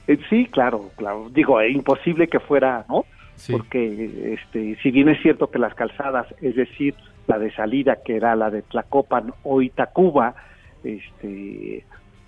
Eh, 0.08 0.18
sí, 0.30 0.48
claro, 0.52 0.92
claro. 0.96 1.30
Digo, 1.32 1.60
es 1.62 1.74
imposible 1.74 2.28
que 2.28 2.40
fuera, 2.40 2.86
¿no? 2.90 3.06
Sí. 3.36 3.52
Porque, 3.52 4.34
este, 4.34 4.78
si 4.82 4.92
bien 4.92 5.10
es 5.10 5.22
cierto 5.22 5.50
que 5.52 5.60
las 5.60 5.74
calzadas, 5.74 6.28
es 6.42 6.56
decir, 6.56 6.96
la 7.28 7.40
de 7.40 7.52
salida, 7.54 7.98
que 8.04 8.16
era 8.16 8.36
la 8.36 8.50
de 8.50 8.62
Tlacopan 8.62 9.34
o 9.44 9.62
Itacuba, 9.62 10.36
este, 10.84 11.84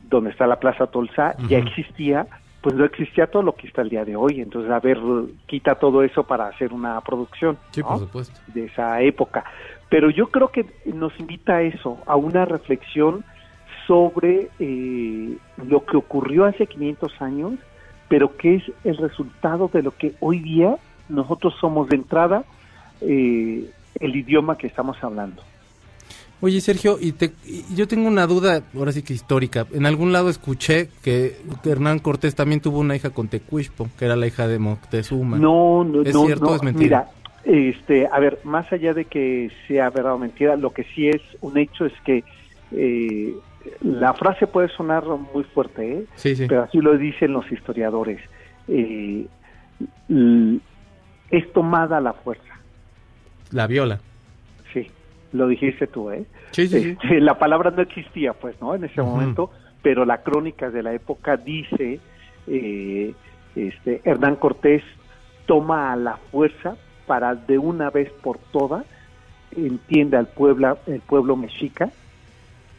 donde 0.09 0.31
está 0.31 0.47
la 0.47 0.59
Plaza 0.59 0.87
Tolsa, 0.87 1.35
ya 1.47 1.59
existía, 1.59 2.27
pues 2.61 2.75
no 2.75 2.83
existía 2.83 3.27
todo 3.27 3.43
lo 3.43 3.53
que 3.53 3.67
está 3.67 3.81
el 3.81 3.89
día 3.89 4.03
de 4.03 4.15
hoy. 4.15 4.41
Entonces, 4.41 4.71
a 4.71 4.79
ver, 4.79 4.97
quita 5.45 5.75
todo 5.75 6.03
eso 6.03 6.23
para 6.23 6.47
hacer 6.47 6.73
una 6.73 6.99
producción. 7.01 7.57
Sí, 7.71 7.81
¿no? 7.81 7.87
por 7.87 7.99
supuesto. 7.99 8.39
de 8.53 8.65
esa 8.65 9.01
época. 9.01 9.45
Pero 9.89 10.09
yo 10.09 10.27
creo 10.27 10.49
que 10.49 10.65
nos 10.85 11.17
invita 11.19 11.57
a 11.57 11.61
eso, 11.61 11.99
a 12.05 12.15
una 12.15 12.45
reflexión 12.45 13.23
sobre 13.87 14.49
eh, 14.59 15.37
lo 15.65 15.85
que 15.85 15.97
ocurrió 15.97 16.45
hace 16.45 16.67
500 16.67 17.21
años, 17.21 17.53
pero 18.09 18.35
que 18.37 18.55
es 18.55 18.63
el 18.83 18.97
resultado 18.97 19.69
de 19.73 19.81
lo 19.81 19.91
que 19.91 20.13
hoy 20.19 20.39
día 20.39 20.75
nosotros 21.09 21.53
somos 21.59 21.87
de 21.89 21.95
entrada 21.95 22.43
eh, 23.01 23.65
el 23.99 24.15
idioma 24.15 24.57
que 24.57 24.67
estamos 24.67 25.01
hablando. 25.01 25.41
Oye, 26.39 26.61
Sergio, 26.61 26.97
y, 27.01 27.13
te- 27.13 27.33
y 27.45 27.63
yo 27.75 27.87
tengo 27.87 28.07
una 28.07 28.27
duda, 28.27 28.61
ahora 28.75 28.91
sí 28.91 29.01
que 29.01 29.13
histórica. 29.13 29.65
En 29.73 29.87
algún 29.87 30.13
lado 30.13 30.29
escuché 30.29 30.89
que 31.01 31.35
Hernán 31.65 31.97
Cortés 31.97 32.35
también 32.35 32.61
tuvo 32.61 32.77
una 32.79 32.95
hija 32.95 33.09
con 33.09 33.27
Tecuishpo, 33.27 33.89
que 33.97 34.05
era 34.05 34.15
la 34.15 34.27
hija 34.27 34.47
de 34.47 34.59
Moctezuma. 34.59 35.37
No, 35.39 35.83
no, 35.83 36.03
¿Es 36.03 36.13
no, 36.13 36.25
cierto 36.25 36.45
no, 36.45 36.51
o 36.51 36.55
es 36.55 36.61
mentira? 36.61 37.07
Mira, 37.43 37.69
este, 37.69 38.07
a 38.11 38.19
ver, 38.19 38.39
más 38.43 38.71
allá 38.71 38.93
de 38.93 39.05
que 39.05 39.49
sea 39.67 39.89
verdad 39.89 40.13
o 40.13 40.19
mentira, 40.19 40.55
lo 40.57 40.71
que 40.71 40.83
sí 40.93 41.07
es 41.07 41.21
un 41.41 41.57
hecho 41.57 41.85
es 41.87 41.93
que 42.05 42.23
eh, 42.71 43.33
la 43.81 44.13
frase 44.13 44.47
puede 44.47 44.69
sonar 44.69 45.03
muy 45.05 45.43
fuerte, 45.43 45.99
¿eh? 45.99 46.05
Sí, 46.15 46.35
sí. 46.35 46.45
pero 46.47 46.63
así 46.63 46.79
lo 46.79 46.97
dicen 46.97 47.33
los 47.33 47.49
historiadores. 47.51 48.19
Eh, 48.67 49.27
es 51.29 51.53
tomada 51.53 51.99
la 52.01 52.13
fuerza, 52.13 52.59
La 53.51 53.67
viola. 53.67 53.99
sí, 54.73 54.87
lo 55.33 55.47
dijiste 55.47 55.87
tú, 55.87 56.11
¿eh? 56.11 56.25
Sí, 56.51 56.67
sí, 56.67 56.81
sí. 56.81 56.89
Este, 57.01 57.19
la 57.19 57.37
palabra 57.37 57.71
no 57.71 57.81
existía, 57.81 58.33
pues, 58.33 58.59
¿no? 58.61 58.73
En 58.75 58.83
ese 58.83 59.01
momento, 59.01 59.51
pero 59.81 60.05
la 60.05 60.23
crónica 60.23 60.69
de 60.69 60.83
la 60.83 60.93
época 60.93 61.37
dice, 61.37 61.99
eh, 62.47 63.13
este, 63.55 64.01
Hernán 64.03 64.37
Cortés 64.37 64.83
toma 65.45 65.91
a 65.91 65.95
la 65.95 66.17
fuerza 66.31 66.75
para 67.05 67.35
de 67.35 67.57
una 67.57 67.89
vez 67.89 68.11
por 68.21 68.37
todas 68.51 68.85
entiende 69.55 70.17
al 70.17 70.27
pueblo, 70.27 70.77
el 70.87 70.99
pueblo 71.01 71.35
mexica 71.35 71.89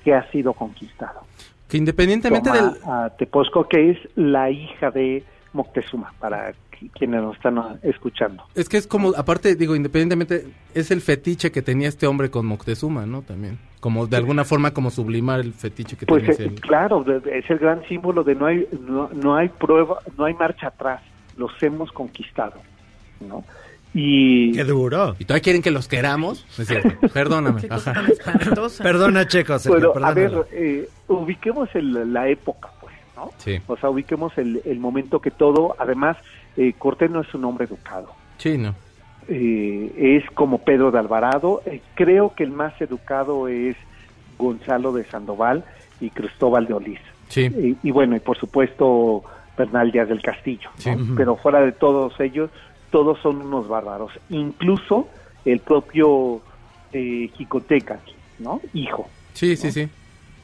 que 0.04 0.14
ha 0.14 0.30
sido 0.30 0.52
conquistado. 0.52 1.20
Que 1.68 1.76
independientemente 1.76 2.50
Toma 2.50 2.70
del... 2.72 2.82
a 2.90 3.10
Tepozco, 3.18 3.68
que 3.68 3.90
es 3.90 3.98
la 4.16 4.50
hija 4.50 4.90
de 4.90 5.22
Moctezuma, 5.52 6.12
para 6.18 6.52
qui- 6.72 6.90
quienes 6.94 7.22
nos 7.22 7.36
están 7.36 7.58
escuchando. 7.82 8.42
Es 8.54 8.68
que 8.68 8.76
es 8.78 8.86
como, 8.86 9.12
aparte, 9.16 9.54
digo, 9.54 9.76
independientemente, 9.76 10.46
es 10.74 10.90
el 10.90 11.00
fetiche 11.02 11.50
que 11.52 11.60
tenía 11.62 11.88
este 11.88 12.06
hombre 12.06 12.30
con 12.30 12.46
Moctezuma, 12.46 13.04
¿no? 13.06 13.22
También. 13.22 13.58
Como 13.80 14.06
de 14.06 14.16
alguna 14.16 14.44
forma, 14.44 14.72
como 14.72 14.90
sublimar 14.90 15.40
el 15.40 15.52
fetiche 15.52 15.96
que 15.96 16.06
Pues 16.06 16.22
tenía 16.24 16.50
ese- 16.50 16.54
claro, 16.60 17.04
es 17.26 17.48
el 17.50 17.58
gran 17.58 17.82
símbolo 17.86 18.24
de 18.24 18.34
no 18.34 18.46
hay 18.46 18.66
no, 18.86 19.08
no 19.14 19.36
hay 19.36 19.48
prueba, 19.50 19.98
no 20.16 20.24
hay 20.24 20.34
marcha 20.34 20.68
atrás, 20.68 21.02
los 21.36 21.52
hemos 21.62 21.92
conquistado, 21.92 22.54
¿no? 23.20 23.44
Y 23.94 24.52
Qué 24.52 24.64
duro. 24.64 25.16
¿Y 25.18 25.24
todavía 25.24 25.42
quieren 25.42 25.62
que 25.62 25.70
los 25.70 25.88
queramos? 25.88 26.44
No 26.56 26.62
es 26.62 26.68
cierto. 26.68 27.08
Perdóname. 27.12 27.62
Perdona, 28.82 29.26
Checo, 29.26 29.58
Sergio, 29.58 29.92
Bueno, 29.92 30.06
a 30.06 30.12
ver, 30.12 30.32
eh, 30.52 30.88
ubiquemos 31.08 31.68
el- 31.74 32.12
la 32.12 32.28
época, 32.28 32.70
pues, 32.80 32.94
¿no? 33.16 33.30
Sí. 33.38 33.58
O 33.66 33.76
sea, 33.76 33.90
ubiquemos 33.90 34.36
el, 34.38 34.60
el 34.64 34.78
momento 34.78 35.20
que 35.20 35.30
todo, 35.30 35.74
además, 35.78 36.16
eh, 36.56 36.74
Cortés 36.78 37.10
no 37.10 37.20
es 37.22 37.34
un 37.34 37.44
hombre 37.44 37.64
educado. 37.66 38.12
Sí, 38.36 38.58
no. 38.58 38.74
Eh, 39.28 40.20
es 40.24 40.30
como 40.32 40.58
Pedro 40.58 40.90
de 40.90 40.98
Alvarado. 40.98 41.62
eh, 41.66 41.80
creo 41.94 42.34
que 42.34 42.44
el 42.44 42.50
más 42.50 42.78
educado 42.80 43.48
es 43.48 43.76
Gonzalo 44.38 44.92
de 44.92 45.04
Sandoval 45.04 45.64
y 46.00 46.10
Cristóbal 46.10 46.66
de 46.66 46.74
Olís. 46.74 47.00
Sí. 47.28 47.42
Eh, 47.52 47.74
y 47.82 47.90
bueno, 47.90 48.16
y 48.16 48.20
por 48.20 48.38
supuesto 48.38 49.22
Bernal 49.56 49.90
Díaz 49.90 50.08
del 50.08 50.22
Castillo. 50.22 50.70
¿no? 50.76 50.82
Sí. 50.82 50.90
Pero 51.16 51.36
fuera 51.36 51.60
de 51.60 51.72
todos 51.72 52.18
ellos, 52.20 52.48
todos 52.90 53.18
son 53.20 53.42
unos 53.42 53.68
bárbaros. 53.68 54.12
Incluso 54.30 55.08
el 55.44 55.60
propio 55.60 56.40
eh, 56.92 57.30
Jicoteca, 57.36 58.00
¿no? 58.38 58.60
Hijo. 58.72 59.08
Sí, 59.34 59.56
sí, 59.56 59.70
sí. 59.70 59.88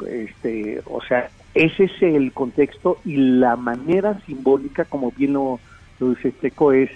Este, 0.06 0.82
o 0.86 1.00
sea, 1.02 1.30
ese 1.54 1.84
es 1.84 2.02
el 2.02 2.32
contexto 2.32 2.98
y 3.04 3.16
la 3.16 3.56
manera 3.56 4.20
simbólica, 4.26 4.84
como 4.84 5.12
bien 5.12 5.34
lo, 5.34 5.60
lo 6.00 6.10
dice 6.10 6.34
Checo, 6.40 6.72
es 6.72 6.90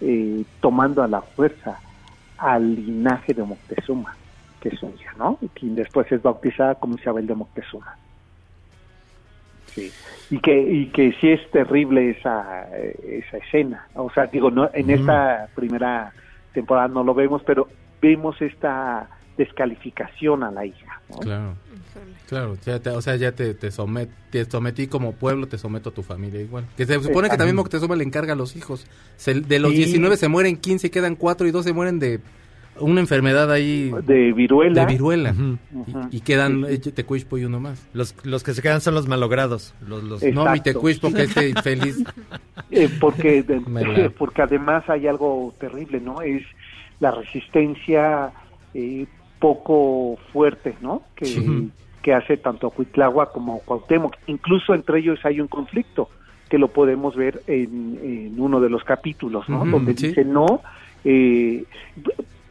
eh, 0.00 0.44
tomando 0.60 1.02
a 1.02 1.08
la 1.08 1.22
fuerza 1.22 1.80
al 2.38 2.74
linaje 2.74 3.34
de 3.34 3.42
Moctezuma, 3.44 4.16
que 4.60 4.70
es 4.70 4.78
su 4.78 4.86
hija, 4.86 5.14
¿no? 5.16 5.38
Y 5.40 5.48
quien 5.48 5.74
después 5.74 6.10
es 6.10 6.22
bautizada 6.22 6.74
como 6.74 6.96
Isabel 6.96 7.26
de 7.26 7.34
Moctezuma. 7.34 7.96
Sí. 9.74 9.90
Y 10.30 10.38
que, 10.40 10.60
y 10.62 10.86
que 10.86 11.12
sí 11.20 11.28
es 11.28 11.50
terrible 11.50 12.10
esa, 12.10 12.68
esa 12.76 13.36
escena. 13.38 13.86
O 13.94 14.10
sea, 14.12 14.26
digo, 14.26 14.50
no, 14.50 14.70
en 14.72 14.90
esta 14.90 15.48
primera 15.54 16.12
temporada 16.54 16.88
no 16.88 17.04
lo 17.04 17.14
vemos, 17.14 17.42
pero 17.46 17.68
vemos 18.00 18.40
esta 18.40 19.08
descalificación 19.36 20.42
a 20.42 20.50
la 20.50 20.64
hija. 20.66 21.00
¿no? 21.10 21.18
Claro. 21.18 21.54
Claro, 22.28 22.56
ya 22.64 22.78
te- 22.80 22.90
o 22.90 23.02
sea, 23.02 23.16
ya 23.16 23.32
te, 23.32 23.52
te, 23.54 23.68
somet- 23.68 24.08
te 24.30 24.44
sometí 24.46 24.86
como 24.86 25.12
pueblo, 25.12 25.46
te 25.48 25.58
someto 25.58 25.90
a 25.90 25.92
tu 25.92 26.02
familia 26.02 26.40
igual. 26.40 26.64
Que 26.76 26.86
se 26.86 26.98
supone 27.02 27.28
que 27.28 27.36
también 27.36 27.56
Moctezuma 27.56 27.94
le 27.94 28.04
encarga 28.04 28.32
a 28.32 28.36
los 28.36 28.56
hijos. 28.56 28.86
Se- 29.16 29.34
de 29.40 29.58
los 29.58 29.72
Sí. 29.72 29.78
19 29.78 30.16
se 30.16 30.28
mueren 30.28 30.56
15 30.56 30.86
y 30.86 30.90
quedan 30.90 31.14
4 31.16 31.46
y 31.46 31.50
2 31.50 31.64
se 31.64 31.72
mueren 31.74 31.98
de 31.98 32.20
una 32.78 33.00
enfermedad 33.00 33.50
ahí. 33.52 33.92
De 34.04 34.32
viruela. 34.32 34.84
De 34.84 34.92
viruela. 34.92 35.34
Y, 36.10 36.16
y 36.16 36.20
quedan 36.20 36.64
eh, 36.68 36.78
Tecuishpo 36.78 37.38
y 37.38 37.44
uno 37.44 37.60
más. 37.60 37.86
Los, 37.92 38.14
los 38.24 38.42
que 38.42 38.54
se 38.54 38.62
quedan 38.62 38.80
son 38.80 38.94
los 38.94 39.06
malogrados. 39.08 39.74
Los, 39.86 40.02
los... 40.04 40.22
No, 40.22 40.44
mi 40.44 40.50
Exacto. 40.58 40.62
Tecuishpo 40.64 41.12
que 41.12 41.22
esté 41.22 41.48
infeliz. 41.50 42.02
Eh, 42.70 42.88
porque, 43.00 43.42
de- 43.42 44.10
porque 44.18 44.40
además 44.42 44.88
hay 44.88 45.06
algo 45.06 45.52
terrible, 45.60 46.00
¿no? 46.00 46.22
Es 46.22 46.42
la 47.00 47.10
resistencia 47.10 48.30
eh, 48.72 49.06
poco 49.38 50.16
fuerte, 50.32 50.74
¿no? 50.80 51.02
Que, 51.14 51.26
Sí. 51.26 51.68
que 52.02 52.14
hace 52.14 52.36
tanto 52.38 52.70
Cuitlagua 52.70 53.30
como 53.32 53.58
Cuauhtémoc. 53.60 54.16
Incluso 54.26 54.74
entre 54.74 55.00
ellos 55.00 55.18
hay 55.24 55.40
un 55.40 55.48
conflicto 55.48 56.08
que 56.48 56.56
lo 56.58 56.68
podemos 56.68 57.14
ver 57.16 57.42
en, 57.46 57.98
en 58.02 58.40
uno 58.40 58.60
de 58.60 58.70
los 58.70 58.84
capítulos, 58.84 59.48
¿no? 59.48 59.64
Donde 59.66 59.94
sí. 59.96 60.08
dice 60.08 60.24
no. 60.24 60.60
eh, 61.04 61.64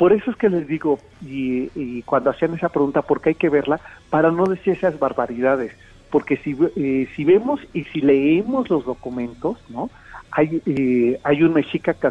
por 0.01 0.13
eso 0.13 0.31
es 0.31 0.37
que 0.37 0.49
les 0.49 0.67
digo, 0.67 0.97
y, 1.23 1.69
y 1.75 2.01
cuando 2.01 2.31
hacían 2.31 2.55
esa 2.55 2.69
pregunta, 2.69 3.03
¿por 3.03 3.21
qué 3.21 3.29
hay 3.29 3.35
que 3.35 3.49
verla? 3.49 3.79
Para 4.09 4.31
no 4.31 4.47
decir 4.47 4.73
esas 4.73 4.97
barbaridades. 4.97 5.73
Porque 6.09 6.37
si, 6.37 6.57
eh, 6.75 7.07
si 7.15 7.23
vemos 7.23 7.59
y 7.71 7.83
si 7.83 8.01
leemos 8.01 8.67
los 8.71 8.83
documentos, 8.83 9.59
¿no? 9.69 9.91
Hay, 10.31 10.59
eh, 10.65 11.19
hay 11.23 11.43
un 11.43 11.53
mexica 11.53 11.93
que 11.93 12.09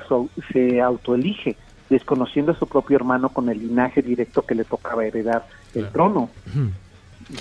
se 0.52 0.80
autoelige, 0.80 1.56
desconociendo 1.88 2.52
a 2.52 2.54
su 2.54 2.68
propio 2.68 2.94
hermano 2.94 3.30
con 3.30 3.48
el 3.48 3.58
linaje 3.58 4.02
directo 4.02 4.42
que 4.42 4.54
le 4.54 4.62
tocaba 4.62 5.04
heredar 5.04 5.44
el 5.74 5.88
trono, 5.88 6.30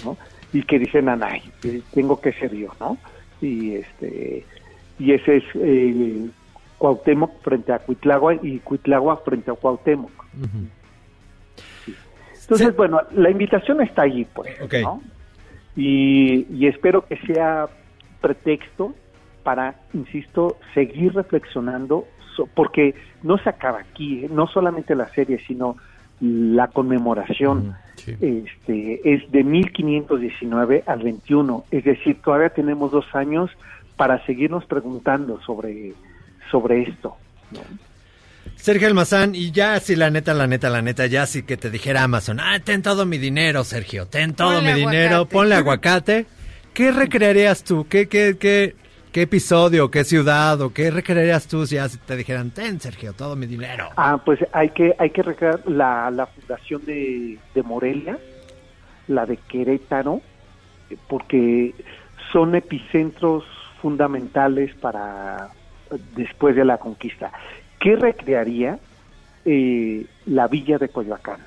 ¿no? 0.03 0.17
Y 0.51 0.63
que 0.63 0.79
dicen, 0.79 1.09
anay, 1.09 1.43
eh, 1.61 1.83
tengo 1.93 2.19
que 2.19 2.33
ser 2.33 2.55
yo, 2.55 2.73
¿no? 2.79 2.97
Y 3.39 3.75
este 3.75 4.47
y 4.97 5.11
ese 5.11 5.37
es 5.37 5.43
eh, 5.53 6.27
Cuauhtémoc 6.80 7.41
frente 7.43 7.71
a 7.71 7.77
Cuitlagua 7.80 8.34
y 8.41 8.57
Cuitlagua 8.59 9.17
frente 9.17 9.51
a 9.51 9.53
Cuauhtémoc. 9.53 10.09
Entonces, 12.41 12.75
bueno, 12.75 13.01
la 13.11 13.30
invitación 13.30 13.82
está 13.82 14.03
ahí, 14.03 14.25
pues, 14.34 14.59
Ok. 14.61 14.73
¿no? 14.82 15.01
Y, 15.75 16.47
y 16.51 16.65
espero 16.67 17.05
que 17.05 17.17
sea 17.17 17.67
pretexto 18.21 18.95
para, 19.43 19.75
insisto, 19.93 20.57
seguir 20.73 21.13
reflexionando, 21.13 22.05
so- 22.36 22.47
porque 22.55 22.95
no 23.23 23.38
se 23.38 23.49
acaba 23.49 23.80
aquí, 23.80 24.25
¿eh? 24.25 24.30
no 24.32 24.47
solamente 24.47 24.95
la 24.95 25.07
serie, 25.09 25.39
sino 25.45 25.75
la 26.21 26.67
conmemoración. 26.69 27.75
este, 28.21 29.01
es 29.13 29.30
de 29.32 29.43
1519 29.43 30.84
al 30.88 31.03
21, 31.03 31.65
es 31.69 31.84
decir, 31.84 32.21
todavía 32.21 32.49
tenemos 32.49 32.91
dos 32.91 33.05
años 33.13 33.51
para 33.97 34.25
seguirnos 34.25 34.65
preguntando 34.65 35.39
sobre, 35.41 35.93
sobre 36.49 36.83
esto. 36.83 37.15
Sergio 38.55 38.87
Almazán, 38.87 39.35
y 39.35 39.51
ya 39.51 39.79
si 39.79 39.95
la 39.95 40.09
neta, 40.09 40.33
la 40.33 40.45
neta, 40.45 40.69
la 40.69 40.81
neta, 40.81 41.05
ya 41.05 41.25
si 41.25 41.43
que 41.43 41.55
te 41.55 41.69
dijera 41.69 42.03
Amazon, 42.03 42.39
ah, 42.41 42.59
ten 42.63 42.81
todo 42.81 43.05
mi 43.05 43.17
dinero, 43.17 43.63
Sergio, 43.63 44.05
ten 44.07 44.33
todo 44.33 44.55
Ponle 44.55 44.73
mi 44.73 44.79
dinero, 44.81 45.25
ponle 45.29 45.55
aguacate. 45.55 46.25
¿Qué 46.73 46.91
recrearías 46.91 47.63
tú? 47.63 47.87
¿Qué, 47.89 48.07
qué, 48.07 48.37
qué, 48.37 48.75
qué 49.13 49.21
episodio, 49.21 49.89
qué 49.89 50.03
ciudad 50.03 50.59
o 50.61 50.73
qué 50.73 50.91
recrearías 50.91 51.47
tú 51.47 51.65
si 51.65 51.75
ya 51.75 51.87
si 51.87 51.97
te 51.99 52.17
dijeran, 52.17 52.51
ten, 52.51 52.81
Sergio, 52.81 53.13
todo 53.13 53.35
mi 53.35 53.47
dinero? 53.47 53.89
Ah, 53.95 54.21
pues 54.23 54.39
hay 54.51 54.69
que 54.71 54.93
hay 54.99 55.11
que 55.11 55.23
recrear 55.23 55.61
la, 55.65 56.11
la 56.11 56.27
fundación 56.27 56.85
de, 56.85 57.39
de 57.55 57.63
Morelia, 57.63 58.19
la 59.07 59.25
de 59.25 59.37
Querétaro, 59.37 60.21
porque 61.07 61.73
son 62.33 62.55
epicentros 62.55 63.45
fundamentales 63.81 64.75
para 64.75 65.49
después 66.15 66.55
de 66.55 66.65
la 66.65 66.77
conquista. 66.77 67.31
¿Qué 67.79 67.95
recrearía 67.95 68.79
eh, 69.45 70.05
la 70.25 70.47
villa 70.47 70.77
de 70.77 70.89
Coyoacán? 70.89 71.39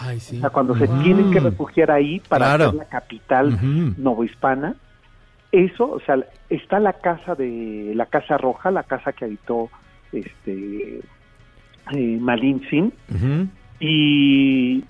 Ay, 0.00 0.20
sí. 0.20 0.36
O 0.36 0.40
sea, 0.40 0.50
cuando 0.50 0.76
se 0.76 0.86
tienen 0.86 1.30
que 1.32 1.40
refugiar 1.40 1.90
ahí 1.90 2.20
para 2.20 2.46
Claro. 2.46 2.64
hacer 2.66 2.74
la 2.78 2.84
capital 2.84 3.54
Ujú. 3.54 3.94
novohispana, 4.00 4.76
eso, 5.50 5.90
o 5.90 6.00
sea, 6.00 6.16
está 6.48 6.78
la 6.78 6.94
casa 6.94 7.34
de 7.34 7.92
la 7.94 8.06
casa 8.06 8.38
roja, 8.38 8.70
la 8.70 8.84
casa 8.84 9.12
que 9.12 9.24
habitó 9.24 9.70
este 10.12 11.00
eh, 11.92 12.18
Malin 12.20 12.62
Sin 12.70 12.84
Ujú. 12.86 13.48
y 13.80 14.84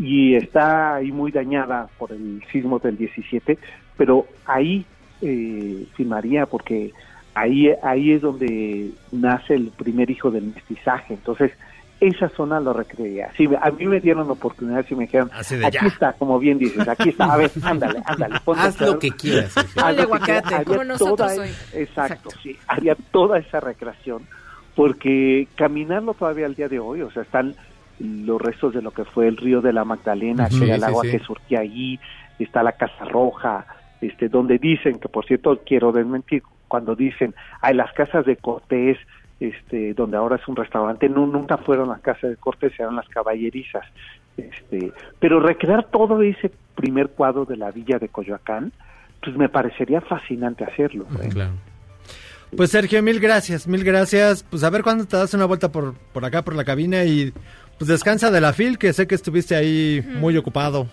y 0.00 0.36
está 0.36 0.94
ahí 0.96 1.10
muy 1.10 1.32
dañada 1.32 1.88
por 1.98 2.12
el 2.12 2.40
sismo 2.52 2.78
del 2.78 2.96
17, 2.96 3.58
pero 3.96 4.26
ahí 4.46 4.86
eh, 5.22 5.86
filmaría 5.96 6.46
porque 6.46 6.92
ahí 7.34 7.70
ahí 7.82 8.12
es 8.12 8.22
donde 8.22 8.90
nace 9.12 9.54
el 9.54 9.68
primer 9.68 10.10
hijo 10.10 10.30
del 10.30 10.44
mestizaje, 10.54 11.14
entonces 11.14 11.52
esa 12.00 12.28
zona 12.28 12.60
lo 12.60 12.72
recrearía. 12.72 13.32
Si 13.36 13.46
a 13.60 13.70
mí 13.72 13.86
me 13.86 13.98
dieron 14.00 14.28
la 14.28 14.34
oportunidad, 14.34 14.86
si 14.86 14.94
me 14.94 15.06
dijeron, 15.06 15.30
Así 15.34 15.56
de 15.56 15.66
aquí 15.66 15.78
ya. 15.82 15.88
está, 15.88 16.12
como 16.12 16.38
bien 16.38 16.56
dices, 16.56 16.86
aquí 16.86 17.08
está, 17.08 17.24
a 17.32 17.36
ver, 17.36 17.50
ándale, 17.62 18.00
ándale, 18.04 18.36
ponte 18.44 18.62
Haz 18.62 18.80
lo 18.80 18.98
que 19.00 19.10
quieras. 19.10 19.52
Quieras. 19.74 19.98
aguacate, 19.98 20.64
como 20.64 20.84
nosotros 20.84 21.16
toda- 21.34 21.42
hoy. 21.42 21.50
Exacto, 21.74 22.30
sí, 22.40 22.56
haría 22.68 22.96
toda 23.10 23.38
esa 23.40 23.58
recreación, 23.58 24.22
porque 24.76 25.48
caminarlo 25.56 26.14
todavía 26.14 26.46
al 26.46 26.54
día 26.54 26.68
de 26.68 26.78
hoy, 26.78 27.02
o 27.02 27.10
sea, 27.10 27.22
están 27.22 27.56
los 27.98 28.40
restos 28.40 28.74
de 28.74 28.82
lo 28.82 28.92
que 28.92 29.04
fue 29.04 29.26
el 29.26 29.36
río 29.36 29.60
de 29.60 29.72
la 29.72 29.84
Magdalena, 29.84 30.48
que 30.48 30.64
era 30.66 30.76
el 30.76 30.84
agua 30.84 31.02
sí. 31.04 31.10
que 31.10 31.18
surgía 31.18 31.60
ahí, 31.60 31.98
está 32.38 32.62
la 32.62 32.72
Casa 32.72 33.04
Roja, 33.06 33.66
este, 34.00 34.28
donde 34.28 34.58
dicen, 34.58 35.00
que 35.00 35.08
por 35.08 35.26
cierto 35.26 35.60
quiero 35.66 35.90
desmentir, 35.90 36.44
cuando 36.68 36.94
dicen, 36.94 37.34
hay 37.60 37.74
las 37.74 37.92
casas 37.92 38.24
de 38.26 38.36
Cortés, 38.36 38.98
este, 39.40 39.94
donde 39.94 40.16
ahora 40.16 40.36
es 40.36 40.46
un 40.46 40.56
restaurante, 40.56 41.08
no, 41.08 41.26
nunca 41.26 41.56
fueron 41.58 41.88
las 41.88 42.00
casas 42.00 42.30
de 42.30 42.36
Cortés, 42.36 42.72
eran 42.78 42.96
las 42.96 43.08
caballerizas. 43.08 43.84
Este, 44.36 44.92
pero 45.18 45.40
recrear 45.40 45.84
todo 45.90 46.22
ese 46.22 46.52
primer 46.76 47.08
cuadro 47.08 47.44
de 47.44 47.56
la 47.56 47.70
villa 47.72 47.98
de 47.98 48.08
Coyoacán, 48.08 48.72
pues 49.22 49.36
me 49.36 49.48
parecería 49.48 50.00
fascinante 50.00 50.64
hacerlo. 50.64 51.06
¿eh? 51.22 51.28
Claro. 51.30 51.52
Pues 52.56 52.70
Sergio, 52.70 53.02
mil 53.02 53.20
gracias, 53.20 53.66
mil 53.66 53.84
gracias. 53.84 54.42
Pues 54.42 54.64
a 54.64 54.70
ver 54.70 54.82
cuándo 54.82 55.04
te 55.06 55.16
das 55.16 55.34
una 55.34 55.44
vuelta 55.44 55.70
por, 55.70 55.94
por 56.12 56.24
acá, 56.24 56.42
por 56.42 56.54
la 56.54 56.64
cabina 56.64 57.04
y 57.04 57.32
pues 57.78 57.88
descansa 57.88 58.30
de 58.30 58.40
la 58.40 58.52
fil, 58.52 58.78
que 58.78 58.92
sé 58.92 59.06
que 59.06 59.14
estuviste 59.14 59.54
ahí 59.54 60.02
muy 60.18 60.36
ocupado. 60.36 60.86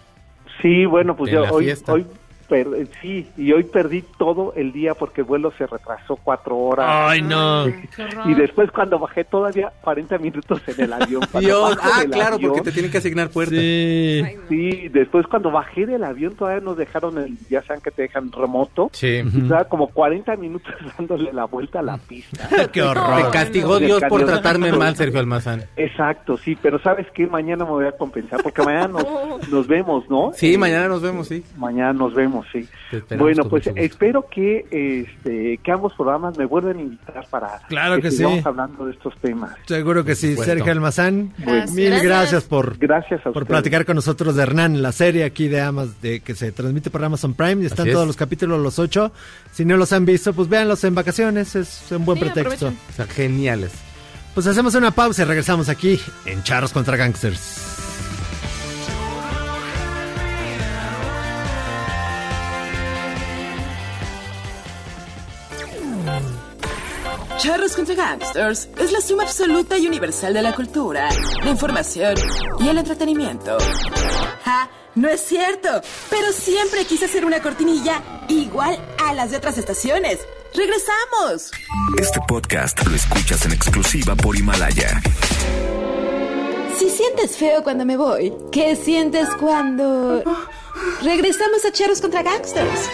Sí, 0.61 0.85
bueno, 0.85 1.15
pues 1.15 1.31
yo 1.31 1.43
hoy, 1.51 1.71
hoy 1.87 2.05
per- 2.47 2.87
sí, 3.01 3.27
y 3.37 3.51
hoy 3.51 3.63
perdí 3.63 4.03
todo 4.17 4.53
el 4.55 4.71
día 4.71 4.93
porque 4.93 5.21
el 5.21 5.27
vuelo 5.27 5.51
se 5.57 5.65
retrasó 5.67 6.15
cuatro 6.17 6.57
horas. 6.57 6.87
Ay, 6.89 7.21
no. 7.21 7.67
Y 7.67 8.33
después 8.35 8.71
cuando 8.71 8.99
bajé 8.99 9.23
todavía 9.23 9.71
40 9.81 10.17
minutos 10.17 10.61
en 10.67 10.81
el 10.85 10.93
avión. 10.93 11.21
Dios, 11.39 11.77
ah, 11.81 12.03
claro, 12.11 12.35
avión- 12.35 12.49
porque 12.53 12.61
te 12.65 12.71
tienen 12.71 12.91
que 12.91 12.97
asignar 12.99 13.29
puertas. 13.29 13.57
Sí. 13.59 14.23
Sí, 14.49 14.89
después 14.89 15.25
cuando 15.27 15.51
bajé 15.51 15.85
del 15.85 16.03
avión 16.03 16.35
todavía 16.35 16.61
nos 16.63 16.77
dejaron, 16.77 17.17
el, 17.17 17.37
ya 17.49 17.61
saben 17.63 17.81
que 17.81 17.91
te 17.91 18.03
dejan 18.03 18.31
remoto. 18.31 18.89
Sí. 18.93 19.21
Y 19.25 19.49
como 19.69 19.87
40 19.87 20.35
minutos 20.35 20.73
dándole 20.97 21.31
la 21.33 21.45
vuelta 21.45 21.79
a 21.79 21.83
la 21.83 21.97
pista. 21.97 22.47
Qué 22.71 22.81
horror. 22.81 23.23
Te 23.23 23.29
castigó 23.31 23.79
Dios 23.79 24.01
por 24.09 24.25
tratarme 24.25 24.71
mal, 24.71 24.95
Sergio 24.95 25.19
Almazán. 25.19 25.63
Exacto, 25.77 26.37
sí, 26.37 26.57
pero 26.61 26.79
¿sabes 26.79 27.07
qué? 27.13 27.27
Mañana 27.27 27.63
me 27.65 27.71
voy 27.71 27.85
a 27.85 27.91
compensar 27.91 28.41
porque 28.43 28.61
mañana 28.63 28.87
nos, 28.89 29.49
nos 29.51 29.67
vemos, 29.67 30.09
¿no? 30.09 30.31
Sí, 30.33 30.57
mañana 30.57 30.87
nos 30.87 31.01
vemos, 31.01 31.27
sí. 31.27 31.43
Mañana 31.57 31.93
nos 31.93 32.13
vemos, 32.13 32.34
sí. 32.51 32.67
Te 32.91 32.97
esperamos 32.97 33.35
Bueno, 33.35 33.49
pues 33.49 33.67
espero 33.75 34.27
que 34.29 34.65
este 34.71 35.59
que 35.63 35.71
ambos 35.71 35.93
programas 35.93 36.37
me 36.37 36.45
vuelvan 36.45 36.77
a 36.77 36.81
invitar 36.81 37.25
para 37.29 37.59
Claro 37.67 38.01
que 38.01 38.11
sí. 38.11 38.17
sigamos 38.17 38.45
hablando 38.45 38.85
de 38.85 38.91
estos 38.93 39.15
temas. 39.21 39.51
Seguro 39.65 40.03
que 40.03 40.15
sí, 40.15 40.31
supuesto. 40.31 40.53
Sergio 40.53 40.71
Almazán. 40.71 41.33
Gracias. 41.37 41.71
Mil 41.71 41.85
Gracias. 41.89 42.03
gracias 42.05 42.43
por, 42.45 42.77
Gracias 42.77 43.19
a 43.21 43.23
por 43.23 43.29
ustedes. 43.43 43.47
platicar 43.47 43.85
con 43.85 43.95
nosotros 43.95 44.35
de 44.35 44.43
Hernán, 44.43 44.81
la 44.81 44.91
serie 44.91 45.23
aquí 45.23 45.47
de 45.47 45.61
Amas, 45.61 46.01
de 46.01 46.19
que 46.21 46.35
se 46.35 46.51
transmite 46.51 46.89
por 46.89 47.03
Amazon 47.03 47.33
Prime. 47.33 47.63
Y 47.63 47.65
están 47.65 47.81
Así 47.83 47.89
es. 47.89 47.93
todos 47.95 48.07
los 48.07 48.15
capítulos, 48.17 48.59
los 48.61 48.79
ocho. 48.79 49.11
Si 49.51 49.65
no 49.65 49.77
los 49.77 49.91
han 49.93 50.05
visto, 50.05 50.33
pues 50.33 50.49
véanlos 50.49 50.83
en 50.83 50.95
vacaciones, 50.95 51.55
es 51.55 51.91
un 51.91 52.05
buen 52.05 52.17
Sí, 52.17 52.23
pretexto. 52.25 52.67
aprovechen. 52.67 52.79
O 52.89 52.93
sea, 52.93 53.05
geniales. 53.07 53.71
Pues 54.33 54.47
hacemos 54.47 54.75
una 54.75 54.91
pausa 54.91 55.21
y 55.21 55.25
regresamos 55.25 55.69
aquí 55.69 55.99
en 56.25 56.43
Charros 56.43 56.73
contra 56.73 56.97
Gangsters. 56.97 57.74
Charros 67.37 67.75
contra 67.75 67.95
Gangsters 67.95 68.69
es 68.79 68.91
la 68.91 69.01
suma 69.01 69.23
absoluta 69.23 69.77
y 69.77 69.87
universal 69.87 70.33
de 70.33 70.41
la 70.41 70.55
cultura, 70.55 71.09
la 71.43 71.49
información 71.49 72.15
y 72.59 72.69
el 72.69 72.77
entretenimiento. 72.77 73.57
¡Ja! 74.43 74.69
No 74.95 75.09
es 75.09 75.19
cierto, 75.21 75.81
pero 76.09 76.31
siempre 76.31 76.85
quise 76.85 77.05
hacer 77.05 77.25
una 77.25 77.41
cortinilla 77.41 78.01
igual 78.29 78.79
a 79.05 79.13
las 79.13 79.31
de 79.31 79.37
otras 79.37 79.57
estaciones. 79.57 80.19
¡Regresamos! 80.53 81.51
Este 81.99 82.19
podcast 82.25 82.81
lo 82.87 82.95
escuchas 82.95 83.45
en 83.45 83.51
exclusiva 83.51 84.15
por 84.15 84.37
Himalaya. 84.37 85.01
Si 86.77 86.89
sientes 86.89 87.35
feo 87.35 87.63
cuando 87.63 87.85
me 87.85 87.97
voy, 87.97 88.33
¿qué 88.51 88.77
sientes 88.77 89.27
cuando... 89.39 90.23
Regresamos 91.03 91.65
a 91.65 91.71
Charros 91.71 91.99
contra 91.99 92.23
Gangsters? 92.23 92.89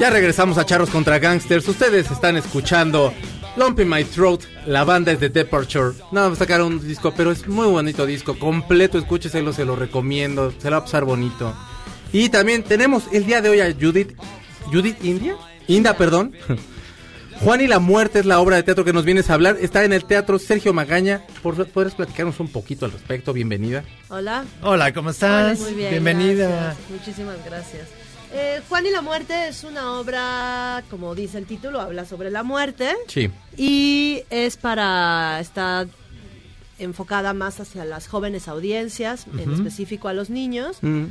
Ya 0.00 0.08
regresamos 0.10 0.56
a 0.56 0.64
Charros 0.64 0.88
contra 0.90 1.18
Gangsters. 1.18 1.68
Ustedes 1.68 2.10
están 2.10 2.36
escuchando 2.38 3.12
Lump 3.56 3.80
in 3.80 3.88
My 3.88 4.02
Throat. 4.04 4.40
La 4.66 4.84
banda 4.84 5.12
es 5.12 5.20
de 5.20 5.28
Departure. 5.28 5.94
No, 6.10 6.34
sacaron 6.34 6.72
un 6.74 6.86
disco, 6.86 7.12
pero 7.14 7.30
es 7.30 7.46
muy 7.46 7.66
bonito 7.66 8.06
disco. 8.06 8.38
Completo, 8.38 8.96
escúcheselo, 8.98 9.52
se 9.52 9.66
lo 9.66 9.76
recomiendo. 9.76 10.52
Se 10.58 10.70
lo 10.70 10.76
va 10.76 10.78
a 10.78 10.84
pasar 10.84 11.04
bonito. 11.04 11.54
Y 12.14 12.30
también 12.30 12.62
tenemos 12.62 13.04
el 13.12 13.26
día 13.26 13.42
de 13.42 13.50
hoy 13.50 13.60
a 13.60 13.72
Judith. 13.78 14.16
¿Judith 14.72 15.04
India? 15.04 15.36
Inda, 15.68 15.94
perdón. 15.96 16.32
Juan 17.40 17.60
y 17.60 17.66
la 17.66 17.78
muerte 17.78 18.20
es 18.20 18.26
la 18.26 18.38
obra 18.40 18.56
de 18.56 18.62
teatro 18.62 18.84
que 18.84 18.92
nos 18.94 19.04
vienes 19.04 19.28
a 19.30 19.34
hablar. 19.34 19.58
Está 19.60 19.84
en 19.84 19.92
el 19.92 20.04
teatro 20.04 20.38
Sergio 20.38 20.72
Magaña. 20.72 21.22
¿Por- 21.42 21.66
¿Podrías 21.68 21.94
platicarnos 21.94 22.40
un 22.40 22.48
poquito 22.48 22.86
al 22.86 22.92
respecto? 22.92 23.32
Bienvenida. 23.34 23.84
Hola. 24.08 24.44
Hola, 24.62 24.92
¿cómo 24.94 25.10
estás? 25.10 25.58
Muy 25.60 25.74
bien. 25.74 25.90
Bienvenida. 25.90 26.48
gracias. 26.48 26.90
Muchísimas 26.90 27.36
gracias. 27.44 27.88
Eh, 28.32 28.60
Juan 28.68 28.86
y 28.86 28.90
la 28.90 29.02
muerte 29.02 29.48
es 29.48 29.64
una 29.64 29.92
obra, 29.98 30.84
como 30.88 31.14
dice 31.16 31.36
el 31.38 31.46
título, 31.46 31.80
habla 31.80 32.04
sobre 32.04 32.30
la 32.30 32.42
muerte 32.44 32.94
Sí. 33.08 33.28
y 33.56 34.22
es 34.30 34.56
para 34.56 35.38
está 35.40 35.86
enfocada 36.78 37.34
más 37.34 37.58
hacia 37.60 37.84
las 37.84 38.06
jóvenes 38.06 38.46
audiencias, 38.46 39.26
en 39.36 39.52
específico 39.52 40.06
a 40.08 40.14
los 40.14 40.30
niños. 40.30 40.78
Mm. 40.80 41.06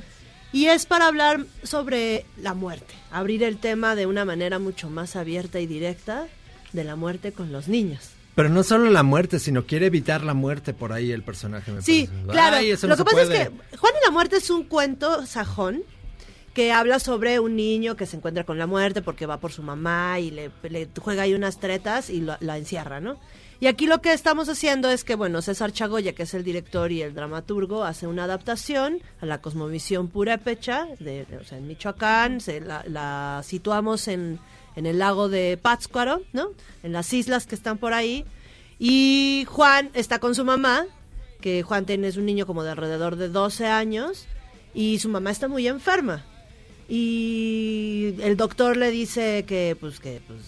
Y 0.54 0.66
es 0.68 0.86
para 0.88 1.08
hablar 1.08 1.46
sobre 1.62 2.26
la 2.42 2.54
muerte, 2.56 2.94
abrir 3.12 3.44
el 3.44 3.58
tema 3.60 3.96
de 3.96 4.06
una 4.08 4.26
manera 4.26 4.58
mucho 4.58 4.90
más 4.90 5.16
abierta 5.16 5.60
y 5.60 5.68
directa 5.68 6.26
de 6.74 6.84
la 6.86 6.96
muerte 6.96 7.34
con 7.34 7.52
los 7.52 7.68
niños. 7.68 8.10
Pero 8.34 8.48
no 8.50 8.64
solo 8.64 8.90
la 8.90 9.04
muerte, 9.04 9.38
sino 9.38 9.66
quiere 9.66 9.88
evitar 9.88 10.24
la 10.24 10.34
muerte 10.34 10.74
por 10.74 10.94
ahí 10.94 11.12
el 11.12 11.22
personaje. 11.22 11.72
me 11.72 11.82
Sí, 11.82 12.08
parece. 12.08 12.32
claro. 12.32 12.56
Ay, 12.58 12.72
eso 12.72 12.88
Lo 12.88 12.96
no 12.96 13.04
que 13.04 13.12
pasa 13.12 13.26
puede. 13.28 13.42
es 13.44 13.50
que 13.50 13.78
Juan 13.78 13.94
y 14.02 14.06
la 14.06 14.12
muerte 14.12 14.38
es 14.38 14.50
un 14.50 14.64
cuento 14.64 15.26
sajón 15.28 15.84
que 16.54 16.72
habla 16.72 17.00
sobre 17.00 17.40
un 17.40 17.56
niño 17.56 17.96
que 17.96 18.06
se 18.06 18.18
encuentra 18.18 18.44
con 18.44 18.58
la 18.58 18.68
muerte 18.68 19.02
porque 19.02 19.26
va 19.26 19.40
por 19.40 19.52
su 19.52 19.64
mamá 19.64 20.20
y 20.20 20.32
le, 20.32 20.52
juega 21.00 21.24
ahí 21.24 21.34
unas 21.34 21.60
tretas 21.60 22.10
y 22.10 22.22
lo- 22.22 22.38
la 22.40 22.58
encierra, 22.58 23.00
¿no? 23.00 23.18
Y 23.62 23.68
aquí 23.68 23.88
lo 23.88 24.02
que 24.02 24.14
estamos 24.14 24.48
haciendo 24.48 24.90
es 24.90 25.04
que, 25.04 25.16
bueno, 25.16 25.42
César 25.42 25.74
Chagoya, 25.74 26.14
que 26.14 26.24
es 26.24 26.34
el 26.34 26.46
director 26.46 26.94
y 26.94 27.02
el 27.02 27.14
dramaturgo, 27.14 27.84
hace 27.84 28.08
una 28.08 28.24
adaptación 28.24 29.00
a 29.22 29.26
la 29.26 29.42
cosmovisión 29.42 30.08
purépecha, 30.08 30.88
de, 31.00 31.26
de- 31.26 31.38
o 31.38 31.44
sea, 31.44 31.58
en 31.58 31.68
Michoacán, 31.68 32.40
se 32.40 32.62
la, 32.62 32.84
la 32.88 33.42
situamos 33.44 34.08
en, 34.08 34.40
en 34.78 34.86
el 34.86 34.98
lago 35.00 35.28
de 35.28 35.58
Pátzcuaro, 35.62 36.22
¿no? 36.32 36.52
En 36.84 36.94
las 36.94 37.12
islas 37.14 37.48
que 37.48 37.56
están 37.56 37.78
por 37.78 37.92
ahí. 37.94 38.24
Y 38.80 39.46
Juan 39.50 39.90
está 39.94 40.20
con 40.20 40.36
su 40.36 40.46
mamá, 40.46 40.86
que 41.42 41.62
Juan 41.64 41.86
tiene 41.86 42.08
es 42.08 42.16
un 42.16 42.26
niño 42.26 42.46
como 42.48 42.64
de 42.64 42.72
alrededor 42.72 43.18
de 43.18 43.28
12 43.28 43.68
años, 43.68 44.26
y 44.74 45.00
su 45.00 45.10
mamá 45.10 45.32
está 45.32 45.50
muy 45.50 45.68
enferma. 45.68 46.26
Y 46.90 48.16
el 48.22 48.36
doctor 48.36 48.76
le 48.76 48.90
dice 48.90 49.46
que 49.48 49.78
pues 49.80 50.00
que 50.00 50.22
pues, 50.26 50.40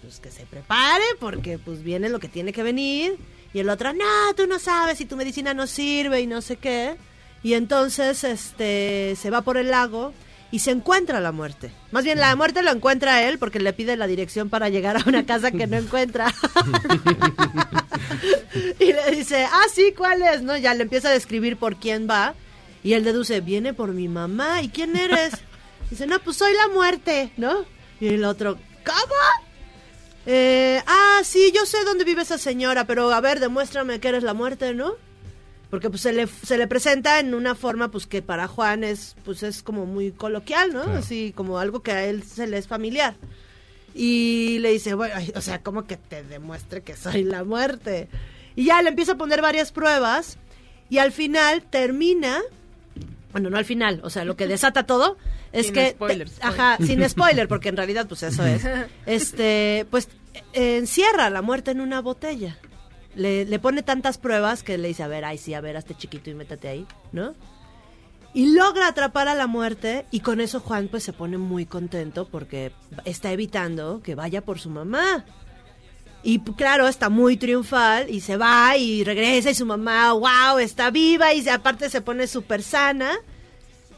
pues, 0.00 0.18
que 0.18 0.30
se 0.30 0.46
prepare 0.46 1.04
porque 1.20 1.58
pues 1.58 1.82
viene 1.82 2.08
lo 2.08 2.18
que 2.18 2.28
tiene 2.28 2.54
que 2.54 2.62
venir. 2.62 3.18
Y 3.52 3.58
el 3.58 3.68
otro, 3.68 3.92
no, 3.92 4.34
tú 4.34 4.46
no 4.46 4.58
sabes 4.58 4.96
si 4.96 5.04
tu 5.04 5.16
medicina 5.16 5.52
no 5.52 5.66
sirve 5.66 6.22
y 6.22 6.26
no 6.26 6.40
sé 6.40 6.56
qué. 6.56 6.96
Y 7.42 7.52
entonces 7.52 8.24
este 8.24 9.14
se 9.16 9.30
va 9.30 9.42
por 9.42 9.58
el 9.58 9.70
lago 9.70 10.14
y 10.50 10.60
se 10.60 10.70
encuentra 10.70 11.20
la 11.20 11.32
muerte. 11.32 11.70
Más 11.92 12.04
bien 12.04 12.18
la 12.18 12.34
muerte 12.34 12.62
lo 12.62 12.70
encuentra 12.70 13.16
a 13.16 13.28
él 13.28 13.38
porque 13.38 13.60
le 13.60 13.74
pide 13.74 13.96
la 13.96 14.06
dirección 14.06 14.48
para 14.48 14.70
llegar 14.70 14.96
a 14.96 15.04
una 15.06 15.26
casa 15.26 15.50
que 15.50 15.66
no 15.66 15.76
encuentra. 15.76 16.32
y 18.80 18.92
le 18.92 19.10
dice, 19.10 19.44
ah, 19.44 19.66
sí, 19.72 19.92
¿cuál 19.96 20.22
es? 20.22 20.42
¿No? 20.42 20.56
Ya 20.56 20.72
le 20.72 20.82
empieza 20.82 21.08
a 21.08 21.12
describir 21.12 21.58
por 21.58 21.76
quién 21.76 22.08
va. 22.08 22.34
Y 22.82 22.94
él 22.94 23.04
deduce, 23.04 23.40
viene 23.40 23.74
por 23.74 23.92
mi 23.92 24.08
mamá. 24.08 24.62
¿Y 24.62 24.70
quién 24.70 24.96
eres? 24.96 25.34
Dice, 25.90 26.06
no, 26.06 26.20
pues 26.20 26.36
soy 26.36 26.54
la 26.54 26.68
muerte, 26.68 27.32
¿no? 27.36 27.64
Y 28.00 28.08
el 28.08 28.24
otro, 28.24 28.56
¿cómo? 28.84 29.46
Eh, 30.26 30.80
ah, 30.86 31.20
sí, 31.24 31.52
yo 31.54 31.66
sé 31.66 31.84
dónde 31.84 32.04
vive 32.04 32.22
esa 32.22 32.38
señora, 32.38 32.86
pero 32.86 33.10
a 33.12 33.20
ver, 33.20 33.40
demuéstrame 33.40 34.00
que 34.00 34.08
eres 34.08 34.22
la 34.22 34.34
muerte, 34.34 34.74
¿no? 34.74 34.94
Porque 35.70 35.88
pues 35.88 36.02
se 36.02 36.12
le, 36.12 36.26
se 36.26 36.58
le 36.58 36.66
presenta 36.66 37.20
en 37.20 37.34
una 37.34 37.54
forma 37.54 37.90
pues 37.90 38.06
que 38.06 38.22
para 38.22 38.48
Juan 38.48 38.82
es 38.82 39.14
pues 39.24 39.42
es 39.42 39.62
como 39.62 39.86
muy 39.86 40.10
coloquial, 40.10 40.72
¿no? 40.72 40.82
Así 40.82 41.32
como 41.34 41.58
algo 41.58 41.82
que 41.82 41.92
a 41.92 42.04
él 42.04 42.24
se 42.24 42.46
le 42.46 42.58
es 42.58 42.66
familiar. 42.66 43.14
Y 43.94 44.58
le 44.60 44.70
dice, 44.70 44.94
bueno, 44.94 45.14
o 45.34 45.40
sea, 45.40 45.62
como 45.62 45.86
que 45.86 45.96
te 45.96 46.22
demuestre 46.22 46.82
que 46.82 46.96
soy 46.96 47.22
la 47.24 47.44
muerte. 47.44 48.08
Y 48.56 48.66
ya 48.66 48.82
le 48.82 48.88
empieza 48.88 49.12
a 49.12 49.18
poner 49.18 49.42
varias 49.42 49.72
pruebas 49.72 50.38
y 50.88 50.98
al 50.98 51.12
final 51.12 51.62
termina, 51.62 52.40
bueno, 53.32 53.48
no 53.48 53.56
al 53.56 53.64
final, 53.64 54.00
o 54.02 54.10
sea, 54.10 54.24
lo 54.24 54.36
que 54.36 54.48
desata 54.48 54.86
todo 54.86 55.16
es 55.52 55.66
Sin 55.66 55.74
que, 55.74 55.84
te- 55.86 55.90
spoilers, 55.92 56.32
ajá, 56.42 56.76
sin 56.84 57.02
spoiler, 57.08 57.48
porque 57.48 57.68
en 57.70 57.76
realidad 57.76 58.06
pues 58.08 58.22
eso 58.22 58.44
es, 58.44 58.62
este, 59.06 59.86
pues 59.90 60.08
eh, 60.52 60.76
encierra 60.78 61.30
la 61.30 61.42
muerte 61.42 61.70
en 61.72 61.80
una 61.80 62.00
botella. 62.00 62.56
Le, 63.16 63.44
le 63.44 63.58
pone 63.58 63.82
tantas 63.82 64.18
pruebas 64.18 64.62
que 64.62 64.78
le 64.78 64.88
dice, 64.88 65.02
a 65.02 65.08
ver, 65.08 65.24
ay 65.24 65.36
sí, 65.38 65.52
a 65.54 65.60
ver, 65.60 65.76
hazte 65.76 65.94
chiquito 65.96 66.30
y 66.30 66.34
métete 66.34 66.68
ahí, 66.68 66.86
¿no? 67.12 67.34
Y 68.32 68.54
logra 68.54 68.86
atrapar 68.86 69.26
a 69.26 69.34
la 69.34 69.48
muerte 69.48 70.06
y 70.12 70.20
con 70.20 70.40
eso 70.40 70.60
Juan 70.60 70.86
pues 70.88 71.02
se 71.02 71.12
pone 71.12 71.36
muy 71.36 71.66
contento 71.66 72.28
porque 72.30 72.70
está 73.04 73.32
evitando 73.32 74.00
que 74.04 74.14
vaya 74.14 74.42
por 74.42 74.60
su 74.60 74.70
mamá. 74.70 75.24
Y 76.22 76.38
claro, 76.38 76.86
está 76.86 77.08
muy 77.08 77.36
triunfal 77.36 78.08
y 78.08 78.20
se 78.20 78.36
va 78.36 78.76
y 78.76 79.02
regresa 79.02 79.50
y 79.50 79.54
su 79.56 79.66
mamá, 79.66 80.12
wow, 80.12 80.58
está 80.60 80.90
viva 80.90 81.34
y 81.34 81.48
aparte 81.48 81.90
se 81.90 82.02
pone 82.02 82.28
súper 82.28 82.62
sana. 82.62 83.16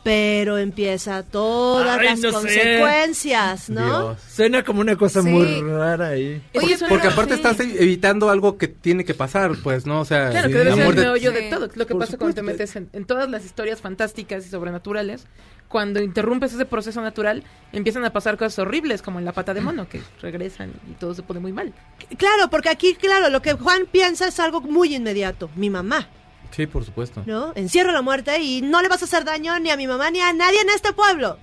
Pero 0.04 0.58
empieza 0.58 1.22
todas 1.22 1.98
Ay, 1.98 2.06
las 2.08 2.18
no 2.20 2.28
sé. 2.30 2.34
consecuencias, 2.34 3.70
¿no? 3.70 3.86
Dios. 4.14 4.18
Suena 4.34 4.64
como 4.64 4.80
una 4.80 4.96
cosa 4.96 5.22
Sí. 5.22 5.28
muy 5.28 5.60
rara 5.62 6.08
ahí. 6.08 6.42
Porque, 6.88 7.06
aparte 7.06 7.34
sí. 7.34 7.40
estás 7.40 7.60
evitando 7.60 8.28
algo 8.28 8.58
que 8.58 8.66
tiene 8.68 9.04
que 9.04 9.14
pasar, 9.14 9.52
pues, 9.62 9.86
¿no? 9.86 10.00
O 10.00 10.04
sea, 10.04 10.30
Claro, 10.30 10.48
sí, 10.48 10.52
que 10.54 10.58
debe 10.58 10.74
ser 10.74 10.86
el 10.86 10.94
meollo 10.96 11.30
de 11.32 11.42
todo. 11.50 11.68
Lo 11.74 11.86
que 11.86 11.94
Por 11.94 12.00
pasa 12.00 12.18
cuando 12.18 12.34
te 12.34 12.42
metes 12.42 12.74
en, 12.76 12.88
en 12.92 13.04
todas 13.04 13.30
las 13.30 13.44
historias 13.44 13.80
fantásticas 13.80 14.44
y 14.44 14.50
sobrenaturales, 14.50 15.26
cuando 15.68 16.02
interrumpes 16.02 16.52
ese 16.52 16.64
proceso 16.66 17.00
natural, 17.00 17.44
empiezan 17.72 18.04
a 18.04 18.12
pasar 18.12 18.36
cosas 18.36 18.58
horribles, 18.58 19.02
como 19.02 19.20
en 19.20 19.24
la 19.24 19.32
pata 19.32 19.54
de 19.54 19.60
mono, 19.60 19.88
que 19.88 20.02
regresan 20.20 20.72
y 20.90 20.94
todo 20.94 21.14
se 21.14 21.22
pone 21.22 21.40
muy 21.40 21.52
mal. 21.52 21.72
Claro, 22.18 22.50
porque 22.50 22.68
aquí, 22.68 22.94
claro, 22.94 23.30
lo 23.30 23.40
que 23.40 23.52
Juan 23.54 23.86
piensa 23.90 24.26
es 24.28 24.38
algo 24.40 24.60
muy 24.60 24.94
inmediato. 24.94 25.48
Mi 25.56 25.70
mamá, 25.70 26.08
Sí, 26.54 26.66
por 26.66 26.84
supuesto. 26.84 27.22
¿no? 27.26 27.52
Encierro 27.54 27.92
la 27.92 28.02
muerte 28.02 28.40
y 28.40 28.62
no 28.62 28.82
le 28.82 28.88
vas 28.88 29.02
a 29.02 29.06
hacer 29.06 29.24
daño 29.24 29.58
ni 29.58 29.70
a 29.70 29.76
mi 29.76 29.86
mamá 29.86 30.10
ni 30.10 30.20
a 30.20 30.32
nadie 30.32 30.60
en 30.60 30.70
este 30.70 30.92
pueblo. 30.92 31.38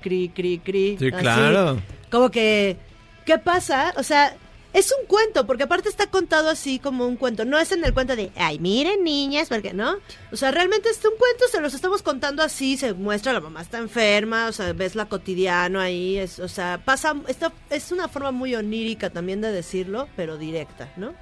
Cri, 0.00 0.30
cri, 0.30 0.58
cri. 0.58 0.96
Sí, 0.98 1.08
así. 1.08 1.22
claro. 1.22 1.80
Como 2.10 2.30
que, 2.30 2.76
¿qué 3.24 3.38
pasa? 3.38 3.94
O 3.96 4.02
sea, 4.02 4.36
es 4.72 4.92
un 4.98 5.06
cuento, 5.06 5.46
porque 5.46 5.64
aparte 5.64 5.88
está 5.88 6.06
contado 6.08 6.48
así 6.48 6.78
como 6.78 7.06
un 7.06 7.16
cuento. 7.16 7.44
No 7.44 7.58
es 7.58 7.72
en 7.72 7.84
el 7.84 7.92
cuento 7.92 8.14
de, 8.14 8.30
ay, 8.36 8.58
miren 8.60 9.02
niñas, 9.02 9.48
porque 9.48 9.72
no. 9.72 9.96
O 10.30 10.36
sea, 10.36 10.52
realmente 10.52 10.88
es 10.88 10.98
un 11.04 11.16
cuento, 11.18 11.44
se 11.50 11.60
los 11.60 11.74
estamos 11.74 12.02
contando 12.02 12.42
así, 12.42 12.76
se 12.76 12.94
muestra, 12.94 13.32
la 13.32 13.40
mamá 13.40 13.62
está 13.62 13.78
enferma, 13.78 14.46
o 14.46 14.52
sea, 14.52 14.72
ves 14.72 14.94
la 14.94 15.06
cotidiano 15.06 15.80
ahí, 15.80 16.18
es, 16.18 16.38
o 16.38 16.48
sea, 16.48 16.80
pasa, 16.84 17.16
esta, 17.26 17.52
es 17.68 17.90
una 17.90 18.08
forma 18.08 18.30
muy 18.30 18.54
onírica 18.54 19.10
también 19.10 19.40
de 19.40 19.50
decirlo, 19.50 20.08
pero 20.16 20.38
directa, 20.38 20.92
¿no? 20.96 21.14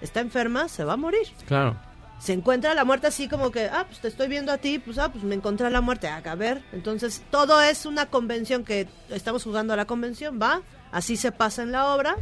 Está 0.00 0.20
enferma, 0.20 0.68
se 0.68 0.84
va 0.84 0.94
a 0.94 0.98
morir 0.98 1.26
Claro. 1.46 1.76
Se 2.18 2.32
encuentra 2.32 2.74
la 2.74 2.84
muerte 2.84 3.06
así 3.08 3.28
como 3.28 3.50
que, 3.50 3.66
ah, 3.66 3.84
pues 3.86 4.00
te 4.00 4.08
estoy 4.08 4.28
viendo 4.28 4.50
a 4.52 4.58
ti, 4.58 4.78
pues 4.78 4.98
ah, 4.98 5.10
pues 5.12 5.22
me 5.24 5.34
encontré 5.34 5.70
la 5.70 5.80
muerte, 5.80 6.08
ah, 6.08 6.22
a 6.24 6.34
ver. 6.34 6.62
Entonces, 6.72 7.22
todo 7.30 7.60
es 7.60 7.86
una 7.86 8.06
convención 8.06 8.64
que 8.64 8.88
estamos 9.10 9.44
jugando 9.44 9.74
a 9.74 9.76
la 9.76 9.84
convención, 9.84 10.38
va, 10.40 10.62
así 10.92 11.16
se 11.16 11.32
pasa 11.32 11.62
en 11.62 11.72
la 11.72 11.94
obra. 11.94 12.16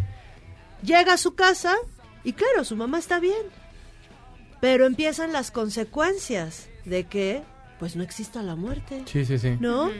Llega 0.83 1.15
a 1.15 1.19
su 1.19 1.35
casa 1.35 1.75
y 2.25 2.33
claro, 2.33 2.65
su 2.65 2.77
mamá 2.77 2.99
está 2.99 3.21
bien. 3.21 3.47
Pero 4.61 4.87
empiezan 4.87 5.33
las 5.33 5.51
consecuencias 5.51 6.69
de 6.85 7.05
que 7.05 7.43
pues 7.79 7.97
no 7.97 8.03
exista 8.03 8.43
la 8.43 8.57
muerte, 8.57 9.03
Sí, 9.07 9.25
sí, 9.25 9.39
sí. 9.39 9.57
¿no? 9.61 9.91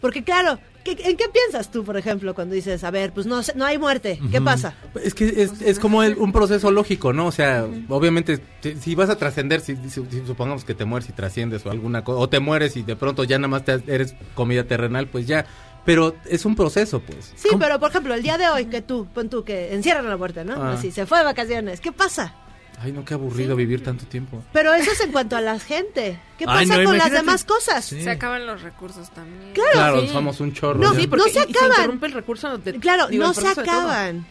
Porque 0.00 0.24
claro, 0.24 0.58
¿qué- 0.84 0.92
¿en 1.10 1.16
qué 1.16 1.24
piensas 1.28 1.70
tú, 1.70 1.82
por 1.84 1.96
ejemplo, 1.96 2.34
cuando 2.34 2.54
dices, 2.54 2.84
a 2.84 2.90
ver, 2.90 3.12
pues 3.12 3.26
no, 3.26 3.40
no 3.56 3.64
hay 3.64 3.78
muerte, 3.78 4.20
¿qué 4.30 4.40
pasa? 4.40 4.74
Es 5.02 5.14
que 5.14 5.42
es, 5.42 5.60
es 5.62 5.78
como 5.78 6.02
el- 6.02 6.16
un 6.16 6.30
proceso 6.32 6.70
lógico, 6.70 7.12
¿no? 7.12 7.26
O 7.26 7.32
sea, 7.32 7.66
obviamente, 7.88 8.38
te- 8.60 8.76
si 8.76 8.94
vas 8.94 9.10
a 9.10 9.16
trascender, 9.16 9.60
si, 9.60 9.74
si- 9.76 9.90
si 10.10 10.26
supongamos 10.26 10.64
que 10.64 10.74
te 10.74 10.84
mueres 10.84 11.08
y 11.08 11.12
trasciendes 11.12 11.66
o 11.66 11.70
alguna 11.70 12.04
cosa, 12.04 12.18
o 12.20 12.28
te 12.28 12.38
mueres 12.40 12.76
y 12.76 12.82
de 12.82 12.94
pronto 12.96 13.24
ya 13.24 13.38
nada 13.38 13.48
más 13.48 13.64
te- 13.64 13.82
eres 13.86 14.14
comida 14.34 14.64
terrenal, 14.64 15.08
pues 15.08 15.26
ya. 15.26 15.46
Pero 15.84 16.14
es 16.30 16.46
un 16.46 16.56
proceso, 16.56 17.00
pues. 17.00 17.32
Sí, 17.36 17.48
pero 17.58 17.78
por 17.78 17.90
ejemplo, 17.90 18.14
el 18.14 18.22
día 18.22 18.38
de 18.38 18.48
hoy 18.48 18.66
que 18.66 18.80
tú, 18.80 19.06
pon 19.12 19.28
tú 19.28 19.44
que 19.44 19.74
encierran 19.74 20.08
la 20.08 20.16
muerte, 20.16 20.42
¿no? 20.44 20.54
Ah. 20.54 20.72
Así, 20.72 20.90
se 20.90 21.04
fue 21.04 21.18
de 21.18 21.24
vacaciones, 21.24 21.80
¿qué 21.80 21.92
pasa? 21.92 22.34
Ay, 22.80 22.92
no, 22.92 23.04
qué 23.04 23.14
aburrido 23.14 23.56
vivir 23.56 23.82
tanto 23.82 24.04
tiempo. 24.06 24.42
Pero 24.52 24.74
eso 24.74 24.90
es 24.92 25.00
en 25.00 25.12
cuanto 25.12 25.36
a 25.36 25.40
la 25.40 25.58
gente. 25.58 26.20
¿Qué 26.38 26.44
Ay, 26.46 26.66
pasa 26.66 26.78
no, 26.82 26.88
con 26.88 26.98
las 26.98 27.10
demás 27.10 27.44
cosas? 27.44 27.84
Se 27.84 28.10
acaban 28.10 28.46
los 28.46 28.60
recursos 28.62 29.10
también. 29.10 29.52
Claro, 29.54 29.70
Claro, 29.72 30.00
sí. 30.02 30.08
somos 30.08 30.40
un 30.40 30.52
chorro. 30.52 30.78
No, 30.80 30.92
sí, 30.94 31.06
no 31.06 31.24
se 31.24 31.40
acaban. 31.40 31.70
interrumpe 31.70 32.06
el 32.06 32.12
recurso 32.12 32.58
de- 32.58 32.78
Claro, 32.80 33.06
digo, 33.08 33.24
no 33.24 33.30
el 33.30 33.34
se 33.36 33.48
acaban. 33.48 34.26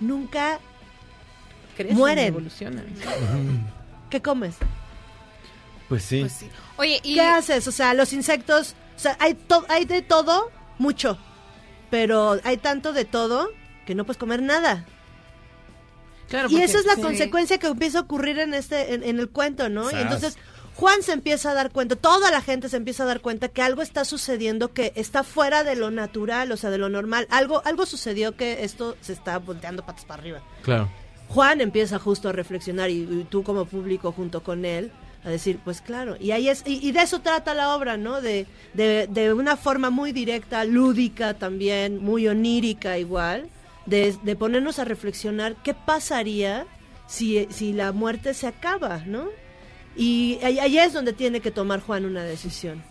Nunca 0.00 0.58
Crecen, 1.76 1.96
mueren. 1.96 2.26
evolucionan. 2.28 2.86
¿Qué 4.10 4.22
comes? 4.22 4.56
Pues 5.88 6.02
sí. 6.04 6.26
Oye, 6.76 7.00
y... 7.02 7.14
¿Qué 7.14 7.20
haces? 7.20 7.66
O 7.68 7.72
sea, 7.72 7.92
los 7.94 8.12
insectos, 8.12 8.74
o 8.96 8.98
sea, 8.98 9.16
hay, 9.20 9.34
to- 9.34 9.66
hay 9.68 9.84
de 9.84 10.02
todo, 10.02 10.50
mucho. 10.78 11.18
Pero 11.90 12.40
hay 12.44 12.56
tanto 12.56 12.92
de 12.92 13.04
todo 13.04 13.50
que 13.86 13.94
no 13.94 14.04
puedes 14.04 14.18
comer 14.18 14.40
nada. 14.40 14.86
Claro, 16.32 16.48
y 16.48 16.52
porque- 16.52 16.64
esa 16.64 16.78
es 16.78 16.86
la 16.86 16.94
sí. 16.94 17.02
consecuencia 17.02 17.58
que 17.58 17.66
empieza 17.66 17.98
a 17.98 18.02
ocurrir 18.02 18.38
en 18.38 18.54
este 18.54 18.94
en, 18.94 19.02
en 19.02 19.20
el 19.20 19.28
cuento, 19.28 19.68
¿no? 19.68 19.90
Y 19.90 19.96
entonces 19.96 20.38
Juan 20.76 21.02
se 21.02 21.12
empieza 21.12 21.50
a 21.50 21.54
dar 21.54 21.70
cuenta, 21.70 21.94
toda 21.96 22.30
la 22.30 22.40
gente 22.40 22.70
se 22.70 22.78
empieza 22.78 23.02
a 23.02 23.06
dar 23.06 23.20
cuenta 23.20 23.48
que 23.48 23.60
algo 23.60 23.82
está 23.82 24.06
sucediendo 24.06 24.72
que 24.72 24.92
está 24.96 25.24
fuera 25.24 25.62
de 25.62 25.76
lo 25.76 25.90
natural, 25.90 26.50
o 26.50 26.56
sea, 26.56 26.70
de 26.70 26.78
lo 26.78 26.88
normal. 26.88 27.26
Algo 27.28 27.60
algo 27.66 27.84
sucedió 27.84 28.34
que 28.34 28.64
esto 28.64 28.96
se 29.02 29.12
está 29.12 29.38
volteando 29.38 29.84
patas 29.84 30.06
para 30.06 30.22
arriba. 30.22 30.40
Claro. 30.62 30.88
Juan 31.28 31.60
empieza 31.60 31.98
justo 31.98 32.30
a 32.30 32.32
reflexionar 32.32 32.88
y, 32.90 33.02
y 33.02 33.26
tú 33.28 33.42
como 33.42 33.66
público 33.66 34.12
junto 34.12 34.42
con 34.42 34.64
él 34.64 34.90
a 35.24 35.28
decir, 35.30 35.58
pues 35.62 35.80
claro, 35.82 36.16
y 36.18 36.30
ahí 36.32 36.48
es 36.48 36.62
y, 36.66 36.84
y 36.86 36.92
de 36.92 37.02
eso 37.02 37.20
trata 37.20 37.54
la 37.54 37.76
obra, 37.76 37.96
¿no? 37.96 38.20
De, 38.22 38.46
de, 38.74 39.06
de 39.08 39.32
una 39.32 39.56
forma 39.56 39.90
muy 39.90 40.12
directa, 40.12 40.64
lúdica 40.64 41.34
también, 41.34 42.02
muy 42.02 42.26
onírica 42.26 42.98
igual, 42.98 43.48
de, 43.86 44.14
de 44.22 44.36
ponernos 44.36 44.78
a 44.78 44.84
reflexionar 44.84 45.56
qué 45.62 45.74
pasaría 45.74 46.66
si, 47.06 47.46
si 47.50 47.72
la 47.72 47.92
muerte 47.92 48.34
se 48.34 48.46
acaba, 48.46 48.98
¿no? 49.06 49.26
Y 49.96 50.38
ahí, 50.42 50.58
ahí 50.58 50.78
es 50.78 50.92
donde 50.92 51.12
tiene 51.12 51.40
que 51.40 51.50
tomar 51.50 51.80
Juan 51.80 52.04
una 52.04 52.22
decisión. 52.24 52.82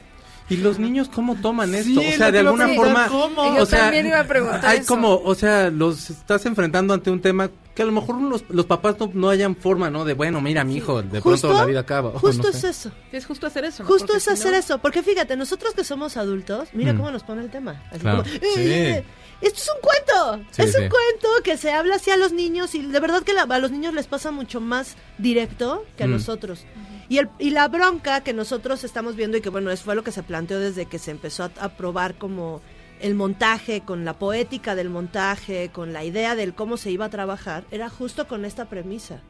¿Y 0.49 0.57
los 0.57 0.79
niños 0.79 1.07
cómo 1.07 1.35
toman 1.35 1.73
esto? 1.73 2.01
es 2.01 2.15
o 2.15 2.17
sea, 2.17 2.29
de 2.31 2.39
alguna 2.39 2.67
forma. 2.69 3.07
¿cómo? 3.07 3.41
O 3.41 3.57
Yo 3.59 3.65
sea, 3.65 3.83
también 3.83 4.07
iba 4.07 4.19
a 4.19 4.25
preguntar 4.27 4.65
hay 4.65 4.79
eso. 4.79 4.87
como, 4.87 5.15
o 5.15 5.33
sea, 5.33 5.69
los 5.71 6.09
estás 6.09 6.45
enfrentando 6.45 6.93
ante 6.93 7.09
un 7.09 7.21
tema 7.21 7.49
que 7.73 7.83
a 7.83 7.85
lo 7.85 7.93
mejor 7.93 8.19
los, 8.21 8.43
los 8.49 8.65
papás 8.65 8.97
no, 8.99 9.09
no 9.13 9.29
hayan 9.29 9.55
forma, 9.55 9.89
¿no? 9.89 10.03
De, 10.03 10.13
bueno, 10.13 10.41
mira, 10.41 10.65
mi 10.65 10.75
hijo, 10.75 11.01
de 11.01 11.21
Justo- 11.21 11.47
pronto 11.47 11.61
la 11.63 11.65
vida 11.65 11.79
acaba. 11.79 12.11
Justo 12.19 12.43
no 12.43 12.49
es 12.49 12.57
sé. 12.59 12.69
eso. 12.69 12.91
Es 13.13 13.25
justo 13.25 13.47
hacer 13.47 13.63
eso. 13.63 13.83
¿no? 13.83 13.87
Justo 13.89 14.07
Porque 14.07 14.17
es 14.17 14.23
si 14.25 14.29
hacer 14.31 14.51
no- 14.51 14.57
eso, 14.57 14.77
porque 14.79 15.01
fíjate, 15.03 15.37
nosotros 15.37 15.73
que 15.73 15.85
somos 15.85 16.17
adultos, 16.17 16.67
mira 16.73 16.91
Mm. 16.91 16.97
cómo 16.97 17.11
nos 17.11 17.23
pone 17.23 17.41
el 17.43 17.49
tema. 17.49 17.81
Así 17.89 17.99
Claro. 18.01 18.23
como, 18.23 18.29
Sí. 18.55 18.61
"Eh, 18.61 19.05
Esto 19.41 19.59
es 19.59 19.69
un 19.75 19.81
cuento, 19.81 20.49
Sí, 20.51 20.61
es 20.61 20.75
un 20.75 20.87
cuento 20.89 21.29
que 21.43 21.57
se 21.57 21.71
habla 21.71 21.95
así 21.95 22.11
a 22.11 22.17
los 22.17 22.31
niños 22.31 22.75
y 22.75 22.81
de 22.85 22.99
verdad 22.99 23.23
que 23.23 23.33
la- 23.33 23.41
a 23.43 23.59
los 23.59 23.71
niños 23.71 23.93
les 23.93 24.07
pasa 24.07 24.31
mucho 24.31 24.61
más 24.61 24.95
directo 25.17 25.83
que 25.97 26.03
a 26.03 26.07
Mm. 26.07 26.11
nosotros. 26.11 26.65
Y, 27.09 27.17
el, 27.17 27.29
y 27.39 27.49
la 27.49 27.67
bronca 27.67 28.21
que 28.21 28.33
nosotros 28.33 28.83
estamos 28.83 29.15
viendo 29.15 29.37
y 29.37 29.41
que 29.41 29.49
bueno, 29.49 29.71
es 29.71 29.81
fue 29.81 29.95
lo 29.95 30.03
que 30.03 30.11
se 30.11 30.23
planteó 30.23 30.59
desde 30.59 30.85
que 30.85 30.99
se 30.99 31.11
empezó 31.11 31.43
a, 31.45 31.51
a 31.59 31.69
probar 31.69 32.15
como 32.15 32.61
el 33.01 33.15
montaje, 33.15 33.81
con 33.81 34.05
la 34.05 34.13
poética 34.19 34.75
del 34.75 34.89
montaje, 34.89 35.71
con 35.73 35.91
la 35.91 36.03
idea 36.03 36.35
del 36.35 36.53
cómo 36.53 36.77
se 36.77 36.91
iba 36.91 37.05
a 37.05 37.09
trabajar, 37.09 37.65
era 37.71 37.89
justo 37.89 38.27
con 38.27 38.45
esta 38.45 38.65
premisa. 38.69 39.21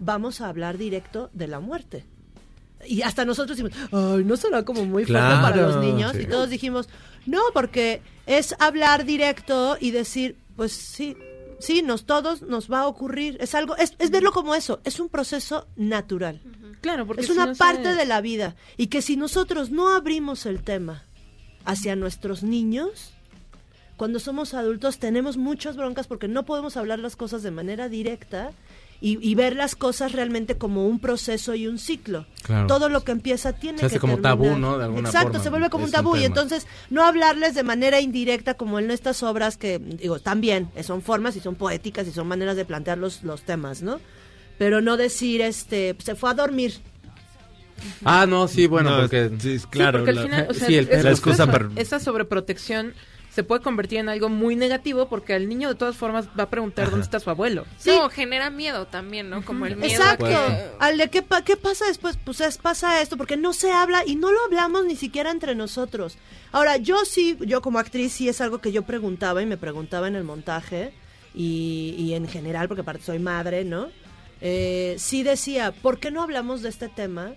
Vamos 0.00 0.40
a 0.40 0.48
hablar 0.48 0.76
directo 0.78 1.30
de 1.32 1.46
la 1.46 1.60
muerte. 1.60 2.04
Y 2.86 3.02
hasta 3.02 3.24
nosotros 3.24 3.56
dijimos, 3.58 3.78
ay, 3.92 4.24
no 4.24 4.36
será 4.36 4.64
como 4.64 4.84
muy 4.84 5.04
fuerte 5.04 5.12
Claro, 5.12 5.42
para 5.42 5.56
los 5.62 5.76
niños. 5.84 6.12
sí. 6.12 6.22
Y 6.22 6.26
todos 6.26 6.50
dijimos, 6.50 6.88
no, 7.26 7.40
porque 7.52 8.02
es 8.26 8.54
hablar 8.58 9.04
directo 9.04 9.76
y 9.80 9.90
decir, 9.90 10.36
pues 10.56 10.72
sí, 10.72 11.16
sí, 11.58 11.82
nos 11.82 12.04
todos 12.06 12.42
nos 12.42 12.70
va 12.70 12.80
a 12.80 12.86
ocurrir. 12.86 13.36
Es 13.40 13.54
algo, 13.54 13.76
es, 13.76 13.94
es 13.98 14.10
verlo 14.10 14.32
como 14.32 14.54
eso, 14.54 14.80
es 14.84 15.00
un 15.00 15.08
proceso 15.08 15.66
natural. 15.76 16.40
Claro, 16.80 17.06
porque 17.06 17.22
es 17.22 17.28
si 17.28 17.32
una 17.32 17.46
no 17.46 17.54
parte 17.54 17.94
de 17.94 18.04
la 18.04 18.20
vida. 18.20 18.56
Y 18.76 18.88
que 18.88 19.00
si 19.02 19.16
nosotros 19.16 19.70
no 19.70 19.94
abrimos 19.94 20.44
el 20.46 20.62
tema 20.62 21.04
hacia 21.64 21.96
nuestros 21.96 22.42
niños, 22.42 23.12
cuando 23.96 24.18
somos 24.18 24.52
adultos 24.54 24.98
tenemos 24.98 25.36
muchas 25.36 25.76
broncas 25.76 26.06
porque 26.06 26.28
no 26.28 26.44
podemos 26.44 26.76
hablar 26.76 26.98
las 26.98 27.16
cosas 27.16 27.42
de 27.42 27.50
manera 27.50 27.88
directa 27.88 28.50
y, 29.06 29.18
y 29.20 29.34
ver 29.34 29.54
las 29.54 29.76
cosas 29.76 30.12
realmente 30.12 30.56
como 30.56 30.86
un 30.88 30.98
proceso 30.98 31.54
y 31.54 31.66
un 31.66 31.78
ciclo. 31.78 32.24
Claro. 32.42 32.66
Todo 32.68 32.88
lo 32.88 33.04
que 33.04 33.12
empieza 33.12 33.52
tiene 33.52 33.78
Se 33.78 33.86
hace 33.86 33.96
que 33.96 34.00
como 34.00 34.14
terminar. 34.14 34.38
tabú, 34.38 34.58
¿no? 34.58 34.78
De 34.78 34.84
alguna 34.84 35.08
Exacto, 35.10 35.28
forma. 35.32 35.44
se 35.44 35.50
vuelve 35.50 35.68
como 35.70 35.84
un 35.84 35.90
Es 35.90 35.94
un 35.94 36.02
tabú 36.04 36.16
y 36.16 36.24
entonces 36.24 36.66
no 36.88 37.04
hablarles 37.04 37.54
de 37.54 37.62
manera 37.64 38.00
indirecta 38.00 38.54
como 38.54 38.78
en 38.78 38.90
estas 38.90 39.22
obras 39.22 39.56
que 39.58 39.78
digo, 39.78 40.20
también 40.20 40.70
eh, 40.74 40.82
son 40.82 41.02
formas 41.02 41.36
y 41.36 41.40
son 41.40 41.54
poéticas 41.54 42.06
y 42.08 42.12
son 42.12 42.26
maneras 42.26 42.56
de 42.56 42.64
plantear 42.64 42.96
los, 42.96 43.22
los 43.24 43.42
temas, 43.42 43.82
¿no? 43.82 44.00
Pero 44.56 44.80
no 44.80 44.96
decir 44.96 45.42
este 45.42 45.94
se 45.98 46.14
fue 46.14 46.30
a 46.30 46.34
dormir. 46.34 46.74
Ah, 48.04 48.24
no, 48.26 48.48
sí, 48.48 48.66
bueno, 48.66 48.90
No, 48.90 49.00
porque. 49.02 49.30
sí, 49.38 49.58
Sí, 49.58 49.66
porque 49.70 50.10
al 50.10 50.18
final, 50.22 50.46
o 50.48 50.54
sea, 50.54 50.66
sí, 50.66 50.76
el 50.76 50.88
es 50.88 51.04
la 51.04 51.10
excusa 51.10 51.46
para- 51.46 51.68
esa 51.76 51.98
sobreprotección 52.00 52.94
se 53.34 53.42
puede 53.42 53.62
convertir 53.62 53.98
en 53.98 54.08
algo 54.08 54.28
muy 54.28 54.54
negativo 54.54 55.08
porque 55.08 55.34
al 55.34 55.48
niño 55.48 55.68
de 55.70 55.74
todas 55.74 55.96
formas 55.96 56.28
va 56.38 56.44
a 56.44 56.50
preguntar 56.50 56.90
dónde 56.90 57.04
está 57.04 57.18
su 57.18 57.30
abuelo. 57.30 57.64
No, 57.84 58.08
genera 58.08 58.48
miedo 58.50 58.86
también, 58.86 59.28
¿no? 59.28 59.44
Como 59.44 59.66
el 59.66 59.76
miedo. 59.76 59.90
Exacto. 59.92 60.26
que- 60.26 60.70
Al 60.78 60.98
de 60.98 61.10
qué, 61.10 61.22
pa- 61.22 61.42
qué 61.42 61.56
pasa 61.56 61.86
después, 61.86 62.16
pues 62.24 62.40
es, 62.40 62.58
pasa 62.58 63.02
esto, 63.02 63.16
porque 63.16 63.36
no 63.36 63.52
se 63.52 63.72
habla 63.72 64.02
y 64.06 64.14
no 64.14 64.30
lo 64.30 64.38
hablamos 64.44 64.84
ni 64.84 64.94
siquiera 64.94 65.30
entre 65.32 65.54
nosotros. 65.56 66.16
Ahora, 66.52 66.76
yo 66.76 67.04
sí, 67.04 67.36
yo 67.40 67.60
como 67.60 67.80
actriz 67.80 68.12
sí 68.12 68.28
es 68.28 68.40
algo 68.40 68.58
que 68.58 68.70
yo 68.70 68.82
preguntaba 68.82 69.42
y 69.42 69.46
me 69.46 69.56
preguntaba 69.56 70.06
en 70.06 70.14
el 70.14 70.22
montaje 70.24 70.92
y, 71.34 71.96
y 71.98 72.14
en 72.14 72.28
general, 72.28 72.68
porque 72.68 72.82
aparte 72.82 73.02
soy 73.02 73.18
madre, 73.18 73.64
¿no? 73.64 73.88
Eh, 74.40 74.94
sí 74.98 75.22
decía, 75.24 75.72
¿por 75.72 75.98
qué 75.98 76.10
no 76.10 76.22
hablamos 76.22 76.62
de 76.62 76.68
este 76.68 76.88
tema? 76.88 77.32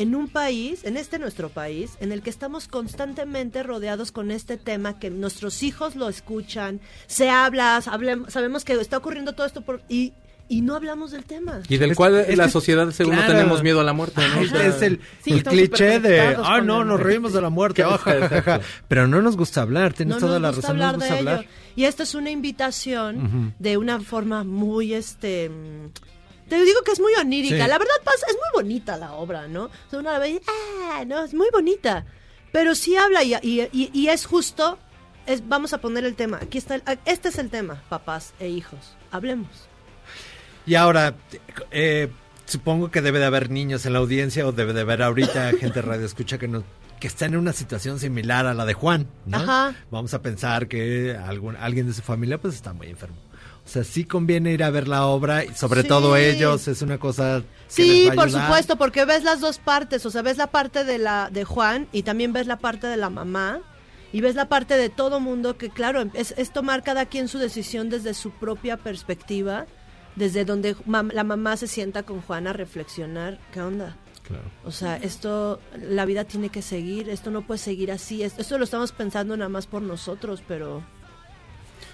En 0.00 0.14
un 0.14 0.28
país, 0.28 0.84
en 0.84 0.96
este 0.96 1.18
nuestro 1.18 1.50
país, 1.50 1.92
en 2.00 2.10
el 2.10 2.22
que 2.22 2.30
estamos 2.30 2.68
constantemente 2.68 3.62
rodeados 3.62 4.12
con 4.12 4.30
este 4.30 4.56
tema, 4.56 4.98
que 4.98 5.10
nuestros 5.10 5.62
hijos 5.62 5.94
lo 5.94 6.08
escuchan, 6.08 6.80
se 7.06 7.28
habla, 7.28 7.76
hable- 7.84 8.24
sabemos 8.30 8.64
que 8.64 8.72
está 8.74 8.96
ocurriendo 8.96 9.34
todo 9.34 9.46
esto 9.46 9.60
por, 9.60 9.82
y, 9.90 10.14
y 10.48 10.62
no 10.62 10.74
hablamos 10.74 11.10
del 11.10 11.24
tema. 11.24 11.60
Y 11.68 11.76
del 11.76 11.90
Es- 11.90 11.96
cual 11.98 12.16
es 12.16 12.36
la 12.38 12.46
que- 12.46 12.50
sociedad 12.50 12.90
según 12.92 13.14
no 13.16 13.26
tenemos 13.26 13.62
miedo 13.62 13.80
a 13.80 13.84
la 13.84 13.92
muerte. 13.92 14.22
¿no? 14.26 14.40
Ay, 14.40 14.46
O 14.46 14.48
sea, 14.48 14.66
es 14.66 14.80
el, 14.82 15.00
Sí, 15.22 15.32
el 15.32 15.38
estamos 15.38 15.58
cliché 15.58 16.00
de, 16.00 16.20
ah, 16.42 16.60
no, 16.62 16.80
el- 16.82 16.88
nos 16.88 16.98
reímos 17.00 17.32
de 17.34 17.42
la 17.42 17.50
muerte, 17.50 17.82
ja, 17.84 17.98
ja, 17.98 18.42
ja". 18.42 18.60
pero 18.88 19.06
no 19.06 19.20
nos 19.20 19.36
gusta 19.36 19.60
hablar, 19.60 19.92
tienes 19.92 20.14
no 20.14 20.20
toda 20.20 20.38
nos 20.38 20.42
la 20.42 20.48
gusta 20.48 20.62
razón, 20.68 20.78
no 20.78 20.84
hablar 20.86 20.94
nos 20.98 21.02
gusta 21.08 21.14
de 21.14 21.18
hablar. 21.20 21.40
ello. 21.44 21.50
Y 21.76 21.84
esta 21.84 22.02
es 22.04 22.14
una 22.14 22.30
invitación 22.30 23.54
de 23.58 23.76
una 23.76 24.00
forma 24.00 24.44
muy, 24.44 24.94
este... 24.94 25.50
Te 26.50 26.62
digo 26.64 26.82
que 26.84 26.92
es 26.92 27.00
muy 27.00 27.14
onírica. 27.14 27.64
Sí. 27.64 27.68
La 27.68 27.78
verdad 27.78 27.94
pasa, 28.04 28.26
es 28.28 28.34
muy 28.34 28.62
bonita 28.62 28.98
la 28.98 29.12
obra, 29.14 29.48
¿no? 29.48 29.64
O 29.64 29.70
sea, 29.88 30.00
uno 30.00 30.10
la 30.12 30.18
ve 30.18 30.30
y, 30.32 30.40
ah, 30.92 31.04
no, 31.06 31.24
es 31.24 31.32
muy 31.32 31.48
bonita. 31.50 32.04
Pero 32.52 32.74
sí 32.74 32.94
habla 32.96 33.22
y, 33.24 33.34
y, 33.36 33.62
y- 33.72 33.90
y 33.94 34.08
es 34.08 34.26
justo, 34.26 34.78
es, 35.26 35.48
vamos 35.48 35.72
a 35.72 35.78
poner 35.80 36.04
el 36.04 36.14
tema. 36.16 36.38
Aquí 36.42 36.58
está, 36.58 36.74
el- 36.74 36.82
este 37.06 37.28
es 37.30 37.38
el 37.38 37.48
tema, 37.48 37.82
papás 37.88 38.34
e 38.40 38.48
hijos. 38.48 38.96
Hablemos. 39.12 39.48
Y 40.66 40.74
ahora, 40.74 41.14
eh, 41.70 42.10
supongo 42.46 42.90
que 42.90 43.00
debe 43.00 43.18
de 43.20 43.24
haber 43.26 43.48
niños 43.50 43.86
en 43.86 43.92
la 43.94 44.00
audiencia 44.00 44.46
o 44.46 44.52
debe 44.52 44.72
de 44.72 44.80
haber 44.82 45.02
ahorita 45.02 45.52
gente 45.60 45.80
radio 45.82 46.04
escucha 46.04 46.36
que 46.38 46.48
nos 46.48 46.64
que 47.00 47.06
está 47.06 47.24
en 47.24 47.34
una 47.36 47.54
situación 47.54 47.98
similar 47.98 48.44
a 48.46 48.52
la 48.52 48.66
de 48.66 48.74
Juan, 48.74 49.06
¿no? 49.24 49.38
Ajá. 49.38 49.74
Vamos 49.90 50.12
a 50.12 50.20
pensar 50.20 50.68
que 50.68 51.16
algún, 51.16 51.56
alguien 51.56 51.86
de 51.86 51.94
su 51.94 52.02
familia 52.02 52.36
pues 52.38 52.54
está 52.54 52.74
muy 52.74 52.88
enfermo. 52.88 53.16
O 53.70 53.72
sea, 53.72 53.84
sí 53.84 54.04
conviene 54.04 54.50
ir 54.52 54.64
a 54.64 54.70
ver 54.70 54.88
la 54.88 55.06
obra 55.06 55.44
y 55.44 55.54
sobre 55.54 55.82
Sí. 55.82 55.88
todo 55.88 56.16
ellos, 56.16 56.66
es 56.66 56.82
una 56.82 56.98
cosa 56.98 57.44
que 57.72 57.82
les 57.84 57.90
Sí, 57.92 58.06
va 58.08 58.12
a 58.14 58.16
por 58.16 58.30
supuesto, 58.32 58.74
porque 58.76 59.04
ves 59.04 59.22
las 59.22 59.40
dos 59.40 59.58
partes, 59.58 60.04
o 60.04 60.10
sea, 60.10 60.22
ves 60.22 60.38
la 60.38 60.48
parte 60.48 60.82
de 60.82 60.98
la 60.98 61.30
de 61.30 61.44
Juan 61.44 61.86
y 61.92 62.02
también 62.02 62.32
ves 62.32 62.48
la 62.48 62.58
parte 62.58 62.88
de 62.88 62.96
la 62.96 63.10
mamá 63.10 63.60
y 64.12 64.22
ves 64.22 64.34
la 64.34 64.48
parte 64.48 64.76
de 64.76 64.88
todo 64.88 65.20
mundo 65.20 65.56
que 65.56 65.70
claro, 65.70 66.02
es, 66.14 66.34
es 66.36 66.52
tomar 66.52 66.82
cada 66.82 67.06
quien 67.06 67.28
su 67.28 67.38
decisión 67.38 67.90
desde 67.90 68.12
su 68.12 68.32
propia 68.32 68.76
perspectiva, 68.76 69.66
desde 70.16 70.44
donde 70.44 70.74
mam- 70.78 71.12
la 71.12 71.22
mamá 71.22 71.56
se 71.56 71.68
sienta 71.68 72.02
con 72.02 72.22
Juan 72.22 72.48
a 72.48 72.52
reflexionar, 72.52 73.38
¿qué 73.52 73.60
onda? 73.60 73.96
O 74.64 74.72
sea, 74.72 74.96
esto, 74.96 75.60
la 75.76 76.04
vida 76.06 76.24
tiene 76.24 76.48
que 76.48 76.62
seguir, 76.62 77.08
esto 77.08 77.30
no 77.30 77.46
puede 77.46 77.58
seguir 77.58 77.92
así, 77.92 78.24
esto, 78.24 78.40
esto 78.40 78.58
lo 78.58 78.64
estamos 78.64 78.90
pensando 78.90 79.36
nada 79.36 79.48
más 79.48 79.68
por 79.68 79.80
nosotros, 79.82 80.42
pero... 80.48 80.82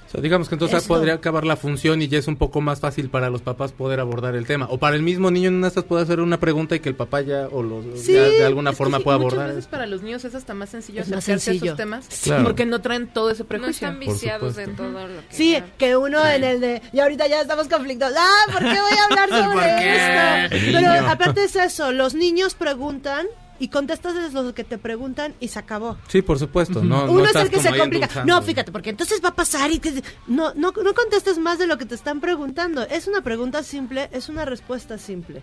O 0.07 0.11
sea, 0.11 0.21
digamos 0.21 0.49
que 0.49 0.55
entonces 0.55 0.79
Esto. 0.83 0.95
podría 0.95 1.15
acabar 1.15 1.45
la 1.45 1.57
función 1.57 2.01
y 2.01 2.09
ya 2.09 2.19
es 2.19 2.29
un 2.29 2.37
poco 2.37 2.61
más 2.61 2.81
fácil 2.81 3.11
para 3.11 3.29
los 3.31 3.43
papás 3.43 3.73
poder 3.73 3.99
abordar 4.01 4.35
el 4.37 4.47
tema. 4.47 4.67
O 4.71 4.79
para 4.79 4.95
el 4.97 5.03
mismo 5.03 5.31
niño 5.31 5.49
en 5.49 5.55
una 5.57 5.67
de 5.67 5.69
estas 5.69 5.85
puede 5.85 6.03
hacer 6.05 6.21
una 6.21 6.39
pregunta 6.39 6.77
y 6.77 6.81
que 6.81 6.89
el 6.89 6.95
papá 6.95 7.21
ya 7.23 7.49
o 7.51 7.63
los, 7.63 7.85
Sí, 8.01 8.13
ya 8.13 8.23
de 8.23 8.45
alguna 8.45 8.73
forma 8.73 8.99
sí, 8.99 9.05
pueda 9.05 9.19
muchas 9.19 9.33
abordar. 9.35 9.55
veces 9.57 9.69
para 9.69 9.87
los 9.87 10.03
niños 10.03 10.25
es 10.25 10.35
hasta 10.35 10.55
más 10.55 10.71
sencillo 10.71 11.03
Es 11.03 11.09
más 11.09 11.19
acercarse 11.19 11.51
a 11.51 11.53
sencillo. 11.53 11.67
esos 11.73 11.77
temas 11.77 12.09
Claro. 12.23 12.45
porque 12.45 12.67
no 12.67 12.81
traen 12.81 13.09
todo 13.09 13.31
ese 13.31 13.43
No 13.43 13.49
prejuicio. 13.49 13.87
están 13.89 14.01
viciados 14.01 14.57
de 14.57 14.69
todo 14.69 14.91
lo 15.09 15.21
que... 15.29 15.35
Sí, 15.35 15.57
que 15.79 15.97
uno 15.97 16.25
en 16.27 16.45
el 16.45 16.61
de, 16.61 16.83
y 16.93 17.01
ahorita 17.01 17.27
ya 17.27 17.41
estamos 17.41 17.69
conflictos, 17.69 18.13
ah, 18.17 18.53
¿por 18.53 18.61
qué 18.61 18.67
voy 18.81 18.99
a 18.99 19.05
hablar 19.05 19.29
¿Por 19.29 19.53
sobre 19.53 20.49
esto? 20.51 20.57
Pero 20.79 21.09
aparte 21.11 21.45
es 21.45 21.57
eso, 21.57 21.93
los 21.93 22.15
niños 22.15 22.55
preguntan 22.55 23.27
y 23.59 23.69
contestas 23.69 24.15
desde 24.15 24.43
lo 24.43 24.55
que 24.55 24.65
te 24.65 24.79
preguntan 24.79 25.35
y 25.41 25.49
se 25.49 25.59
acabó. 25.59 25.97
Sí, 26.09 26.23
por 26.23 26.39
supuesto. 26.39 26.83
No, 26.83 27.07
no 27.07 27.13
Uno 27.13 27.25
es 27.25 27.35
el 27.35 27.51
que 27.51 27.61
se 27.61 27.77
complica. 27.77 28.25
No, 28.25 28.41
fíjate, 28.43 28.73
porque 28.73 28.91
entonces 28.91 29.21
va 29.25 29.31
a 29.31 29.35
pasar 29.35 29.71
y 29.71 29.79
que 29.79 30.03
no, 30.27 30.55
no, 30.55 30.73
no 30.73 30.95
contestes 30.95 31.39
más 31.39 31.59
de 31.59 31.67
lo 31.67 31.79
que 31.79 31.85
te 31.87 31.95
están 31.95 32.21
preguntando. 32.21 32.83
Es 32.83 33.07
una 33.07 33.21
pregunta 33.23 33.63
simple, 33.63 34.09
es 34.13 34.29
una 34.29 34.45
respuesta 34.45 34.99
simple. 34.99 35.43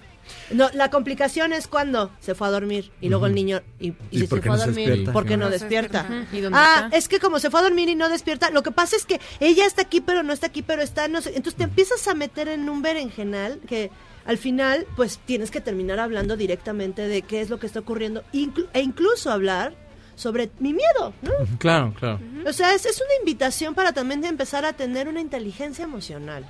No, 0.51 0.69
la 0.73 0.89
complicación 0.89 1.51
es 1.51 1.67
cuando 1.67 2.09
se 2.21 2.33
fue 2.35 2.47
a 2.47 2.51
dormir 2.51 2.91
y 3.01 3.09
luego 3.09 3.25
el 3.25 3.35
niño 3.35 3.61
y, 3.79 3.89
y 3.89 3.95
¿Y 4.11 4.19
si 4.21 4.27
se 4.27 4.35
qué 4.35 4.41
fue 4.43 4.49
a 4.51 4.53
no 4.53 4.57
se 4.59 4.65
dormir, 4.67 4.87
despierta? 4.87 5.11
¿por 5.13 5.25
qué 5.25 5.37
no 5.37 5.49
despierta? 5.49 6.03
despierta. 6.03 6.35
¿Y 6.37 6.41
dónde 6.41 6.59
Ah, 6.61 6.81
está? 6.85 6.97
es 6.97 7.07
que 7.09 7.19
como 7.19 7.39
se 7.39 7.49
fue 7.49 7.59
a 7.59 7.63
dormir 7.63 7.89
y 7.89 7.95
no 7.95 8.07
despierta, 8.09 8.49
lo 8.49 8.63
que 8.63 8.71
pasa 8.71 8.95
es 8.95 9.05
que 9.05 9.19
ella 9.41 9.65
está 9.65 9.81
aquí 9.81 9.99
pero 10.01 10.23
no 10.23 10.31
está 10.31 10.47
aquí, 10.47 10.61
pero 10.61 10.81
está 10.81 11.07
no 11.09 11.19
sé. 11.21 11.29
Entonces 11.29 11.55
te 11.55 11.63
empiezas 11.65 12.07
a 12.07 12.13
meter 12.13 12.47
en 12.47 12.69
un 12.69 12.81
berenjenal 12.81 13.59
que 13.67 13.91
al 14.25 14.37
final 14.37 14.85
pues 14.95 15.19
tienes 15.25 15.51
que 15.51 15.61
terminar 15.61 15.99
hablando 15.99 16.37
directamente 16.37 17.07
de 17.07 17.21
qué 17.23 17.41
es 17.41 17.49
lo 17.49 17.59
que 17.59 17.67
está 17.67 17.79
ocurriendo 17.79 18.23
inclu- 18.33 18.67
e 18.73 18.81
incluso 18.81 19.31
hablar 19.31 19.73
sobre 20.15 20.51
mi 20.59 20.73
miedo, 20.73 21.13
¿no? 21.21 21.31
Claro, 21.57 21.93
claro. 21.97 22.19
O 22.45 22.53
sea, 22.53 22.73
es, 22.75 22.85
es 22.85 22.97
una 23.01 23.15
invitación 23.19 23.73
para 23.75 23.93
también 23.93 24.23
empezar 24.25 24.63
a 24.65 24.73
tener 24.73 25.07
una 25.07 25.21
inteligencia 25.21 25.83
emocional. 25.85 26.45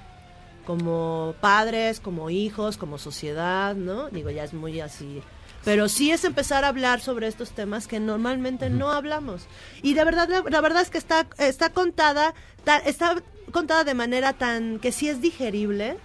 Como 0.65 1.35
padres, 1.41 1.99
como 1.99 2.29
hijos, 2.29 2.77
como 2.77 2.97
sociedad, 2.97 3.75
¿no? 3.75 4.09
Digo, 4.09 4.29
ya 4.29 4.43
es 4.45 4.53
muy 4.53 4.79
así. 4.79 5.21
Pero 5.65 5.89
sí 5.89 6.11
es 6.11 6.23
empezar 6.25 6.63
a 6.63 6.69
hablar 6.69 6.99
sobre 7.01 7.27
estos 7.27 7.51
temas 7.51 7.87
que 7.87 7.99
normalmente 7.99 8.69
no 8.69 8.91
hablamos. 8.91 9.45
Y 9.81 9.93
de 9.93 10.03
verdad, 10.05 10.27
la, 10.29 10.43
la 10.49 10.61
verdad 10.61 10.81
es 10.81 10.89
que 10.89 10.97
está, 10.97 11.27
está 11.37 11.69
contada, 11.71 12.33
ta- 12.63 12.77
está 12.79 13.15
contada 13.51 13.83
de 13.83 13.93
manera 13.93 14.33
tan, 14.33 14.79
que 14.79 14.91
sí 14.91 15.07
es 15.09 15.21
digerible, 15.21 15.97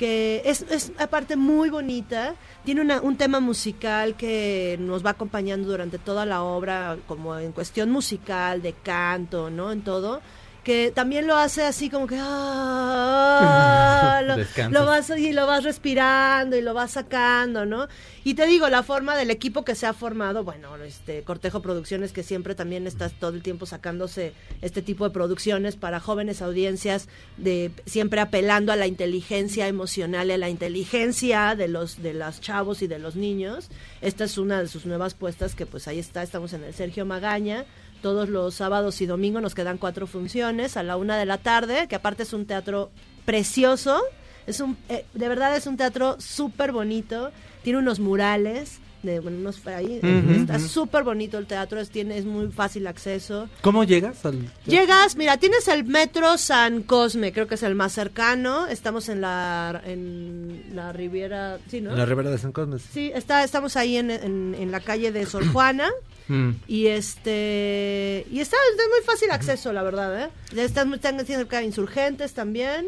que 0.00 0.40
es, 0.46 0.62
es 0.70 0.92
aparte 0.98 1.36
muy 1.36 1.68
bonita, 1.68 2.34
tiene 2.64 2.80
una- 2.80 3.02
un 3.02 3.18
tema 3.18 3.38
musical 3.38 4.14
que 4.16 4.78
nos 4.80 5.04
va 5.04 5.10
acompañando 5.10 5.68
durante 5.68 5.98
toda 5.98 6.24
la 6.24 6.42
obra, 6.42 6.96
como 7.06 7.36
en 7.38 7.52
cuestión 7.52 7.90
musical, 7.90 8.62
de 8.62 8.72
canto, 8.72 9.50
¿no? 9.50 9.70
En 9.72 9.82
todo, 9.82 10.22
que 10.70 10.92
también 10.94 11.26
lo 11.26 11.36
hace 11.36 11.64
así 11.64 11.90
como 11.90 12.06
que 12.06 12.14
ah, 12.20 14.22
lo, 14.24 14.36
lo 14.70 14.86
vas 14.86 15.10
y 15.10 15.32
lo 15.32 15.48
vas 15.48 15.64
respirando 15.64 16.56
y 16.56 16.62
lo 16.62 16.74
vas 16.74 16.92
sacando, 16.92 17.66
¿no? 17.66 17.88
Y 18.22 18.34
te 18.34 18.46
digo, 18.46 18.68
la 18.68 18.84
forma 18.84 19.16
del 19.16 19.32
equipo 19.32 19.64
que 19.64 19.74
se 19.74 19.86
ha 19.86 19.94
formado, 19.94 20.44
bueno, 20.44 20.76
este 20.76 21.24
Cortejo 21.24 21.60
Producciones 21.60 22.12
que 22.12 22.22
siempre 22.22 22.54
también 22.54 22.86
está 22.86 23.08
todo 23.08 23.32
el 23.32 23.42
tiempo 23.42 23.66
sacándose 23.66 24.32
este 24.62 24.80
tipo 24.80 25.02
de 25.02 25.10
producciones 25.10 25.74
para 25.74 25.98
jóvenes 25.98 26.40
audiencias, 26.40 27.08
de 27.36 27.72
siempre 27.86 28.20
apelando 28.20 28.70
a 28.70 28.76
la 28.76 28.86
inteligencia 28.86 29.66
emocional, 29.66 30.28
y 30.28 30.32
a 30.32 30.38
la 30.38 30.50
inteligencia 30.50 31.56
de 31.56 31.66
los 31.66 32.00
de 32.00 32.14
los 32.14 32.40
chavos 32.40 32.80
y 32.82 32.86
de 32.86 33.00
los 33.00 33.16
niños. 33.16 33.70
Esta 34.02 34.22
es 34.22 34.38
una 34.38 34.60
de 34.60 34.68
sus 34.68 34.86
nuevas 34.86 35.14
puestas 35.14 35.56
que 35.56 35.66
pues 35.66 35.88
ahí 35.88 35.98
está, 35.98 36.22
estamos 36.22 36.52
en 36.52 36.62
el 36.62 36.74
Sergio 36.74 37.04
Magaña. 37.06 37.66
Todos 38.02 38.28
los 38.28 38.54
sábados 38.54 39.00
y 39.00 39.06
domingos 39.06 39.42
nos 39.42 39.54
quedan 39.54 39.78
cuatro 39.78 40.06
funciones 40.06 40.76
a 40.76 40.82
la 40.82 40.96
una 40.96 41.18
de 41.18 41.26
la 41.26 41.38
tarde, 41.38 41.86
que 41.88 41.96
aparte 41.96 42.22
es 42.24 42.32
un 42.32 42.46
teatro 42.46 42.90
precioso. 43.24 44.00
Es 44.46 44.60
un, 44.60 44.76
eh, 44.88 45.04
de 45.14 45.28
verdad 45.28 45.54
es 45.56 45.66
un 45.66 45.76
teatro 45.76 46.16
súper 46.18 46.72
bonito. 46.72 47.30
Tiene 47.62 47.78
unos 47.78 48.00
murales. 48.00 48.78
De, 49.02 49.18
bueno, 49.18 49.38
unos, 49.38 49.66
ahí, 49.66 49.98
está 50.02 50.56
ujú. 50.58 50.68
súper 50.68 51.04
bonito 51.04 51.38
el 51.38 51.46
teatro, 51.46 51.80
es, 51.80 51.88
tiene, 51.88 52.18
es 52.18 52.26
muy 52.26 52.48
fácil 52.52 52.86
acceso. 52.86 53.48
¿Cómo 53.62 53.82
llegas 53.84 54.26
al 54.26 54.46
Llegas, 54.66 55.16
mira, 55.16 55.38
tienes 55.38 55.68
el 55.68 55.84
metro 55.84 56.36
San 56.36 56.82
Cosme, 56.82 57.32
creo 57.32 57.46
que 57.46 57.54
es 57.54 57.62
el 57.62 57.74
más 57.74 57.92
cercano. 57.92 58.66
Estamos 58.66 59.08
en 59.08 59.22
la, 59.22 59.80
en 59.86 60.64
la 60.74 60.92
Riviera, 60.92 61.56
sí, 61.70 61.80
¿no? 61.80 61.92
En 61.92 61.96
la 61.96 62.04
Ribera 62.04 62.28
de 62.30 62.36
San 62.36 62.52
Cosme. 62.52 62.78
Sí, 62.78 63.10
está, 63.14 63.42
estamos 63.42 63.74
ahí 63.78 63.96
en, 63.96 64.10
en- 64.10 64.54
en 64.58 64.70
la 64.70 64.80
calle 64.80 65.12
de 65.12 65.24
Sor 65.24 65.50
Juana. 65.50 65.88
Mm. 66.30 66.50
Y 66.68 66.86
este 66.86 68.24
y 68.30 68.38
está 68.38 68.56
es 68.70 68.78
de 68.78 68.84
muy 68.88 69.04
fácil 69.04 69.32
acceso, 69.32 69.72
la 69.72 69.82
verdad, 69.82 70.26
¿eh? 70.26 70.30
Estás 70.56 70.86
muy 70.86 70.94
están 70.94 71.26
cerca 71.26 71.58
de 71.58 71.64
insurgentes 71.64 72.34
también. 72.34 72.86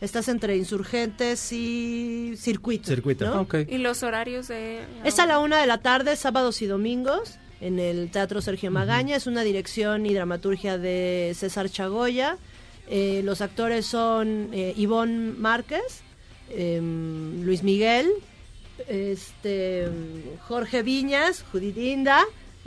Estás 0.00 0.28
entre 0.28 0.56
insurgentes 0.56 1.52
y 1.52 2.34
circuito. 2.36 2.86
Circuito. 2.86 3.24
¿no? 3.24 3.48
¿Y 3.66 3.78
los 3.78 4.02
horarios 4.02 4.48
de...? 4.48 4.84
Es 5.04 5.18
a 5.18 5.26
la 5.26 5.38
una 5.38 5.58
de 5.58 5.66
la 5.66 5.78
tarde, 5.78 6.16
sábados 6.16 6.60
y 6.60 6.66
domingos, 6.66 7.38
en 7.62 7.78
el 7.78 8.10
Teatro 8.10 8.42
Sergio 8.42 8.70
Magaña. 8.70 9.16
Es 9.16 9.26
una 9.26 9.42
dirección 9.42 10.04
y 10.04 10.12
dramaturgia 10.12 10.76
de 10.76 11.32
César 11.34 11.70
Chagoya. 11.70 12.36
Eh, 12.88 13.22
los 13.24 13.40
actores 13.40 13.86
son 13.86 14.50
eh, 14.52 14.74
Ivonne 14.76 15.32
Márquez, 15.38 16.02
em, 16.50 17.42
Luis 17.42 17.62
Miguel, 17.62 18.10
este 18.86 19.88
Jorge 20.46 20.82
Viñas, 20.82 21.42
Judith 21.50 21.78
Inda. 21.78 22.24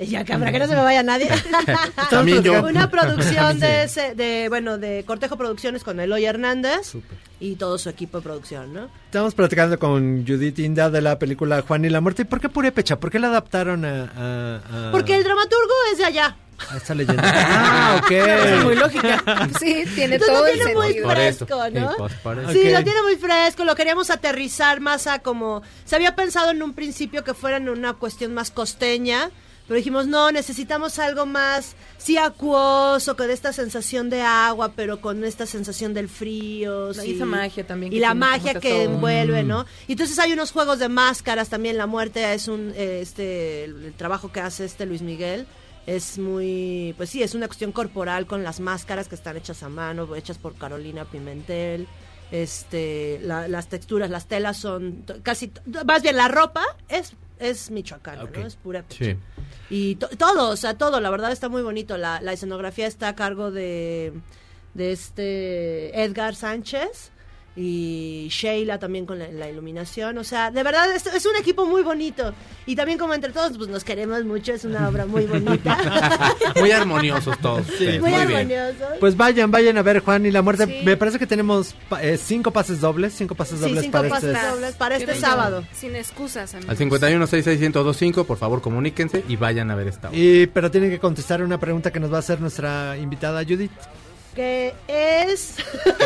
Ya 0.08 0.24
que 0.24 0.34
para 0.38 0.52
que 0.52 0.60
no 0.60 0.68
se 0.68 0.76
me 0.76 0.82
vaya 0.82 1.04
nadie. 1.04 1.30
También 2.10 2.42
yo. 2.44 2.64
Una 2.64 2.90
producción 2.90 3.60
de, 3.60 3.84
ese- 3.84 4.16
de, 4.16 4.48
bueno, 4.50 4.78
de 4.78 5.04
Cortejo 5.06 5.36
Producciones 5.38 5.84
con 5.84 6.00
Eloy 6.00 6.26
Hernández 6.26 6.94
y 7.40 7.56
todo 7.56 7.78
su 7.78 7.90
equipo 7.90 8.18
de 8.20 8.24
producción, 8.24 8.74
¿no? 8.74 8.90
Estamos 9.06 9.36
platicando 9.36 9.78
con 9.80 10.26
Judith 10.26 10.58
Inda 10.60 10.90
de 10.90 11.02
la 11.02 11.20
película 11.20 11.62
Juan 11.68 11.84
y 11.86 11.90
la 11.90 12.00
Muerte. 12.02 12.22
¿Y 12.22 12.26
por 12.26 12.40
qué 12.40 12.50
Purépecha? 12.50 13.00
¿Por 13.00 13.12
qué 13.12 13.20
la 13.20 13.28
adaptaron 13.28 13.84
a, 13.86 14.04
a- 14.16 14.88
a- 14.88 14.92
Porque 14.92 15.16
el 15.16 15.24
dramaturgo 15.24 15.74
es 15.92 15.98
de 16.00 16.06
allá. 16.06 16.36
a 16.70 16.78
esta 16.78 16.94
leyenda? 16.96 17.24
Ah, 17.62 18.02
ok. 18.04 18.12
Es 18.12 18.64
muy 18.64 18.76
lógica. 18.76 19.24
Sí, 19.60 19.84
tiene 19.96 20.16
Entonces 20.16 20.28
todo 20.28 20.40
lo 20.42 20.48
el 20.48 20.54
tiene 20.56 20.74
muy 20.76 20.86
sentido. 20.88 21.08
Por 21.08 21.18
eso. 21.18 21.46
fresco, 21.46 21.70
¿no? 21.72 21.92
Sí, 22.54 22.60
pues, 22.62 22.74
lo 22.74 22.84
tiene 22.84 23.02
muy 23.04 23.16
fresco, 23.16 23.64
lo 23.66 23.76
queríamos 23.76 24.10
aterrizar 24.10 24.80
más 24.80 25.08
a 25.08 25.20
como... 25.20 25.62
Se 25.86 25.96
había 25.96 26.16
pensado 26.16 26.52
en 26.52 26.62
un 26.64 26.74
principio 26.74 27.24
que 27.24 27.34
fuera 27.34 27.58
en 27.58 27.70
una 27.70 27.94
cuestión 27.94 28.34
más 28.34 28.52
costeña, 28.52 29.30
pero 29.70 29.78
dijimos, 29.78 30.08
no, 30.08 30.32
necesitamos 30.34 31.00
algo 31.00 31.26
más, 31.26 31.76
sí, 31.98 32.18
acuoso, 32.18 33.16
que 33.16 33.24
dé 33.28 33.34
esta 33.34 33.54
sensación 33.54 34.10
de 34.10 34.22
agua, 34.24 34.74
pero 34.76 35.00
con 35.00 35.24
esta 35.24 35.46
sensación 35.46 35.94
del 35.94 36.10
frío. 36.10 36.92
Y 37.06 37.14
esa 37.16 37.26
magia 37.26 37.66
también 37.66 37.94
Y 37.94 38.00
la 38.00 38.14
magia 38.14 38.56
que 38.60 38.72
todo. 38.72 38.82
envuelve, 38.82 39.44
Mm. 39.44 39.48
¿no? 39.48 39.66
Y 39.88 39.94
entonces 39.94 40.20
hay 40.20 40.34
unos 40.34 40.52
juegos 40.52 40.80
de 40.80 40.90
máscaras 40.90 41.48
también, 41.50 41.78
la 41.78 41.86
muerte 41.88 42.34
es 42.34 42.48
un, 42.50 42.74
eh, 42.76 43.00
este, 43.02 43.64
el, 43.64 43.86
el 43.86 43.94
trabajo 43.94 44.32
que 44.34 44.42
hace 44.42 44.66
este 44.66 44.86
Luis 44.86 45.02
Miguel. 45.04 45.48
Es 45.88 46.18
muy, 46.20 46.94
pues 46.98 47.10
sí, 47.10 47.24
es 47.24 47.34
una 47.34 47.48
cuestión 47.48 47.72
corporal 47.72 48.28
con 48.28 48.44
las 48.44 48.60
máscaras 48.60 49.08
que 49.08 49.16
están 49.16 49.38
hechas 49.38 49.64
a 49.64 49.70
mano, 49.70 50.14
hechas 50.16 50.38
por 50.38 50.54
Carolina 50.56 51.06
Pimentel. 51.06 51.88
Este, 52.32 53.20
la- 53.24 53.48
las 53.48 53.68
texturas, 53.70 54.10
las 54.10 54.28
telas 54.28 54.58
son 54.58 55.04
casi, 55.24 55.52
más 55.86 56.02
bien 56.04 56.16
la 56.16 56.28
ropa 56.28 56.64
es 56.88 57.14
es 57.40 57.72
michoacana. 57.72 58.24
¿no? 58.24 58.46
Es 58.46 58.56
pura 58.56 58.84
Sí. 58.90 59.16
y 59.70 59.96
to- 59.96 60.10
todo, 60.10 60.50
o 60.50 60.56
sea, 60.56 60.78
todo, 60.78 61.00
la 61.00 61.10
verdad 61.10 61.32
está 61.32 61.50
muy 61.50 61.62
bonito. 61.62 61.98
La, 61.98 62.22
la 62.22 62.34
escenografía 62.34 62.86
está 62.88 63.08
a 63.10 63.16
cargo 63.16 63.52
de, 63.52 64.14
de 64.74 64.92
este 64.92 66.04
Edgar 66.04 66.36
Sánchez 66.36 67.12
y 67.56 68.28
Sheila 68.32 68.80
también 68.80 69.06
con 69.06 69.20
la, 69.20 69.28
la 69.30 69.50
iluminación. 69.50 70.18
O 70.18 70.24
sea, 70.24 70.50
de 70.52 70.64
verdad 70.64 70.94
es, 70.96 71.06
es 71.08 71.26
un 71.26 71.36
equipo 71.36 71.66
muy 71.66 71.82
bonito. 71.84 72.34
Y 72.66 72.76
también 72.76 72.98
como 72.98 73.14
entre 73.14 73.32
todos, 73.32 73.58
pues 73.58 73.70
nos 73.70 73.84
queremos 73.84 74.24
mucho, 74.24 74.54
es 74.54 74.64
una 74.64 74.88
obra 74.88 75.06
muy 75.06 75.26
bonita. 75.26 75.78
Muy 76.60 76.72
armoniosos 76.72 77.38
todos. 77.40 77.68
ustedes, 77.70 78.02
muy 78.02 78.12
muy 78.12 78.26
bien. 78.28 78.52
armonioso. 78.52 78.86
Pues 79.00 79.16
vayan, 79.18 79.50
vayan 79.52 79.78
a 79.78 79.82
ver 79.82 80.00
Juan 80.00 80.26
y 80.26 80.32
la 80.32 80.42
muerte. 80.42 80.66
Sí. 80.66 80.82
Me 80.84 80.98
parece 80.98 81.20
que 81.20 81.28
tenemos 81.28 81.76
eh, 82.02 82.18
cinco 82.22 82.52
pases 82.52 82.80
dobles, 82.82 83.14
cinco 83.14 83.36
pases 83.36 83.60
Sí, 83.60 83.66
dobles 83.66 83.84
cinco 83.84 83.92
para 83.98 84.10
pases 84.10 84.36
este. 84.36 84.48
dobles 84.48 84.76
para 84.76 84.98
este 84.98 85.16
sábado. 85.16 85.64
Sin 85.74 85.96
excusas, 85.96 86.54
amigos. 86.54 86.70
Al 86.72 86.78
51661025, 86.78 88.26
por 88.26 88.38
favor, 88.38 88.62
comuníquense 88.62 89.24
y 89.28 89.36
vayan 89.36 89.72
a 89.72 89.76
ver 89.76 89.88
esta 89.88 90.10
obra. 90.10 90.18
Y 90.18 90.48
pero 90.48 90.70
tienen 90.72 90.90
que 90.90 91.00
contestar 91.00 91.42
una 91.42 91.60
pregunta 91.60 91.92
que 91.92 92.00
nos 92.00 92.12
va 92.12 92.18
a 92.18 92.20
hacer 92.20 92.40
nuestra 92.42 92.98
invitada 92.98 93.44
Judith. 93.44 93.72
Que 94.40 94.74
es... 94.88 95.56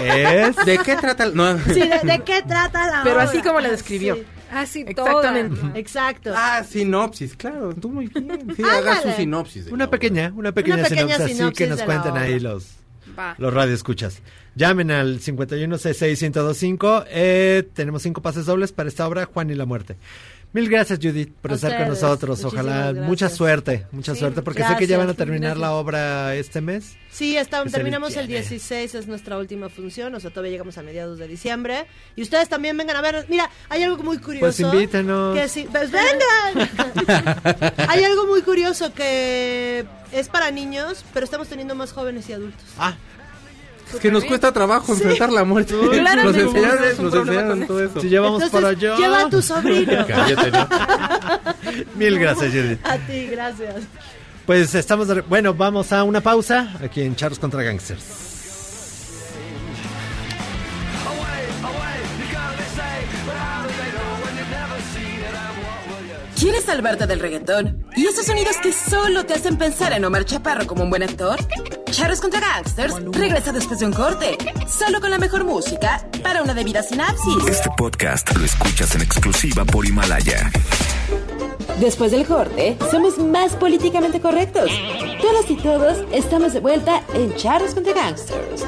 ¿Es? 0.03 0.55
¿De 0.65 0.79
qué 0.83 0.95
trata? 0.95 1.25
el- 1.25 1.35
No. 1.35 1.55
Sí, 1.65 1.81
¿de, 1.81 1.99
de 2.03 2.23
qué 2.25 2.41
trata 2.41 2.87
la 2.89 3.03
Pero 3.03 3.17
obra? 3.17 3.25
así 3.25 3.43
como 3.43 3.59
la 3.59 3.69
describió. 3.69 4.15
Sí. 4.15 4.23
Ah, 4.51 4.65
sí, 4.65 4.83
Exactamente. 4.87 5.59
toda. 5.61 5.77
Exacto. 5.77 6.33
Ah, 6.35 6.63
sinopsis, 6.67 7.35
claro, 7.35 7.75
tú 7.75 7.89
muy 7.89 8.07
bien. 8.07 8.39
Sí, 8.55 8.63
haga 8.63 9.03
su 9.03 9.11
sinopsis. 9.11 9.67
Una 9.67 9.87
pequeña, 9.87 10.33
una 10.35 10.51
pequeña, 10.51 10.77
Una 10.77 10.83
pequeña 10.85 11.05
sinopsis, 11.09 11.25
así 11.25 11.33
sinopsis 11.35 11.57
que 11.59 11.67
nos 11.67 11.81
cuenten 11.83 12.17
ahí 12.17 12.39
los 12.39 12.69
Va. 13.19 13.35
los 13.37 13.53
radioescuchas. 13.53 14.17
Llamen 14.55 14.89
al 14.89 15.19
51661025. 15.19 17.05
Eh, 17.09 17.69
tenemos 17.75 18.01
cinco 18.01 18.23
pases 18.23 18.47
dobles 18.47 18.71
para 18.71 18.89
esta 18.89 19.07
obra, 19.07 19.25
Juan 19.25 19.51
y 19.51 19.55
la 19.55 19.65
muerte. 19.67 19.95
Mil 20.53 20.69
gracias, 20.69 20.99
Judith, 21.01 21.33
por 21.41 21.51
A 21.51 21.55
estar 21.55 21.71
con 21.71 21.81
ustedes. 21.89 22.01
nosotros. 22.03 22.39
Muchísimas 22.43 22.53
Ojalá, 22.65 22.83
gracias. 22.85 23.05
mucha 23.07 23.29
suerte, 23.29 23.87
mucha 23.91 24.13
Sí, 24.13 24.19
suerte, 24.19 24.41
porque 24.43 24.61
sé 24.61 24.67
que 24.77 24.85
ya 24.85 24.97
gracias, 24.97 24.99
van 24.99 25.09
a 25.09 25.13
terminar 25.15 25.41
gracias. 25.57 25.59
la 25.61 25.71
obra 25.73 26.35
este 26.35 26.61
mes. 26.61 26.95
Sí, 27.09 27.35
está, 27.37 27.63
el 27.63 27.71
terminamos 27.71 28.15
el, 28.17 28.27
viene. 28.27 28.41
16, 28.41 28.93
es 28.95 29.07
nuestra 29.07 29.37
última 29.39 29.69
función, 29.69 30.13
o 30.13 30.19
sea, 30.19 30.29
todavía 30.29 30.51
llegamos 30.51 30.77
a 30.77 30.83
mediados 30.83 31.17
de 31.17 31.27
diciembre. 31.27 31.85
Y 32.15 32.21
ustedes 32.21 32.49
también 32.49 32.77
vengan 32.77 32.95
a 32.97 33.01
ver. 33.01 33.25
Mira, 33.29 33.49
hay 33.69 33.81
algo 33.81 34.03
muy 34.03 34.19
curioso. 34.19 34.41
Pues 34.45 34.59
invítenos. 34.59 35.35
Que 35.35 35.47
sí, 35.49 35.67
pues 35.71 35.89
vengan. 35.91 36.69
hay 37.89 38.03
algo 38.03 38.27
muy 38.27 38.43
curioso 38.43 38.93
que 38.93 39.85
es 40.11 40.29
para 40.29 40.51
niños, 40.51 41.03
pero 41.15 41.23
estamos 41.23 41.47
teniendo 41.47 41.73
más 41.73 41.91
jóvenes 41.93 42.29
y 42.29 42.33
adultos. 42.33 42.63
Ah, 42.77 42.95
Es 43.93 43.99
que 43.99 44.11
nos 44.11 44.25
cuesta 44.25 44.51
trabajo 44.51 44.93
enfrentar 44.93 45.31
la 45.31 45.43
muerte. 45.43 45.73
Nos 45.73 45.89
Claramente. 45.97 46.41
enseñaron, 46.41 46.83
Es 46.83 46.99
nos 46.99 47.13
enseñaron 47.13 47.59
con 47.59 47.67
todo 47.67 47.83
eso. 47.83 48.01
Si 48.01 48.09
llevamos 48.09 48.41
Entonces, 48.43 48.59
por 48.61 48.69
allá. 48.69 48.95
lleva 48.97 49.19
a 49.21 49.29
tu 49.29 49.41
sobrino. 49.41 50.05
Cállate, 50.07 50.51
¿no? 50.51 50.67
Mil 51.95 52.19
gracias, 52.19 52.51
Judith. 52.51 52.79
A 52.85 52.97
ti, 52.97 53.27
gracias. 53.27 53.75
Pues 54.45 54.75
estamos, 54.75 55.07
de 55.07 55.15
re- 55.15 55.21
bueno, 55.21 55.53
vamos 55.53 55.91
a 55.93 56.03
una 56.03 56.21
pausa 56.21 56.73
aquí 56.83 57.01
en 57.01 57.15
Charros 57.15 57.39
contra 57.39 57.63
Gangsters. 57.63 58.32
¿Quieres 66.43 66.65
salvarte 66.65 67.07
del 67.07 67.21
reggaetón? 67.21 67.85
¿Y 67.95 68.05
esos 68.05 68.25
sonidos 68.25 68.57
que 68.61 68.73
solo 68.73 69.25
te 69.25 69.33
hacen 69.33 69.57
pensar 69.57 69.93
en 69.93 70.03
Omar 70.03 70.25
Chaparro 70.25 70.67
como 70.67 70.83
un 70.83 70.89
buen 70.89 71.01
actor? 71.01 71.39
Charros 71.89 72.19
contra 72.19 72.41
Gangsters 72.41 72.95
regresa 73.13 73.53
después 73.53 73.79
de 73.79 73.85
un 73.85 73.93
corte, 73.93 74.37
solo 74.67 74.99
con 74.99 75.09
la 75.09 75.17
mejor 75.17 75.45
música 75.45 76.05
para 76.21 76.43
una 76.43 76.53
debida 76.53 76.83
sinapsis. 76.83 77.47
Este 77.47 77.69
podcast 77.77 78.35
lo 78.35 78.43
escuchas 78.43 78.93
en 78.93 79.03
exclusiva 79.03 79.63
por 79.63 79.85
Himalaya. 79.85 80.51
Después 81.79 82.11
del 82.11 82.25
corte, 82.25 82.77
somos 82.91 83.17
más 83.19 83.55
políticamente 83.55 84.19
correctos. 84.19 84.69
Todas 85.21 85.49
y 85.49 85.55
todos 85.55 85.99
estamos 86.11 86.51
de 86.51 86.59
vuelta 86.59 87.03
en 87.13 87.33
Charros 87.37 87.73
contra 87.73 87.93
Gangsters. 87.93 88.65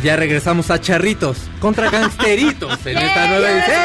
Y 0.00 0.04
ya 0.06 0.16
regresamos 0.16 0.70
a 0.70 0.80
Charritos 0.80 1.36
contra 1.60 1.90
Gangsteritos 1.92 2.78
en 2.86 2.96
esta 2.98 3.26
nueva 3.28 3.50
edición. 3.50 3.80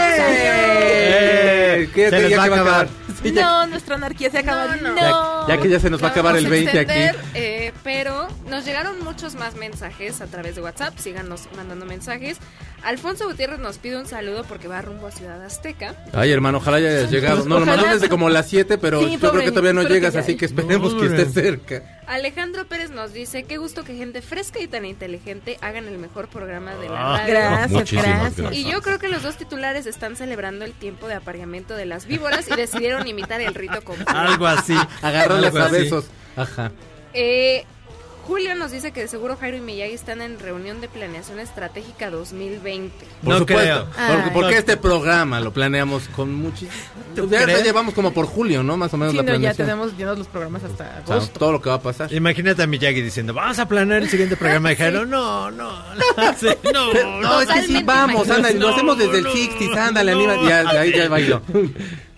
¿Qué- 1.93 2.09
Se 2.09 2.19
les 2.19 2.37
va 2.37 2.43
a 2.43 2.45
acabar. 2.45 2.61
acabar? 2.61 2.87
Sí, 3.21 3.31
ya- 3.33 3.41
No, 3.41 3.67
nuestra 3.67 3.95
anarquía 3.95 4.29
se 4.29 4.37
acaba. 4.39 4.75
No, 4.77 4.91
no. 4.93 5.47
Ya, 5.47 5.55
ya 5.55 5.61
que 5.61 5.69
ya 5.69 5.79
se 5.79 5.89
nos 5.89 6.01
va 6.03 6.07
a 6.07 6.11
acabar 6.11 6.35
el 6.37 6.43
Vamos 6.45 6.63
20 6.63 6.79
aquí. 6.79 7.17
eh, 7.33 7.73
pero 7.83 8.27
nos 8.49 8.65
llegaron 8.65 9.03
muchos 9.03 9.35
más 9.35 9.55
mensajes 9.55 10.21
a 10.21 10.27
través 10.27 10.55
de 10.55 10.61
WhatsApp. 10.61 10.97
Síganos 10.97 11.47
mandando 11.55 11.85
mensajes. 11.85 12.37
Alfonso 12.85 13.27
Gutiérrez 13.27 13.59
nos 13.59 13.79
pide 13.79 13.97
un 13.97 14.05
saludo 14.05 14.43
porque 14.47 14.67
va 14.67 14.81
rumbo 14.81 15.07
a 15.07 15.11
Ciudad 15.11 15.43
Azteca. 15.43 15.95
Ay, 16.13 16.31
hermano, 16.31 16.59
ojalá 16.59 16.79
ya 16.79 16.89
hayas 16.89 17.11
llegado. 17.11 17.43
No, 17.45 17.59
lo 17.59 17.65
mandó 17.65 17.87
desde 17.87 18.07
como 18.09 18.29
las 18.29 18.47
7, 18.47 18.77
pero 18.77 18.99
Sí, 19.01 19.13
yo 19.13 19.19
pobre, 19.19 19.31
creo 19.31 19.43
que 19.45 19.49
todavía 19.51 19.73
no 19.73 19.81
que 19.87 19.93
llegas, 19.93 20.15
así 20.15 20.37
que 20.37 20.45
esperemos 20.45 20.93
No, 20.93 20.99
que 21.01 21.07
estés 21.07 21.33
cerca. 21.33 21.81
Alejandro 22.07 22.65
Pérez 22.67 22.91
nos 22.91 23.11
dice, 23.11 23.43
qué 23.43 23.57
gusto 23.57 23.83
que 23.83 23.95
gente 23.95 24.21
fresca 24.21 24.59
y 24.59 24.67
tan 24.67 24.85
inteligente 24.85 25.57
hagan 25.61 25.87
el 25.87 25.97
mejor 25.97 26.27
programa 26.27 26.75
de 26.75 26.87
la 26.89 26.95
Ah, 27.15 27.17
radio. 27.17 27.33
Gracias, 27.33 27.71
Muchísimas 27.71 28.05
gracias. 28.05 28.37
gracias. 28.37 28.55
Y 28.65 28.71
yo 28.71 28.81
creo 28.83 28.99
que 28.99 29.07
los 29.07 29.23
dos 29.23 29.35
titulares 29.37 29.87
están 29.87 30.15
celebrando 30.15 30.63
el 30.65 30.73
tiempo 30.73 31.07
de 31.07 31.15
apareamiento 31.15 31.75
de 31.75 31.87
las 31.87 32.05
víboras 32.05 32.47
y 32.49 32.55
decidieron 32.55 33.07
imitar 33.07 33.41
el 33.41 33.55
rito 33.55 33.81
completo. 33.83 34.11
Algo 34.11 34.45
así. 34.45 34.75
Agarrarlas 35.01 35.55
a 35.55 35.67
besos. 35.69 36.05
Ajá. 36.35 36.71
Eh, 37.13 37.65
Julio 38.27 38.55
nos 38.55 38.71
dice 38.71 38.91
que 38.91 39.01
de 39.01 39.07
seguro 39.07 39.37
Jairo 39.37 39.57
y 39.57 39.61
Miyagi 39.61 39.93
están 39.93 40.19
en 40.21 40.39
reunión 40.39 40.81
de 40.81 40.87
planeación 40.87 41.39
estratégica 41.39 42.09
2020. 42.09 43.05
Por 43.23 43.33
No 43.33 43.39
supuesto. 43.39 43.87
creo. 43.95 44.33
Porque, 44.33 44.57
este 44.57 44.77
programa 44.77 45.39
lo 45.39 45.53
planeamos 45.53 46.07
con 46.15 46.33
muchísimo. 46.33 46.73
¿Tú 47.15 47.29
Ya, 47.29 47.45
llevamos 47.45 47.93
como 47.93 48.13
por 48.13 48.25
julio, 48.25 48.63
¿no? 48.63 48.77
Más 48.77 48.91
o 48.93 48.97
menos 48.97 49.11
Sí, 49.11 49.17
la 49.17 49.23
no, 49.23 49.35
ya 49.37 49.53
tenemos 49.53 49.95
llenos 49.95 50.17
los 50.17 50.27
programas 50.27 50.63
hasta 50.63 51.01
O 51.03 51.07
sea, 51.07 51.15
agosto. 51.17 51.39
todo 51.39 51.51
lo 51.51 51.61
que 51.61 51.69
va 51.69 51.75
a 51.75 51.81
pasar. 51.81 52.11
Imagínate 52.11 52.63
a 52.63 52.67
Miyagi 52.67 53.01
diciendo, 53.01 53.33
vamos 53.33 53.59
a 53.59 53.67
planear 53.67 54.01
el 54.01 54.09
siguiente 54.09 54.35
programa. 54.35 54.71
Y 54.71 54.75
Jairo, 54.75 55.05
no, 55.05 55.51
no, 55.51 55.71
no, 55.93 56.33
sí, 56.39 56.47
no, 56.73 56.93
No, 57.21 57.41
es 57.41 57.47
que 57.49 57.61
sí, 57.63 57.83
vamos, 57.83 58.27
anda, 58.29 58.49
lo 58.51 58.69
hacemos 58.69 58.97
desde 58.97 59.19
el 59.19 59.23
no, 59.25 59.31
60 59.33 59.87
ándale, 59.87 60.11
no. 60.13 60.17
anima, 60.31 60.49
ya, 60.49 60.63
ya, 60.73 60.81
ahí 60.81 60.91
ya 60.93 61.07
bailó. 61.09 61.41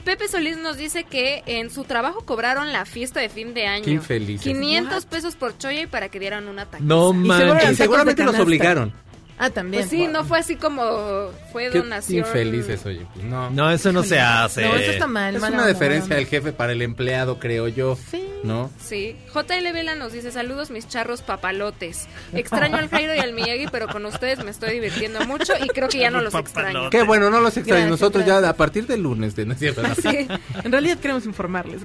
Pepe 0.07 0.29
Solís 0.29 0.55
nos 0.55 0.77
dice 0.77 1.03
que 1.03 1.43
en 1.47 1.69
su 1.69 1.83
trabajo 1.83 2.21
cobraron 2.21 2.71
la 2.71 2.85
fiesta 2.85 3.19
de 3.19 3.27
fin 3.27 3.53
de 3.53 3.67
año. 3.67 3.83
Qué 3.83 3.91
infelices. 3.91 4.41
500 4.41 5.05
pesos 5.05 5.35
por 5.35 5.57
choya 5.57 5.81
y 5.81 5.85
para 5.85 6.07
que 6.07 6.17
dieran 6.17 6.47
una 6.47 6.65
taquiza. 6.65 6.87
No 6.87 7.11
manches. 7.11 7.45
Y 7.45 7.59
tacos 7.59 7.75
seguramente 7.75 8.21
de 8.23 8.31
los 8.31 8.39
obligaron. 8.39 8.93
Ah, 9.39 9.49
también. 9.51 9.83
Pues 9.83 9.89
sí, 9.91 10.07
no 10.07 10.23
fue 10.23 10.39
así 10.39 10.55
como 10.55 11.29
fue 11.51 11.69
Qué 11.69 11.77
donación. 11.79 12.25
infelices, 12.25 12.85
oye. 12.85 13.05
Pues 13.13 13.25
no. 13.25 13.49
No, 13.51 13.69
eso 13.69 13.91
no 13.93 14.01
se 14.03 14.19
hace. 14.19 14.63
No, 14.63 14.75
eso 14.75 14.91
está 14.91 15.05
mal. 15.07 15.35
Es 15.35 15.41
mala 15.41 15.53
una 15.55 15.63
onda, 15.65 15.73
deferencia 15.73 16.07
mala 16.09 16.15
del 16.19 16.25
jefe 16.27 16.51
para 16.53 16.71
el 16.71 16.81
empleado, 16.81 17.37
creo 17.39 17.67
yo. 17.67 17.95
Sí. 18.09 18.23
¿No? 18.43 18.71
Sí, 18.79 19.15
JL 19.33 19.71
Vela 19.73 19.95
nos 19.95 20.11
dice 20.13 20.31
saludos 20.31 20.69
mis 20.71 20.87
charros 20.87 21.21
papalotes. 21.21 22.07
Extraño 22.33 22.77
al 22.77 22.87
Jairo 22.89 23.13
y 23.15 23.19
al 23.19 23.33
Miyagi, 23.33 23.67
pero 23.71 23.87
con 23.87 24.05
ustedes 24.05 24.43
me 24.43 24.51
estoy 24.51 24.73
divirtiendo 24.73 25.21
mucho 25.25 25.53
y 25.63 25.67
creo 25.67 25.89
que 25.89 25.99
ya 25.99 26.11
no 26.11 26.21
los 26.21 26.33
extraño. 26.35 26.89
Qué 26.89 27.03
bueno, 27.03 27.29
no 27.29 27.39
los 27.39 27.57
extraño. 27.57 27.81
Gracias, 27.85 27.89
Nosotros 27.89 28.25
gracias. 28.25 28.43
ya 28.43 28.49
a 28.49 28.53
partir 28.53 28.85
del 28.87 29.01
lunes, 29.01 29.35
de, 29.35 29.45
¿no 29.45 29.53
es 29.53 29.59
cierto? 29.59 29.81
Sí. 30.01 30.27
En 30.63 30.71
realidad 30.71 30.97
queremos 30.99 31.25
informarles. 31.25 31.81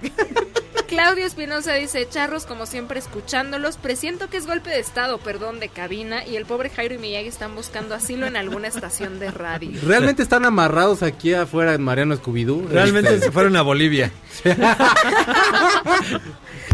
Claudio 0.92 1.24
Espinosa 1.24 1.72
dice, 1.72 2.06
charros 2.06 2.44
como 2.44 2.66
siempre 2.66 2.98
escuchándolos, 2.98 3.78
presiento 3.78 4.28
que 4.28 4.36
es 4.36 4.46
golpe 4.46 4.68
de 4.68 4.78
estado, 4.78 5.16
perdón, 5.16 5.58
de 5.58 5.70
cabina, 5.70 6.26
y 6.26 6.36
el 6.36 6.44
pobre 6.44 6.68
Jairo 6.68 6.96
y 6.96 6.98
Miyagi 6.98 7.28
están 7.28 7.54
buscando 7.54 7.94
asilo 7.94 8.26
en 8.26 8.36
alguna 8.36 8.68
estación 8.68 9.18
de 9.18 9.30
radio. 9.30 9.70
Realmente 9.86 10.22
están 10.22 10.44
amarrados 10.44 11.02
aquí 11.02 11.32
afuera 11.32 11.72
en 11.72 11.80
Mariano 11.80 12.14
Scooby-Doo. 12.14 12.68
Realmente 12.68 13.14
Este, 13.14 13.24
se 13.24 13.32
fueron 13.32 13.56
a 13.56 13.62
Bolivia. 13.62 14.12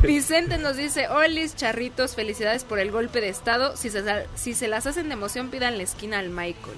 Vicente 0.02 0.58
nos 0.58 0.76
dice, 0.76 1.06
Olis, 1.06 1.54
charritos, 1.54 2.16
felicidades 2.16 2.64
por 2.64 2.80
el 2.80 2.90
golpe 2.90 3.20
de 3.20 3.28
estado, 3.28 3.76
si 3.76 3.88
se, 3.88 4.02
si 4.34 4.52
se 4.52 4.66
las 4.66 4.88
hacen 4.88 5.06
de 5.06 5.14
emoción 5.14 5.48
pidan 5.48 5.76
la 5.76 5.84
esquina 5.84 6.18
al 6.18 6.30
Michael. 6.30 6.76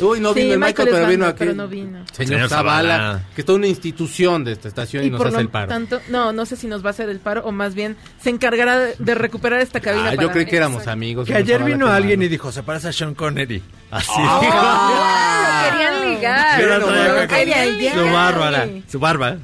Uy, 0.00 0.20
no 0.20 0.34
Sí, 0.34 0.40
vino 0.40 0.54
el 0.54 0.58
Michael 0.60 0.88
pero 0.90 1.06
vino 1.06 1.26
aquí. 1.26 1.36
pero 1.38 1.54
no 1.54 1.68
vino. 1.68 2.04
Señor, 2.12 2.28
Señor 2.34 2.48
Zavala, 2.48 2.96
Zavala. 2.96 3.22
que 3.34 3.40
es 3.42 3.44
toda 3.44 3.58
una 3.58 3.66
institución 3.68 4.42
de 4.44 4.52
esta 4.52 4.68
estación 4.68 5.04
y, 5.04 5.06
Y 5.06 5.10
nos 5.10 5.24
hace 5.24 5.38
el 5.40 5.48
paro. 5.48 5.68
tanto, 5.68 6.00
no, 6.08 6.32
no 6.32 6.46
sé 6.46 6.56
si 6.56 6.66
nos 6.66 6.82
va 6.84 6.88
a 6.88 6.90
hacer 6.90 7.08
el 7.08 7.20
paro 7.20 7.42
o 7.44 7.52
más 7.52 7.74
bien 7.74 7.96
se 8.20 8.30
encargará 8.30 8.78
de, 8.78 8.96
de 8.98 9.14
recuperar 9.14 9.60
esta 9.60 9.80
cabina. 9.80 10.10
Ah, 10.10 10.14
yo 10.14 10.30
creí 10.30 10.46
que 10.46 10.56
éramos 10.56 10.78
Exacto. 10.82 10.92
amigos. 10.92 11.26
Que 11.28 11.34
ayer 11.34 11.62
vino 11.62 11.86
alguien 11.88 12.22
y 12.22 12.28
dijo, 12.28 12.50
se 12.52 12.62
parece 12.62 12.88
a 12.88 12.92
Sean 12.92 13.14
Connery. 13.14 13.62
Así 13.90 14.10
Ah. 14.16 14.40
dijo. 14.42 14.54
Lo 15.64 15.70
querían 15.70 16.14
llegar. 16.14 16.60
Yo 16.60 16.78
no. 16.78 18.04
Su 18.04 18.12
bárbara. 18.12 18.68
Su 18.90 18.98
barba. 18.98 19.36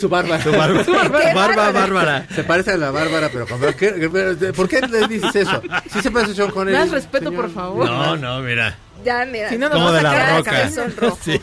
Su 0.00 0.08
barba. 0.08 0.40
Su 0.42 0.52
barba. 0.52 0.84
Su 0.84 0.92
Barba 1.34 1.70
bárbara. 1.72 2.26
Se 2.34 2.44
parece 2.44 2.72
a 2.72 2.76
la 2.76 2.90
Bárbara, 2.90 3.28
pero 3.32 3.46
con- 3.46 3.60
¿qué- 3.74 4.52
¿por 4.54 4.68
qué 4.68 4.80
le 4.82 5.06
dices 5.08 5.34
eso? 5.34 5.62
Sí 5.90 6.00
se 6.00 6.10
parece 6.10 6.32
a 6.32 6.34
Sean 6.34 6.50
Connery. 6.50 6.76
Más 6.76 6.90
respeto, 6.90 7.32
por 7.32 7.50
favor. 7.50 7.86
No, 7.86 8.16
no, 8.16 8.40
mira. 8.40 8.76
Ya, 9.04 9.24
mira. 9.26 9.48
Si 9.50 9.58
no, 9.58 9.68
nos 9.68 9.92
de 9.92 9.98
a 9.98 10.02
la 10.02 10.10
sacar 10.12 10.36
roca. 10.38 10.50
cabezón 10.50 10.96
rojo. 10.96 11.18
Sí. 11.22 11.40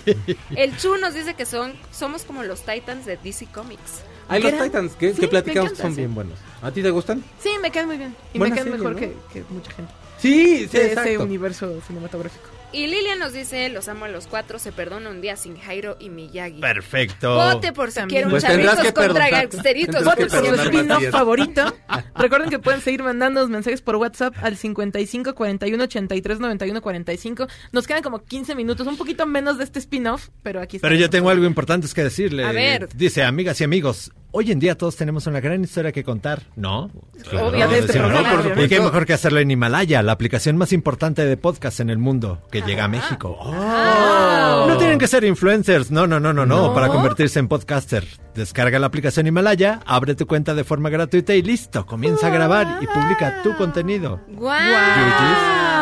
El 0.55 0.75
Chu 0.77 0.97
nos 0.97 1.13
dice 1.13 1.33
que 1.35 1.45
son 1.45 1.73
somos 1.91 2.23
como 2.23 2.43
los 2.43 2.61
Titans 2.63 3.05
de 3.05 3.17
DC 3.17 3.47
Comics. 3.53 4.01
Ay, 4.27 4.41
los. 4.41 4.53
Titans 4.63 4.93
que, 4.93 5.13
Sí, 5.13 5.21
que 5.21 5.27
platicamos 5.27 5.71
encanta, 5.71 5.83
son 5.83 5.91
sí. 5.93 6.01
bien 6.01 6.15
buenos. 6.15 6.39
¿A 6.61 6.71
ti 6.71 6.81
te 6.81 6.89
gustan? 6.89 7.23
Sí, 7.39 7.49
me 7.61 7.69
caen 7.71 7.88
muy 7.88 7.97
bien. 7.97 8.15
Y 8.33 8.39
Buena 8.39 8.55
me 8.55 8.61
caen 8.61 8.71
serie, 8.71 8.77
mejor 8.88 8.93
¿no? 8.93 8.99
que, 8.99 9.15
que 9.33 9.45
mucha 9.53 9.71
gente. 9.71 9.91
Sí, 10.19 10.67
sí, 10.71 10.77
de 10.77 10.93
ese 10.93 11.17
universo 11.17 11.79
cinematográfico. 11.88 12.45
Y 12.73 12.88
Lilian 12.88 13.19
nos 13.19 13.34
dice, 13.34 13.68
los 13.68 13.89
amo 13.89 14.06
a 14.06 14.07
los 14.07 14.27
cuatro, 14.27 14.57
se 14.57 14.72
perdona 14.72 15.10
un 15.10 15.19
día 15.19 15.35
sin 15.35 15.57
Jairo 15.57 15.98
y 15.99 16.10
Miyagi. 16.10 16.61
Perfecto. 16.61 17.35
Vote 17.35 17.73
por 17.73 17.91
si 17.91 17.99
quiere 18.03 18.26
un 18.26 18.31
Pues 18.31 18.43
tendrás 18.43 18.77
charritos 18.77 18.85
que 18.85 18.93
contra 18.93 19.30
que 19.30 20.03
Voten 20.03 20.27
por 20.30 20.45
su 20.45 20.56
spin-off 20.56 21.10
favorito. 21.11 21.76
Recuerden 22.15 22.49
que 22.49 22.60
pueden 22.60 22.80
seguir 22.80 23.03
mandando 23.03 23.45
mensajes 23.49 23.81
por 23.81 23.98
WhatsApp 23.98 24.35
al 24.41 24.56
55 24.56 25.35
41 25.35 25.84
83 25.84 26.39
91 26.39 26.81
45. 26.81 27.48
Nos 27.73 27.88
quedan 27.88 28.03
como 28.03 28.23
15 28.23 28.56
minutos, 28.56 28.88
un 28.88 28.95
poquito 28.95 29.26
menos 29.26 29.57
de 29.57 29.65
este 29.65 29.80
spin-off, 29.80 30.30
pero 30.41 30.61
aquí 30.61 30.77
está. 30.77 30.88
Pero 30.88 30.99
yo 30.99 31.10
tengo 31.10 31.30
algo 31.30 31.45
importante 31.45 31.81
que 31.93 32.03
decirle. 32.03 32.45
A 32.45 32.52
ver. 32.52 32.89
Dice, 32.95 33.23
amigas 33.23 33.60
y 33.61 33.64
amigos, 33.64 34.11
hoy 34.32 34.52
en 34.52 34.60
día 34.60 34.78
todos 34.78 34.95
tenemos 34.95 35.28
una 35.28 35.40
gran 35.40 35.64
historia 35.64 35.91
que 35.91 36.03
contar, 36.03 36.44
¿no? 36.56 36.90
Obviamente, 37.32 37.88
decimos, 37.88 38.12
claro, 38.12 38.24
¿no? 38.24 38.40
obviamente. 38.40 38.64
Y 38.64 38.70
qué 38.70 38.80
mejor 38.82 39.06
que 39.06 39.14
hacerlo 39.14 39.40
en 39.40 39.52
Himalaya, 39.52 40.02
la 40.02 40.14
aplicación 40.14 40.58
más 40.58 40.74
importante 40.74 41.26
de 41.26 41.38
podcast 41.38 41.80
en 41.80 41.90
el 41.90 41.98
mundo, 41.98 42.41
que 42.52 42.62
llega 42.62 42.86
a 42.86 42.88
México. 42.88 43.38
Ah. 43.41 44.66
No 44.68 44.78
tienen 44.78 44.99
que 44.99 45.08
ser 45.08 45.24
influencers, 45.24 45.91
no, 45.91 46.08
no, 46.08 46.20
no, 46.20 46.34
no, 46.34 46.45
no, 46.45 46.74
para 46.74 46.88
convertirse 46.88 47.40
en 47.40 47.48
podcaster. 47.48 48.08
Descarga 48.36 48.80
la 48.80 48.88
aplicación 48.88 49.28
Himalaya, 49.28 49.82
abre 49.86 50.16
tu 50.16 50.26
cuenta 50.26 50.56
de 50.56 50.64
forma 50.64 50.90
gratuita 50.90 51.34
y 51.36 51.41
listo, 51.41 51.86
comienza 51.86 52.28
a 52.28 52.30
grabar 52.30 52.80
y 52.82 52.88
publica 52.88 53.41
tu 53.44 53.56
contenido. 53.56 54.22
¡Guau! 54.30 55.81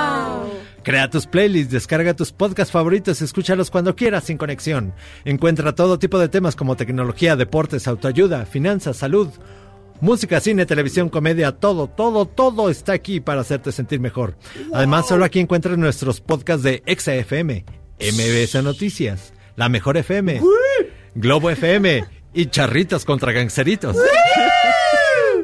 Crea 0.89 1.07
tus 1.07 1.27
playlists, 1.27 1.71
descarga 1.71 2.15
tus 2.15 2.31
podcasts 2.31 2.71
favoritos, 2.71 3.21
escúchalos 3.21 3.69
cuando 3.69 3.95
quieras 3.95 4.23
sin 4.23 4.39
conexión. 4.39 4.95
Encuentra 5.23 5.75
todo 5.75 5.99
tipo 5.99 6.17
de 6.17 6.29
temas 6.29 6.55
como 6.55 6.75
tecnología, 6.75 7.35
deportes, 7.35 7.87
autoayuda, 7.87 8.47
finanzas, 8.47 8.97
salud, 8.97 9.29
música, 10.01 10.39
cine, 10.39 10.65
televisión, 10.65 11.09
comedia, 11.09 11.51
todo, 11.51 11.85
todo, 11.85 12.25
todo 12.25 12.71
está 12.71 12.93
aquí 12.93 13.19
para 13.19 13.41
hacerte 13.41 13.71
sentir 13.71 13.99
mejor. 13.99 14.35
Además, 14.73 15.07
solo 15.07 15.25
aquí 15.25 15.39
encuentras 15.39 15.77
nuestros 15.77 16.21
podcasts 16.21 16.63
de 16.63 16.81
ExaFM, 16.87 17.65
MBS 17.99 18.63
Noticias, 18.63 19.31
La 19.55 19.69
Mejor 19.69 19.95
FM, 19.95 20.41
Globo 21.13 21.51
FM 21.51 22.03
y 22.33 22.47
Charritos 22.47 23.05
contra 23.05 23.31
Gangseritos. 23.31 23.95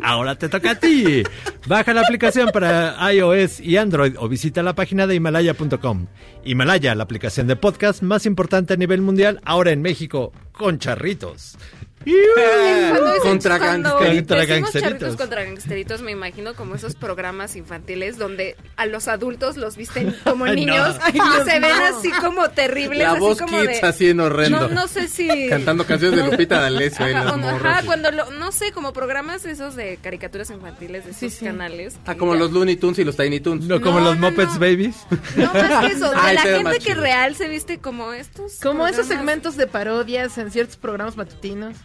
Ahora 0.05 0.35
te 0.35 0.49
toca 0.49 0.71
a 0.71 0.75
ti. 0.75 1.23
Baja 1.65 1.91
la 1.91 2.01
aplicación 2.01 2.49
para 2.53 3.11
iOS 3.11 3.59
y 3.59 3.77
Android 3.77 4.13
o 4.19 4.29
visita 4.29 4.61
la 4.61 4.75
página 4.75 5.07
de 5.07 5.15
Himalaya.com. 5.15 6.05
Himalaya, 6.43 6.93
la 6.93 7.03
aplicación 7.03 7.47
de 7.47 7.55
podcast 7.55 8.03
más 8.03 8.27
importante 8.27 8.75
a 8.75 8.77
nivel 8.77 9.01
mundial, 9.01 9.41
ahora 9.45 9.71
en 9.71 9.81
México, 9.81 10.31
con 10.51 10.77
charritos. 10.77 11.57
Cuando 12.05 13.19
Contra 13.21 13.57
cuando 13.57 13.89
gangsteritos. 13.99 14.27
Contra 14.37 14.45
gangsteritos. 14.45 14.81
charritos 14.81 15.15
contra 15.15 15.43
gangsteritos, 15.43 16.01
me 16.01 16.11
imagino 16.11 16.53
como 16.53 16.75
esos 16.75 16.95
programas 16.95 17.55
infantiles 17.55 18.17
donde 18.17 18.55
a 18.77 18.85
los 18.85 19.07
adultos 19.07 19.57
los 19.57 19.75
visten 19.75 20.15
como 20.23 20.45
Ay, 20.45 20.51
no. 20.51 20.55
niños 20.55 20.97
Ay, 21.01 21.11
y 21.11 21.13
Dios, 21.13 21.45
se 21.45 21.59
ven 21.59 21.61
no. 21.77 21.97
así 21.97 22.11
como 22.11 22.49
terribles, 22.49 22.99
La 22.99 23.11
así 23.13 23.19
voz 23.19 23.39
como 23.41 23.59
kids 23.59 23.81
de... 23.81 23.87
así 23.87 24.09
en 24.09 24.19
horrendo. 24.19 24.67
No, 24.69 24.75
no 24.75 24.87
sé 24.87 25.07
si... 25.07 25.49
Cantando 25.49 25.85
canciones 25.85 26.23
de 26.23 26.29
Lupita 26.31 26.59
D'Alessio. 26.61 27.05
ahí 27.05 27.13
Ajá, 27.13 27.23
los 27.25 27.33
o 27.33 27.37
no, 27.37 27.51
morros. 27.51 27.65
ajá, 27.65 27.81
cuando 27.85 28.11
lo, 28.11 28.31
no 28.31 28.51
sé, 28.51 28.71
como 28.71 28.93
programas 28.93 29.45
esos 29.45 29.75
de 29.75 29.97
caricaturas 30.01 30.49
infantiles 30.51 31.05
de 31.05 31.11
esos 31.11 31.19
Sí, 31.19 31.29
sí. 31.29 31.45
canales. 31.45 31.95
Ah, 32.05 32.15
como 32.15 32.33
ya- 32.33 32.39
los 32.41 32.51
Looney 32.51 32.75
Tunes 32.75 32.99
y 32.99 33.03
los 33.03 33.15
Tiny 33.17 33.39
Tunes. 33.39 33.65
No 33.65 33.81
como 33.81 33.99
No, 33.99 34.05
los 34.11 34.17
no, 34.19 34.29
Muppets 34.29 34.53
no. 34.53 34.59
Babies. 34.59 34.95
No, 35.35 35.53
más 35.53 35.85
que 35.87 35.93
eso, 35.93 36.09
de 36.11 36.15
Ah, 36.19 36.33
la 36.33 36.41
gente 36.41 36.79
que 36.79 36.93
real 36.93 37.35
se 37.35 37.47
viste 37.47 37.79
como 37.79 38.13
estos 38.13 38.59
Como 38.61 38.85
esos 38.85 39.07
programas 39.07 39.07
segmentos 39.07 39.57
de 39.57 39.67
parodias 39.67 40.37
en 40.37 40.51
ciertos 40.51 40.77
programas 40.77 41.17
matutinos. 41.17 41.75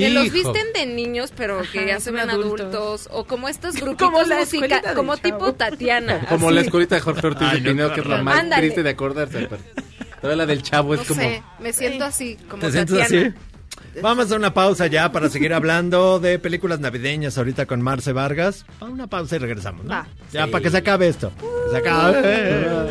Que 0.00 0.10
los 0.10 0.24
Hijo. 0.26 0.34
visten 0.52 0.66
de 0.74 0.86
niños, 0.86 1.32
pero 1.36 1.62
que 1.72 1.78
Ajá, 1.78 1.86
ya 1.88 2.00
se 2.00 2.10
ven 2.10 2.28
adultos. 2.28 2.60
adultos. 2.74 3.08
O 3.12 3.24
como 3.24 3.48
estos 3.48 3.74
Como 3.76 3.94
grupitos 3.94 4.28
la 4.28 4.38
musica- 4.40 4.94
como 4.94 5.16
Chavo. 5.16 5.22
tipo 5.38 5.52
Tatiana. 5.54 6.26
Como 6.28 6.48
así. 6.48 6.54
la 6.56 6.60
escuelita 6.62 6.94
de 6.96 7.00
Jorge 7.00 7.26
Ortiz 7.28 7.48
Ay, 7.50 7.60
no, 7.60 7.88
qué 7.88 7.94
que 7.94 8.00
es 8.00 8.06
lo 8.06 8.12
horror. 8.14 8.22
más 8.24 8.38
Ándale. 8.40 8.62
triste 8.62 8.82
de 8.82 8.90
acordarse. 8.90 9.48
Pero 9.48 9.62
toda 10.20 10.36
la 10.36 10.46
del 10.46 10.62
chavo 10.62 10.94
es 10.94 11.00
No 11.00 11.06
como... 11.06 11.20
sé, 11.20 11.42
me 11.60 11.72
siento 11.72 12.04
así, 12.04 12.36
como 12.48 12.60
¿Te 12.62 12.72
sientes 12.72 12.98
Tatiana. 12.98 13.28
así? 13.28 14.00
Vamos 14.02 14.32
a 14.32 14.36
una 14.36 14.52
pausa 14.52 14.88
ya 14.88 15.12
para 15.12 15.28
seguir 15.30 15.54
hablando 15.54 16.18
de 16.18 16.40
películas 16.40 16.80
navideñas 16.80 17.38
ahorita 17.38 17.66
con 17.66 17.80
Marce 17.80 18.12
Vargas. 18.12 18.64
A 18.80 18.86
Una 18.86 19.06
pausa 19.06 19.36
y 19.36 19.38
regresamos, 19.38 19.84
¿no? 19.84 19.90
Va. 19.90 20.06
Ya, 20.32 20.48
para 20.48 20.62
que 20.62 20.70
se 20.70 20.78
acabe 20.78 21.06
esto. 21.06 21.30
Que 21.38 21.70
se 21.70 21.76
acabe. 21.76 22.88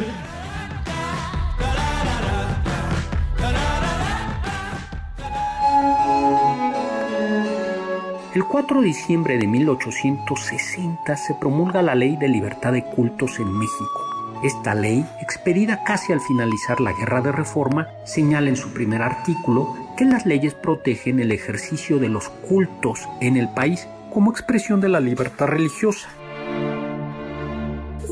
El 8.34 8.46
4 8.46 8.82
de 8.82 8.88
diciembre 8.88 9.38
de 9.38 9.46
1860 9.46 11.18
se 11.18 11.36
promulga 11.36 11.84
la 11.84 11.94
Ley 11.94 12.18
de 12.18 12.28
Libertad 12.28 12.74
de 12.74 12.84
Cultos 12.84 13.38
en 13.38 13.56
México. 13.56 14.40
Esta 14.44 14.74
ley, 14.74 15.06
expedida 15.22 15.84
casi 15.84 16.14
al 16.14 16.20
finalizar 16.20 16.82
la 16.82 16.94
Guerra 16.94 17.22
de 17.22 17.32
Reforma, 17.32 17.90
señala 18.06 18.50
en 18.50 18.56
su 18.56 18.74
primer 18.74 19.04
artículo 19.04 19.76
que 19.96 20.06
las 20.06 20.26
leyes 20.26 20.56
protegen 20.56 21.20
el 21.20 21.32
ejercicio 21.32 22.00
de 22.00 22.10
los 22.10 22.30
cultos 22.30 23.08
en 23.22 23.38
el 23.38 23.50
país 23.50 23.88
como 24.12 24.32
expresión 24.32 24.82
de 24.82 24.90
la 24.90 25.00
libertad 25.00 25.46
religiosa. 25.46 26.10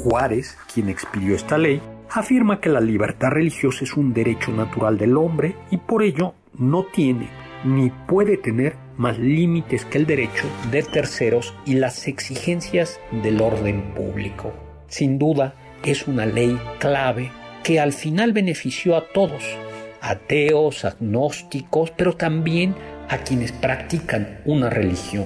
Juárez, 0.04 0.56
quien 0.72 0.90
expidió 0.90 1.36
esta 1.36 1.58
ley, 1.58 1.82
afirma 2.12 2.60
que 2.60 2.70
la 2.70 2.80
libertad 2.80 3.30
religiosa 3.30 3.86
es 3.86 3.98
un 3.98 4.14
derecho 4.14 4.52
natural 4.52 5.00
del 5.00 5.18
hombre 5.18 5.56
y 5.72 5.78
por 5.78 6.04
ello 6.04 6.36
no 6.60 6.86
tiene 6.94 7.42
ni 7.64 7.90
puede 7.90 8.38
tener 8.38 8.76
más 9.02 9.18
límites 9.18 9.84
que 9.84 9.98
el 9.98 10.06
derecho 10.06 10.46
de 10.70 10.84
terceros 10.84 11.56
y 11.66 11.74
las 11.74 12.08
exigencias 12.08 13.00
del 13.24 13.42
orden 13.42 13.96
público. 13.96 14.54
Sin 14.88 15.18
duda, 15.18 15.56
es 15.84 16.08
una 16.08 16.28
ley 16.28 16.60
clave 16.78 17.32
que 17.64 17.80
al 17.80 17.94
final 17.94 18.32
benefició 18.32 18.96
a 18.96 19.08
todos, 19.12 19.44
ateos, 20.02 20.86
agnósticos, 20.86 21.90
pero 21.90 22.16
también 22.16 22.76
a 23.10 23.18
quienes 23.18 23.52
practican 23.52 24.40
una 24.46 24.70
religión. 24.70 25.26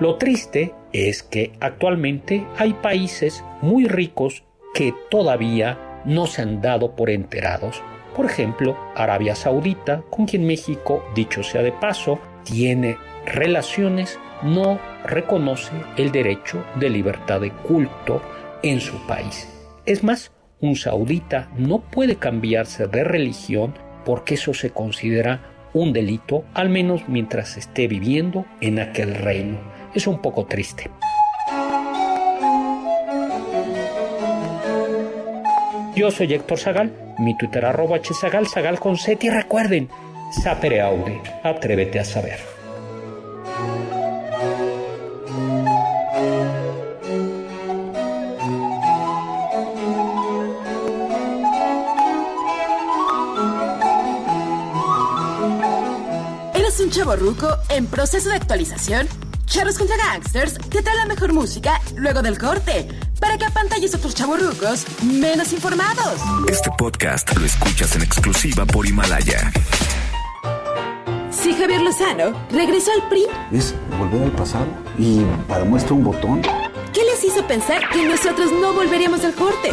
Lo 0.00 0.16
triste 0.16 0.74
es 0.92 1.22
que 1.22 1.52
actualmente 1.60 2.44
hay 2.58 2.74
países 2.74 3.44
muy 3.62 3.86
ricos 3.86 4.42
que 4.74 4.92
todavía 5.10 6.02
no 6.04 6.26
se 6.26 6.42
han 6.42 6.60
dado 6.60 6.96
por 6.96 7.10
enterados. 7.10 7.80
Por 8.16 8.26
ejemplo, 8.26 8.76
Arabia 8.96 9.36
Saudita, 9.36 10.02
con 10.10 10.26
quien 10.26 10.44
México, 10.44 11.04
dicho 11.14 11.44
sea 11.44 11.62
de 11.62 11.72
paso, 11.72 12.18
tiene 12.46 12.96
relaciones, 13.26 14.18
no 14.42 14.78
reconoce 15.04 15.72
el 15.96 16.12
derecho 16.12 16.64
de 16.76 16.88
libertad 16.88 17.40
de 17.40 17.50
culto 17.50 18.22
en 18.62 18.80
su 18.80 18.96
país. 19.06 19.48
Es 19.84 20.02
más, 20.02 20.32
un 20.60 20.76
saudita 20.76 21.50
no 21.58 21.80
puede 21.80 22.16
cambiarse 22.16 22.86
de 22.86 23.04
religión 23.04 23.74
porque 24.04 24.34
eso 24.34 24.54
se 24.54 24.70
considera 24.70 25.52
un 25.74 25.92
delito, 25.92 26.44
al 26.54 26.70
menos 26.70 27.02
mientras 27.08 27.56
esté 27.56 27.86
viviendo 27.88 28.46
en 28.60 28.78
aquel 28.78 29.14
reino. 29.14 29.58
Es 29.94 30.06
un 30.06 30.22
poco 30.22 30.46
triste. 30.46 30.90
Yo 35.94 36.10
soy 36.10 36.32
Héctor 36.32 36.58
Zagal, 36.58 36.92
mi 37.18 37.36
Twitter 37.36 37.64
arroba 37.64 37.98
hzagal, 37.98 38.46
zagal 38.46 38.78
con 38.78 38.96
Z 38.96 39.26
y 39.26 39.30
recuerden, 39.30 39.88
sapere 40.30 40.80
aude, 40.80 41.22
atrévete 41.42 41.98
a 41.98 42.04
saber. 42.04 42.38
¿Eres 56.54 56.80
un 56.80 56.90
chavo 56.90 57.16
ruco 57.16 57.48
en 57.68 57.86
proceso 57.86 58.28
de 58.28 58.36
actualización? 58.36 59.08
Charros 59.46 59.78
contra 59.78 59.96
Gangsters 59.96 60.54
te 60.54 60.82
trae 60.82 60.96
la 60.96 61.06
mejor 61.06 61.32
música 61.32 61.80
luego 61.96 62.20
del 62.20 62.36
corte 62.36 62.88
para 63.20 63.38
que 63.38 63.44
apantalles 63.44 63.94
a 63.94 63.98
otros 63.98 64.14
chavorrucos 64.14 64.84
menos 65.02 65.52
informados. 65.52 66.20
Este 66.48 66.70
podcast 66.76 67.34
lo 67.36 67.46
escuchas 67.46 67.94
en 67.96 68.02
exclusiva 68.02 68.66
por 68.66 68.86
Himalaya. 68.86 69.52
Si 71.40 71.52
Javier 71.52 71.82
Lozano 71.82 72.32
regresó 72.50 72.90
al 72.92 73.08
PRI, 73.08 73.26
Es 73.52 73.74
volver 73.98 74.22
al 74.24 74.32
pasado 74.32 74.66
y 74.98 75.20
para 75.46 75.64
muestra 75.64 75.94
un 75.94 76.04
botón. 76.04 76.42
¿qué 76.92 77.04
les 77.04 77.22
hizo 77.24 77.46
pensar 77.46 77.82
que 77.90 78.02
nosotros 78.08 78.50
no 78.52 78.72
volveríamos 78.72 79.22
al 79.22 79.34
corte? 79.34 79.70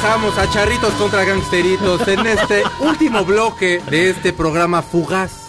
Regresamos 0.00 0.38
a 0.38 0.48
Charritos 0.50 0.94
contra 0.94 1.24
Gangsteritos 1.24 2.06
en 2.06 2.24
este 2.26 2.62
último 2.80 3.24
bloque 3.24 3.82
de 3.90 4.10
este 4.10 4.32
programa 4.32 4.80
fugaz. 4.80 5.48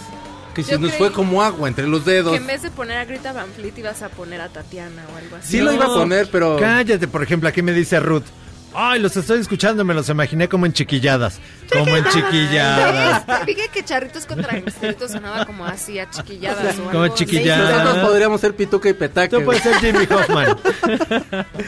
Que 0.54 0.64
se 0.64 0.72
Yo 0.72 0.78
nos 0.80 0.90
creí 0.90 0.98
fue 0.98 1.12
como 1.12 1.40
agua 1.40 1.68
entre 1.68 1.86
los 1.86 2.04
dedos. 2.04 2.32
Que 2.32 2.38
en 2.38 2.46
vez 2.48 2.62
de 2.62 2.70
poner 2.70 2.96
a 2.96 3.04
Greta 3.04 3.32
Van 3.32 3.48
Fleet 3.52 3.78
ibas 3.78 4.02
a 4.02 4.08
poner 4.08 4.40
a 4.40 4.48
Tatiana 4.48 5.04
o 5.14 5.16
algo 5.16 5.36
así. 5.36 5.52
Sí 5.52 5.60
lo 5.60 5.72
iba 5.72 5.84
a 5.84 5.88
poner, 5.88 6.28
pero... 6.32 6.56
Cállate, 6.58 7.06
por 7.06 7.22
ejemplo, 7.22 7.48
aquí 7.48 7.62
me 7.62 7.72
dice 7.72 8.00
Ruth. 8.00 8.24
Ay, 8.72 9.00
los 9.00 9.16
estoy 9.16 9.40
escuchando, 9.40 9.84
me 9.84 9.94
los 9.94 10.08
imaginé 10.08 10.48
como 10.48 10.64
en 10.64 10.72
chiquilladas. 10.72 11.40
Como 11.72 11.96
en 11.96 12.04
chiquilladas. 12.04 13.24
Dije 13.46 13.68
que 13.72 13.84
Charritos 13.84 14.26
contra 14.26 14.52
Gangsteritos 14.52 15.10
sonaba 15.10 15.44
como 15.44 15.64
así, 15.64 15.98
a 15.98 16.08
chiquilladas 16.08 16.78
o 16.78 16.84
Como 16.84 16.90
algo 17.02 17.14
así. 17.14 17.24
chiquilladas. 17.24 17.84
Nosotros 17.84 18.08
podríamos 18.08 18.40
ser 18.40 18.54
Pituca 18.54 18.88
y 18.88 18.92
Petaca. 18.92 19.38
Tú 19.38 19.44
puedes 19.44 19.62
ser 19.62 19.74
Jimmy 19.76 20.06
Hoffman. 20.10 20.56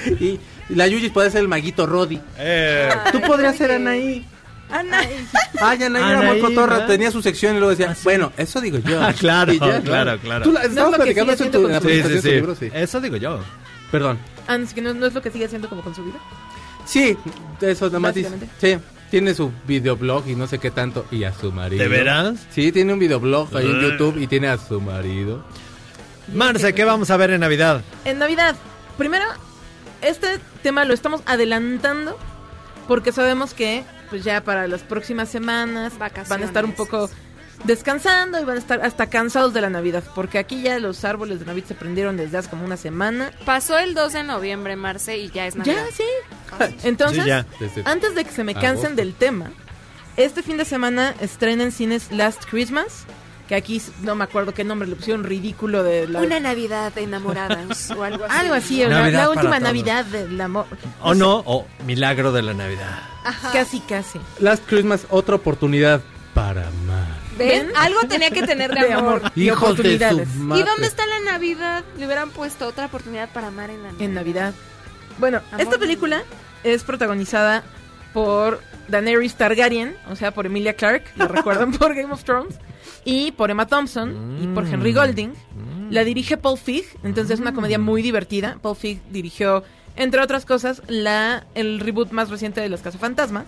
y, 0.20 0.38
la 0.68 0.86
Yuyis 0.86 1.10
puede 1.10 1.30
ser 1.30 1.40
el 1.40 1.48
maguito 1.48 1.86
Roddy. 1.86 2.20
Tú 3.10 3.20
podrías 3.22 3.56
ser 3.56 3.72
Anaí. 3.72 4.24
Anaí. 4.70 5.26
Ay, 5.60 5.82
Anaí 5.82 6.02
era 6.02 6.22
muy 6.22 6.40
cotorra, 6.40 6.74
¿verdad? 6.74 6.86
tenía 6.86 7.10
su 7.10 7.20
sección 7.20 7.56
y 7.56 7.58
luego 7.58 7.70
decía, 7.74 7.94
bueno, 8.04 8.32
eso 8.36 8.60
digo 8.60 8.78
yo. 8.78 9.02
Ah, 9.02 9.12
claro, 9.12 9.52
ya, 9.52 9.80
claro, 9.82 10.18
claro. 10.18 10.44
Tú 10.44 10.52
la, 10.52 10.62
estabas 10.62 10.94
platicando 10.94 11.32
eso 11.32 11.44
en 11.44 11.50
tu, 11.50 11.68
en 11.68 11.82
Sí, 11.82 12.20
sí, 12.22 12.30
libro, 12.30 12.54
sí. 12.54 12.70
Eso 12.72 13.00
digo 13.00 13.16
yo. 13.16 13.40
Perdón. 13.90 14.18
Ah, 14.48 14.56
no, 14.56 14.94
no 14.94 15.06
es 15.06 15.12
lo 15.12 15.20
que 15.20 15.30
sigue 15.30 15.44
haciendo 15.44 15.68
como 15.68 15.82
con 15.82 15.94
su 15.94 16.02
vida. 16.04 16.18
Sí, 16.84 17.16
eso 17.60 17.86
nada 17.86 17.98
más 18.00 18.14
dice. 18.14 18.30
Sí, 18.60 18.76
tiene 19.10 19.34
su 19.34 19.50
videoblog 19.66 20.26
y 20.28 20.34
no 20.34 20.46
sé 20.46 20.58
qué 20.58 20.70
tanto. 20.70 21.04
Y 21.10 21.24
a 21.24 21.32
su 21.32 21.52
marido. 21.52 21.82
¿De 21.82 21.88
veras? 21.88 22.46
Sí, 22.50 22.72
tiene 22.72 22.92
un 22.92 22.98
videoblog 22.98 23.54
ahí 23.56 23.66
en 23.66 23.76
Ah. 23.76 23.80
YouTube 23.82 24.18
y 24.20 24.26
tiene 24.26 24.48
a 24.48 24.58
su 24.58 24.80
marido. 24.80 25.44
Marce, 26.34 26.72
¿qué 26.74 26.84
vamos 26.84 27.10
a 27.10 27.16
ver 27.16 27.30
en 27.30 27.40
Navidad? 27.40 27.82
En 28.04 28.18
Navidad, 28.18 28.56
primero, 28.96 29.24
este 30.00 30.38
tema 30.62 30.84
lo 30.84 30.94
estamos 30.94 31.20
adelantando 31.26 32.16
porque 32.88 33.12
sabemos 33.12 33.54
que 33.54 33.84
pues 34.10 34.24
ya 34.24 34.42
para 34.44 34.68
las 34.68 34.82
próximas 34.82 35.28
semanas 35.28 35.94
van 35.98 36.42
a 36.42 36.44
estar 36.44 36.64
un 36.64 36.72
poco 36.72 37.08
descansando 37.64 38.40
y 38.40 38.44
van 38.44 38.56
a 38.56 38.60
estar 38.60 38.80
hasta 38.82 39.06
cansados 39.06 39.54
de 39.54 39.60
la 39.60 39.70
Navidad, 39.70 40.02
porque 40.14 40.38
aquí 40.38 40.62
ya 40.62 40.78
los 40.78 41.04
árboles 41.04 41.40
de 41.40 41.46
Navidad 41.46 41.68
se 41.68 41.74
prendieron 41.74 42.16
desde 42.16 42.38
hace 42.38 42.50
como 42.50 42.64
una 42.64 42.76
semana. 42.76 43.32
Pasó 43.44 43.78
el 43.78 43.94
2 43.94 44.12
de 44.12 44.22
noviembre, 44.24 44.76
Marce, 44.76 45.18
y 45.18 45.30
ya 45.30 45.46
es 45.46 45.56
Navidad. 45.56 45.86
Ya, 45.88 45.96
sí. 45.96 46.76
Entonces, 46.82 47.22
Sí, 47.22 47.28
ya. 47.28 47.46
Desde 47.60 47.82
antes 47.84 48.14
de 48.14 48.24
que 48.24 48.30
se 48.30 48.44
me 48.44 48.54
cansen 48.54 48.76
agosto. 48.76 48.96
del 48.96 49.14
tema, 49.14 49.50
este 50.16 50.42
fin 50.42 50.56
de 50.56 50.64
semana 50.64 51.14
estrena 51.20 51.64
en 51.64 51.72
cines 51.72 52.10
Last 52.10 52.44
Christmas, 52.50 53.04
que 53.48 53.54
aquí 53.54 53.80
no 54.02 54.14
me 54.14 54.24
acuerdo 54.24 54.54
qué 54.54 54.64
nombre 54.64 54.88
le 54.88 54.96
pusieron 54.96 55.24
ridículo 55.24 55.82
de 55.82 56.08
la 56.08 56.20
Una 56.20 56.40
Navidad 56.40 56.92
de 56.92 57.02
enamoradas 57.02 57.90
o 57.96 58.02
algo 58.02 58.24
así. 58.24 58.34
algo 58.36 58.54
así, 58.54 58.84
la, 58.84 59.28
última 59.28 59.50
todos. 59.50 59.62
Navidad 59.62 60.04
del 60.06 60.40
amor. 60.40 60.66
¿O 61.00 61.14
no? 61.14 61.42
O 61.46 61.66
Milagro 61.86 62.32
de 62.32 62.42
la 62.42 62.54
Navidad. 62.54 63.02
Casi, 63.52 63.80
casi. 63.80 64.20
Last 64.40 64.64
Christmas, 64.66 65.06
otra 65.10 65.36
oportunidad 65.36 66.02
para 66.34 66.66
amar. 66.66 67.21
¿Ven? 67.38 67.70
Algo 67.76 68.00
tenía 68.08 68.30
que 68.30 68.42
tener 68.42 68.74
de, 68.74 68.80
De 68.86 68.92
amor. 68.92 69.18
amor. 69.18 69.32
Y 69.34 69.46
Hijos 69.46 69.76
de 69.76 69.98
su. 69.98 70.20
¿Y 70.54 70.62
dónde 70.62 70.86
está 70.86 71.06
la 71.06 71.32
Navidad? 71.32 71.84
Le 71.98 72.06
hubieran 72.06 72.30
puesto 72.30 72.66
otra 72.66 72.86
oportunidad 72.86 73.28
para 73.30 73.48
amar 73.48 73.70
en 73.70 73.82
la 73.82 73.88
Navidad. 73.88 74.04
En 74.04 74.14
Navidad. 74.14 74.54
Bueno, 75.18 75.40
Amor 75.50 75.60
esta 75.60 75.78
película 75.78 76.22
es 76.64 76.84
protagonizada 76.84 77.62
por 78.12 78.60
Daenerys 78.88 79.34
Targaryen, 79.34 79.96
o 80.10 80.16
sea, 80.16 80.32
por 80.32 80.46
Emilia 80.46 80.74
Clarke, 80.74 81.10
la 81.16 81.28
recuerdan 81.28 81.72
por 81.72 81.94
Game 81.94 82.12
of 82.12 82.24
Thrones, 82.24 82.56
y 83.04 83.32
por 83.32 83.50
Emma 83.50 83.66
Thompson 83.66 84.38
y 84.42 84.46
por 84.48 84.66
Henry 84.66 84.92
Golding. 84.92 85.32
La 85.90 86.04
dirige 86.04 86.36
Paul 86.38 86.58
Feig, 86.58 86.84
entonces 87.02 87.34
es 87.34 87.40
una 87.40 87.52
comedia 87.52 87.78
muy 87.78 88.00
divertida. 88.02 88.58
Paul 88.62 88.76
Feig 88.76 89.02
dirigió, 89.10 89.62
entre 89.96 90.22
otras 90.22 90.46
cosas, 90.46 90.82
la 90.88 91.44
el 91.54 91.80
reboot 91.80 92.12
más 92.12 92.30
reciente 92.30 92.60
de 92.62 92.68
Los 92.70 92.80
Cazafantasmas. 92.80 93.46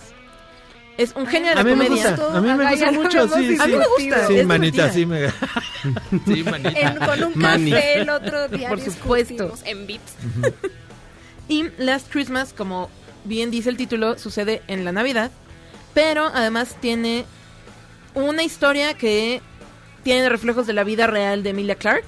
Es 0.97 1.13
un 1.17 1.27
genio 1.27 1.49
de 1.51 1.55
la 1.57 1.61
A 1.63 1.65
mí 1.65 1.75
me 1.75 1.87
comedia. 1.87 2.11
gusta, 2.11 2.39
a 2.39 2.41
mí 2.41 2.53
me 2.53 2.71
gusta 2.71 2.93
mucho, 2.93 3.29
sí, 3.29 3.57
sí. 3.57 3.63
A 3.63 3.67
mí 3.67 3.73
me 3.77 3.87
gusta. 3.87 4.27
Sí, 4.29 4.37
es 4.39 4.47
manita, 4.47 4.91
sí 4.93 5.07
me... 5.07 5.29
Sí, 6.27 6.43
manita. 6.45 6.71
En- 6.71 6.97
con 6.97 7.25
un 7.25 7.33
Mani. 7.35 7.71
café 7.73 8.01
el 8.01 8.11
otro 8.11 8.49
día 8.49 8.69
Por 8.69 8.81
supuesto. 8.81 9.53
en 9.65 9.87
Vips. 9.87 10.13
Y 11.49 11.65
Last 11.79 12.11
Christmas, 12.13 12.53
como 12.53 12.91
bien 13.25 13.51
dice 13.51 13.69
el 13.71 13.77
título, 13.77 14.19
sucede 14.19 14.63
en 14.69 14.85
la 14.85 14.93
Navidad, 14.93 15.31
pero 15.95 16.27
además 16.33 16.77
tiene 16.81 17.25
una 18.15 18.43
historia 18.45 18.95
que 18.95 19.43
tiene 20.05 20.29
reflejos 20.29 20.67
de 20.67 20.73
la 20.75 20.85
vida 20.85 21.07
real 21.07 21.43
de 21.43 21.51
Emilia 21.51 21.75
Clarke. 21.75 22.07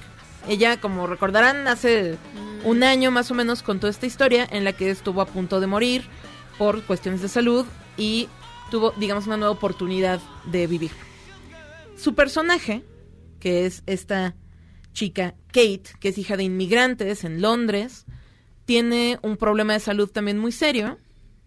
Ella, 0.48 0.80
como 0.80 1.06
recordarán, 1.06 1.66
hace 1.68 2.16
un 2.64 2.82
año 2.84 3.10
más 3.10 3.30
o 3.30 3.34
menos 3.34 3.62
contó 3.62 3.88
esta 3.88 4.06
historia 4.06 4.46
en 4.50 4.64
la 4.64 4.72
que 4.72 4.90
estuvo 4.90 5.20
a 5.20 5.26
punto 5.26 5.60
de 5.60 5.66
morir 5.66 6.04
por 6.56 6.82
cuestiones 6.84 7.20
de 7.20 7.28
salud 7.28 7.66
y 7.96 8.28
tuvo, 8.70 8.92
digamos, 8.92 9.26
una 9.26 9.36
nueva 9.36 9.52
oportunidad 9.52 10.20
de 10.44 10.66
vivir. 10.66 10.90
Su 11.96 12.14
personaje, 12.14 12.82
que 13.40 13.66
es 13.66 13.82
esta 13.86 14.34
chica 14.92 15.34
Kate, 15.48 15.84
que 16.00 16.08
es 16.08 16.18
hija 16.18 16.36
de 16.36 16.44
inmigrantes 16.44 17.24
en 17.24 17.40
Londres, 17.40 18.06
tiene 18.64 19.18
un 19.22 19.36
problema 19.36 19.74
de 19.74 19.80
salud 19.80 20.10
también 20.10 20.38
muy 20.38 20.52
serio 20.52 20.98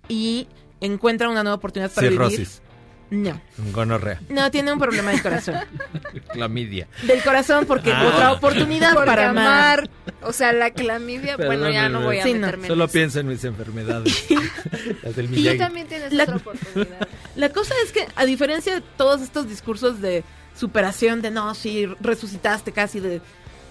y 0.08 0.48
encuentra 0.82 1.30
una 1.30 1.44
nueva 1.44 1.58
oportunidad 1.58 1.92
para 1.92 2.10
Cirrosis. 2.10 2.38
vivir. 2.38 2.69
No, 3.12 3.42
Gonorrea. 3.72 4.20
no, 4.30 4.52
tiene 4.52 4.72
un 4.72 4.78
problema 4.80 5.12
del 5.12 5.22
corazón. 5.22 5.56
Clamidia. 6.34 6.88
Del 7.04 7.22
corazón 7.24 7.66
porque 7.66 7.92
Ah. 7.92 8.08
otra 8.14 8.32
oportunidad 8.34 8.94
Porque 8.94 9.08
para 9.08 9.30
amar. 9.30 9.80
amar. 9.80 9.90
O 10.22 10.34
sea, 10.34 10.54
la 10.54 10.72
clamidia, 10.72 11.38
bueno, 11.38 11.70
ya 11.70 11.90
no 11.90 12.02
voy 12.02 12.20
a 12.20 12.24
Sí, 12.24 12.34
no. 12.34 12.42
meterme 12.42 12.68
Solo 12.68 12.86
eso. 12.86 12.94
piensa 12.94 13.20
en 13.22 13.28
mis 13.28 13.44
enfermedades. 13.44 14.26
Las 15.04 15.16
del 15.16 15.26
Y 15.26 15.30
Miyagi. 15.30 15.58
también 15.58 15.88
tienes 15.88 16.14
La- 16.14 16.24
otra 16.24 16.36
oportunidad. 16.38 17.08
La 17.36 17.50
cosa 17.50 17.74
es 17.84 17.92
que, 17.92 18.08
a 18.16 18.26
diferencia 18.26 18.76
de 18.76 18.82
todos 18.98 19.22
estos 19.22 19.48
discursos 19.50 20.02
de 20.02 20.24
superación, 20.56 21.22
de 21.22 21.32
no, 21.32 21.56
sí, 21.56 21.88
resucitaste 22.02 22.72
casi 22.74 23.00
de, 23.00 23.22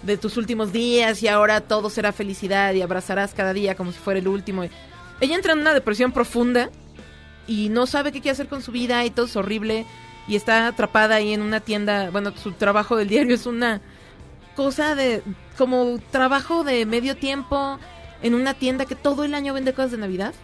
de 0.02 0.16
tus 0.16 0.36
últimos 0.36 0.72
días 0.72 1.22
y 1.22 1.28
ahora 1.28 1.60
todo 1.60 1.90
será 1.90 2.12
felicidad 2.12 2.72
y 2.74 2.82
abrazarás 2.82 3.34
cada 3.34 3.52
día 3.52 3.74
como 3.74 3.92
si 3.92 3.98
fuera 3.98 4.18
el 4.20 4.28
último. 4.28 4.64
Ella 5.20 5.34
entra 5.36 5.52
en 5.52 5.58
una 5.60 5.74
depresión 5.74 6.12
profunda 6.12 6.70
y 7.48 7.68
no 7.70 7.86
sabe 7.86 8.12
qué 8.12 8.20
quiere 8.20 8.34
hacer 8.34 8.46
con 8.48 8.62
su 8.62 8.70
vida 8.70 9.04
y 9.04 9.10
todo 9.10 9.26
es 9.26 9.34
horrible 9.34 9.84
y 10.28 10.36
está 10.36 10.68
atrapada 10.68 11.16
ahí 11.16 11.32
en 11.32 11.42
una 11.42 11.58
tienda. 11.60 12.10
Bueno, 12.10 12.32
su 12.36 12.52
trabajo 12.52 12.96
del 12.96 13.08
diario 13.08 13.34
es 13.34 13.46
una 13.46 13.80
cosa 14.54 14.94
de 14.94 15.22
como 15.56 15.98
trabajo 16.12 16.62
de 16.62 16.84
medio 16.86 17.16
tiempo 17.16 17.78
en 18.22 18.34
una 18.34 18.54
tienda 18.54 18.84
que 18.84 18.94
todo 18.94 19.24
el 19.24 19.34
año 19.34 19.54
vende 19.54 19.72
cosas 19.72 19.92
de 19.92 19.98
Navidad. 19.98 20.34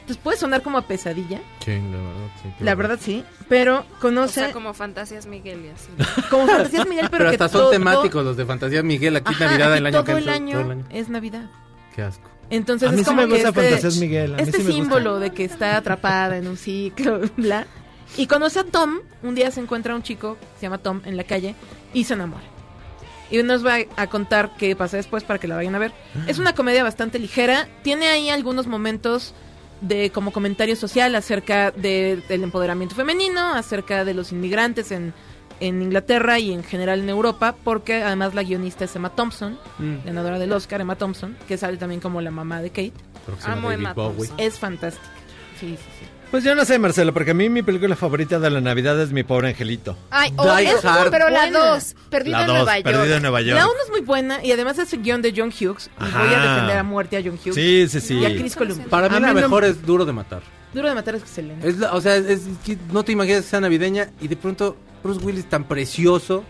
Entonces 0.00 0.22
puede 0.22 0.36
sonar 0.36 0.62
como 0.62 0.78
a 0.78 0.82
pesadilla. 0.82 1.40
Sí, 1.64 1.72
la 1.80 1.96
verdad, 1.98 2.30
sí. 2.42 2.64
La 2.64 2.74
verdad 2.76 2.98
sí, 3.00 3.24
pero 3.48 3.80
O 3.80 4.00
conoce 4.00 4.34
sea, 4.34 4.52
como 4.52 4.72
Fantasías 4.72 5.26
Miguel 5.26 5.64
y 5.64 5.68
así. 5.70 5.88
¿no? 5.98 6.04
como 6.30 6.46
Fantasías 6.46 6.86
Miguel, 6.86 7.08
pero, 7.10 7.24
Pero 7.24 7.30
que 7.30 7.34
hasta 7.44 7.48
son 7.48 7.60
todo- 7.62 7.70
temáticos 7.70 8.24
los 8.24 8.36
de 8.36 8.46
Fantasía 8.46 8.82
Miguel. 8.84 9.16
Aquí 9.16 9.32
Ajá, 9.34 9.46
Navidad 9.46 9.72
aquí 9.72 9.78
el 9.78 9.86
año 9.86 10.04
que 10.04 10.06
todo 10.12 10.18
el 10.18 10.22
entra, 10.28 10.34
año 10.34 10.52
todo 10.52 10.60
el 10.72 10.78
año. 10.78 10.84
es 10.90 11.08
Navidad. 11.08 11.46
Qué 11.94 12.02
asco. 12.02 12.28
Entonces 12.50 12.88
A 12.88 12.92
mí 12.92 13.00
es 13.00 13.06
sí 13.06 13.10
como 13.10 13.26
me 13.26 13.34
gusta 13.34 13.52
que 13.52 13.74
este, 13.74 13.90
Miguel, 14.00 14.34
a 14.34 14.36
mí 14.36 14.42
este 14.42 14.58
sí 14.58 14.62
gusta. 14.64 14.72
símbolo 14.80 15.18
de 15.18 15.30
que 15.30 15.44
está 15.44 15.76
atrapada 15.76 16.36
en 16.36 16.46
un 16.46 16.56
ciclo, 16.56 17.20
bla. 17.36 17.66
Y 18.16 18.26
conoce 18.28 18.60
a 18.60 18.64
Tom, 18.64 19.00
un 19.24 19.34
día 19.34 19.50
se 19.50 19.60
encuentra 19.60 19.94
un 19.96 20.02
chico, 20.02 20.36
se 20.56 20.62
llama 20.62 20.78
Tom, 20.78 21.00
en 21.04 21.16
la 21.16 21.24
calle, 21.24 21.56
y 21.92 22.04
se 22.04 22.14
enamora. 22.14 22.44
Y 23.32 23.42
nos 23.42 23.66
va 23.66 23.78
a 23.96 24.06
contar 24.06 24.52
qué 24.56 24.76
pasa 24.76 24.96
después 24.96 25.24
para 25.24 25.40
que 25.40 25.48
la 25.48 25.56
vayan 25.56 25.74
a 25.74 25.80
ver. 25.80 25.92
Es 26.28 26.38
una 26.38 26.54
comedia 26.54 26.84
bastante 26.84 27.18
ligera, 27.18 27.66
tiene 27.82 28.06
ahí 28.06 28.30
algunos 28.30 28.68
momentos 28.68 29.34
de 29.80 30.10
como 30.10 30.30
comentario 30.32 30.76
social 30.76 31.14
acerca 31.16 31.72
de- 31.72 32.22
del 32.28 32.44
empoderamiento 32.44 32.94
femenino, 32.94 33.52
acerca 33.54 34.04
de 34.04 34.14
los 34.14 34.30
inmigrantes 34.30 34.92
en, 34.92 35.12
en 35.60 35.82
Inglaterra 35.82 36.38
y 36.38 36.52
en 36.52 36.62
general 36.64 37.00
en 37.00 37.08
Europa, 37.08 37.54
porque 37.64 38.02
además 38.02 38.34
la 38.34 38.42
guionista 38.42 38.84
es 38.84 38.94
Emma 38.96 39.10
Thompson, 39.10 39.58
Mm. 39.78 40.04
ganadora 40.04 40.38
del 40.38 40.52
Oscar, 40.52 40.80
Emma 40.80 40.96
Thompson, 40.96 41.36
que 41.48 41.56
sale 41.56 41.76
también 41.76 42.00
como 42.00 42.20
la 42.20 42.30
mamá 42.30 42.60
de 42.62 42.70
Kate. 42.70 42.92
Próxima 43.24 43.54
Amo 43.54 43.68
David 43.70 43.80
Emma 43.80 43.92
Bowie. 43.94 44.28
Thompson. 44.28 44.36
Es 44.40 44.58
fantástica. 44.58 45.06
Sí, 45.58 45.70
sí, 45.70 45.76
sí. 46.00 46.06
Pues 46.30 46.42
yo 46.42 46.54
no 46.56 46.64
sé, 46.64 46.78
Marcelo, 46.78 47.14
porque 47.14 47.30
a 47.30 47.34
mí 47.34 47.48
mi 47.48 47.62
película 47.62 47.94
favorita 47.94 48.40
de 48.40 48.50
la 48.50 48.60
Navidad 48.60 49.00
es 49.00 49.12
Mi 49.12 49.22
Pobre 49.22 49.48
Angelito. 49.48 49.96
Ay, 50.10 50.32
oh, 50.36 50.42
Hard. 50.50 51.10
pero 51.10 51.30
la 51.30 51.42
Buena. 51.42 51.58
2, 51.74 51.94
Perdida 52.10 52.38
La 52.38 52.40
en 52.42 52.46
dos, 52.48 52.56
Nueva 52.56 52.74
York. 52.78 52.84
Perdido 52.84 53.14
en 53.16 53.22
Nueva 53.22 53.40
York. 53.42 53.58
La 53.60 53.66
1 53.66 53.74
es 53.84 53.90
muy 53.90 54.00
buena 54.00 54.44
y 54.44 54.50
además 54.50 54.76
es 54.78 54.92
el 54.92 55.02
guion 55.02 55.22
de 55.22 55.32
John 55.34 55.48
Hughes. 55.50 55.88
Y 56.00 56.04
Ajá. 56.04 56.18
voy 56.24 56.34
a 56.34 56.40
defender 56.52 56.78
a 56.78 56.82
muerte 56.82 57.16
a 57.16 57.20
John 57.24 57.38
Hughes. 57.42 57.54
Sí, 57.54 57.86
sí, 57.88 58.00
sí. 58.00 58.14
Y 58.18 58.24
a 58.26 58.36
Chris 58.36 58.56
Columbus. 58.56 58.86
Para 58.88 59.08
mí 59.08 59.16
A 59.16 59.20
la 59.20 59.28
mí 59.28 59.34
no- 59.34 59.40
mejor 59.42 59.64
es 59.64 59.80
Duro 59.86 60.04
de 60.04 60.12
Matar. 60.12 60.42
Duro 60.76 60.88
de 60.90 60.94
matar 60.94 61.14
es 61.14 61.22
excelente. 61.22 61.66
Es 61.66 61.78
la- 61.78 61.94
o 61.94 62.00
sea, 62.02 62.16
es, 62.16 62.42
que 62.64 62.76
no 62.92 63.02
te 63.02 63.12
imaginas 63.12 63.42
que 63.44 63.48
sea 63.48 63.60
navideña 63.60 64.10
y 64.20 64.28
de 64.28 64.36
pronto 64.36 64.76
Bruce 65.02 65.24
Willis 65.24 65.46
tan 65.48 65.64
precioso, 65.64 66.44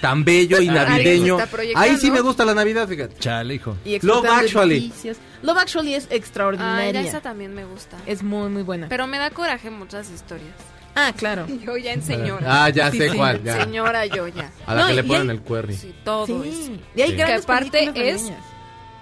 tan 0.00 0.24
bello 0.24 0.60
y 0.60 0.68
navideño. 0.68 1.38
Ahí 1.74 1.96
sí 1.96 2.10
me 2.12 2.20
gusta 2.20 2.44
la 2.44 2.54
Navidad, 2.54 2.86
fíjate. 2.86 3.16
Chale, 3.18 3.54
hijo. 3.54 3.76
Y 3.84 3.98
Love 4.06 4.26
Actually. 4.26 4.76
edificios. 4.76 5.16
Love 5.42 5.58
Actually 5.58 5.94
es 5.94 6.06
Ay, 6.10 6.18
extraordinaria. 6.18 7.00
esa 7.00 7.20
también 7.20 7.52
me 7.52 7.64
gusta. 7.64 7.96
Es 8.06 8.22
muy, 8.22 8.48
muy 8.48 8.62
buena. 8.62 8.88
Pero 8.88 9.08
me 9.08 9.18
da 9.18 9.30
coraje 9.30 9.70
muchas 9.70 10.08
historias. 10.10 10.54
Ah, 10.94 11.12
claro. 11.16 11.46
Yo 11.66 11.76
ya 11.76 11.92
en 11.94 12.02
señora. 12.02 12.64
Ah, 12.64 12.70
ya 12.70 12.90
Sí, 12.92 12.98
sé 12.98 13.10
sí. 13.10 13.16
cuál, 13.16 13.42
ya. 13.42 13.64
Señora 13.64 14.06
yo 14.06 14.28
ya. 14.28 14.50
A 14.66 14.74
la 14.74 14.82
No, 14.82 14.86
que 14.88 14.94
le 14.94 15.00
y 15.00 15.04
ponen 15.04 15.30
hay- 15.30 15.36
el 15.36 15.42
cuerny. 15.42 15.74
Sí, 15.74 15.92
todo 16.04 16.26
Sí. 16.26 16.32
eso. 16.48 16.72
Y 16.94 17.02
hay 17.02 17.10
Sí. 17.10 17.16
grandes 17.16 17.44
Que 17.46 17.52
aparte 17.52 18.10
es- 18.10 18.22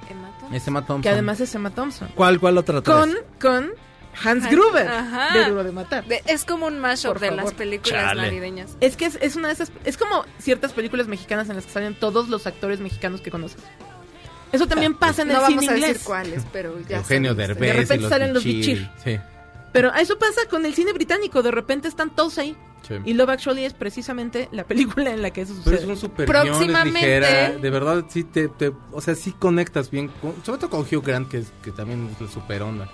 Emma 0.09 0.29
Thompson. 0.39 0.55
Ese 0.55 0.71
Emma 0.71 0.81
Thompson. 0.81 1.03
Que 1.03 1.09
además 1.11 1.41
es 1.41 1.55
Emma 1.55 1.71
Thompson. 1.71 2.09
¿Cuál, 2.15 2.39
cuál 2.41 2.57
otra 2.59 2.81
traes? 2.83 3.01
Con, 3.01 3.15
con 3.41 3.71
Hans 4.25 4.45
Hans- 4.45 4.51
Gruber 4.51 4.89
Ajá. 4.89 5.39
de 5.39 5.49
Duro 5.49 5.65
de 5.65 5.73
Matar. 5.73 6.05
De- 6.07 6.23
es 6.27 6.45
como 6.45 6.67
un 6.67 6.79
mashup 6.79 7.13
Por 7.13 7.21
de 7.21 7.29
favor. 7.29 7.45
las 7.45 7.55
películas 7.55 8.03
Chale. 8.05 8.23
navideñas. 8.23 8.77
Es 8.81 8.97
que 8.97 9.07
es, 9.07 9.19
es 9.21 9.37
una 9.37 9.49
de 9.49 9.55
esas. 9.55 9.71
Es 9.85 9.97
como 9.97 10.25
ciertas 10.39 10.73
películas 10.73 11.07
mexicanas 11.07 11.49
en 11.49 11.57
las 11.57 11.67
que 11.67 11.73
salen 11.73 11.95
todos 11.95 12.29
los 12.29 12.47
actores 12.47 12.81
mexicanos 12.81 13.21
que 13.21 13.31
conoces. 13.31 13.61
Eso 14.53 14.67
también 14.67 14.95
pasa 14.95 15.23
en 15.23 15.29
no 15.29 15.35
el 15.35 15.41
vamos 15.41 15.61
cine 15.61 15.73
a 15.73 15.77
inglés. 15.77 15.93
decir 15.95 16.07
cuáles, 16.07 16.45
pero 16.53 16.79
ya 16.89 16.99
Eugenio. 16.99 17.35
Derbez 17.35 17.59
De 17.61 17.73
repente 17.73 17.95
y 17.97 17.99
los 17.99 18.11
salen 18.11 18.33
los 18.33 18.45
Bichir. 18.45 18.89
Sí. 19.05 19.19
Pero 19.73 19.93
eso 19.95 20.19
pasa 20.19 20.43
con 20.49 20.65
el 20.65 20.75
cine 20.75 20.93
británico. 20.93 21.43
De 21.43 21.51
repente 21.51 21.89
están 21.89 22.15
todos 22.15 22.39
ahí. 22.39 22.57
Sí. 22.87 22.95
Y 23.05 23.15
Love 23.15 23.31
Actually 23.31 23.65
es 23.65 23.75
precisamente 23.75 24.49
la 24.53 24.63
película 24.65 25.11
en 25.11 25.21
la 25.21 25.31
que 25.33 25.41
eso 25.43 25.55
Pero 25.65 25.77
sucede. 25.79 25.83
es 25.83 25.85
un 25.89 25.97
super 25.97 26.29
ligera, 26.85 27.51
de 27.51 27.71
verdad 27.71 28.05
sí 28.09 28.23
te, 28.23 28.47
te- 28.49 28.73
o 28.93 29.01
sea, 29.01 29.17
sí 29.17 29.33
conectas 29.33 29.91
bien, 29.91 30.07
con- 30.23 30.35
sobre 30.45 30.61
todo 30.61 30.71
con 30.71 30.81
Hugh 30.83 31.05
Grant 31.05 31.29
que, 31.29 31.39
es- 31.39 31.53
que 31.65 31.73
también 31.73 32.09
es 32.15 32.21
la 32.21 32.29
super 32.29 32.63
onda. 32.63 32.89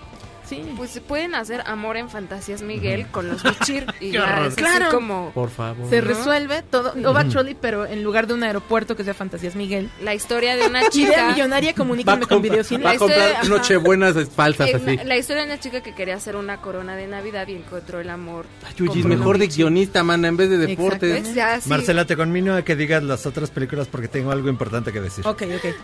Sí. 0.56 0.62
Pues 0.76 0.90
se 0.90 1.00
pueden 1.00 1.34
hacer 1.34 1.62
Amor 1.66 1.96
en 1.96 2.08
Fantasías 2.10 2.62
Miguel 2.62 3.06
con 3.08 3.28
los 3.28 3.42
Bichir 3.42 3.86
y 4.00 4.10
ya 4.12 4.40
es 4.46 4.52
así 4.52 4.56
Claro. 4.56 4.90
como 4.90 5.30
Por 5.32 5.50
favor. 5.50 5.88
Se 5.88 6.00
¿no? 6.02 6.08
resuelve 6.08 6.62
todo. 6.62 6.92
Love 6.94 7.16
Actually, 7.16 7.54
pero 7.54 7.86
en 7.86 8.02
lugar 8.02 8.26
de 8.26 8.34
un 8.34 8.42
aeropuerto 8.42 8.96
que 8.96 9.04
sea 9.04 9.14
Fantasías 9.14 9.54
Miguel. 9.56 9.90
la 10.02 10.14
historia 10.14 10.56
de 10.56 10.66
una 10.66 10.80
Idea 10.82 10.90
chica 10.90 11.28
millonaria, 11.30 11.74
comuníquenme 11.74 12.26
con 12.26 12.42
videocine. 12.42 12.82
Va 12.84 12.90
a 12.90 12.92
La 12.92 12.96
historia- 12.96 13.24
comprar 13.40 13.48
nochebuenas 13.48 14.16
falsas 14.34 14.68
Eh, 14.68 14.74
así. 14.76 14.96
la 15.04 15.16
historia 15.16 15.42
de 15.42 15.48
una 15.48 15.60
chica 15.60 15.80
que 15.82 15.94
quería 15.94 16.16
hacer 16.16 16.36
una 16.36 16.58
corona 16.60 16.96
de 16.96 17.06
Navidad 17.06 17.46
y 17.48 17.54
encontró 17.54 18.00
el 18.00 18.10
amor. 18.10 18.46
Yuyis, 18.76 19.02
con 19.02 19.10
mejor 19.10 19.38
de 19.38 19.46
guionista, 19.48 20.02
mana, 20.02 20.28
en 20.28 20.36
vez 20.36 20.50
de 20.50 20.58
deportes. 20.58 21.10
Exacto. 21.18 21.34
Ya, 21.34 21.60
sí. 21.60 21.68
Marcela, 21.68 22.04
te 22.06 22.16
conmino 22.16 22.54
a 22.54 22.62
que 22.62 22.76
digas 22.76 23.02
las 23.02 23.26
otras 23.26 23.50
películas 23.50 23.88
porque 23.88 24.08
tengo 24.08 24.30
algo 24.32 24.48
importante 24.48 24.92
que 24.92 25.00
decir. 25.00 25.26
Ok, 25.26 25.42
ok. 25.56 25.74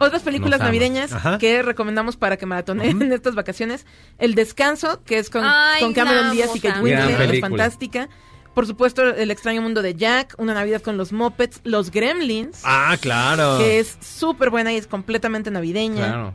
Otras 0.00 0.22
películas 0.22 0.60
navideñas 0.60 1.12
Ajá. 1.12 1.38
que 1.38 1.62
recomendamos 1.62 2.16
para 2.16 2.36
que 2.36 2.46
maratoneen 2.46 3.00
en 3.02 3.12
estas 3.12 3.34
vacaciones. 3.34 3.86
El 4.18 4.34
Descanso, 4.34 5.02
que 5.04 5.18
es 5.18 5.30
con, 5.30 5.44
Ay, 5.44 5.82
con 5.82 5.92
Cameron 5.92 6.32
Díaz 6.32 6.50
y 6.54 6.60
Kate. 6.60 6.80
Winslet, 6.80 7.30
es 7.34 7.40
fantástica. 7.40 8.08
Por 8.54 8.66
supuesto, 8.66 9.04
El 9.04 9.30
extraño 9.30 9.62
mundo 9.62 9.80
de 9.80 9.94
Jack, 9.94 10.34
Una 10.38 10.54
Navidad 10.54 10.82
con 10.82 10.96
los 10.96 11.12
Muppets, 11.12 11.60
Los 11.62 11.90
Gremlins, 11.92 12.62
Ah, 12.64 12.96
claro. 13.00 13.58
que 13.58 13.78
es 13.78 13.96
súper 14.00 14.50
buena 14.50 14.72
y 14.72 14.76
es 14.76 14.86
completamente 14.88 15.50
navideña. 15.52 16.06
Claro. 16.08 16.34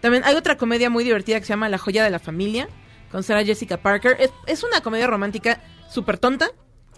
También 0.00 0.24
hay 0.24 0.34
otra 0.34 0.56
comedia 0.58 0.90
muy 0.90 1.04
divertida 1.04 1.38
que 1.40 1.46
se 1.46 1.50
llama 1.54 1.68
La 1.70 1.78
joya 1.78 2.04
de 2.04 2.10
la 2.10 2.18
familia, 2.18 2.68
con 3.10 3.22
Sarah 3.22 3.44
Jessica 3.44 3.78
Parker. 3.78 4.16
Es, 4.20 4.30
es 4.46 4.62
una 4.62 4.82
comedia 4.82 5.06
romántica 5.06 5.60
súper 5.90 6.18
tonta, 6.18 6.48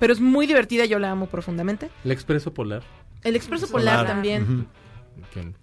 pero 0.01 0.13
es 0.13 0.21
muy 0.21 0.47
divertida, 0.47 0.85
yo 0.85 0.99
la 0.99 1.11
amo 1.13 1.27
profundamente. 1.27 1.89
El 2.05 2.11
Expreso 2.11 2.53
Polar. 2.53 2.83
El 3.23 3.37
Expreso 3.37 3.69
Polar 3.69 4.05
también. 4.07 4.67
El 5.37 5.55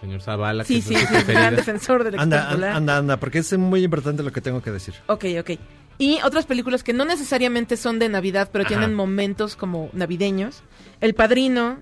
señor 0.00 0.20
Zavala. 0.22 0.64
Sí, 0.64 0.82
que 0.82 0.94
es 0.94 1.00
sí, 1.00 1.06
su 1.06 1.20
sí, 1.20 1.32
gran 1.32 1.56
defensor 1.56 2.04
del 2.04 2.18
Anda, 2.18 2.50
anda, 2.50 2.96
anda, 2.98 3.16
porque 3.18 3.38
es 3.38 3.56
muy 3.58 3.82
importante 3.84 4.22
lo 4.22 4.32
que 4.32 4.40
tengo 4.40 4.62
que 4.62 4.70
decir. 4.70 4.94
Ok, 5.06 5.24
ok. 5.40 5.50
Y 5.98 6.18
otras 6.22 6.44
películas 6.46 6.82
que 6.82 6.92
no 6.92 7.04
necesariamente 7.06 7.76
son 7.76 7.98
de 7.98 8.08
Navidad, 8.08 8.50
pero 8.52 8.62
Ajá. 8.62 8.68
tienen 8.68 8.94
momentos 8.94 9.56
como 9.56 9.88
navideños. 9.94 10.62
El 11.00 11.14
Padrino, 11.14 11.78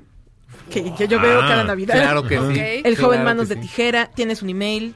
que 0.71 0.85
yo, 0.99 1.07
yo 1.07 1.21
veo 1.21 1.41
Ah, 1.43 1.49
cada 1.49 1.65
Navidad. 1.65 1.95
claro 1.95 2.23
que 2.23 2.39
sí. 2.39 2.61
El 2.85 2.97
joven 2.97 3.21
Claro 3.21 3.25
Manos 3.25 3.49
de 3.49 3.57
sí. 3.57 3.61
Tijera, 3.63 4.11
Tienes 4.15 4.43
un 4.43 4.51
email. 4.51 4.95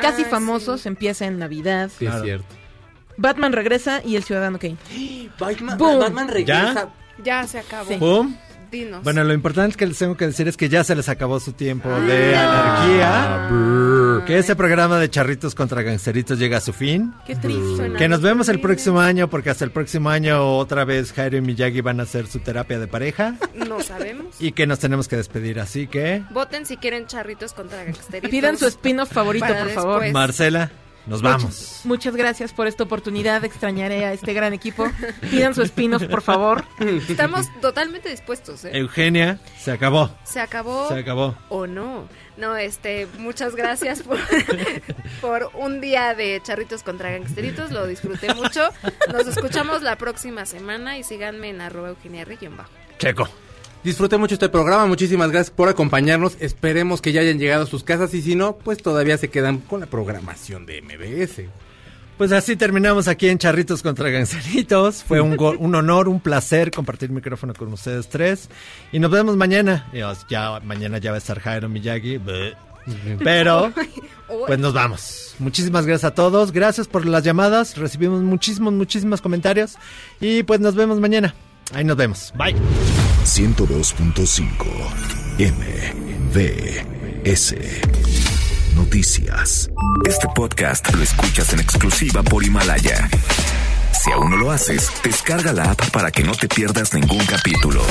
Casi 0.00 0.22
Ah, 0.22 0.26
famosos, 0.30 0.84
empieza 0.86 1.26
en 1.26 1.38
Navidad. 1.38 1.90
Sí, 1.98 2.06
es 2.06 2.22
cierto. 2.22 2.46
Batman 3.16 3.52
regresa 3.52 4.02
y 4.04 4.16
El 4.16 4.22
Ciudadano 4.24 4.58
Kane. 4.58 4.76
Batman, 5.38 5.78
Boom. 5.78 5.98
Batman 6.00 6.28
regresa. 6.28 6.88
Ya 7.24 7.46
se 7.46 7.58
acabó. 7.58 8.28
Dinos. 8.70 9.02
Bueno, 9.02 9.24
lo 9.24 9.32
importante 9.34 9.76
que 9.76 9.86
les 9.86 9.98
tengo 9.98 10.16
que 10.16 10.26
decir 10.26 10.46
es 10.48 10.56
que 10.56 10.68
ya 10.68 10.84
se 10.84 10.94
les 10.94 11.08
acabó 11.08 11.40
su 11.40 11.52
tiempo 11.52 11.88
Ah. 11.92 12.00
de 12.00 12.36
anarquía. 12.36 14.24
Que 14.26 14.38
ese 14.38 14.54
programa 14.54 14.98
de 14.98 15.08
charritos 15.10 15.54
contra 15.54 15.82
gangsteritos 15.82 16.38
llega 16.38 16.58
a 16.58 16.60
su 16.60 16.72
fin. 16.72 17.12
Qué 17.26 17.34
triste. 17.36 17.92
Que 17.98 18.08
nos 18.08 18.20
vemos 18.20 18.48
el 18.48 18.60
próximo 18.60 19.00
año, 19.00 19.28
porque 19.30 19.50
hasta 19.50 19.64
el 19.64 19.70
próximo 19.70 20.10
año 20.10 20.56
otra 20.58 20.84
vez 20.84 21.12
Jairo 21.12 21.38
y 21.38 21.40
Miyagi 21.40 21.80
van 21.80 22.00
a 22.00 22.02
hacer 22.04 22.26
su 22.26 22.38
terapia 22.40 22.78
de 22.78 22.86
pareja. 22.86 23.34
No 23.54 23.80
sabemos. 23.80 24.36
Y 24.40 24.52
que 24.52 24.66
nos 24.66 24.78
tenemos 24.78 25.08
que 25.08 25.16
despedir, 25.16 25.58
así 25.60 25.86
que... 25.86 26.22
Voten 26.30 26.66
si 26.66 26.76
quieren 26.76 27.06
charritos 27.06 27.52
contra 27.54 27.82
gangsteritos. 27.84 28.30
Pidan 28.30 28.58
su 28.58 28.66
spin-off 28.66 29.10
favorito, 29.12 29.46
Para 29.46 29.64
por 29.64 29.70
favor. 29.72 30.10
Marcela, 30.12 30.70
nos 31.06 31.22
vamos. 31.22 31.80
Muchas 31.84 32.14
gracias 32.16 32.52
por 32.52 32.66
esta 32.66 32.84
oportunidad. 32.84 33.44
Extrañaré 33.44 34.04
a 34.04 34.12
este 34.12 34.32
gran 34.32 34.52
equipo. 34.52 34.90
Pidan 35.30 35.54
su 35.54 35.62
spin-off, 35.62 36.04
por 36.04 36.22
favor. 36.22 36.64
Estamos 37.08 37.46
totalmente 37.60 38.08
dispuestos, 38.08 38.64
¿eh? 38.64 38.70
Eugenia, 38.74 39.40
se 39.58 39.72
acabó. 39.72 40.10
Se 40.24 40.40
acabó. 40.40 40.88
Se 40.88 40.98
acabó. 40.98 41.36
O 41.48 41.66
no. 41.66 42.08
No, 42.36 42.56
este, 42.56 43.06
muchas 43.18 43.54
gracias 43.54 44.02
por, 44.02 44.18
por 45.20 45.50
un 45.54 45.80
día 45.80 46.14
de 46.14 46.40
charritos 46.42 46.82
contra 46.82 47.10
gangsteritos. 47.10 47.70
Lo 47.70 47.86
disfruté 47.86 48.32
mucho. 48.34 48.70
Nos 49.12 49.26
escuchamos 49.26 49.82
la 49.82 49.96
próxima 49.96 50.46
semana 50.46 50.96
y 50.96 51.04
síganme 51.04 51.50
en 51.50 51.60
arroba 51.60 51.90
Eugenia 51.90 52.24
Región 52.24 52.56
Bajo. 52.56 52.70
Checo. 52.98 53.28
Disfruté 53.82 54.18
mucho 54.18 54.34
este 54.34 54.50
programa, 54.50 54.86
muchísimas 54.86 55.30
gracias 55.30 55.54
por 55.54 55.68
acompañarnos. 55.68 56.36
Esperemos 56.40 57.00
que 57.00 57.12
ya 57.12 57.22
hayan 57.22 57.38
llegado 57.38 57.64
a 57.64 57.66
sus 57.66 57.82
casas 57.82 58.12
y 58.12 58.20
si 58.20 58.34
no, 58.34 58.56
pues 58.56 58.78
todavía 58.78 59.16
se 59.16 59.30
quedan 59.30 59.58
con 59.58 59.80
la 59.80 59.86
programación 59.86 60.66
de 60.66 60.82
MBS. 60.82 61.48
Pues 62.18 62.32
así 62.32 62.54
terminamos 62.54 63.08
aquí 63.08 63.30
en 63.30 63.38
Charritos 63.38 63.82
contra 63.82 64.10
Ganseritos. 64.10 65.02
Fue 65.02 65.22
un, 65.22 65.74
honor, 65.74 66.06
un 66.06 66.20
placer 66.20 66.70
compartir 66.70 67.08
micrófono 67.08 67.54
con 67.54 67.72
ustedes 67.72 68.10
tres. 68.10 68.50
Y 68.92 68.98
nos 68.98 69.10
vemos 69.10 69.38
mañana. 69.38 69.88
Dios, 69.90 70.26
ya 70.28 70.60
mañana 70.60 70.98
ya 70.98 71.12
va 71.12 71.14
a 71.14 71.18
estar 71.18 71.40
Jairo 71.40 71.70
Miyagi. 71.70 72.18
bleh. 72.18 72.54
Pero, 73.24 73.72
pues 74.46 74.58
nos 74.58 74.74
vamos. 74.74 75.34
Muchísimas 75.38 75.86
gracias 75.86 76.12
a 76.12 76.14
todos. 76.14 76.52
Gracias 76.52 76.88
por 76.88 77.06
las 77.06 77.24
llamadas. 77.24 77.78
Recibimos 77.78 78.20
muchísimos, 78.20 78.74
muchísimos 78.74 79.22
comentarios. 79.22 79.76
Y 80.20 80.42
pues 80.42 80.60
nos 80.60 80.74
vemos 80.74 81.00
mañana. 81.00 81.34
Ahí 81.72 81.84
nos 81.84 81.96
vemos. 81.96 82.34
Bye. 82.36 82.54
102.5 83.24 84.66
MBS 85.38 87.54
Noticias. 88.74 89.70
Este 90.06 90.26
podcast 90.34 90.92
lo 90.94 91.02
escuchas 91.02 91.52
en 91.52 91.60
exclusiva 91.60 92.22
por 92.22 92.44
Himalaya. 92.44 93.08
Si 94.02 94.10
aún 94.10 94.30
no 94.30 94.36
lo 94.36 94.50
haces, 94.50 94.90
descarga 95.04 95.52
la 95.52 95.70
app 95.70 95.90
para 95.90 96.10
que 96.10 96.24
no 96.24 96.32
te 96.32 96.48
pierdas 96.48 96.94
ningún 96.94 97.24
capítulo. 97.26 97.82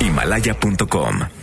Himalaya.com 0.00 1.41